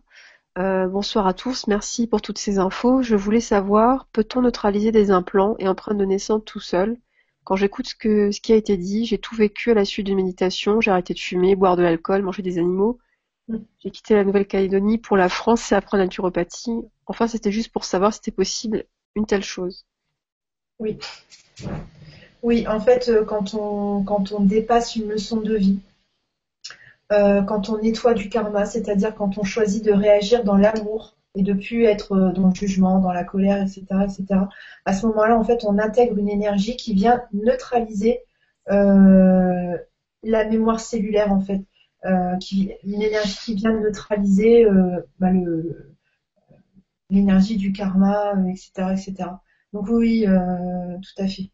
Euh, 0.57 0.87
bonsoir 0.87 1.27
à 1.27 1.33
tous, 1.33 1.67
merci 1.67 2.07
pour 2.07 2.21
toutes 2.21 2.37
ces 2.37 2.59
infos. 2.59 3.01
Je 3.01 3.15
voulais 3.15 3.39
savoir, 3.41 4.07
peut-on 4.13 4.41
neutraliser 4.41 4.91
des 4.91 5.11
implants 5.11 5.55
et 5.59 5.67
empreintes 5.67 5.97
de 5.97 6.05
naissance 6.05 6.43
tout 6.45 6.59
seul? 6.59 6.97
Quand 7.45 7.55
j'écoute 7.55 7.87
ce, 7.87 8.31
ce 8.31 8.41
qui 8.41 8.53
a 8.53 8.55
été 8.57 8.77
dit, 8.77 9.05
j'ai 9.05 9.17
tout 9.19 9.35
vécu 9.35 9.71
à 9.71 9.73
la 9.73 9.85
suite 9.85 10.07
d'une 10.07 10.17
méditation, 10.17 10.81
j'ai 10.81 10.91
arrêté 10.91 11.13
de 11.13 11.19
fumer, 11.19 11.55
boire 11.55 11.77
de 11.77 11.83
l'alcool, 11.83 12.21
manger 12.23 12.43
des 12.43 12.57
animaux. 12.59 12.99
Mm. 13.47 13.57
J'ai 13.79 13.91
quitté 13.91 14.15
la 14.15 14.23
Nouvelle-Calédonie 14.23 14.97
pour 14.97 15.17
la 15.17 15.29
France 15.29 15.71
et 15.71 15.75
après 15.75 15.97
la 15.97 16.05
naturopathie. 16.05 16.81
Enfin, 17.05 17.27
c'était 17.27 17.51
juste 17.51 17.71
pour 17.71 17.85
savoir 17.85 18.13
si 18.13 18.17
c'était 18.17 18.35
possible 18.35 18.85
une 19.15 19.25
telle 19.25 19.43
chose. 19.43 19.85
Oui. 20.79 20.97
Oui, 22.43 22.67
en 22.67 22.79
fait, 22.79 23.09
euh, 23.09 23.23
quand 23.23 23.53
on, 23.53 24.03
quand 24.03 24.31
on 24.31 24.41
dépasse 24.41 24.95
une 24.95 25.09
leçon 25.09 25.41
de 25.41 25.55
vie, 25.55 25.79
euh, 27.11 27.41
quand 27.43 27.69
on 27.69 27.77
nettoie 27.77 28.13
du 28.13 28.29
karma, 28.29 28.65
c'est-à-dire 28.65 29.13
quand 29.13 29.37
on 29.37 29.43
choisit 29.43 29.83
de 29.83 29.91
réagir 29.91 30.43
dans 30.43 30.57
l'amour 30.57 31.15
et 31.35 31.43
de 31.43 31.53
plus 31.53 31.83
être 31.83 32.13
euh, 32.13 32.31
dans 32.31 32.47
le 32.47 32.55
jugement, 32.55 32.99
dans 32.99 33.11
la 33.11 33.23
colère, 33.23 33.61
etc., 33.61 33.85
etc. 34.03 34.25
À 34.85 34.93
ce 34.93 35.05
moment-là, 35.07 35.37
en 35.37 35.43
fait, 35.43 35.63
on 35.65 35.77
intègre 35.77 36.17
une 36.17 36.29
énergie 36.29 36.77
qui 36.77 36.93
vient 36.93 37.21
neutraliser 37.33 38.21
la 40.23 40.45
mémoire 40.45 40.79
cellulaire, 40.79 41.33
en 41.33 41.41
fait, 41.41 41.61
qui, 42.39 42.71
une 42.83 43.01
énergie 43.01 43.37
qui 43.45 43.55
vient 43.55 43.79
neutraliser 43.79 44.65
bah, 45.19 45.29
l'énergie 47.09 47.57
du 47.57 47.71
karma, 47.71 48.33
etc., 48.49 48.71
etc. 48.91 49.29
Donc 49.73 49.87
oui, 49.89 50.25
tout 50.25 51.21
à 51.21 51.27
fait. 51.27 51.51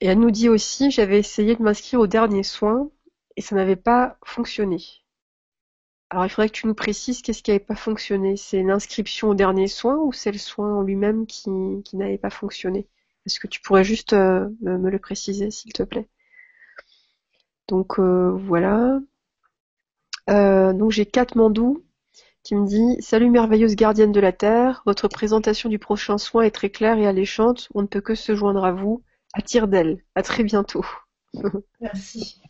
Et 0.00 0.06
elle 0.06 0.18
nous 0.18 0.30
dit 0.30 0.48
aussi, 0.48 0.90
j'avais 0.90 1.18
essayé 1.18 1.54
de 1.56 1.62
m'inscrire 1.62 2.00
au 2.00 2.06
dernier 2.06 2.42
soin 2.42 2.90
et 3.36 3.42
ça 3.42 3.54
n'avait 3.54 3.76
pas 3.76 4.18
fonctionné. 4.24 4.78
Alors 6.10 6.26
il 6.26 6.30
faudrait 6.30 6.48
que 6.48 6.54
tu 6.54 6.66
nous 6.66 6.74
précises 6.74 7.22
qu'est-ce 7.22 7.42
qui 7.42 7.50
n'avait 7.50 7.64
pas 7.64 7.76
fonctionné. 7.76 8.36
C'est 8.36 8.62
l'inscription 8.62 9.28
au 9.28 9.34
dernier 9.34 9.68
soin 9.68 9.96
ou 9.98 10.12
c'est 10.12 10.32
le 10.32 10.38
soin 10.38 10.74
en 10.78 10.82
lui-même 10.82 11.26
qui, 11.26 11.50
n'avait 11.92 12.18
pas 12.18 12.30
fonctionné? 12.30 12.88
Est-ce 13.26 13.38
que 13.38 13.46
tu 13.46 13.60
pourrais 13.60 13.84
juste 13.84 14.14
euh, 14.14 14.48
me, 14.62 14.90
le 14.90 14.98
préciser, 14.98 15.50
s'il 15.50 15.72
te 15.72 15.82
plaît? 15.82 16.08
Donc 17.70 18.00
euh, 18.00 18.32
voilà. 18.32 18.98
Euh, 20.28 20.72
donc 20.72 20.90
j'ai 20.90 21.08
Mandou 21.36 21.84
qui 22.42 22.56
me 22.56 22.66
dit 22.66 23.00
Salut 23.00 23.30
merveilleuse 23.30 23.76
gardienne 23.76 24.10
de 24.10 24.18
la 24.18 24.32
Terre, 24.32 24.82
votre 24.86 25.06
présentation 25.06 25.68
du 25.68 25.78
prochain 25.78 26.18
soin 26.18 26.42
est 26.42 26.50
très 26.50 26.70
claire 26.70 26.98
et 26.98 27.06
alléchante, 27.06 27.68
on 27.74 27.82
ne 27.82 27.86
peut 27.86 28.00
que 28.00 28.16
se 28.16 28.34
joindre 28.34 28.64
à 28.64 28.72
vous 28.72 29.04
à 29.34 29.42
tire 29.42 29.68
d'aile. 29.68 30.02
À 30.16 30.22
très 30.22 30.42
bientôt. 30.42 30.84
Merci. 31.80 32.42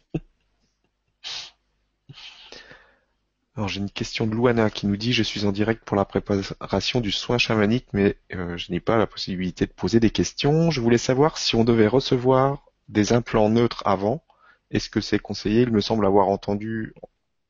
Alors 3.57 3.69
j'ai 3.69 3.81
une 3.81 3.91
question 3.91 4.27
de 4.27 4.35
Luana 4.35 4.71
qui 4.71 4.87
nous 4.87 4.97
dit 4.97 5.13
je 5.13 5.23
suis 5.23 5.45
en 5.45 5.53
direct 5.53 5.85
pour 5.85 5.99
la 5.99 6.07
préparation 6.07 7.03
du 7.03 7.13
soin 7.13 7.37
chamanique 7.37 7.89
mais 7.93 8.17
euh, 8.33 8.57
je 8.57 8.73
n'ai 8.73 8.81
pas 8.81 8.97
la 8.97 9.07
possibilité 9.07 9.67
de 9.67 9.73
poser 9.73 10.01
des 10.01 10.11
questions. 10.11 10.71
Je 10.71 10.81
voulais 10.81 10.97
savoir 10.97 11.37
si 11.37 11.57
on 11.57 11.65
devait 11.65 11.89
recevoir 11.89 12.65
des 12.89 13.13
implants 13.13 13.51
neutres 13.51 13.83
avant. 13.85 14.25
Est-ce 14.71 14.91
que 14.91 15.01
c'est 15.01 15.19
conseillé 15.19 15.63
Il 15.63 15.71
me 15.73 15.81
semble 15.81 16.07
avoir 16.07 16.29
entendu 16.29 16.95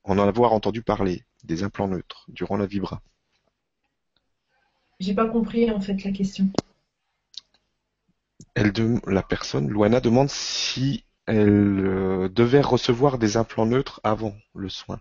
en 0.05 0.19
avoir 0.19 0.53
entendu 0.53 0.83
parler 0.83 1.25
des 1.45 1.63
implants 1.63 1.89
neutres 1.89 2.25
durant 2.29 2.57
la 2.57 2.67
vibra? 2.67 3.03
J'ai 4.99 5.15
pas 5.15 5.27
compris 5.27 5.71
en 5.71 5.81
fait 5.81 6.03
la 6.05 6.13
question 6.13 6.51
elle 8.55 8.73
la 9.07 9.23
personne, 9.23 9.69
Luana, 9.69 10.01
demande 10.01 10.29
si 10.29 11.05
elle 11.27 11.81
euh, 11.85 12.29
devait 12.29 12.61
recevoir 12.61 13.19
des 13.19 13.37
implants 13.37 13.67
neutres 13.67 14.01
avant 14.03 14.35
le 14.55 14.69
soin. 14.69 15.01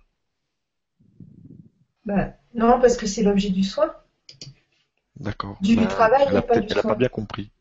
Bah, 2.05 2.33
non, 2.53 2.79
parce 2.79 2.97
que 2.97 3.07
c'est 3.07 3.23
l'objet 3.23 3.49
du 3.49 3.63
soin. 3.63 3.93
D'accord. 5.19 5.57
Du, 5.61 5.75
bah, 5.75 5.87
travail, 5.87 6.23
elle 6.27 6.33
n'a 6.33 6.41
pas, 6.41 6.61
pas 6.61 6.95
bien 6.95 7.09
compris. 7.09 7.51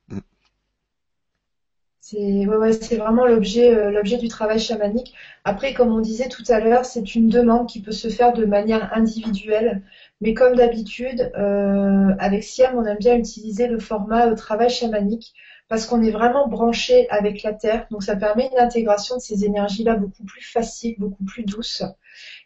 C'est 2.11 2.97
vraiment 2.97 3.27
l'objet 3.27 3.75
euh, 3.75 3.91
l'objet 3.91 4.17
du 4.17 4.29
travail 4.29 4.59
chamanique. 4.59 5.15
Après, 5.45 5.75
comme 5.75 5.93
on 5.93 6.01
disait 6.01 6.29
tout 6.31 6.43
à 6.49 6.59
l'heure, 6.59 6.87
c'est 6.87 7.15
une 7.15 7.29
demande 7.29 7.69
qui 7.69 7.83
peut 7.83 7.93
se 7.93 8.09
faire 8.09 8.33
de 8.33 8.47
manière 8.47 8.91
individuelle. 8.97 9.83
Mais 10.23 10.33
comme 10.33 10.55
d'habitude, 10.57 11.31
euh, 11.37 12.15
avec 12.19 12.45
Siam, 12.45 12.77
on 12.79 12.87
aime 12.87 12.97
bien 12.97 13.15
utiliser 13.17 13.67
le 13.69 13.79
format 13.79 14.35
travail 14.35 14.71
chamanique 14.71 15.35
parce 15.69 15.85
qu'on 15.85 16.03
est 16.03 16.11
vraiment 16.11 16.49
branché 16.49 17.11
avec 17.11 17.43
la 17.43 17.53
Terre. 17.53 17.87
Donc 17.91 18.03
ça 18.03 18.17
permet 18.17 18.49
une 18.51 18.59
intégration 18.59 19.17
de 19.17 19.21
ces 19.21 19.45
énergies-là 19.45 19.97
beaucoup 19.97 20.25
plus 20.25 20.43
facile, 20.43 20.95
beaucoup 20.99 21.25
plus 21.25 21.45
douce. 21.45 21.83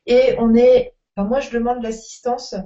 Et 0.07 0.35
on 0.39 0.57
est, 0.57 0.93
moi 1.17 1.39
je 1.39 1.51
demande 1.51 1.81
l'assistance 1.85 2.57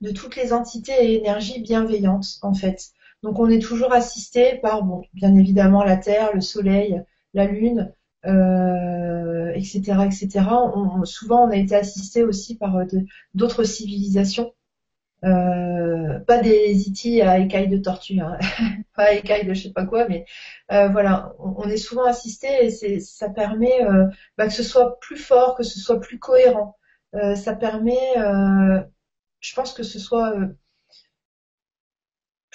de 0.00 0.12
toutes 0.12 0.36
les 0.36 0.52
entités 0.52 0.92
et 0.92 1.18
énergies 1.18 1.60
bienveillantes 1.60 2.38
en 2.42 2.54
fait. 2.54 2.92
Donc 3.24 3.38
on 3.40 3.48
est 3.48 3.58
toujours 3.58 3.92
assisté 3.94 4.58
par, 4.62 4.82
bon, 4.82 5.02
bien 5.14 5.34
évidemment 5.34 5.82
la 5.82 5.96
Terre, 5.96 6.34
le 6.34 6.42
Soleil, 6.42 7.02
la 7.32 7.46
Lune, 7.46 7.90
euh, 8.26 9.50
etc., 9.54 9.80
etc. 10.04 10.44
souvent 11.04 11.46
on 11.46 11.50
a 11.50 11.56
été 11.56 11.74
assisté 11.74 12.22
aussi 12.22 12.56
par 12.58 12.76
euh, 12.76 12.84
d'autres 13.32 13.64
civilisations 13.64 14.54
euh, 15.24 16.20
pas 16.20 16.42
des 16.42 16.86
IT 16.86 17.22
à 17.22 17.38
écailles 17.38 17.68
de 17.68 17.78
tortue, 17.78 18.20
hein. 18.20 18.36
pas 18.94 19.04
à 19.04 19.12
écailles 19.12 19.46
de 19.46 19.54
je 19.54 19.64
sais 19.64 19.72
pas 19.72 19.86
quoi, 19.86 20.06
mais 20.06 20.26
voilà, 20.68 21.34
on, 21.38 21.64
est 21.68 21.78
souvent 21.78 22.04
assisté 22.04 22.66
et 22.66 23.00
ça 23.00 23.30
permet 23.30 23.80
bah, 24.36 24.48
que 24.48 24.52
ce 24.52 24.62
soit 24.62 24.98
plus 25.00 25.16
fort, 25.16 25.54
que 25.54 25.62
ce 25.62 25.80
soit 25.80 25.98
plus 26.00 26.18
cohérent. 26.18 26.76
ça 27.36 27.54
permet, 27.54 28.14
je 29.40 29.54
pense 29.54 29.72
que 29.72 29.82
ce 29.82 29.98
soit 29.98 30.34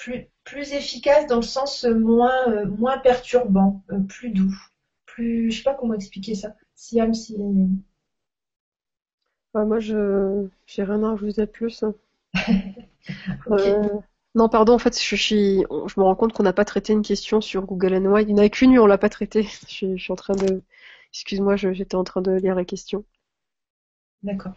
plus, 0.00 0.26
plus 0.44 0.72
efficace 0.72 1.26
dans 1.26 1.36
le 1.36 1.42
sens 1.42 1.84
moins, 1.84 2.64
moins 2.64 2.98
perturbant, 2.98 3.84
plus 4.08 4.30
doux, 4.30 4.54
plus, 5.04 5.50
je 5.50 5.58
sais 5.58 5.62
pas 5.62 5.74
comment 5.74 5.94
expliquer 5.94 6.34
ça. 6.34 6.54
Siam, 6.74 7.12
si. 7.12 7.36
Bah, 9.52 9.64
moi, 9.64 9.78
je, 9.78 10.46
j'ai 10.66 10.84
rien 10.84 11.02
à 11.02 11.10
rajouter 11.10 11.42
de 11.42 11.46
plus. 11.46 11.82
Hein. 11.82 11.94
Euh, 13.50 13.88
non, 14.34 14.50
pardon, 14.50 14.74
en 14.74 14.78
fait, 14.78 15.02
je, 15.02 15.16
suis, 15.16 15.64
je 15.64 15.98
me 15.98 16.02
rends 16.04 16.14
compte 16.14 16.34
qu'on 16.34 16.42
n'a 16.42 16.52
pas 16.52 16.66
traité 16.66 16.92
une 16.92 17.00
question 17.00 17.40
sur 17.40 17.64
Google 17.64 18.06
White. 18.06 18.28
Il 18.28 18.34
n'y 18.34 18.40
en 18.40 18.44
a 18.44 18.48
qu'une, 18.50 18.72
mais 18.72 18.78
on 18.78 18.86
l'a 18.86 18.98
pas 18.98 19.08
traité. 19.08 19.42
Je, 19.68 19.96
suis 19.96 20.12
en 20.12 20.16
train 20.16 20.34
de. 20.34 20.62
Excuse-moi, 21.14 21.56
j'étais 21.56 21.94
en 21.94 22.04
train 22.04 22.20
de 22.20 22.32
lire 22.32 22.54
la 22.54 22.66
question. 22.66 23.04
D'accord. 24.22 24.52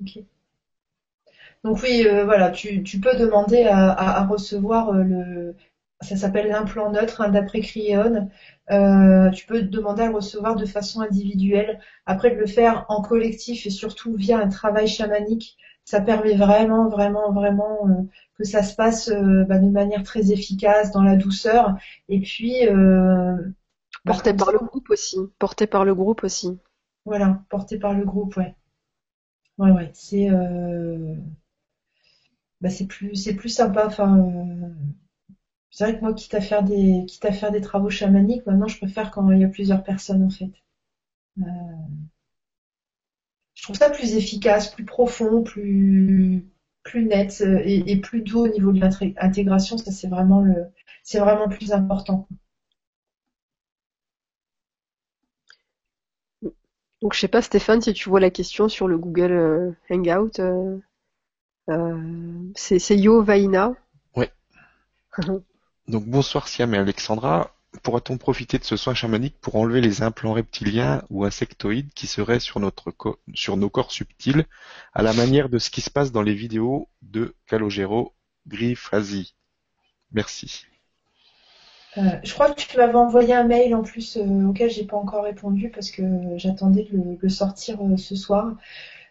Ok. 0.00 0.18
Donc 1.64 1.80
oui, 1.82 2.04
euh, 2.06 2.24
voilà, 2.24 2.50
tu, 2.50 2.82
peux 3.00 3.16
demander 3.16 3.64
à, 3.64 4.24
recevoir 4.26 4.90
euh, 4.90 5.02
le. 5.02 5.56
Ça 6.00 6.16
s'appelle 6.16 6.48
l'implant 6.48 6.90
neutre 6.90 7.20
hein, 7.20 7.28
d'après 7.28 7.60
Cryon. 7.60 8.28
tu 8.68 9.46
peux 9.46 9.62
demander 9.62 10.02
à 10.02 10.08
le 10.08 10.14
recevoir 10.14 10.56
de 10.56 10.66
façon 10.66 11.00
individuelle. 11.00 11.78
Après, 12.06 12.30
de 12.30 12.36
le 12.36 12.46
faire 12.46 12.84
en 12.88 13.02
collectif 13.02 13.66
et 13.66 13.70
surtout 13.70 14.14
via 14.16 14.38
un 14.38 14.48
travail 14.48 14.88
chamanique 14.88 15.56
ça 15.84 16.00
permet 16.00 16.34
vraiment, 16.34 16.88
vraiment, 16.88 17.32
vraiment 17.32 17.88
euh, 17.88 18.02
que 18.38 18.44
ça 18.44 18.62
se 18.62 18.74
passe 18.74 19.08
euh, 19.08 19.44
bah, 19.44 19.58
de 19.58 19.68
manière 19.68 20.02
très 20.02 20.32
efficace, 20.32 20.92
dans 20.92 21.02
la 21.02 21.16
douceur. 21.16 21.74
Et 22.08 22.20
puis 22.20 22.66
euh, 22.68 23.36
bah, 24.04 24.12
porté 24.12 24.34
par 24.34 24.52
le 24.52 24.58
groupe 24.58 24.90
aussi. 24.90 25.18
Porté 25.38 25.66
par 25.66 25.84
le 25.84 25.94
groupe 25.94 26.24
aussi. 26.24 26.58
Voilà, 27.04 27.42
porté 27.48 27.78
par 27.78 27.94
le 27.94 28.04
groupe, 28.04 28.36
ouais. 28.36 28.54
Ouais, 29.58 29.70
ouais. 29.70 29.90
C'est 29.92 30.28
bah, 32.62 32.70
c'est 32.70 32.86
plus 32.86 33.14
c'est 33.16 33.34
plus 33.34 33.50
sympa. 33.50 33.86
Enfin, 33.86 34.30
c'est 35.70 35.84
vrai 35.84 35.96
que 35.96 36.02
moi, 36.02 36.14
quitte 36.14 36.34
à 36.34 36.40
faire 36.40 36.62
des 36.62 37.04
quitte 37.06 37.24
à 37.24 37.32
faire 37.32 37.52
des 37.52 37.60
travaux 37.60 37.90
chamaniques, 37.90 38.46
maintenant 38.46 38.68
je 38.68 38.78
préfère 38.78 39.10
quand 39.10 39.30
il 39.30 39.40
y 39.40 39.44
a 39.44 39.48
plusieurs 39.48 39.82
personnes 39.84 40.22
en 40.24 40.30
fait 40.30 40.50
je 43.62 43.62
trouve 43.62 43.76
ça 43.76 43.90
plus 43.90 44.14
efficace, 44.14 44.70
plus 44.70 44.84
profond, 44.84 45.42
plus 45.42 46.44
plus 46.82 47.04
net 47.06 47.42
euh, 47.42 47.60
et, 47.64 47.96
plus 48.00 48.22
doux 48.22 48.40
au 48.40 48.48
niveau 48.48 48.72
de 48.72 48.80
l'intégration. 48.80 49.78
Ça 49.78 49.92
c'est 49.92 50.08
vraiment 50.08 50.40
le 50.40 50.66
c'est 51.04 51.20
vraiment 51.20 51.48
plus 51.48 51.72
important. 51.72 52.26
Donc 57.00 57.14
je 57.14 57.20
sais 57.20 57.28
pas 57.28 57.42
Stéphane 57.42 57.80
si 57.80 57.92
tu 57.92 58.08
vois 58.08 58.20
la 58.20 58.30
question 58.30 58.68
sur 58.68 58.88
le 58.88 58.98
Google 58.98 59.32
euh, 59.32 59.72
Hangout. 59.90 60.38
Euh, 60.40 60.78
c'est 62.54 62.96
Yo 62.96 63.22
Vaina. 63.22 63.72
Oui. 64.16 64.26
Donc 65.88 66.06
bonsoir 66.06 66.48
Siam 66.48 66.74
et 66.74 66.78
Alexandra 66.78 67.52
pourra-t-on 67.82 68.18
profiter 68.18 68.58
de 68.58 68.64
ce 68.64 68.76
soin 68.76 68.94
chamanique 68.94 69.36
pour 69.40 69.56
enlever 69.56 69.80
les 69.80 70.02
implants 70.02 70.34
reptiliens 70.34 71.02
ou 71.10 71.24
insectoïdes 71.24 71.92
qui 71.94 72.06
seraient 72.06 72.40
sur, 72.40 72.60
notre 72.60 72.94
sur 73.34 73.56
nos 73.56 73.70
corps 73.70 73.92
subtils, 73.92 74.44
à 74.92 75.02
la 75.02 75.12
manière 75.12 75.48
de 75.48 75.58
ce 75.58 75.70
qui 75.70 75.80
se 75.80 75.90
passe 75.90 76.12
dans 76.12 76.22
les 76.22 76.34
vidéos 76.34 76.88
de 77.02 77.34
Calogero 77.46 78.12
Grifasi 78.46 79.34
Merci. 80.12 80.66
Euh, 81.98 82.02
je 82.22 82.32
crois 82.32 82.50
que 82.50 82.60
tu 82.60 82.76
m'avais 82.76 82.94
envoyé 82.94 83.34
un 83.34 83.44
mail 83.44 83.74
en 83.74 83.82
plus 83.82 84.16
euh, 84.16 84.46
auquel 84.46 84.70
j'ai 84.70 84.84
pas 84.84 84.96
encore 84.96 85.24
répondu 85.24 85.70
parce 85.70 85.90
que 85.90 86.02
j'attendais 86.36 86.88
de 86.90 87.18
le, 87.20 87.28
sortir 87.28 87.78
euh, 87.82 87.96
ce 87.96 88.16
soir. 88.16 88.54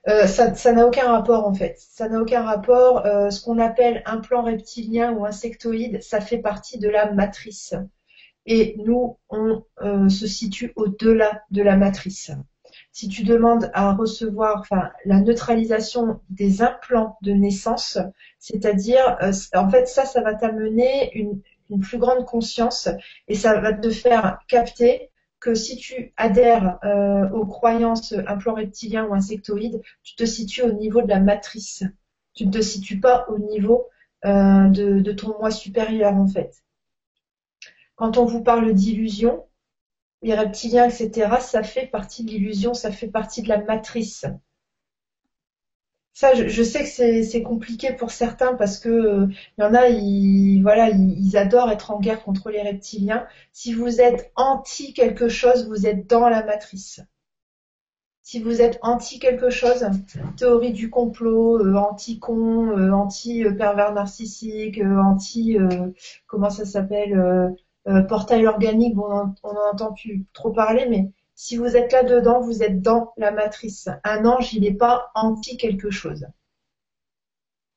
Ça 0.06 0.74
n'a 0.74 0.88
aucun 0.88 1.12
rapport 1.12 1.48
en 1.48 1.54
fait. 1.54 1.76
Ça 1.78 2.10
n'a 2.10 2.22
aucun 2.22 2.44
rapport. 2.44 3.04
ce 3.04 3.42
qu'on 3.42 3.60
appelle 3.60 4.02
implant 4.06 4.44
reptilien 4.44 5.14
ou 5.14 5.26
insectoïde, 5.26 6.02
ça 6.02 6.22
fait 6.22 6.40
partie 6.40 6.80
de 6.80 6.90
la 6.90 7.12
matrice 7.12 7.76
et 8.46 8.76
nous, 8.78 9.18
on 9.30 9.64
euh, 9.82 10.10
se 10.10 10.28
situe 10.28 10.74
au-delà 10.76 11.44
de 11.52 11.62
la 11.62 11.78
matrice. 11.78 12.32
si 12.94 13.08
tu 13.08 13.24
demandes 13.24 13.70
à 13.74 13.94
recevoir 13.94 14.66
la 15.06 15.20
neutralisation 15.20 16.22
des 16.30 16.62
implants 16.62 17.18
de 17.22 17.32
naissance, 17.32 17.98
c'est-à-dire, 18.40 19.18
euh, 19.22 19.32
en 19.54 19.70
fait, 19.70 19.88
ça, 19.88 20.06
ça 20.06 20.22
va 20.22 20.34
t'amener 20.36 21.12
une 21.14 21.42
plus 21.80 22.00
grande 22.00 22.26
conscience 22.26 22.90
et 23.28 23.36
ça 23.36 23.60
va 23.60 23.74
te 23.74 23.90
faire 23.90 24.40
capter 24.48 25.11
que 25.42 25.56
si 25.56 25.76
tu 25.76 26.14
adhères 26.16 26.80
euh, 26.86 27.28
aux 27.32 27.46
croyances 27.46 28.14
implant 28.28 28.54
reptilien 28.54 29.06
ou 29.08 29.14
insectoïdes, 29.14 29.82
tu 30.04 30.16
te 30.16 30.24
situes 30.24 30.62
au 30.62 30.72
niveau 30.72 31.02
de 31.02 31.08
la 31.08 31.20
matrice. 31.20 31.84
Tu 32.34 32.46
ne 32.46 32.52
te 32.52 32.62
situes 32.62 33.02
pas 33.02 33.26
au 33.28 33.40
niveau 33.40 33.88
euh, 34.24 34.68
de, 34.70 35.12
ton 35.12 35.38
moi 35.40 35.52
supérieur 35.52 36.14
en 36.14 36.28
fait. 36.28 36.64
Quand 37.96 38.18
on 38.18 38.26
vous 38.26 38.44
parle 38.44 38.72
d'illusion, 38.74 39.46
les 40.22 40.36
reptiliens, 40.36 40.88
etc., 40.88 41.38
ça 41.42 41.64
fait 41.64 41.88
partie 41.88 42.24
de 42.24 42.30
l'illusion, 42.30 42.76
ça 42.76 42.92
fait 42.92 43.08
partie 43.08 43.42
de 43.42 43.50
la 43.50 43.64
matrice. 43.64 44.26
Ça, 46.14 46.34
je, 46.34 46.64
sais 46.64 46.84
que 46.84 47.24
c'est 47.24 47.42
compliqué 47.42 47.94
pour 47.94 48.12
certains 48.12 48.54
parce 48.56 48.80
que 48.80 48.90
euh, 48.90 49.28
il 49.58 49.62
y 49.62 49.64
en 49.64 49.74
a, 49.74 49.88
ils, 49.88 50.62
voilà, 50.62 50.90
ils, 50.90 51.38
adorent 51.38 51.72
être 51.72 51.92
en 51.92 52.00
guerre 52.00 52.24
contre 52.24 52.50
les 52.50 52.62
reptiliens. 52.62 53.26
Si 53.54 53.74
vous 53.74 54.02
êtes 54.02 54.32
anti 54.36 54.94
quelque 54.94 55.30
chose, 55.30 55.68
vous 55.70 55.88
êtes 55.88 56.08
dans 56.10 56.28
la 56.28 56.44
matrice. 56.44 57.00
Si 58.24 58.40
vous 58.40 58.62
êtes 58.62 58.78
anti 58.82 59.20
quelque 59.20 59.50
chose, 59.50 59.86
théorie 60.38 60.74
du 60.74 60.90
complot, 60.90 61.60
euh, 61.60 61.76
anti-con, 61.76 62.78
euh, 62.78 62.92
anti-pervers 62.92 63.94
narcissique, 63.94 64.82
anti, 64.82 65.58
comment 66.28 66.50
ça 66.50 66.66
s'appelle, 66.66 67.56
portail 68.10 68.48
organique, 68.48 68.98
on 68.98 69.08
n'en 69.08 69.72
entend 69.72 69.94
plus 69.94 70.26
trop 70.34 70.52
parler, 70.52 70.88
mais 70.90 71.12
si 71.44 71.58
vous 71.58 71.76
êtes 71.76 71.92
là-dedans, 71.92 72.40
vous 72.40 72.62
êtes 72.62 72.84
dans 72.84 73.14
la 73.18 73.32
matrice. 73.32 73.90
Un 74.04 74.26
ange, 74.26 74.54
il 74.54 74.62
n'est 74.62 74.76
pas 74.76 75.10
anti 75.16 75.58
quelque 75.58 75.90
chose. 75.90 76.28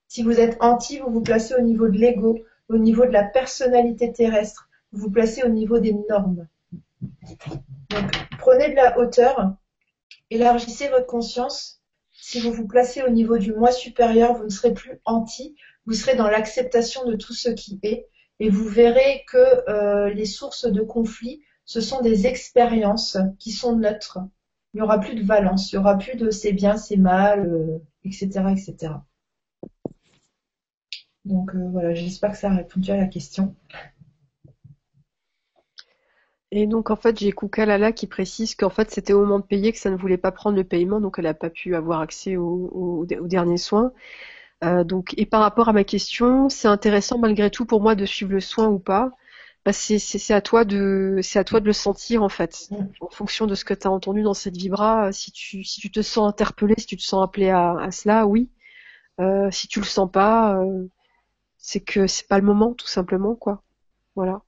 Si 0.07 0.23
vous 0.23 0.39
êtes 0.39 0.59
anti, 0.61 0.99
vous 0.99 1.11
vous 1.11 1.23
placez 1.23 1.55
au 1.55 1.63
niveau 1.63 1.89
de 1.89 1.97
l'ego, 1.97 2.39
au 2.69 2.77
niveau 2.77 3.07
de 3.07 3.11
la 3.11 3.25
personnalité 3.25 4.13
terrestre, 4.13 4.69
vous 4.93 5.05
vous 5.05 5.11
placez 5.11 5.45
au 5.45 5.49
niveau 5.49 5.79
des 5.79 5.95
normes. 6.11 6.47
Donc, 7.89 8.13
prenez 8.39 8.69
de 8.69 8.75
la 8.75 8.99
hauteur, 8.99 9.55
élargissez 10.29 10.89
votre 10.89 11.07
conscience. 11.07 11.81
Si 12.13 12.41
vous 12.41 12.53
vous 12.53 12.67
placez 12.67 13.03
au 13.03 13.09
niveau 13.09 13.39
du 13.39 13.55
moi 13.55 13.73
supérieur, 13.73 14.35
vous 14.35 14.45
ne 14.45 14.51
serez 14.51 14.75
plus 14.75 15.01
anti, 15.07 15.57
vous 15.87 15.95
serez 15.95 16.17
dans 16.17 16.29
l'acceptation 16.29 17.07
de 17.07 17.17
tout 17.17 17.33
ce 17.33 17.49
qui 17.49 17.81
est, 17.83 18.09
et 18.41 18.51
vous 18.51 18.69
verrez 18.69 19.25
que 19.27 19.71
euh, 19.71 20.11
les 20.11 20.27
sources 20.27 20.67
de 20.67 20.83
conflit 20.83 21.41
ce 21.65 21.81
sont 21.81 22.01
des 22.03 22.27
expériences 22.27 23.19
qui 23.39 23.53
sont 23.53 23.77
neutres. 23.77 24.19
Il 24.73 24.79
n'y 24.79 24.83
aura 24.83 24.99
plus 24.99 25.15
de 25.15 25.23
valence, 25.25 25.73
il 25.73 25.77
n'y 25.77 25.81
aura 25.81 25.97
plus 25.97 26.17
de 26.17 26.31
c'est 26.31 26.53
bien, 26.53 26.77
c'est 26.77 26.97
mal, 26.97 27.81
etc., 28.05 28.31
euh, 28.37 28.49
etc. 28.49 28.95
Donc 31.25 31.55
euh, 31.55 31.69
voilà, 31.71 31.95
j'espère 31.95 32.33
que 32.33 32.39
ça 32.39 32.51
a 32.51 32.57
répondu 32.57 32.91
à 32.91 32.97
la 32.97 33.07
question. 33.07 33.55
Et 36.51 36.67
donc 36.67 36.91
en 36.91 36.97
fait, 36.97 37.19
j'ai 37.19 37.33
Koukalala 37.33 37.93
qui 37.93 38.07
précise 38.07 38.55
qu'en 38.55 38.71
fait 38.71 38.91
c'était 38.91 39.13
au 39.13 39.21
moment 39.21 39.39
de 39.39 39.45
payer 39.45 39.73
que 39.73 39.79
ça 39.79 39.91
ne 39.91 39.97
voulait 39.97 40.19
pas 40.19 40.33
prendre 40.33 40.57
le 40.57 40.65
paiement, 40.65 41.01
donc 41.01 41.17
elle 41.19 41.25
n'a 41.25 41.35
pas 41.35 41.51
pu 41.51 41.75
avoir 41.75 42.01
accès 42.01 42.37
aux 42.37 43.07
derniers 43.07 43.57
soins. 43.57 43.93
Euh, 44.65 44.85
donc 44.85 45.15
et 45.17 45.27
par 45.27 45.41
rapport 45.41 45.69
à 45.69 45.73
ma 45.73 45.85
question, 45.85 46.49
c'est 46.49 46.69
intéressant 46.69 47.19
malgré 47.19 47.51
tout 47.51 47.67
pour 47.67 47.81
moi 47.83 47.95
de 47.95 48.07
suivre 48.07 48.33
le 48.33 48.41
soin 48.41 48.69
ou 48.69 48.79
pas. 48.79 49.11
Bah, 49.65 49.73
c'est 49.73 50.35
à 50.35 50.43
toi 50.43 50.65
de 50.67 51.21
c'est 51.23 51.39
à 51.39 51.45
toi 51.45 51.59
de 51.61 51.65
le 51.67 51.73
sentir 51.73 52.23
en 52.23 52.29
fait. 52.29 52.69
En 53.01 53.09
fonction 53.09 53.47
de 53.47 53.55
ce 53.55 53.65
que 53.65 53.73
tu 53.73 53.87
as 53.87 53.91
entendu 53.91 54.23
dans 54.23 54.35
cette 54.35 54.57
vibra 54.57 55.11
si 55.13 55.33
tu 55.33 55.65
si 55.65 55.81
tu 55.81 55.91
te 55.91 56.03
sens 56.03 56.29
interpellé 56.29 56.75
si 56.77 56.87
tu 56.87 56.97
te 56.99 57.03
sens 57.03 57.25
appelé 57.25 57.49
à, 57.49 57.73
à 57.79 57.91
cela 57.91 58.27
oui. 58.27 58.51
Euh, 59.21 59.51
si 59.51 59.69
tu 59.69 59.81
le 59.81 59.87
sens 59.87 60.11
pas 60.11 60.57
euh, 60.61 60.87
c'est 61.59 61.81
que 61.81 62.07
c'est 62.07 62.29
pas 62.29 62.39
le 62.39 62.45
moment 62.47 62.75
tout 62.75 62.87
simplement 62.89 63.35
quoi. 63.37 63.63
Voilà. 64.17 64.43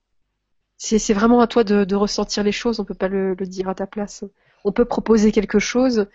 C'est 0.77 0.99
c'est 0.99 1.13
vraiment 1.15 1.41
à 1.41 1.47
toi 1.47 1.63
de, 1.63 1.83
de 1.85 1.95
ressentir 1.95 2.43
les 2.43 2.51
choses. 2.53 2.79
On 2.79 2.85
peut 2.85 2.93
pas 2.95 3.07
le, 3.09 3.33
le, 3.35 3.47
dire 3.47 3.69
à 3.69 3.75
ta 3.75 3.87
place. 3.87 4.23
On 4.65 4.71
peut 4.71 4.85
proposer 4.85 5.31
quelque 5.31 5.59
chose 5.59 6.07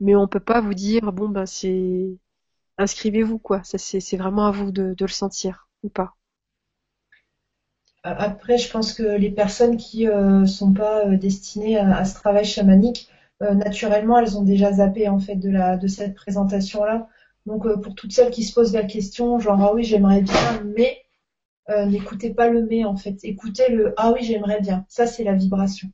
mais 0.00 0.14
on 0.16 0.28
peut 0.28 0.40
pas 0.40 0.60
vous 0.60 0.74
dire 0.74 1.12
bon 1.12 1.28
ben 1.30 1.46
c'est 1.46 2.18
inscrivez-vous 2.78 3.38
quoi. 3.38 3.62
Ça 3.64 3.78
c'est 3.78 4.00
c'est 4.00 4.16
vraiment 4.18 4.46
à 4.46 4.50
vous 4.52 4.72
de, 4.72 4.94
de 4.94 5.04
le 5.06 5.10
sentir 5.10 5.68
ou 5.82 5.88
pas 5.90 6.16
après, 8.04 8.58
je 8.58 8.70
pense 8.70 8.92
que 8.94 9.02
les 9.02 9.30
personnes 9.30 9.76
qui 9.76 10.06
ne 10.06 10.42
euh, 10.42 10.46
sont 10.46 10.72
pas 10.72 11.06
euh, 11.06 11.16
destinées 11.16 11.78
à, 11.78 12.04
ce 12.04 12.14
travail 12.14 12.44
chamanique, 12.44 13.08
euh, 13.42 13.54
naturellement, 13.54 14.18
elles 14.18 14.36
ont 14.36 14.42
déjà 14.42 14.72
zappé 14.72 15.08
en 15.08 15.18
fait 15.18 15.36
de 15.36 15.86
cette 15.86 16.14
présentation-là. 16.14 17.08
Donc, 17.46 17.66
pour 17.80 17.94
toutes 17.94 18.12
celles 18.12 18.30
qui 18.30 18.44
se 18.44 18.54
posent 18.54 18.72
la 18.72 18.84
question, 18.84 19.38
genre 19.38 19.60
ah 19.60 19.74
oui, 19.74 19.84
j'aimerais 19.84 20.22
bien, 20.22 20.62
mais 20.76 20.98
n'écoutez 21.86 22.34
pas 22.34 22.48
le 22.48 22.66
mais 22.66 22.84
en 22.84 22.96
fait, 22.96 23.18
écoutez 23.24 23.68
le 23.70 23.94
ah 23.96 24.12
oui, 24.12 24.22
j'aimerais 24.22 24.60
bien. 24.60 24.84
Ça, 24.88 25.06
c'est 25.06 25.24
la 25.24 25.34
vibration. 25.34 25.88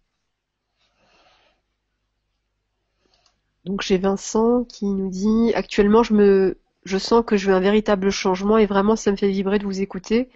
Donc 3.64 3.82
j'ai 3.82 3.98
Vincent 3.98 4.64
qui 4.64 4.86
nous 4.86 5.10
dit 5.10 5.52
actuellement 5.54 6.02
je 6.02 6.14
me 6.14 6.58
je 6.84 6.96
sens 6.96 7.22
que 7.24 7.36
je 7.36 7.48
veux 7.48 7.54
un 7.54 7.60
véritable 7.60 8.10
changement 8.10 8.56
et 8.56 8.66
vraiment 8.66 8.96
ça 8.96 9.10
me 9.10 9.16
fait 9.16 9.28
vibrer 9.28 9.58
de 9.58 9.64
vous 9.64 9.82
écouter 9.82 10.30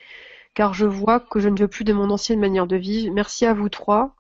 car 0.54 0.74
je 0.74 0.86
vois 0.86 1.20
que 1.20 1.40
je 1.40 1.48
ne 1.48 1.58
veux 1.58 1.68
plus 1.68 1.84
de 1.84 1.92
mon 1.92 2.10
ancienne 2.10 2.40
manière 2.40 2.66
de 2.66 2.76
vivre. 2.76 3.12
Merci 3.14 3.46
à 3.46 3.54
vous 3.54 3.68
trois 3.68 4.14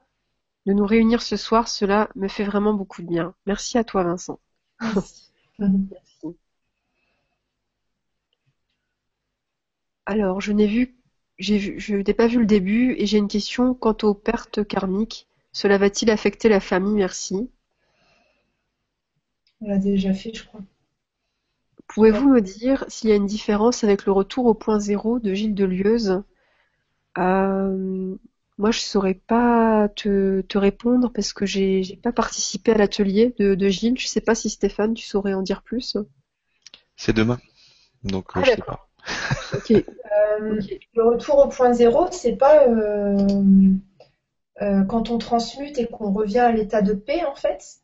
de 0.66 0.72
nous 0.72 0.86
réunir 0.86 1.22
ce 1.22 1.36
soir, 1.36 1.68
cela 1.68 2.08
me 2.14 2.28
fait 2.28 2.44
vraiment 2.44 2.74
beaucoup 2.74 3.02
de 3.02 3.08
bien. 3.08 3.34
Merci 3.46 3.78
à 3.78 3.84
toi 3.84 4.04
Vincent. 4.04 4.38
Alors, 10.06 10.40
je 10.40 10.52
n'ai 10.52 10.66
vu, 10.66 10.96
je 11.38 11.96
n'ai 11.96 12.14
pas 12.14 12.26
vu 12.28 12.38
le 12.38 12.46
début 12.46 12.94
et 12.98 13.06
j'ai 13.06 13.18
une 13.18 13.28
question 13.28 13.74
quant 13.74 13.96
aux 14.02 14.14
pertes 14.14 14.64
karmiques. 14.66 15.26
Cela 15.52 15.78
va-t-il 15.78 16.10
affecter 16.10 16.48
la 16.48 16.60
famille? 16.60 16.94
Merci. 16.94 17.50
On 19.60 19.68
l'a 19.68 19.78
déjà 19.78 20.12
fait, 20.12 20.34
je 20.34 20.44
crois. 20.44 20.60
Pouvez-vous 21.94 22.28
me 22.28 22.40
dire 22.40 22.84
s'il 22.88 23.10
y 23.10 23.12
a 23.12 23.16
une 23.16 23.26
différence 23.26 23.84
avec 23.84 24.06
le 24.06 24.12
retour 24.12 24.46
au 24.46 24.54
point 24.54 24.80
zéro 24.80 25.18
de 25.18 25.34
Gilles 25.34 25.54
Delieuse? 25.54 26.22
Euh, 27.18 28.16
Moi, 28.56 28.70
je 28.70 28.80
saurais 28.80 29.14
pas 29.14 29.88
te, 29.94 30.42
répondre 30.56 31.10
parce 31.14 31.34
que 31.34 31.44
j'ai 31.44 32.00
pas 32.02 32.12
participé 32.12 32.72
à 32.72 32.78
l'atelier 32.78 33.34
de, 33.38 33.68
Gilles. 33.68 33.98
Je 33.98 34.06
sais 34.06 34.22
pas 34.22 34.34
si 34.34 34.48
Stéphane, 34.48 34.94
tu 34.94 35.04
saurais 35.04 35.34
en 35.34 35.42
dire 35.42 35.62
plus. 35.62 35.98
C'est 36.96 37.14
demain, 37.14 37.38
donc 38.04 38.36
euh, 38.36 38.40
ah, 38.40 38.42
je 38.44 38.50
sais 38.50 38.56
pas. 38.56 38.88
Euh, 40.14 40.60
le 40.94 41.02
retour 41.02 41.38
au 41.38 41.48
point 41.48 41.72
zéro, 41.72 42.06
c'est 42.10 42.36
pas 42.36 42.66
quand 44.60 45.10
on 45.10 45.18
transmute 45.18 45.78
et 45.78 45.86
qu'on 45.86 46.12
revient 46.12 46.40
à 46.40 46.52
l'état 46.52 46.82
de 46.82 46.92
paix 46.92 47.24
en 47.24 47.34
fait 47.34 47.81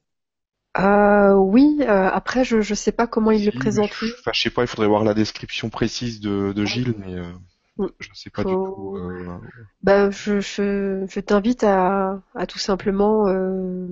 euh, 0.78 1.34
oui, 1.34 1.78
euh, 1.80 2.08
après 2.08 2.44
je 2.44 2.60
je 2.60 2.74
sais 2.74 2.92
pas 2.92 3.06
comment 3.06 3.30
il 3.30 3.44
le 3.44 3.52
présente. 3.52 3.92
Je, 3.92 4.12
enfin, 4.20 4.30
je 4.32 4.40
sais 4.40 4.50
pas, 4.50 4.62
il 4.62 4.68
faudrait 4.68 4.86
voir 4.86 5.04
la 5.04 5.14
description 5.14 5.70
précise 5.70 6.20
de, 6.20 6.52
de 6.52 6.64
Gilles, 6.64 6.94
mais 6.98 7.14
euh, 7.14 7.32
mm. 7.78 7.88
je 7.98 8.08
ne 8.10 8.14
sais 8.14 8.30
pas 8.30 8.44
du 8.44 8.52
tout. 8.52 8.96
Euh... 8.96 9.38
Bah, 9.82 10.10
je 10.10 10.40
je, 10.40 11.04
je 11.08 11.20
t'invite 11.20 11.64
à, 11.64 12.22
à 12.34 12.46
tout 12.46 12.58
simplement 12.58 13.28
euh, 13.28 13.86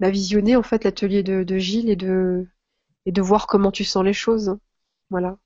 la 0.00 0.10
visionner 0.10 0.56
en 0.56 0.62
fait 0.62 0.84
l'atelier 0.84 1.22
de, 1.22 1.42
de 1.42 1.58
Gilles 1.58 1.90
et 1.90 1.96
de 1.96 2.46
et 3.06 3.12
de 3.12 3.22
voir 3.22 3.46
comment 3.46 3.72
tu 3.72 3.84
sens 3.84 4.04
les 4.04 4.12
choses. 4.12 4.56
Voilà. 5.10 5.36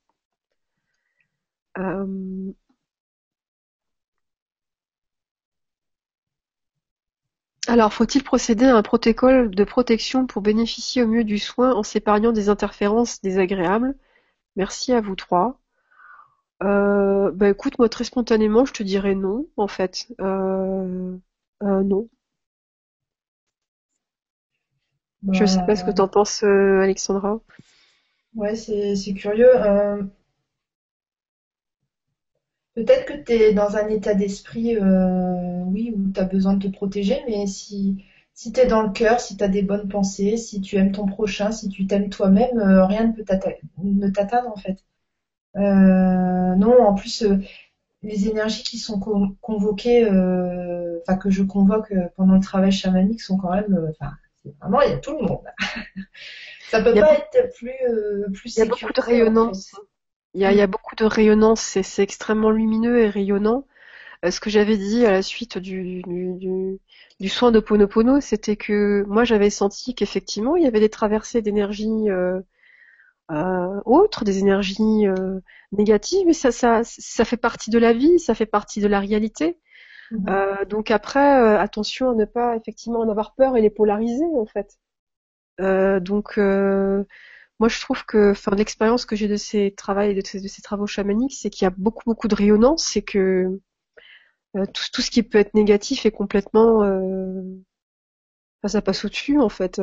Alors, 7.68 7.92
faut-il 7.92 8.22
procéder 8.22 8.64
à 8.66 8.76
un 8.76 8.82
protocole 8.82 9.50
de 9.54 9.64
protection 9.64 10.26
pour 10.26 10.42
bénéficier 10.42 11.02
au 11.02 11.06
mieux 11.08 11.24
du 11.24 11.38
soin 11.38 11.74
en 11.74 11.82
s'épargnant 11.82 12.32
des 12.32 12.48
interférences 12.48 13.20
désagréables? 13.20 13.96
Merci 14.56 14.92
à 14.92 15.00
vous 15.00 15.16
trois. 15.16 15.60
Euh, 16.62 17.30
bah 17.32 17.50
écoute, 17.50 17.78
moi 17.78 17.88
très 17.88 18.04
spontanément, 18.04 18.64
je 18.64 18.72
te 18.72 18.82
dirais 18.82 19.14
non, 19.14 19.46
en 19.56 19.68
fait. 19.68 20.06
Euh, 20.20 21.16
euh, 21.62 21.82
non. 21.82 22.08
Je 25.32 25.44
sais 25.44 25.64
pas 25.66 25.76
ce 25.76 25.84
que 25.84 25.90
t'en 25.90 26.08
penses, 26.08 26.42
Alexandra. 26.44 27.40
Ouais, 28.36 28.54
c'est 28.54 29.14
curieux. 29.14 29.50
Peut-être 32.76 33.06
que 33.06 33.14
tu 33.14 33.32
es 33.32 33.54
dans 33.54 33.76
un 33.76 33.88
état 33.88 34.12
d'esprit, 34.12 34.76
euh, 34.76 35.62
oui, 35.64 35.94
où 35.96 36.12
tu 36.12 36.20
as 36.20 36.24
besoin 36.24 36.54
de 36.54 36.68
te 36.68 36.70
protéger, 36.70 37.22
mais 37.26 37.46
si, 37.46 38.04
si 38.34 38.52
tu 38.52 38.60
es 38.60 38.66
dans 38.66 38.82
le 38.82 38.90
cœur, 38.90 39.18
si 39.18 39.34
tu 39.38 39.42
as 39.42 39.48
des 39.48 39.62
bonnes 39.62 39.88
pensées, 39.88 40.36
si 40.36 40.60
tu 40.60 40.76
aimes 40.76 40.92
ton 40.92 41.06
prochain, 41.06 41.52
si 41.52 41.70
tu 41.70 41.86
t'aimes 41.86 42.10
toi-même, 42.10 42.58
euh, 42.58 42.84
rien 42.84 43.06
ne 43.06 43.12
peut 43.12 43.24
ne 43.82 44.08
t'atteindre 44.10 44.50
en 44.50 44.56
fait. 44.56 44.84
Euh, 45.56 46.54
non, 46.56 46.82
en 46.82 46.92
plus, 46.92 47.24
les 48.02 48.28
énergies 48.28 48.62
qui 48.62 48.76
sont 48.76 49.00
convoquées, 49.40 50.04
enfin 51.00 51.16
que 51.16 51.30
je 51.30 51.42
convoque 51.44 51.94
pendant 52.14 52.34
le 52.34 52.40
travail 52.40 52.72
chamanique 52.72 53.22
sont 53.22 53.38
quand 53.38 53.52
même, 53.52 53.90
enfin, 53.98 54.12
vraiment, 54.60 54.82
il 54.82 54.90
y 54.90 54.92
a 54.92 54.98
tout 54.98 55.16
le 55.18 55.26
monde. 55.26 55.46
ça 56.68 56.82
peut 56.82 56.92
pas 56.92 57.14
être 57.14 57.54
plus, 57.56 57.72
plus 58.34 58.54
Il 58.54 58.58
y 58.58 58.62
a 58.62 58.66
beaucoup 58.66 58.92
de 58.92 59.00
rayonnance. 59.00 59.74
Il, 60.36 60.42
y 60.42 60.44
a, 60.44 60.52
y 60.52 60.60
a 60.60 60.66
beaucoup 60.66 60.94
de 60.96 61.04
rayonnance. 61.06 61.78
C'est 61.82 62.02
extrêmement 62.02 62.50
lumineux 62.50 62.98
et 63.00 63.08
rayonnant. 63.08 63.66
Euh, 64.24 64.30
ce 64.30 64.38
que 64.38 64.50
j'avais 64.50 64.76
dit 64.76 65.06
à 65.06 65.10
la 65.10 65.22
suite 65.22 65.56
du, 65.56 66.02
du, 66.02 66.34
du, 66.34 66.78
du 67.20 67.28
soin 67.30 67.52
de 67.52 67.58
Ponopono, 67.58 68.20
c'était 68.20 68.56
que 68.56 69.02
moi 69.08 69.24
j'avais 69.24 69.48
senti 69.48 69.94
qu'effectivement 69.94 70.56
il 70.56 70.64
y 70.64 70.66
avait 70.66 70.80
des 70.80 70.90
traversées 70.90 71.40
d'énergie 71.40 72.10
euh, 72.10 72.40
euh, 73.30 73.80
autres, 73.86 74.24
des 74.24 74.38
énergies 74.38 75.06
euh, 75.06 75.40
négatives, 75.72 76.26
mais 76.26 76.34
ça, 76.34 76.52
ça, 76.52 76.82
ça 76.84 77.24
fait 77.24 77.38
partie 77.38 77.70
de 77.70 77.78
la 77.78 77.94
vie, 77.94 78.18
ça 78.18 78.34
fait 78.34 78.46
partie 78.46 78.80
de 78.80 78.88
la 78.88 79.00
réalité. 79.00 79.58
Mhm. 80.10 80.26
Euh, 80.28 80.64
donc 80.66 80.90
après, 80.90 81.40
euh, 81.40 81.58
attention 81.58 82.10
à 82.10 82.14
ne 82.14 82.26
pas 82.26 82.56
effectivement 82.56 83.00
en 83.00 83.08
avoir 83.08 83.34
peur 83.34 83.56
et 83.56 83.62
les 83.62 83.70
polariser 83.70 84.26
en 84.36 84.46
fait. 84.46 84.78
donc 85.58 86.38
moi 87.58 87.68
je 87.68 87.80
trouve 87.80 88.04
que, 88.04 88.32
enfin 88.32 88.54
l'expérience 88.54 89.06
que 89.06 89.16
j'ai 89.16 89.28
de 89.28 89.36
ces 89.36 89.72
travaux, 89.72 90.12
de 90.12 90.22
ces, 90.24 90.40
de 90.40 90.48
ces 90.48 90.62
travaux 90.62 90.86
chamaniques, 90.86 91.34
c'est 91.34 91.50
qu'il 91.50 91.64
y 91.64 91.68
a 91.68 91.74
beaucoup 91.76 92.02
beaucoup 92.06 92.28
de 92.28 92.34
rayonnance, 92.34 92.84
c'est 92.84 93.02
que 93.02 93.60
tout, 94.54 94.84
tout, 94.92 95.02
ce 95.02 95.10
qui 95.10 95.22
peut 95.22 95.38
être 95.38 95.54
négatif 95.54 96.06
est 96.06 96.10
complètement, 96.10 96.78
enfin, 98.62 98.68
ça 98.68 98.82
passe 98.82 99.04
au-dessus 99.04 99.38
en 99.38 99.48
fait. 99.48 99.80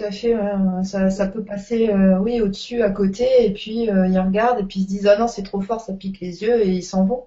Tout 0.00 0.04
à 0.04 0.10
fait, 0.10 0.34
ça, 0.84 1.10
ça, 1.10 1.26
peut 1.26 1.44
passer 1.44 1.90
euh, 1.90 2.18
oui 2.20 2.40
au-dessus, 2.40 2.82
à 2.82 2.90
côté, 2.90 3.26
et 3.44 3.52
puis 3.52 3.90
euh, 3.90 4.06
ils 4.06 4.18
regardent 4.18 4.60
et 4.60 4.64
puis 4.64 4.80
ils 4.80 4.84
se 4.84 4.88
disent 4.88 5.06
ah 5.06 5.18
non 5.18 5.28
c'est 5.28 5.42
trop 5.42 5.60
fort, 5.60 5.80
ça 5.80 5.92
pique 5.92 6.20
les 6.20 6.42
yeux 6.42 6.62
et 6.62 6.70
ils 6.70 6.82
s'en 6.82 7.04
vont. 7.04 7.26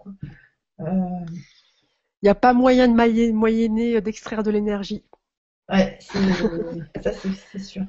Il 0.80 2.26
n'y 2.26 2.30
a 2.30 2.36
pas 2.36 2.54
moyen 2.54 2.88
de 2.88 3.32
moyenner 3.32 4.02
d'extraire 4.02 4.44
de 4.44 4.50
l'énergie. 4.50 5.04
Ouais, 5.70 6.00
ça 6.02 7.12
c'est 7.52 7.60
sûr. 7.60 7.84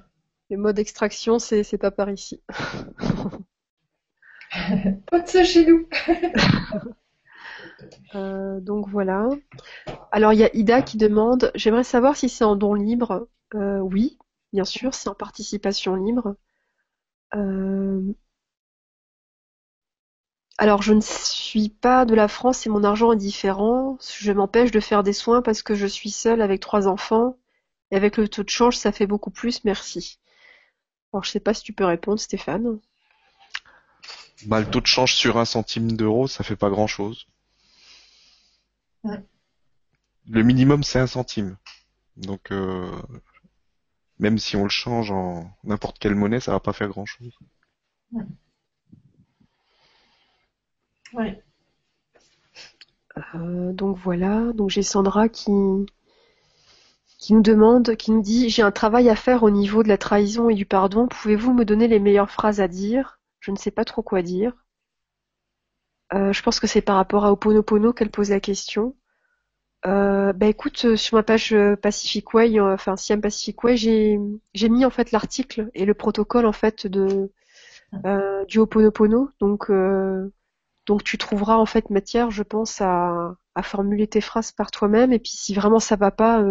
Le 0.54 0.60
mode 0.60 0.78
extraction, 0.78 1.40
c'est 1.40 1.78
pas 1.78 1.90
par 1.90 2.10
ici. 2.10 2.40
pas 5.10 5.18
de 5.18 5.26
ça 5.26 5.44
chez 5.44 5.66
nous. 5.66 5.88
Euh, 8.14 8.60
donc 8.60 8.88
voilà. 8.88 9.28
Alors 10.12 10.32
il 10.32 10.38
y 10.38 10.44
a 10.44 10.54
Ida 10.54 10.80
qui 10.80 10.96
demande, 10.96 11.50
j'aimerais 11.54 11.84
savoir 11.84 12.16
si 12.16 12.28
c'est 12.28 12.44
en 12.44 12.56
don 12.56 12.72
libre. 12.72 13.28
oui, 13.52 14.16
bien 14.52 14.64
sûr, 14.64 14.94
c'est 14.94 15.08
en 15.08 15.14
participation 15.14 15.96
libre. 15.96 16.36
Euh, 17.34 18.14
alors, 20.58 20.82
je 20.82 20.92
ne 20.92 21.00
suis 21.00 21.68
pas 21.68 22.04
de 22.04 22.14
la 22.14 22.26
France 22.28 22.66
et 22.66 22.70
mon 22.70 22.82
argent 22.84 23.12
est 23.12 23.16
différent. 23.16 23.98
Je 24.18 24.32
m'empêche 24.32 24.70
de 24.72 24.80
faire 24.80 25.02
des 25.04 25.12
soins 25.12 25.42
parce 25.42 25.62
que 25.62 25.74
je 25.74 25.86
suis 25.86 26.10
seule 26.10 26.42
avec 26.42 26.60
trois 26.60 26.86
enfants. 26.88 27.36
Et 27.90 27.96
avec 27.96 28.16
le 28.16 28.28
taux 28.28 28.42
de 28.44 28.48
change, 28.48 28.76
ça 28.76 28.92
fait 28.92 29.06
beaucoup 29.06 29.30
plus. 29.30 29.64
Merci. 29.64 30.18
Alors, 31.14 31.22
je 31.22 31.30
sais 31.30 31.38
pas 31.38 31.54
si 31.54 31.62
tu 31.62 31.72
peux 31.72 31.84
répondre, 31.84 32.18
Stéphane. 32.18 32.80
Bah, 34.46 34.58
le 34.58 34.68
taux 34.68 34.80
de 34.80 34.86
change 34.86 35.14
sur 35.14 35.38
un 35.38 35.44
centime 35.44 35.92
d'euro, 35.92 36.26
ça 36.26 36.42
fait 36.42 36.56
pas 36.56 36.70
grand 36.70 36.88
chose. 36.88 37.28
Le 39.04 40.42
minimum, 40.42 40.82
c'est 40.82 40.98
un 40.98 41.06
centime. 41.06 41.56
Donc, 42.16 42.50
euh, 42.50 42.90
même 44.18 44.38
si 44.38 44.56
on 44.56 44.64
le 44.64 44.68
change 44.68 45.12
en 45.12 45.48
n'importe 45.62 46.00
quelle 46.00 46.16
monnaie, 46.16 46.40
ça 46.40 46.50
va 46.50 46.58
pas 46.58 46.72
faire 46.72 46.88
grand 46.88 47.06
chose. 47.06 47.38
Ouais. 51.12 51.40
Euh, 53.36 53.72
donc 53.72 53.96
voilà, 53.98 54.52
donc 54.52 54.70
j'ai 54.70 54.82
Sandra 54.82 55.28
qui 55.28 55.52
qui 57.24 57.32
nous 57.32 57.40
demande, 57.40 57.96
qui 57.96 58.12
nous 58.12 58.20
dit 58.20 58.50
j'ai 58.50 58.60
un 58.60 58.70
travail 58.70 59.08
à 59.08 59.16
faire 59.16 59.44
au 59.44 59.50
niveau 59.50 59.82
de 59.82 59.88
la 59.88 59.96
trahison 59.96 60.50
et 60.50 60.54
du 60.54 60.66
pardon. 60.66 61.08
Pouvez-vous 61.08 61.54
me 61.54 61.64
donner 61.64 61.88
les 61.88 61.98
meilleures 61.98 62.30
phrases 62.30 62.60
à 62.60 62.68
dire? 62.68 63.18
Je 63.40 63.50
ne 63.50 63.56
sais 63.56 63.70
pas 63.70 63.86
trop 63.86 64.02
quoi 64.02 64.20
dire. 64.20 64.52
Euh, 66.12 66.34
je 66.34 66.42
pense 66.42 66.60
que 66.60 66.66
c'est 66.66 66.82
par 66.82 66.96
rapport 66.96 67.24
à 67.24 67.32
Oponopono 67.32 67.94
qu'elle 67.94 68.10
pose 68.10 68.28
la 68.28 68.40
question. 68.40 68.94
Euh, 69.86 70.34
bah 70.34 70.48
écoute, 70.48 70.84
euh, 70.84 70.96
sur 70.96 71.16
ma 71.16 71.22
page 71.22 71.54
euh, 71.54 71.76
Pacific 71.76 72.34
Way, 72.34 72.60
enfin 72.60 72.94
Siam 72.98 73.22
Pacific 73.22 73.64
Way, 73.64 73.78
j'ai 73.78 74.18
j'ai 74.52 74.68
mis 74.68 74.84
en 74.84 74.90
fait 74.90 75.10
l'article 75.10 75.70
et 75.72 75.86
le 75.86 75.94
protocole 75.94 76.44
en 76.44 76.52
fait 76.52 76.86
de 76.86 77.32
euh, 78.04 78.44
du 78.44 78.58
Ho'oponopono. 78.58 79.30
Donc 79.40 79.70
donc 80.86 81.04
tu 81.04 81.16
trouveras 81.16 81.56
en 81.56 81.64
fait 81.64 81.88
matière, 81.88 82.30
je 82.30 82.42
pense, 82.42 82.82
à, 82.82 83.34
à 83.54 83.62
formuler 83.62 84.08
tes 84.08 84.20
phrases 84.20 84.52
par 84.52 84.70
toi-même. 84.70 85.10
Et 85.14 85.18
puis 85.18 85.32
si 85.32 85.54
vraiment 85.54 85.80
ça 85.80 85.96
va 85.96 86.10
pas, 86.10 86.44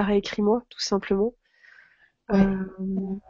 bah 0.00 0.06
réécris-moi 0.06 0.62
tout 0.68 0.80
simplement. 0.80 1.32
Ou, 2.32 3.20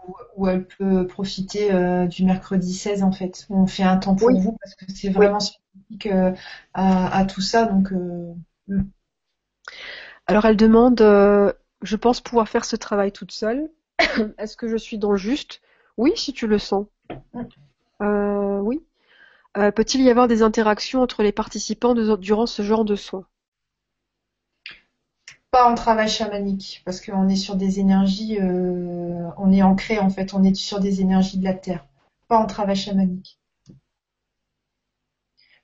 elle 0.48 0.66
peut 0.66 1.06
profiter 1.06 1.68
du 2.08 2.24
mercredi 2.24 2.72
16 2.72 3.02
en 3.02 3.12
fait. 3.12 3.46
On 3.50 3.66
fait 3.66 3.82
un 3.82 3.98
temps 3.98 4.14
pour 4.14 4.30
vous 4.30 4.56
parce 4.60 4.74
que 4.74 4.86
c'est 4.88 5.10
vraiment 5.10 5.40
spécifique 5.40 6.08
à, 6.74 7.18
à, 7.18 7.24
tout 7.26 7.42
ça. 7.42 7.66
Donc 7.66 7.90
hmm. 8.68 8.82
Alors 10.26 10.44
elle 10.44 10.56
demande, 10.56 11.00
euh, 11.00 11.52
je 11.82 11.96
pense 11.96 12.20
pouvoir 12.20 12.48
faire 12.48 12.64
ce 12.64 12.76
travail 12.76 13.12
toute 13.12 13.32
seule. 13.32 13.70
Est-ce 14.38 14.56
que 14.56 14.68
je 14.68 14.76
suis 14.76 14.98
dans 14.98 15.12
le 15.12 15.16
juste? 15.16 15.60
Oui, 15.96 16.12
si 16.16 16.32
tu 16.32 16.46
le 16.46 16.58
sens. 16.58 16.86
Euh, 18.02 18.58
oui. 18.58 18.82
Euh, 19.56 19.70
peut-il 19.70 20.02
y 20.02 20.10
avoir 20.10 20.28
des 20.28 20.42
interactions 20.42 21.00
entre 21.00 21.22
les 21.22 21.32
participants 21.32 21.94
durant 21.94 22.46
ce 22.46 22.62
genre 22.62 22.84
de 22.84 22.96
soins? 22.96 23.26
Pas 25.56 25.70
en 25.70 25.74
travail 25.74 26.08
chamanique, 26.08 26.82
parce 26.84 27.00
qu'on 27.00 27.28
est 27.30 27.36
sur 27.36 27.56
des 27.56 27.80
énergies, 27.80 28.38
on 28.40 29.52
est 29.52 29.62
ancré 29.62 29.98
en 29.98 30.10
fait, 30.10 30.34
on 30.34 30.44
est 30.44 30.54
sur 30.54 30.80
des 30.80 31.00
énergies 31.00 31.38
de 31.38 31.44
la 31.44 31.54
terre. 31.54 31.86
Pas 32.28 32.36
en 32.36 32.46
travail 32.46 32.76
chamanique 32.76 33.38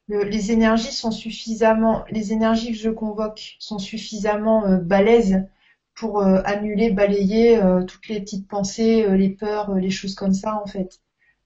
les 0.08 0.52
énergies 0.52 0.92
sont 0.92 1.10
suffisamment, 1.10 2.04
les 2.10 2.32
énergies 2.32 2.72
que 2.72 2.78
je 2.78 2.90
convoque 2.90 3.56
sont 3.58 3.78
suffisamment 3.78 4.66
euh, 4.66 4.76
balèzes 4.78 5.46
pour 5.94 6.20
euh, 6.20 6.40
annuler, 6.44 6.90
balayer 6.90 7.58
euh, 7.58 7.84
toutes 7.84 8.08
les 8.08 8.20
petites 8.20 8.48
pensées, 8.48 9.06
les 9.16 9.30
peurs, 9.30 9.74
les 9.74 9.90
choses 9.90 10.14
comme 10.14 10.34
ça 10.34 10.60
en 10.62 10.66
fait. 10.66 11.00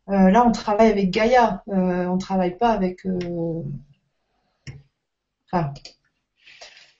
là, 0.08 0.44
on 0.46 0.52
travaille 0.52 0.90
avec 0.90 1.10
Gaïa, 1.10 1.62
on 1.66 2.18
travaille 2.18 2.56
pas 2.56 2.70
avec. 2.70 3.06
Enfin... 5.52 5.72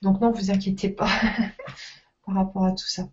Donc 0.01 0.21
non, 0.21 0.31
vous 0.31 0.51
inquiétez 0.51 0.89
pas 0.89 1.09
par 2.25 2.35
rapport 2.35 2.65
à 2.65 2.71
tout 2.71 2.87
ça. 2.87 3.09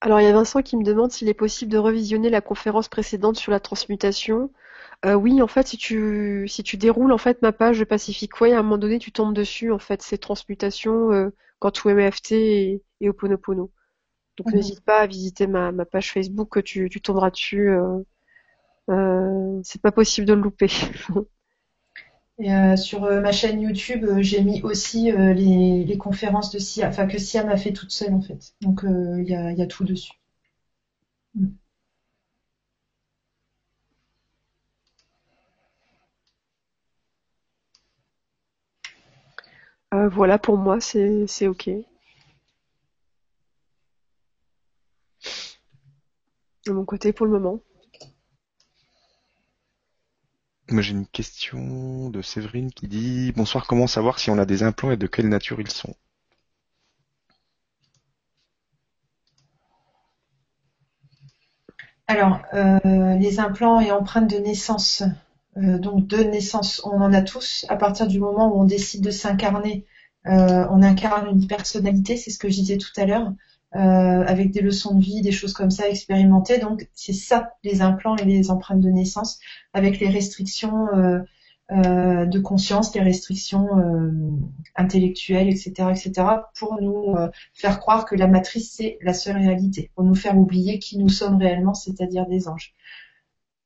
Alors 0.00 0.20
il 0.20 0.24
y 0.24 0.26
a 0.26 0.32
Vincent 0.32 0.62
qui 0.62 0.76
me 0.76 0.84
demande 0.84 1.12
s'il 1.12 1.28
est 1.28 1.34
possible 1.34 1.70
de 1.70 1.78
revisionner 1.78 2.28
la 2.28 2.40
conférence 2.40 2.88
précédente 2.88 3.36
sur 3.36 3.52
la 3.52 3.60
transmutation 3.60 4.50
euh, 5.06 5.14
oui, 5.14 5.42
en 5.42 5.48
fait, 5.48 5.66
si 5.68 5.76
tu 5.78 6.46
si 6.48 6.62
tu 6.62 6.76
déroules 6.76 7.12
en 7.12 7.18
fait 7.18 7.42
ma 7.42 7.52
page 7.52 7.84
Pacific 7.84 8.40
Way, 8.40 8.52
à 8.54 8.60
un 8.60 8.62
moment 8.62 8.78
donné, 8.78 8.98
tu 9.00 9.12
tombes 9.12 9.34
dessus 9.34 9.72
en 9.72 9.78
fait 9.80 10.02
ces 10.02 10.18
transmutations 10.18 11.12
euh, 11.12 11.30
quand 11.58 11.84
MFT 11.86 12.32
et, 12.32 12.82
et 13.00 13.08
Oponopono. 13.08 13.72
Donc 14.38 14.52
n'hésite 14.54 14.82
pas 14.84 15.00
à 15.00 15.06
visiter 15.08 15.46
ma, 15.48 15.72
ma 15.72 15.84
page 15.86 16.12
Facebook, 16.12 16.50
que 16.50 16.60
tu, 16.60 16.88
tu 16.90 17.00
tomberas 17.02 17.30
dessus. 17.30 17.70
Euh, 18.90 19.60
c'est 19.62 19.80
pas 19.82 19.92
possible 19.92 20.26
de 20.26 20.34
le 20.34 20.42
louper. 20.42 20.68
Et 22.42 22.52
euh, 22.52 22.76
sur 22.76 23.02
ma 23.02 23.32
chaîne 23.32 23.60
YouTube, 23.60 24.04
j'ai 24.20 24.42
mis 24.42 24.62
aussi 24.62 25.10
les, 25.12 25.96
conférences 25.98 26.50
de 26.50 26.58
Siam, 26.58 26.88
enfin 26.90 27.06
que 27.06 27.18
Siam 27.18 27.48
a 27.48 27.56
fait 27.56 27.72
toute 27.72 27.90
seule 27.90 28.12
en 28.14 28.20
fait. 28.20 28.54
Donc 28.60 28.82
il 28.84 29.24
y 29.28 29.34
a, 29.62 29.66
tout 29.66 29.84
dessus. 29.84 30.12
Mm. 31.34 31.56
Euh, 39.94 40.08
voilà, 40.08 40.38
pour 40.38 40.56
moi, 40.58 40.80
c'est 40.80 41.46
ok. 41.46 41.70
De 46.66 46.72
mon 46.72 46.84
côté, 46.84 47.12
pour 47.12 47.26
le 47.26 47.32
moment. 47.32 47.60
Moi, 50.72 50.82
j'ai 50.82 50.92
une 50.92 51.06
question 51.06 52.10
de 52.10 52.20
Séverine 52.20 52.72
qui 52.72 52.88
dit 52.88 53.32
Bonsoir, 53.36 53.66
comment 53.66 53.86
savoir 53.86 54.18
si 54.18 54.28
on 54.30 54.38
a 54.38 54.44
des 54.44 54.64
implants 54.64 54.90
et 54.90 54.96
de 54.96 55.06
quelle 55.06 55.28
nature 55.28 55.60
ils 55.60 55.70
sont? 55.70 55.94
Alors, 62.06 62.40
euh, 62.54 63.16
les 63.16 63.40
implants 63.40 63.80
et 63.80 63.90
empreintes 63.90 64.30
de 64.30 64.36
naissance, 64.36 65.02
euh, 65.56 65.78
donc 65.78 66.06
de 66.06 66.18
naissance, 66.18 66.80
on 66.84 67.00
en 67.00 67.12
a 67.12 67.22
tous. 67.22 67.66
À 67.68 67.76
partir 67.76 68.06
du 68.06 68.18
moment 68.20 68.54
où 68.54 68.60
on 68.60 68.64
décide 68.64 69.02
de 69.02 69.10
s'incarner, 69.10 69.84
euh, 70.26 70.66
on 70.70 70.82
incarne 70.82 71.28
une 71.28 71.46
personnalité, 71.46 72.16
c'est 72.16 72.30
ce 72.30 72.38
que 72.38 72.48
je 72.48 72.54
disais 72.54 72.78
tout 72.78 72.92
à 72.96 73.06
l'heure, 73.06 73.32
euh, 73.74 73.78
avec 74.26 74.50
des 74.50 74.60
leçons 74.60 74.94
de 74.94 75.02
vie, 75.02 75.22
des 75.22 75.32
choses 75.32 75.52
comme 75.52 75.70
ça 75.70 75.88
expérimentées. 75.88 76.58
Donc 76.58 76.88
c'est 76.94 77.12
ça 77.12 77.54
les 77.64 77.82
implants 77.82 78.16
et 78.16 78.24
les 78.24 78.50
empreintes 78.50 78.80
de 78.80 78.90
naissance, 78.90 79.38
avec 79.72 80.00
les 80.00 80.08
restrictions 80.08 80.88
euh, 81.72 82.26
de 82.26 82.38
conscience, 82.38 82.94
les 82.94 83.00
restrictions 83.00 83.78
euh, 83.78 84.10
intellectuelles, 84.76 85.48
etc., 85.48 85.88
etc., 85.90 86.12
pour 86.54 86.78
nous 86.82 87.14
euh, 87.16 87.30
faire 87.54 87.80
croire 87.80 88.04
que 88.04 88.14
la 88.14 88.26
matrice 88.26 88.74
c'est 88.76 88.98
la 89.00 89.14
seule 89.14 89.38
réalité, 89.38 89.90
pour 89.94 90.04
nous 90.04 90.14
faire 90.14 90.36
oublier 90.36 90.78
qui 90.78 90.98
nous 90.98 91.08
sommes 91.08 91.36
réellement, 91.36 91.72
c'est-à-dire 91.72 92.26
des 92.26 92.48
anges. 92.48 92.74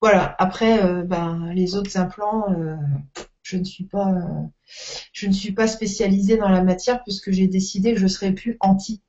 Voilà. 0.00 0.36
Après, 0.38 1.02
ben, 1.04 1.50
les 1.54 1.74
autres 1.74 1.96
implants, 1.96 2.46
je 3.42 3.56
ne 3.56 3.64
suis 3.64 3.84
pas, 3.84 4.14
je 5.12 5.26
ne 5.26 5.32
suis 5.32 5.52
pas 5.52 5.66
spécialisée 5.66 6.36
dans 6.36 6.50
la 6.50 6.62
matière 6.62 7.02
puisque 7.02 7.32
j'ai 7.32 7.48
décidé 7.48 7.94
que 7.94 7.98
je 7.98 8.06
serais 8.06 8.32
plus 8.32 8.56
anti. 8.60 9.02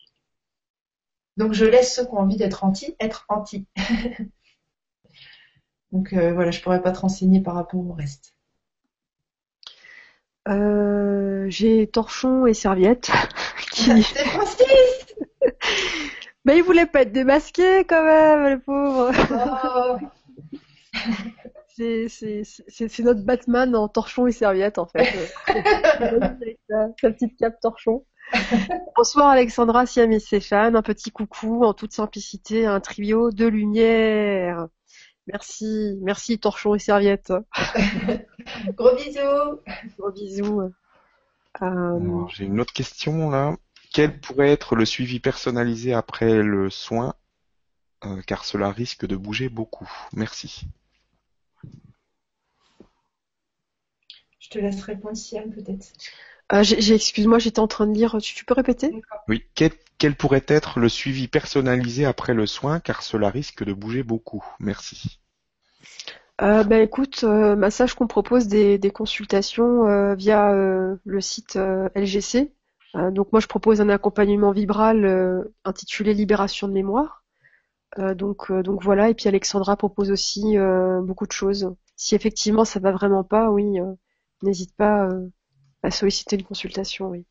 Donc 1.37 1.53
je 1.53 1.65
laisse 1.65 1.95
ceux 1.95 2.05
qui 2.05 2.11
ont 2.11 2.19
envie 2.19 2.37
d'être 2.37 2.63
anti 2.63 2.95
être 2.99 3.25
anti. 3.29 3.67
Donc 5.91 6.13
voilà, 6.13 6.51
je 6.51 6.61
pourrais 6.61 6.81
pas 6.81 6.91
te 6.91 6.99
renseigner 6.99 7.41
par 7.41 7.55
rapport 7.55 7.79
au 7.79 7.93
reste. 7.93 8.33
Euh, 10.47 11.45
j'ai 11.49 11.87
torchon 11.87 12.45
et 12.45 12.53
serviette. 12.53 13.11
qui... 13.71 14.03
C'est 14.03 14.25
Francis 14.25 15.15
Mais 16.45 16.57
il 16.57 16.63
voulait 16.63 16.85
pas 16.85 17.01
être 17.01 17.11
démasqué 17.11 17.83
quand 17.85 18.03
même, 18.03 18.53
le 18.53 18.59
pauvre. 18.59 19.11
Oh. 19.63 19.97
c'est 21.77 22.99
notre 22.99 23.23
Batman 23.23 23.75
en 23.75 23.87
torchon 23.87 24.27
et 24.27 24.31
serviette 24.31 24.77
en 24.77 24.87
fait. 24.87 25.05
sa, 26.69 26.89
petite 27.01 27.37
cape 27.37 27.59
torchon. 27.61 28.05
Bonsoir 28.95 29.29
Alexandra, 29.29 29.85
Siam 29.85 30.11
et 30.11 30.19
Stéphane. 30.19 30.75
Un 30.75 30.81
petit 30.81 31.11
coucou 31.11 31.63
en 31.63 31.73
toute 31.73 31.93
simplicité, 31.93 32.65
un 32.65 32.79
trio 32.79 33.31
de 33.31 33.45
lumière. 33.45 34.67
Merci, 35.27 35.97
merci 36.01 36.39
torchon 36.39 36.75
et 36.75 36.79
serviette. 36.79 37.33
Gros 38.75 38.95
bisous. 38.95 39.61
Gros 39.97 40.11
bisous. 40.11 40.71
Euh, 41.61 42.27
j'ai 42.29 42.45
une 42.45 42.59
autre 42.61 42.73
question 42.73 43.29
là. 43.29 43.55
Quel 43.93 44.19
pourrait 44.19 44.51
être 44.51 44.75
le 44.75 44.85
suivi 44.85 45.19
personnalisé 45.19 45.93
après 45.93 46.41
le 46.43 46.69
soin 46.69 47.15
euh, 48.05 48.21
car 48.27 48.45
cela 48.45 48.71
risque 48.71 49.05
de 49.05 49.15
bouger 49.15 49.49
beaucoup? 49.49 49.89
Merci. 50.13 50.67
Je 54.39 54.49
te 54.49 54.59
laisse 54.59 54.81
répondre, 54.83 55.17
Siam, 55.17 55.49
peut-être. 55.51 55.87
Euh, 56.53 56.63
excuse-moi, 56.63 57.39
j'étais 57.39 57.59
en 57.59 57.67
train 57.67 57.87
de 57.87 57.93
lire. 57.93 58.17
Tu, 58.21 58.45
peux 58.45 58.53
répéter? 58.53 59.01
Oui. 59.27 59.43
quel, 59.55 60.15
pourrait 60.15 60.45
être 60.47 60.79
le 60.79 60.89
suivi 60.89 61.27
personnalisé 61.27 62.05
après 62.05 62.33
le 62.33 62.45
soin, 62.45 62.79
car 62.79 63.03
cela 63.03 63.29
risque 63.29 63.63
de 63.63 63.73
bouger 63.73 64.03
beaucoup? 64.03 64.45
Merci. 64.59 65.19
Euh, 66.41 66.63
ben 66.63 66.81
écoute, 66.81 67.23
euh, 67.23 67.55
Massage 67.55 67.95
qu'on 67.95 68.07
propose 68.07 68.47
des, 68.47 68.79
consultations 68.93 69.87
euh, 69.87 70.15
via 70.15 70.53
le 70.53 71.21
site 71.21 71.57
LGC. 71.95 72.51
donc 73.11 73.31
moi 73.31 73.41
je 73.41 73.47
propose 73.47 73.81
un 73.81 73.89
accompagnement 73.89 74.51
vibral 74.51 75.45
intitulé 75.65 76.13
Libération 76.13 76.67
de 76.67 76.73
mémoire. 76.73 77.23
donc 78.15 78.51
donc 78.51 78.83
voilà 78.83 79.09
et 79.09 79.13
puis 79.13 79.27
Alexandra 79.27 79.75
propose 79.77 80.11
aussi 80.11 80.57
beaucoup 81.01 81.25
de 81.27 81.31
choses. 81.31 81.73
Si 81.95 82.15
effectivement 82.15 82.65
ça 82.65 82.79
va 82.79 82.91
vraiment 82.91 83.23
pas, 83.23 83.49
oui, 83.49 83.79
n'hésite 84.43 84.75
pas 84.75 85.09
à 85.83 85.91
solliciter 85.91 86.35
une 86.35 86.43
consultation, 86.43 87.09
oui. 87.09 87.25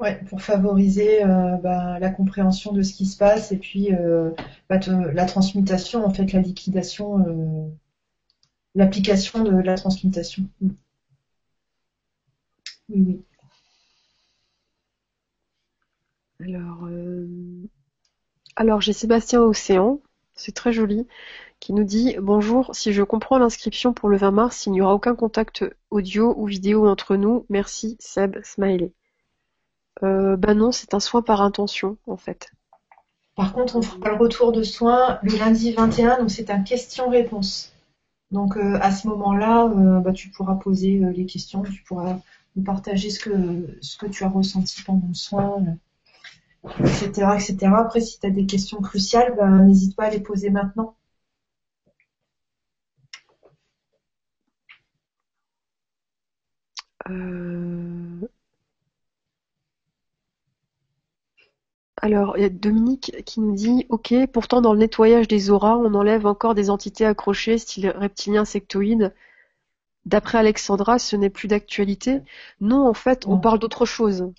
Ouais, 0.00 0.20
pour 0.28 0.40
favoriser 0.42 1.24
euh, 1.24 1.56
bah, 1.56 1.98
la 1.98 2.10
compréhension 2.10 2.72
de 2.72 2.82
ce 2.82 2.92
qui 2.94 3.04
se 3.06 3.16
passe 3.16 3.50
et 3.52 3.58
puis 3.58 3.92
euh, 3.94 4.30
bah, 4.68 4.78
la 5.12 5.26
transmutation, 5.26 6.04
en 6.04 6.10
fait, 6.10 6.32
la 6.32 6.40
liquidation, 6.40 7.18
euh, 7.26 7.68
l'application 8.74 9.42
de 9.44 9.56
la 9.56 9.74
transmutation. 9.76 10.44
Mm. 10.60 10.68
Oui, 12.88 13.00
oui. 13.06 13.24
Alors, 16.40 16.88
alors 18.56 18.80
j'ai 18.80 18.92
Sébastien 18.92 19.40
Océan, 19.40 20.00
c'est 20.34 20.54
très 20.54 20.72
joli, 20.72 21.06
qui 21.60 21.72
nous 21.72 21.84
dit 21.84 22.16
Bonjour, 22.20 22.74
si 22.74 22.92
je 22.92 23.02
comprends 23.02 23.38
l'inscription 23.38 23.92
pour 23.92 24.08
le 24.08 24.16
20 24.16 24.30
mars, 24.30 24.66
il 24.66 24.72
n'y 24.72 24.80
aura 24.80 24.94
aucun 24.94 25.14
contact 25.14 25.64
audio 25.90 26.34
ou 26.36 26.46
vidéo 26.46 26.88
entre 26.88 27.16
nous. 27.16 27.46
Merci, 27.48 27.96
Seb, 28.00 28.38
smiley. 28.42 28.92
Euh, 30.02 30.36
bah 30.36 30.54
non, 30.54 30.72
c'est 30.72 30.94
un 30.94 31.00
soin 31.00 31.22
par 31.22 31.42
intention, 31.42 31.98
en 32.06 32.16
fait. 32.16 32.50
Par 33.34 33.52
contre, 33.52 33.76
on 33.76 33.82
fera 33.82 34.10
le 34.10 34.16
retour 34.16 34.52
de 34.52 34.62
soins 34.62 35.18
le 35.22 35.36
lundi 35.36 35.72
21, 35.72 36.20
donc 36.20 36.30
c'est 36.30 36.50
un 36.50 36.62
question-réponse. 36.62 37.72
Donc 38.30 38.56
euh, 38.56 38.78
à 38.80 38.92
ce 38.92 39.08
moment-là, 39.08 39.66
euh, 39.66 40.00
bah, 40.00 40.12
tu 40.12 40.28
pourras 40.30 40.56
poser 40.56 41.00
les 41.14 41.26
questions, 41.26 41.62
tu 41.62 41.82
pourras 41.82 42.18
nous 42.56 42.62
partager 42.62 43.10
ce 43.10 43.20
que, 43.20 43.78
ce 43.80 43.96
que 43.96 44.06
tu 44.06 44.24
as 44.24 44.28
ressenti 44.28 44.82
pendant 44.82 45.06
le 45.08 45.14
soin, 45.14 45.64
etc., 46.80 47.08
etc. 47.34 47.56
Après, 47.76 48.00
si 48.00 48.18
tu 48.18 48.26
as 48.26 48.30
des 48.30 48.46
questions 48.46 48.80
cruciales, 48.80 49.34
bah, 49.36 49.48
n'hésite 49.48 49.96
pas 49.96 50.04
à 50.04 50.10
les 50.10 50.20
poser 50.20 50.50
maintenant. 50.50 50.96
Alors, 62.00 62.36
il 62.36 62.42
y 62.42 62.46
a 62.46 62.48
Dominique 62.48 63.24
qui 63.24 63.40
nous 63.40 63.54
dit 63.54 63.86
Ok, 63.88 64.14
pourtant 64.32 64.60
dans 64.60 64.72
le 64.72 64.78
nettoyage 64.78 65.28
des 65.28 65.50
auras, 65.50 65.76
on 65.76 65.94
enlève 65.94 66.26
encore 66.26 66.54
des 66.54 66.70
entités 66.70 67.04
accrochées, 67.04 67.58
style 67.58 67.90
reptilien 67.90 68.44
sectoïde. 68.44 69.12
D'après 70.06 70.38
Alexandra, 70.38 70.98
ce 70.98 71.16
n'est 71.16 71.30
plus 71.30 71.48
d'actualité. 71.48 72.22
Non, 72.60 72.88
en 72.88 72.94
fait, 72.94 73.26
on 73.26 73.38
parle 73.38 73.58
d'autre 73.58 73.84
chose. 73.84 74.32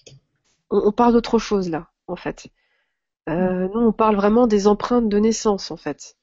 On, 0.72 0.92
parle 0.92 1.14
d'autre 1.14 1.38
chose 1.38 1.70
là, 1.70 1.90
en 2.08 2.16
fait. 2.16 2.48
Euh, 3.30 3.68
nous, 3.74 3.82
on 3.82 3.92
parle 3.92 4.16
vraiment 4.16 4.48
des 4.48 4.68
empreintes 4.68 5.10
de 5.10 5.20
naissance, 5.20 5.72
en 5.72 5.78
fait. 5.78 6.16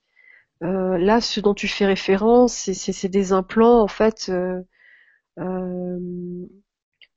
Euh, 0.62 0.98
là, 0.98 1.20
ce 1.20 1.40
dont 1.40 1.55
tu 1.55 1.68
fais 1.68 1.86
référence, 1.86 2.70
c'est 2.73 3.09
des 3.09 3.32
implants, 3.32 3.82
en 3.82 3.89
fait, 3.89 4.27
euh, 4.31 4.62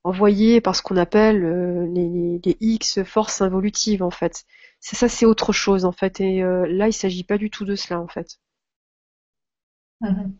envoyés 0.04 0.62
par 0.62 0.76
ce 0.76 0.82
qu'on 0.82 0.98
appelle 0.98 1.44
euh, 1.44 1.86
les, 1.94 2.40
les, 2.44 2.58
X 2.60 3.04
forces 3.04 3.42
involutives 3.42 4.04
en 4.04 4.12
fait. 4.12 4.46
C'est 4.80 4.96
ça, 4.96 5.10
c'est 5.10 5.26
autre 5.26 5.52
chose 5.52 5.86
en 5.86 5.92
fait. 5.92 6.22
Et 6.22 6.44
euh, 6.44 6.66
là, 6.68 6.88
il 6.88 6.94
s'agit 6.94 7.24
pas 7.24 7.38
du 7.38 7.50
tout 7.50 7.66
de 7.66 7.76
cela 7.76 8.00
en 8.00 8.08
fait. 8.08 8.40
Mm-hmm. 10.02 10.32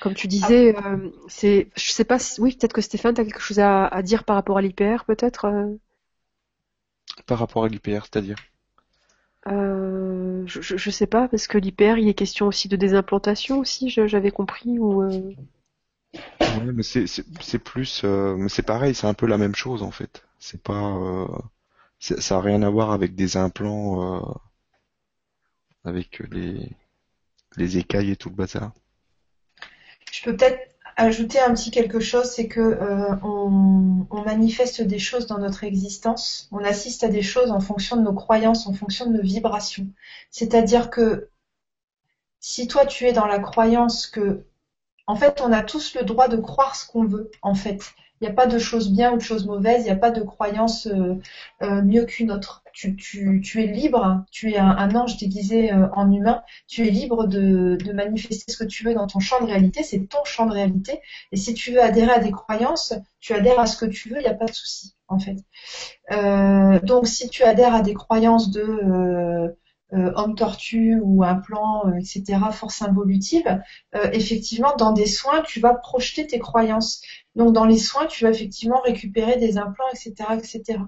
Comme 0.00 0.14
tu 0.14 0.26
disais, 0.26 0.76
euh, 0.76 1.10
c'est, 1.28 1.70
je 1.76 1.92
sais 1.92 2.04
pas, 2.04 2.18
si, 2.18 2.40
oui, 2.40 2.56
peut-être 2.56 2.72
que 2.72 2.80
Stéphane, 2.80 3.14
tu 3.14 3.20
as 3.20 3.24
quelque 3.24 3.40
chose 3.40 3.60
à, 3.60 4.02
dire 4.02 4.24
par 4.24 4.36
rapport 4.36 4.58
à 4.58 4.62
l'IPR, 4.62 5.04
peut-être. 5.06 5.46
Par 7.26 7.38
rapport 7.38 7.64
à 7.64 7.68
l'IPR, 7.68 8.02
c'est-à-dire? 8.02 8.36
Je, 9.46 10.60
je, 10.60 10.90
sais 10.90 11.06
pas, 11.06 11.28
parce 11.28 11.46
que 11.46 11.56
l'IPR, 11.56 11.98
il 11.98 12.08
est 12.08 12.14
question 12.14 12.48
aussi 12.48 12.68
de 12.68 12.74
dés'implantation 12.74 13.60
aussi, 13.60 13.90
j'avais 13.90 14.32
compris 14.32 14.78
ou. 14.80 15.08
Ouais, 16.14 16.72
mais 16.72 16.82
c'est 16.82 17.58
plus 17.58 18.02
euh, 18.04 18.46
c'est 18.48 18.62
pareil, 18.62 18.94
c'est 18.94 19.06
un 19.06 19.14
peu 19.14 19.26
la 19.26 19.38
même 19.38 19.54
chose 19.54 19.82
en 19.82 19.90
fait. 19.90 20.24
C'est 20.38 20.62
pas 20.62 20.96
euh, 20.96 21.26
ça 21.98 22.36
a 22.36 22.40
rien 22.40 22.62
à 22.62 22.70
voir 22.70 22.92
avec 22.92 23.14
des 23.14 23.36
implants 23.36 24.20
euh, 24.20 24.34
avec 25.84 26.22
les 26.30 26.70
les 27.56 27.78
écailles 27.78 28.10
et 28.10 28.16
tout 28.16 28.28
le 28.28 28.34
bazar. 28.34 28.72
Je 30.10 30.22
peux 30.24 30.36
peut-être 30.36 30.60
ajouter 30.96 31.40
un 31.40 31.54
petit 31.54 31.70
quelque 31.70 32.00
chose, 32.00 32.30
c'est 32.30 32.48
que 32.48 32.78
on, 33.22 34.06
on, 34.10 34.22
manifeste 34.24 34.82
des 34.82 34.98
choses 34.98 35.26
dans 35.26 35.38
notre 35.38 35.64
existence, 35.64 36.48
on 36.52 36.58
assiste 36.58 37.02
à 37.02 37.08
des 37.08 37.22
choses 37.22 37.50
en 37.50 37.60
fonction 37.60 37.96
de 37.96 38.02
nos 38.02 38.12
croyances, 38.12 38.66
en 38.66 38.74
fonction 38.74 39.06
de 39.06 39.16
nos 39.16 39.22
vibrations. 39.22 39.86
C'est-à-dire 40.30 40.90
que 40.90 41.30
si 42.40 42.66
toi 42.66 42.84
tu 42.84 43.06
es 43.06 43.12
dans 43.12 43.26
la 43.26 43.38
croyance 43.38 44.06
que 44.06 44.44
en 45.06 45.16
fait, 45.16 45.40
on 45.40 45.52
a 45.52 45.62
tous 45.62 45.94
le 45.94 46.04
droit 46.04 46.28
de 46.28 46.36
croire 46.36 46.76
ce 46.76 46.86
qu'on 46.86 47.04
veut, 47.04 47.30
en 47.42 47.54
fait. 47.54 47.92
Il 48.22 48.26
n'y 48.26 48.30
a 48.30 48.34
pas 48.34 48.46
de 48.46 48.58
choses 48.60 48.92
bien 48.92 49.12
ou 49.12 49.16
de 49.16 49.22
choses 49.22 49.46
mauvaises, 49.46 49.80
il 49.80 49.86
n'y 49.86 49.90
a 49.90 49.96
pas 49.96 50.12
de 50.12 50.22
croyance 50.22 50.86
euh, 50.86 51.16
euh, 51.62 51.82
mieux 51.82 52.04
qu'une 52.04 52.30
autre. 52.30 52.62
Tu, 52.72 52.96
es 53.56 53.66
libre, 53.66 54.24
tu 54.30 54.52
es 54.52 54.58
un, 54.58 54.94
ange 54.94 55.16
déguisé 55.16 55.72
euh, 55.72 55.88
en 55.94 56.10
humain, 56.10 56.42
tu 56.68 56.86
es 56.86 56.90
libre 56.90 57.26
de, 57.26 57.76
manifester 57.92 58.52
ce 58.52 58.56
que 58.56 58.64
tu 58.64 58.84
veux 58.84 58.94
dans 58.94 59.08
ton 59.08 59.18
champ 59.18 59.40
de 59.40 59.46
réalité, 59.46 59.82
c'est 59.82 60.06
ton 60.06 60.24
champ 60.24 60.46
de 60.46 60.52
réalité. 60.52 61.00
Et 61.32 61.36
si 61.36 61.52
tu 61.52 61.72
veux 61.72 61.82
adhérer 61.82 62.12
à 62.12 62.18
des 62.20 62.30
croyances, 62.30 62.94
tu 63.18 63.34
adhères 63.34 63.58
à 63.58 63.66
ce 63.66 63.76
que 63.76 63.86
tu 63.86 64.08
veux, 64.08 64.18
il 64.18 64.22
n'y 64.22 64.28
a 64.28 64.34
pas 64.34 64.46
de 64.46 64.54
souci, 64.54 64.94
en 65.08 65.18
fait. 65.18 65.36
donc 66.86 67.08
si 67.08 67.28
tu 67.28 67.42
adhères 67.42 67.74
à 67.74 67.82
des 67.82 67.94
croyances 67.94 68.52
de 68.52 68.62
euh, 68.62 69.48
homme 69.92 70.34
tortue 70.34 70.98
ou 71.02 71.22
un 71.24 71.36
plan, 71.36 71.86
euh, 71.86 71.98
etc., 71.98 72.38
force 72.52 72.82
involutive, 72.82 73.60
euh, 73.94 74.10
effectivement, 74.12 74.74
dans 74.76 74.92
des 74.92 75.06
soins, 75.06 75.42
tu 75.42 75.60
vas 75.60 75.74
projeter 75.74 76.26
tes 76.26 76.38
croyances. 76.38 77.02
Donc, 77.36 77.52
dans 77.52 77.64
les 77.64 77.78
soins, 77.78 78.06
tu 78.06 78.24
vas 78.24 78.30
effectivement 78.30 78.80
récupérer 78.80 79.36
des 79.36 79.58
implants, 79.58 79.88
etc., 79.92 80.14
etc. 80.36 80.78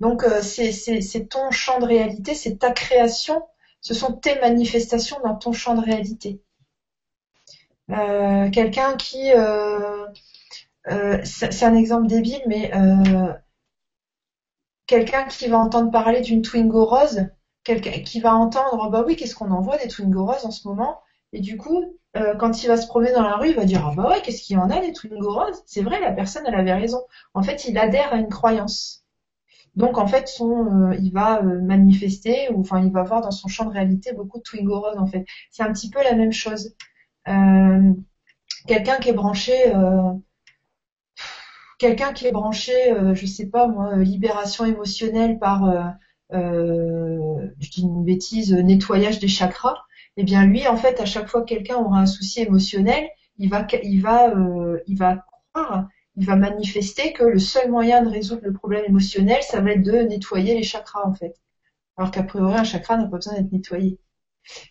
Donc, 0.00 0.24
c'est 0.42 1.28
ton 1.28 1.50
champ 1.50 1.78
de 1.78 1.86
réalité, 1.86 2.34
c'est 2.34 2.56
ta 2.58 2.72
création, 2.72 3.42
ce 3.80 3.94
sont 3.94 4.12
tes 4.12 4.38
manifestations 4.40 5.18
dans 5.24 5.36
ton 5.36 5.52
champ 5.52 5.74
de 5.74 5.84
réalité. 5.84 6.40
Euh, 7.90 8.50
quelqu'un 8.50 8.96
qui, 8.96 9.32
euh, 9.32 10.06
euh, 10.88 11.20
c'est 11.24 11.64
un 11.64 11.74
exemple 11.74 12.06
débile, 12.06 12.42
mais 12.46 12.70
quelqu'un 14.86 15.24
qui 15.24 15.48
va 15.48 15.58
entendre 15.58 15.90
parler 15.90 16.20
d'une 16.20 16.42
Twingo 16.42 16.84
rose, 16.84 17.26
qui 17.64 18.20
va 18.20 18.34
entendre, 18.34 18.90
bah 18.90 19.04
oui, 19.06 19.16
qu'est-ce 19.16 19.34
qu'on 19.34 19.50
envoie 19.50 19.78
des 19.78 19.88
Twingo 19.88 20.26
roses 20.26 20.44
en 20.44 20.50
ce 20.50 20.66
moment? 20.68 21.00
Et 21.32 21.40
du 21.40 21.56
coup, 21.56 21.96
quand 22.38 22.62
il 22.62 22.66
va 22.66 22.76
se 22.76 22.86
promener 22.86 23.12
dans 23.12 23.22
la 23.22 23.36
rue, 23.36 23.50
il 23.50 23.56
va 23.56 23.64
dire, 23.64 23.86
ah 23.86 23.94
bah 23.96 24.08
ouais, 24.10 24.20
qu'est-ce 24.22 24.42
qu'il 24.42 24.56
y 24.56 24.58
en 24.58 24.70
a 24.70 24.80
des 24.80 24.92
Twingo 24.92 25.32
roses? 25.32 25.62
C'est 25.66 25.82
vrai, 25.82 26.00
la 26.00 26.12
personne, 26.12 26.44
elle 26.46 26.54
avait 26.54 26.74
raison. 26.74 27.00
En 27.34 27.42
fait, 27.42 27.66
il 27.66 27.78
adhère 27.78 28.12
à 28.12 28.16
une 28.16 28.28
croyance. 28.28 29.02
Donc 29.74 29.98
en 29.98 30.06
fait, 30.06 30.28
son, 30.28 30.90
euh, 30.90 30.96
il 31.00 31.12
va 31.12 31.42
euh, 31.42 31.60
manifester, 31.62 32.50
ou 32.52 32.60
enfin, 32.60 32.82
il 32.84 32.92
va 32.92 33.02
voir 33.04 33.22
dans 33.22 33.30
son 33.30 33.48
champ 33.48 33.64
de 33.64 33.72
réalité 33.72 34.12
beaucoup 34.12 34.38
de 34.38 34.42
Twingo 34.42 34.80
Rose 34.80 34.98
en 34.98 35.06
fait. 35.06 35.24
C'est 35.50 35.62
un 35.62 35.72
petit 35.72 35.90
peu 35.90 36.02
la 36.02 36.14
même 36.14 36.32
chose. 36.32 36.74
Euh, 37.28 37.92
quelqu'un 38.66 38.98
qui 38.98 39.08
est 39.10 39.14
branché, 39.14 39.72
quelqu'un 41.78 42.12
qui 42.12 42.26
est 42.26 42.32
branché, 42.32 42.72
je 43.14 43.26
sais 43.26 43.46
pas 43.46 43.66
moi, 43.66 43.96
libération 43.96 44.64
émotionnelle 44.64 45.38
par, 45.38 45.64
je 46.32 47.70
dis 47.70 47.82
une 47.82 48.04
bêtise, 48.04 48.52
nettoyage 48.52 49.18
des 49.18 49.28
chakras. 49.28 49.78
Eh 50.16 50.24
bien 50.24 50.44
lui, 50.44 50.66
en 50.68 50.76
fait, 50.76 51.00
à 51.00 51.06
chaque 51.06 51.28
fois 51.28 51.42
que 51.42 51.46
quelqu'un 51.46 51.76
aura 51.76 52.00
un 52.00 52.06
souci 52.06 52.40
émotionnel, 52.42 53.08
il 53.38 53.48
va, 53.48 53.66
il 53.82 54.02
va, 54.02 55.24
croire 55.52 55.88
il 56.16 56.26
va 56.26 56.36
manifester 56.36 57.12
que 57.12 57.24
le 57.24 57.38
seul 57.38 57.70
moyen 57.70 58.02
de 58.02 58.10
résoudre 58.10 58.42
le 58.44 58.52
problème 58.52 58.84
émotionnel, 58.86 59.42
ça 59.42 59.60
va 59.60 59.72
être 59.72 59.82
de 59.82 59.92
nettoyer 59.92 60.54
les 60.54 60.62
chakras 60.62 61.06
en 61.06 61.14
fait. 61.14 61.34
Alors 61.96 62.10
qu'a 62.10 62.22
priori, 62.22 62.54
un 62.54 62.64
chakra 62.64 62.96
n'a 62.96 63.04
pas 63.04 63.16
besoin 63.16 63.34
d'être 63.34 63.52
nettoyé. 63.52 63.98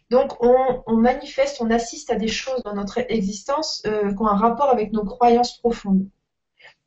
Donc 0.10 0.44
on, 0.44 0.98
manifeste, 0.98 1.58
on 1.62 1.72
assiste 1.72 2.12
à 2.12 2.16
des 2.16 2.28
choses 2.28 2.62
dans 2.64 2.76
notre 2.76 3.00
existence 3.10 3.82
euh, 3.86 4.14
qui 4.14 4.22
ont 4.22 4.28
un 4.28 4.36
rapport 4.36 4.70
avec 4.70 4.92
nos 4.92 5.06
croyances 5.06 5.58
profondes. 5.60 6.08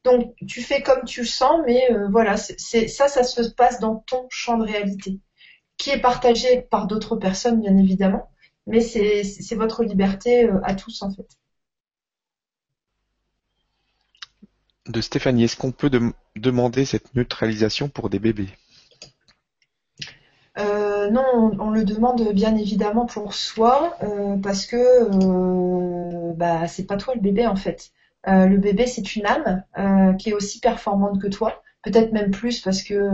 Donc 0.04 0.34
tu 0.46 0.62
fais 0.62 0.82
comme 0.82 1.04
tu 1.04 1.20
le 1.20 1.26
sens, 1.26 1.60
mais 1.66 1.90
euh, 1.90 2.08
voilà, 2.10 2.36
c'est 2.36 2.88
ça, 2.88 3.08
ça 3.08 3.24
se 3.24 3.50
passe 3.50 3.80
dans 3.80 3.96
ton 4.06 4.26
champ 4.30 4.58
de 4.58 4.64
réalité, 4.64 5.18
qui 5.78 5.90
est 5.90 6.00
partagé 6.00 6.62
par 6.62 6.86
d'autres 6.86 7.16
personnes 7.16 7.60
bien 7.60 7.76
évidemment, 7.76 8.30
mais 8.66 8.80
c'est 8.80 9.54
votre 9.54 9.82
liberté 9.82 10.44
euh, 10.44 10.60
à 10.64 10.74
tous 10.74 11.02
en 11.02 11.10
fait. 11.10 11.26
de 14.88 15.00
Stéphanie, 15.00 15.44
est-ce 15.44 15.56
qu'on 15.56 15.72
peut 15.72 15.90
demander 16.36 16.84
cette 16.84 17.14
neutralisation 17.14 17.88
pour 17.88 18.10
des 18.10 18.18
bébés? 18.18 18.48
Euh, 20.58 21.10
non, 21.10 21.50
on, 21.58 21.70
le 21.70 21.84
demande 21.84 22.32
bien 22.32 22.54
évidemment 22.54 23.06
pour 23.06 23.34
soi 23.34 23.96
euh, 24.04 24.36
parce 24.36 24.66
que 24.66 24.76
euh, 24.76 26.32
bah, 26.34 26.68
c'est 26.68 26.84
pas 26.84 26.96
toi 26.96 27.14
le 27.14 27.20
bébé 27.20 27.46
en 27.46 27.56
fait. 27.56 27.90
Le 28.26 28.56
bébé 28.56 28.86
c'est 28.86 29.16
une 29.16 29.26
âme 29.26 29.64
qui 30.18 30.30
est 30.30 30.34
aussi 30.34 30.60
performante 30.60 31.20
que 31.20 31.26
toi, 31.28 31.62
peut-être 31.82 32.12
même 32.12 32.30
plus 32.30 32.60
parce 32.60 32.82
que 32.82 33.10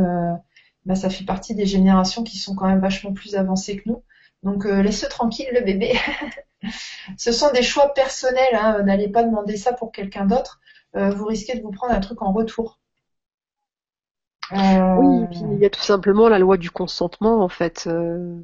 bah, 0.86 0.94
ça 0.94 1.10
fait 1.10 1.24
partie 1.24 1.54
des 1.54 1.66
générations 1.66 2.22
qui 2.22 2.38
sont 2.38 2.54
quand 2.54 2.66
même 2.66 2.80
vachement 2.80 3.12
plus 3.12 3.34
avancées 3.34 3.76
que 3.76 3.88
nous. 3.88 4.02
Donc 4.42 4.64
laisse 4.64 5.06
tranquille 5.08 5.48
le 5.52 5.62
bébé. 5.62 5.98
Ce 7.18 7.32
sont 7.32 7.52
des 7.52 7.62
choix 7.62 7.92
personnels, 7.94 8.54
hein. 8.54 8.82
n'allez 8.82 9.08
pas 9.08 9.24
demander 9.24 9.56
ça 9.56 9.72
pour 9.72 9.92
quelqu'un 9.92 10.26
d'autre. 10.26 10.60
Euh, 10.96 11.10
vous 11.10 11.26
risquez 11.26 11.56
de 11.56 11.62
vous 11.62 11.70
prendre 11.70 11.94
un 11.94 12.00
truc 12.00 12.20
en 12.22 12.32
retour. 12.32 12.78
Oui, 14.52 15.22
et 15.22 15.26
puis 15.28 15.40
il 15.52 15.58
y 15.58 15.64
a 15.64 15.70
tout 15.70 15.80
simplement 15.80 16.28
la 16.28 16.40
loi 16.40 16.56
du 16.56 16.70
consentement 16.70 17.42
en 17.42 17.48
fait. 17.48 17.84
Euh, 17.86 18.36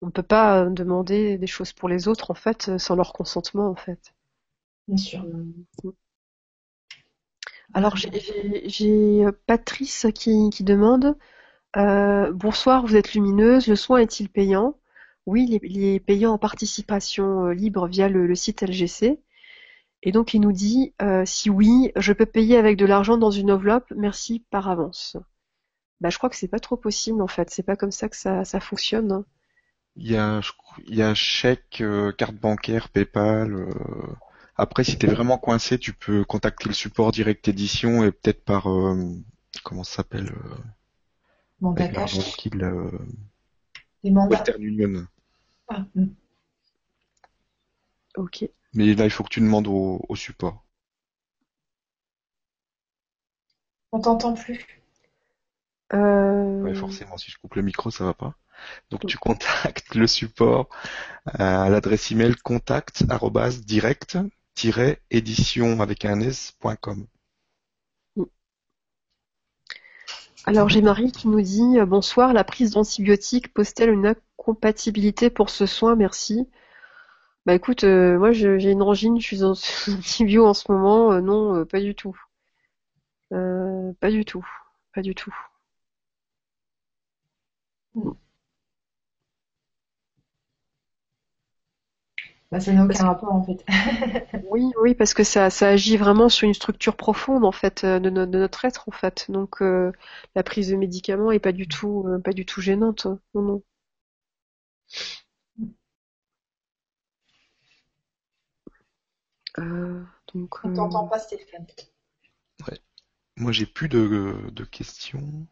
on 0.00 0.06
ne 0.06 0.12
peut 0.12 0.22
pas 0.22 0.66
demander 0.66 1.36
des 1.36 1.48
choses 1.48 1.72
pour 1.72 1.88
les 1.88 2.06
autres 2.06 2.30
en 2.30 2.34
fait 2.34 2.78
sans 2.78 2.94
leur 2.94 3.12
consentement 3.12 3.68
en 3.68 3.74
fait. 3.74 4.14
Bien 4.86 4.96
sûr. 4.96 5.24
Euh, 5.24 5.92
alors 7.74 7.96
j'ai 7.96 9.26
Patrice 9.46 10.06
qui, 10.14 10.50
demande 10.60 11.16
Bonsoir, 11.74 12.86
vous 12.86 12.96
êtes 12.96 13.14
lumineuse, 13.14 13.66
le 13.66 13.76
soin 13.76 13.98
est-il 13.98 14.28
payant? 14.28 14.78
Oui, 15.26 15.60
il 15.62 15.84
est, 15.84 16.00
payant 16.00 16.32
en 16.32 16.38
participation 16.38 17.48
libre 17.48 17.86
via 17.86 18.08
le 18.08 18.34
site 18.34 18.62
LGC. 18.62 19.20
Et 20.02 20.12
donc 20.12 20.34
il 20.34 20.40
nous 20.40 20.52
dit 20.52 20.94
euh, 21.02 21.24
si 21.24 21.50
oui, 21.50 21.92
je 21.96 22.12
peux 22.12 22.26
payer 22.26 22.56
avec 22.56 22.76
de 22.76 22.86
l'argent 22.86 23.18
dans 23.18 23.30
une 23.30 23.50
enveloppe, 23.50 23.92
merci 23.96 24.44
par 24.50 24.68
avance. 24.68 25.16
Bah, 26.00 26.10
je 26.10 26.18
crois 26.18 26.30
que 26.30 26.36
c'est 26.36 26.48
pas 26.48 26.60
trop 26.60 26.76
possible 26.76 27.20
en 27.20 27.26
fait, 27.26 27.50
c'est 27.50 27.64
pas 27.64 27.76
comme 27.76 27.90
ça 27.90 28.08
que 28.08 28.16
ça, 28.16 28.44
ça 28.44 28.60
fonctionne. 28.60 29.10
Hein. 29.10 29.24
Il 29.96 30.12
y 30.12 30.16
a, 30.16 30.40
il 30.86 31.14
chèque, 31.14 31.80
euh, 31.80 32.12
carte 32.12 32.36
bancaire, 32.36 32.88
PayPal. 32.88 33.52
Euh. 33.52 33.70
Après, 34.58 34.84
si 34.84 34.98
t'es 34.98 35.06
vraiment 35.06 35.38
coincé, 35.38 35.78
tu 35.78 35.92
peux 35.92 36.24
contacter 36.24 36.68
le 36.68 36.74
support 36.74 37.12
Direct 37.12 37.46
Édition 37.46 38.04
et 38.04 38.10
peut-être 38.10 38.44
par 38.44 38.64
comment 39.62 39.84
ça 39.84 39.96
s'appelle 39.96 40.32
Mandat 41.60 41.88
cash. 41.88 42.16
Western 44.04 44.62
Union. 44.62 45.06
Ah, 45.68 45.84
hmm. 45.94 46.06
Ok. 48.16 48.48
Mais 48.74 48.94
là, 48.94 49.04
il 49.04 49.10
faut 49.10 49.22
que 49.24 49.28
tu 49.28 49.40
demandes 49.40 49.68
au, 49.68 50.14
support. 50.14 50.64
On 53.92 54.00
t'entend 54.00 54.34
plus. 54.34 54.66
Euh... 55.94 56.74
forcément, 56.74 57.16
si 57.16 57.30
je 57.30 57.38
coupe 57.38 57.54
le 57.54 57.62
micro, 57.62 57.90
ça 57.90 58.04
va 58.04 58.14
pas. 58.14 58.34
Donc 58.90 59.06
tu 59.06 59.16
contactes 59.16 59.94
le 59.94 60.06
support 60.06 60.68
à 61.26 61.68
l'adresse 61.70 62.10
email 62.10 62.34
contact 62.34 63.04
direct-édition 64.58 65.80
avec 65.80 66.04
un 66.04 66.20
s.com. 66.20 67.06
Alors 70.44 70.68
j'ai 70.68 70.82
Marie 70.82 71.12
qui 71.12 71.28
nous 71.28 71.40
dit 71.40 71.78
euh, 71.78 71.86
bonsoir, 71.86 72.32
la 72.32 72.42
prise 72.42 72.72
d'antibiotiques 72.72 73.52
pose-t-elle 73.52 73.90
une 73.90 74.06
incompatibilité 74.06 75.30
pour 75.30 75.50
ce 75.50 75.66
soin? 75.66 75.94
Merci. 75.94 76.48
Bah 77.46 77.54
écoute, 77.54 77.84
euh, 77.84 78.18
moi 78.18 78.32
j'ai 78.32 78.70
une 78.70 78.82
angine, 78.82 79.20
je 79.20 79.26
suis 79.26 79.44
en 79.44 79.52
antibio 79.88 80.46
en 80.46 80.54
ce 80.54 80.70
moment, 80.72 81.12
euh, 81.12 81.20
non, 81.20 81.56
euh, 81.56 81.64
pas 81.64 81.80
du 81.80 81.94
tout. 81.94 82.16
pas 83.30 84.10
du 84.10 84.24
tout, 84.24 84.46
pas 84.94 85.02
du 85.02 85.14
tout. 85.14 85.34
Bah, 92.50 92.60
ça 92.60 92.72
n'a 92.72 92.84
aucun 92.84 93.04
rapport 93.04 93.32
en 93.32 93.44
fait. 93.44 93.64
oui, 94.50 94.64
oui, 94.80 94.94
parce 94.94 95.12
que 95.12 95.22
ça, 95.22 95.50
ça 95.50 95.68
agit 95.68 95.98
vraiment 95.98 96.30
sur 96.30 96.48
une 96.48 96.54
structure 96.54 96.96
profonde 96.96 97.44
en 97.44 97.52
fait 97.52 97.84
de, 97.84 98.08
notre 98.08 98.64
être 98.64 98.88
en 98.88 98.92
fait. 98.92 99.30
Donc 99.30 99.60
la 99.60 100.42
prise 100.42 100.70
de 100.70 100.76
médicaments 100.76 101.30
est 101.30 101.40
pas 101.40 101.52
du 101.52 101.68
tout, 101.68 102.06
pas 102.24 102.32
du 102.32 102.46
tout 102.46 102.62
gênante. 102.62 103.04
Hein. 103.06 103.20
Non, 103.34 103.42
non. 103.42 103.62
Euh, 109.58 110.02
donc, 110.34 110.64
On 110.64 110.72
t'entend 110.72 111.06
euh, 111.06 111.08
pas, 111.08 111.18
Stéphane. 111.18 111.66
Ouais. 112.66 112.78
Moi, 113.36 113.52
j'ai 113.52 113.66
plus 113.66 113.88
de, 113.88 114.64
questions. 114.70 115.46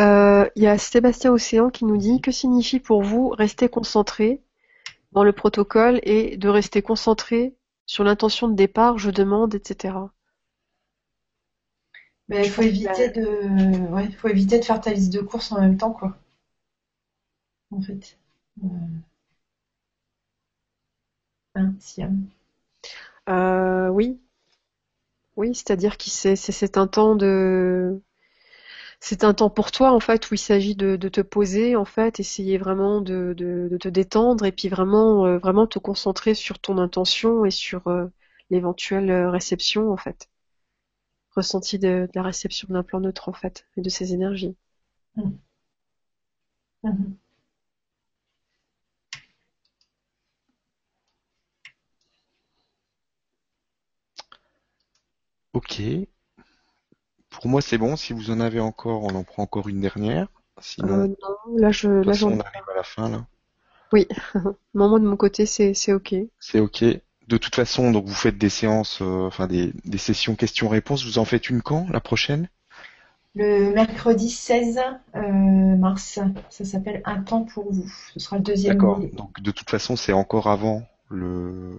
Euh, 0.00 0.48
il 0.56 0.62
y 0.62 0.66
a 0.66 0.76
Sébastien 0.76 1.32
Océan 1.32 1.70
qui 1.70 1.84
nous 1.84 1.96
dit 1.96 2.20
que 2.20 2.32
signifie 2.32 2.80
pour 2.80 3.02
vous 3.02 3.28
rester 3.28 3.68
concentré 3.68 4.42
dans 5.12 5.24
le 5.24 5.32
protocole 5.32 6.00
et 6.02 6.36
de 6.36 6.48
rester 6.48 6.82
concentré 6.82 7.54
sur 7.86 8.04
l'intention 8.04 8.48
de 8.48 8.54
départ, 8.54 8.98
je 8.98 9.10
demande, 9.10 9.54
etc. 9.54 9.94
il 12.28 12.50
faut 12.50 12.62
éviter 12.62 13.10
de, 13.10 13.92
ouais, 13.92 14.10
faut 14.12 14.28
éviter 14.28 14.58
de 14.58 14.64
faire 14.64 14.80
ta 14.80 14.92
liste 14.92 15.12
de 15.12 15.20
courses 15.20 15.52
en 15.52 15.60
même 15.60 15.76
temps, 15.76 15.92
quoi. 15.92 16.16
En 17.70 17.80
fait. 17.82 18.16
Euh, 23.28 23.88
oui. 23.88 24.18
Oui, 25.36 25.54
c'est-à-dire 25.54 25.96
que 25.98 26.04
c'est 26.08 26.76
un 26.76 26.86
temps 26.86 27.14
de 27.16 28.00
c'est 29.04 29.22
un 29.22 29.34
temps 29.34 29.50
pour 29.50 29.70
toi 29.70 29.92
en 29.92 30.00
fait 30.00 30.30
où 30.30 30.34
il 30.34 30.38
s'agit 30.38 30.74
de, 30.74 30.96
te 30.96 31.20
poser 31.20 31.76
en 31.76 31.84
fait, 31.84 32.20
essayer 32.20 32.56
vraiment 32.56 33.02
de, 33.02 33.34
te 33.78 33.88
détendre 33.88 34.46
et 34.46 34.52
puis 34.52 34.68
vraiment 34.68 35.26
euh, 35.26 35.36
vraiment 35.38 35.66
te 35.66 35.78
concentrer 35.78 36.34
sur 36.34 36.58
ton 36.58 36.78
intention 36.78 37.44
et 37.44 37.50
sur 37.50 37.86
euh, 37.88 38.06
l'éventuelle 38.48 39.12
réception 39.26 39.92
en 39.92 39.98
fait, 39.98 40.30
ressenti 41.36 41.78
de, 41.78 42.08
la 42.14 42.22
réception 42.22 42.66
d'un 42.70 42.82
plan 42.82 43.00
neutre 43.00 43.28
en 43.28 43.34
fait 43.34 43.66
et 43.76 43.82
de 43.82 43.90
ses 43.90 44.14
énergies. 44.14 44.56
Mmh. 45.16 45.30
Mmh. 46.82 47.14
Ok. 55.52 55.80
Pour 57.40 57.50
moi, 57.50 57.60
c'est 57.60 57.78
bon. 57.78 57.96
Si 57.96 58.12
vous 58.12 58.30
en 58.30 58.40
avez 58.40 58.60
encore, 58.60 59.02
on 59.02 59.14
en 59.14 59.24
prend 59.24 59.42
encore 59.42 59.68
une 59.68 59.80
dernière. 59.80 60.28
Sinon, 60.60 61.00
euh, 61.00 61.06
non, 61.06 61.56
là, 61.56 61.70
je, 61.70 61.88
là, 61.88 62.12
on 62.22 62.40
arrive 62.40 62.68
à 62.72 62.76
la 62.76 62.82
fin, 62.82 63.08
là. 63.08 63.26
Oui, 63.92 64.08
moi 64.74 64.98
de 64.98 65.04
mon 65.04 65.16
côté 65.16 65.46
c'est 65.46 65.72
c'est 65.74 65.92
ok. 65.92 66.14
C'est 66.40 66.58
ok. 66.58 66.84
De 67.28 67.36
toute 67.38 67.54
façon, 67.54 67.90
donc 67.90 68.06
vous 68.06 68.14
faites 68.14 68.36
des 68.36 68.48
séances, 68.48 69.00
euh, 69.02 69.26
enfin 69.26 69.46
des, 69.46 69.72
des 69.84 69.98
sessions 69.98 70.34
questions-réponses. 70.34 71.04
Vous 71.04 71.18
en 71.18 71.24
faites 71.24 71.48
une 71.48 71.62
quand 71.62 71.86
la 71.90 72.00
prochaine? 72.00 72.48
Le 73.34 73.72
mercredi 73.72 74.30
16 74.30 74.78
euh, 75.16 75.20
mars. 75.22 76.20
Ça 76.50 76.64
s'appelle 76.64 77.02
Un 77.04 77.22
temps 77.22 77.44
pour 77.44 77.72
vous. 77.72 77.90
Ce 78.12 78.20
sera 78.20 78.36
le 78.36 78.42
deuxième. 78.42 78.74
D'accord. 78.74 79.00
Donc 79.12 79.40
de 79.40 79.50
toute 79.50 79.70
façon, 79.70 79.96
c'est 79.96 80.12
encore 80.12 80.48
avant 80.48 80.82
le 81.08 81.78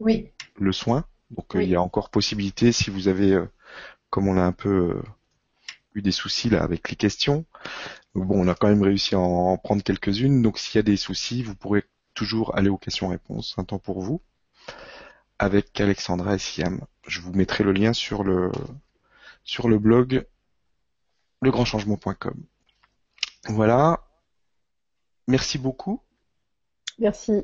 Oui, 0.00 0.28
le 0.58 0.72
soin. 0.72 1.04
Donc 1.30 1.54
euh, 1.54 1.58
Oui. 1.58 1.64
il 1.64 1.70
y 1.70 1.76
a 1.76 1.82
encore 1.82 2.10
possibilité 2.10 2.72
si 2.72 2.90
vous 2.90 3.08
avez, 3.08 3.32
euh, 3.32 3.48
comme 4.12 4.28
on 4.28 4.36
a 4.36 4.42
un 4.42 4.52
peu 4.52 4.90
euh, 4.90 5.02
eu 5.94 6.02
des 6.02 6.12
soucis 6.12 6.50
là 6.50 6.62
avec 6.62 6.90
les 6.90 6.96
questions. 6.96 7.46
Donc 8.14 8.26
bon, 8.26 8.44
on 8.44 8.46
a 8.46 8.54
quand 8.54 8.68
même 8.68 8.82
réussi 8.82 9.14
à 9.14 9.18
en 9.18 9.56
prendre 9.56 9.82
quelques-unes. 9.82 10.42
Donc 10.42 10.58
s'il 10.58 10.76
y 10.76 10.80
a 10.80 10.82
des 10.82 10.98
soucis, 10.98 11.42
vous 11.42 11.54
pourrez 11.56 11.84
toujours 12.12 12.54
aller 12.54 12.68
aux 12.68 12.76
questions-réponses. 12.76 13.54
Un 13.56 13.64
temps 13.64 13.78
pour 13.78 14.02
vous 14.02 14.20
avec 15.38 15.80
Alexandra 15.80 16.34
et 16.34 16.38
Siam. 16.38 16.82
Je 17.08 17.22
vous 17.22 17.32
mettrai 17.32 17.64
le 17.64 17.72
lien 17.72 17.94
sur 17.94 18.22
le 18.22 18.52
sur 19.44 19.66
le 19.66 19.78
blog 19.78 20.26
legrandchangement.com. 21.40 22.34
Voilà. 23.48 24.06
Merci 25.26 25.56
beaucoup. 25.56 26.02
Merci. 26.98 27.42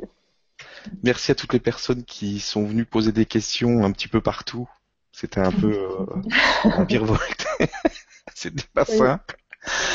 Merci 1.03 1.31
à 1.31 1.35
toutes 1.35 1.55
les 1.55 1.61
personnes 1.61 2.05
qui 2.05 2.41
sont 2.41 2.67
venues 2.67 2.85
poser 2.85 3.13
des 3.13 3.25
questions 3.25 3.87
un 3.87 3.91
petit 3.91 4.09
peu 4.09 4.21
partout. 4.21 4.69
C'était 5.19 5.41
un 5.41 5.51
peu 5.51 5.73
euh, 5.73 6.07
empire. 6.65 7.05
C'était 8.35 8.63
pas 8.73 8.85
Oui. 8.89 8.97
simple. 8.99 9.37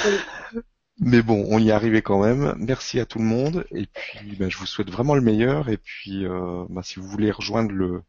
Oui. 0.06 0.60
Mais 1.00 1.22
bon, 1.22 1.46
on 1.50 1.60
y 1.60 1.70
est 1.70 1.72
arrivé 1.72 2.02
quand 2.02 2.22
même. 2.22 2.56
Merci 2.58 3.00
à 3.00 3.06
tout 3.06 3.20
le 3.20 3.24
monde. 3.24 3.66
Et 3.72 3.86
puis, 3.86 4.36
ben, 4.36 4.50
je 4.52 4.58
vous 4.58 4.66
souhaite 4.66 4.90
vraiment 4.90 5.16
le 5.16 5.22
meilleur. 5.22 5.70
Et 5.70 5.78
puis, 5.78 6.26
euh, 6.26 6.66
ben, 6.70 6.82
si 6.84 7.00
vous 7.00 7.08
voulez 7.08 7.32
rejoindre 7.32 7.72
le, 7.72 8.02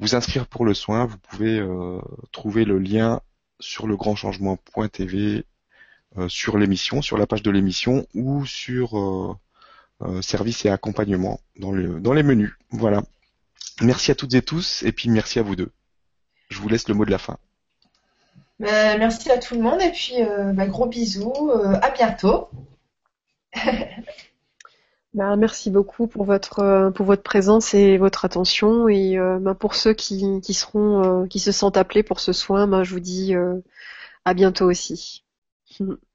vous 0.00 0.16
inscrire 0.16 0.48
pour 0.48 0.64
le 0.64 0.74
soin, 0.74 1.06
vous 1.06 1.18
pouvez 1.18 1.60
euh, 1.60 2.00
trouver 2.32 2.64
le 2.64 2.78
lien 2.80 3.20
sur 3.60 3.86
legrandchangement.tv 3.86 5.44
euh, 6.18 6.28
sur 6.28 6.58
l'émission, 6.58 7.00
sur 7.00 7.16
la 7.16 7.28
page 7.28 7.42
de 7.42 7.50
l'émission 7.52 8.08
ou 8.14 8.44
sur 8.44 8.98
euh, 8.98 9.34
euh, 10.02 10.20
service 10.20 10.64
et 10.64 10.68
accompagnement 10.68 11.40
dans, 11.60 11.70
le, 11.70 12.00
dans 12.00 12.12
les 12.12 12.24
menus. 12.24 12.54
Voilà. 12.70 13.04
Merci 13.82 14.10
à 14.10 14.16
toutes 14.16 14.34
et 14.34 14.42
tous 14.42 14.82
et 14.82 14.90
puis 14.90 15.08
merci 15.10 15.38
à 15.38 15.42
vous 15.42 15.54
deux. 15.54 15.70
Je 16.48 16.58
vous 16.60 16.68
laisse 16.68 16.88
le 16.88 16.94
mot 16.94 17.04
de 17.04 17.10
la 17.10 17.18
fin. 17.18 17.38
Ben, 18.60 18.98
merci 18.98 19.30
à 19.30 19.38
tout 19.38 19.54
le 19.54 19.60
monde 19.62 19.80
et 19.82 19.90
puis 19.90 20.22
euh, 20.22 20.52
ben, 20.52 20.68
gros 20.68 20.86
bisous. 20.86 21.50
euh, 21.50 21.78
à 21.82 21.90
bientôt. 21.90 22.48
Bah, 25.14 25.36
merci 25.36 25.70
beaucoup 25.70 26.08
pour 26.08 26.24
votre 26.24 26.58
euh, 26.58 26.90
pour 26.90 27.06
votre 27.06 27.22
présence 27.22 27.72
et 27.72 27.98
votre 27.98 28.24
attention 28.24 28.88
et 28.88 29.16
euh, 29.16 29.38
bah, 29.38 29.54
pour 29.54 29.76
ceux 29.76 29.94
qui 29.94 30.40
qui 30.42 30.54
seront 30.54 31.22
euh, 31.22 31.26
qui 31.28 31.38
se 31.38 31.52
sentent 31.52 31.76
appelés 31.76 32.02
pour 32.02 32.18
ce 32.18 32.32
soin, 32.32 32.66
bah, 32.66 32.82
je 32.82 32.92
vous 32.94 33.00
dis 33.00 33.34
euh, 33.36 33.60
à 34.24 34.34
bientôt 34.34 34.66
aussi. 34.70 35.24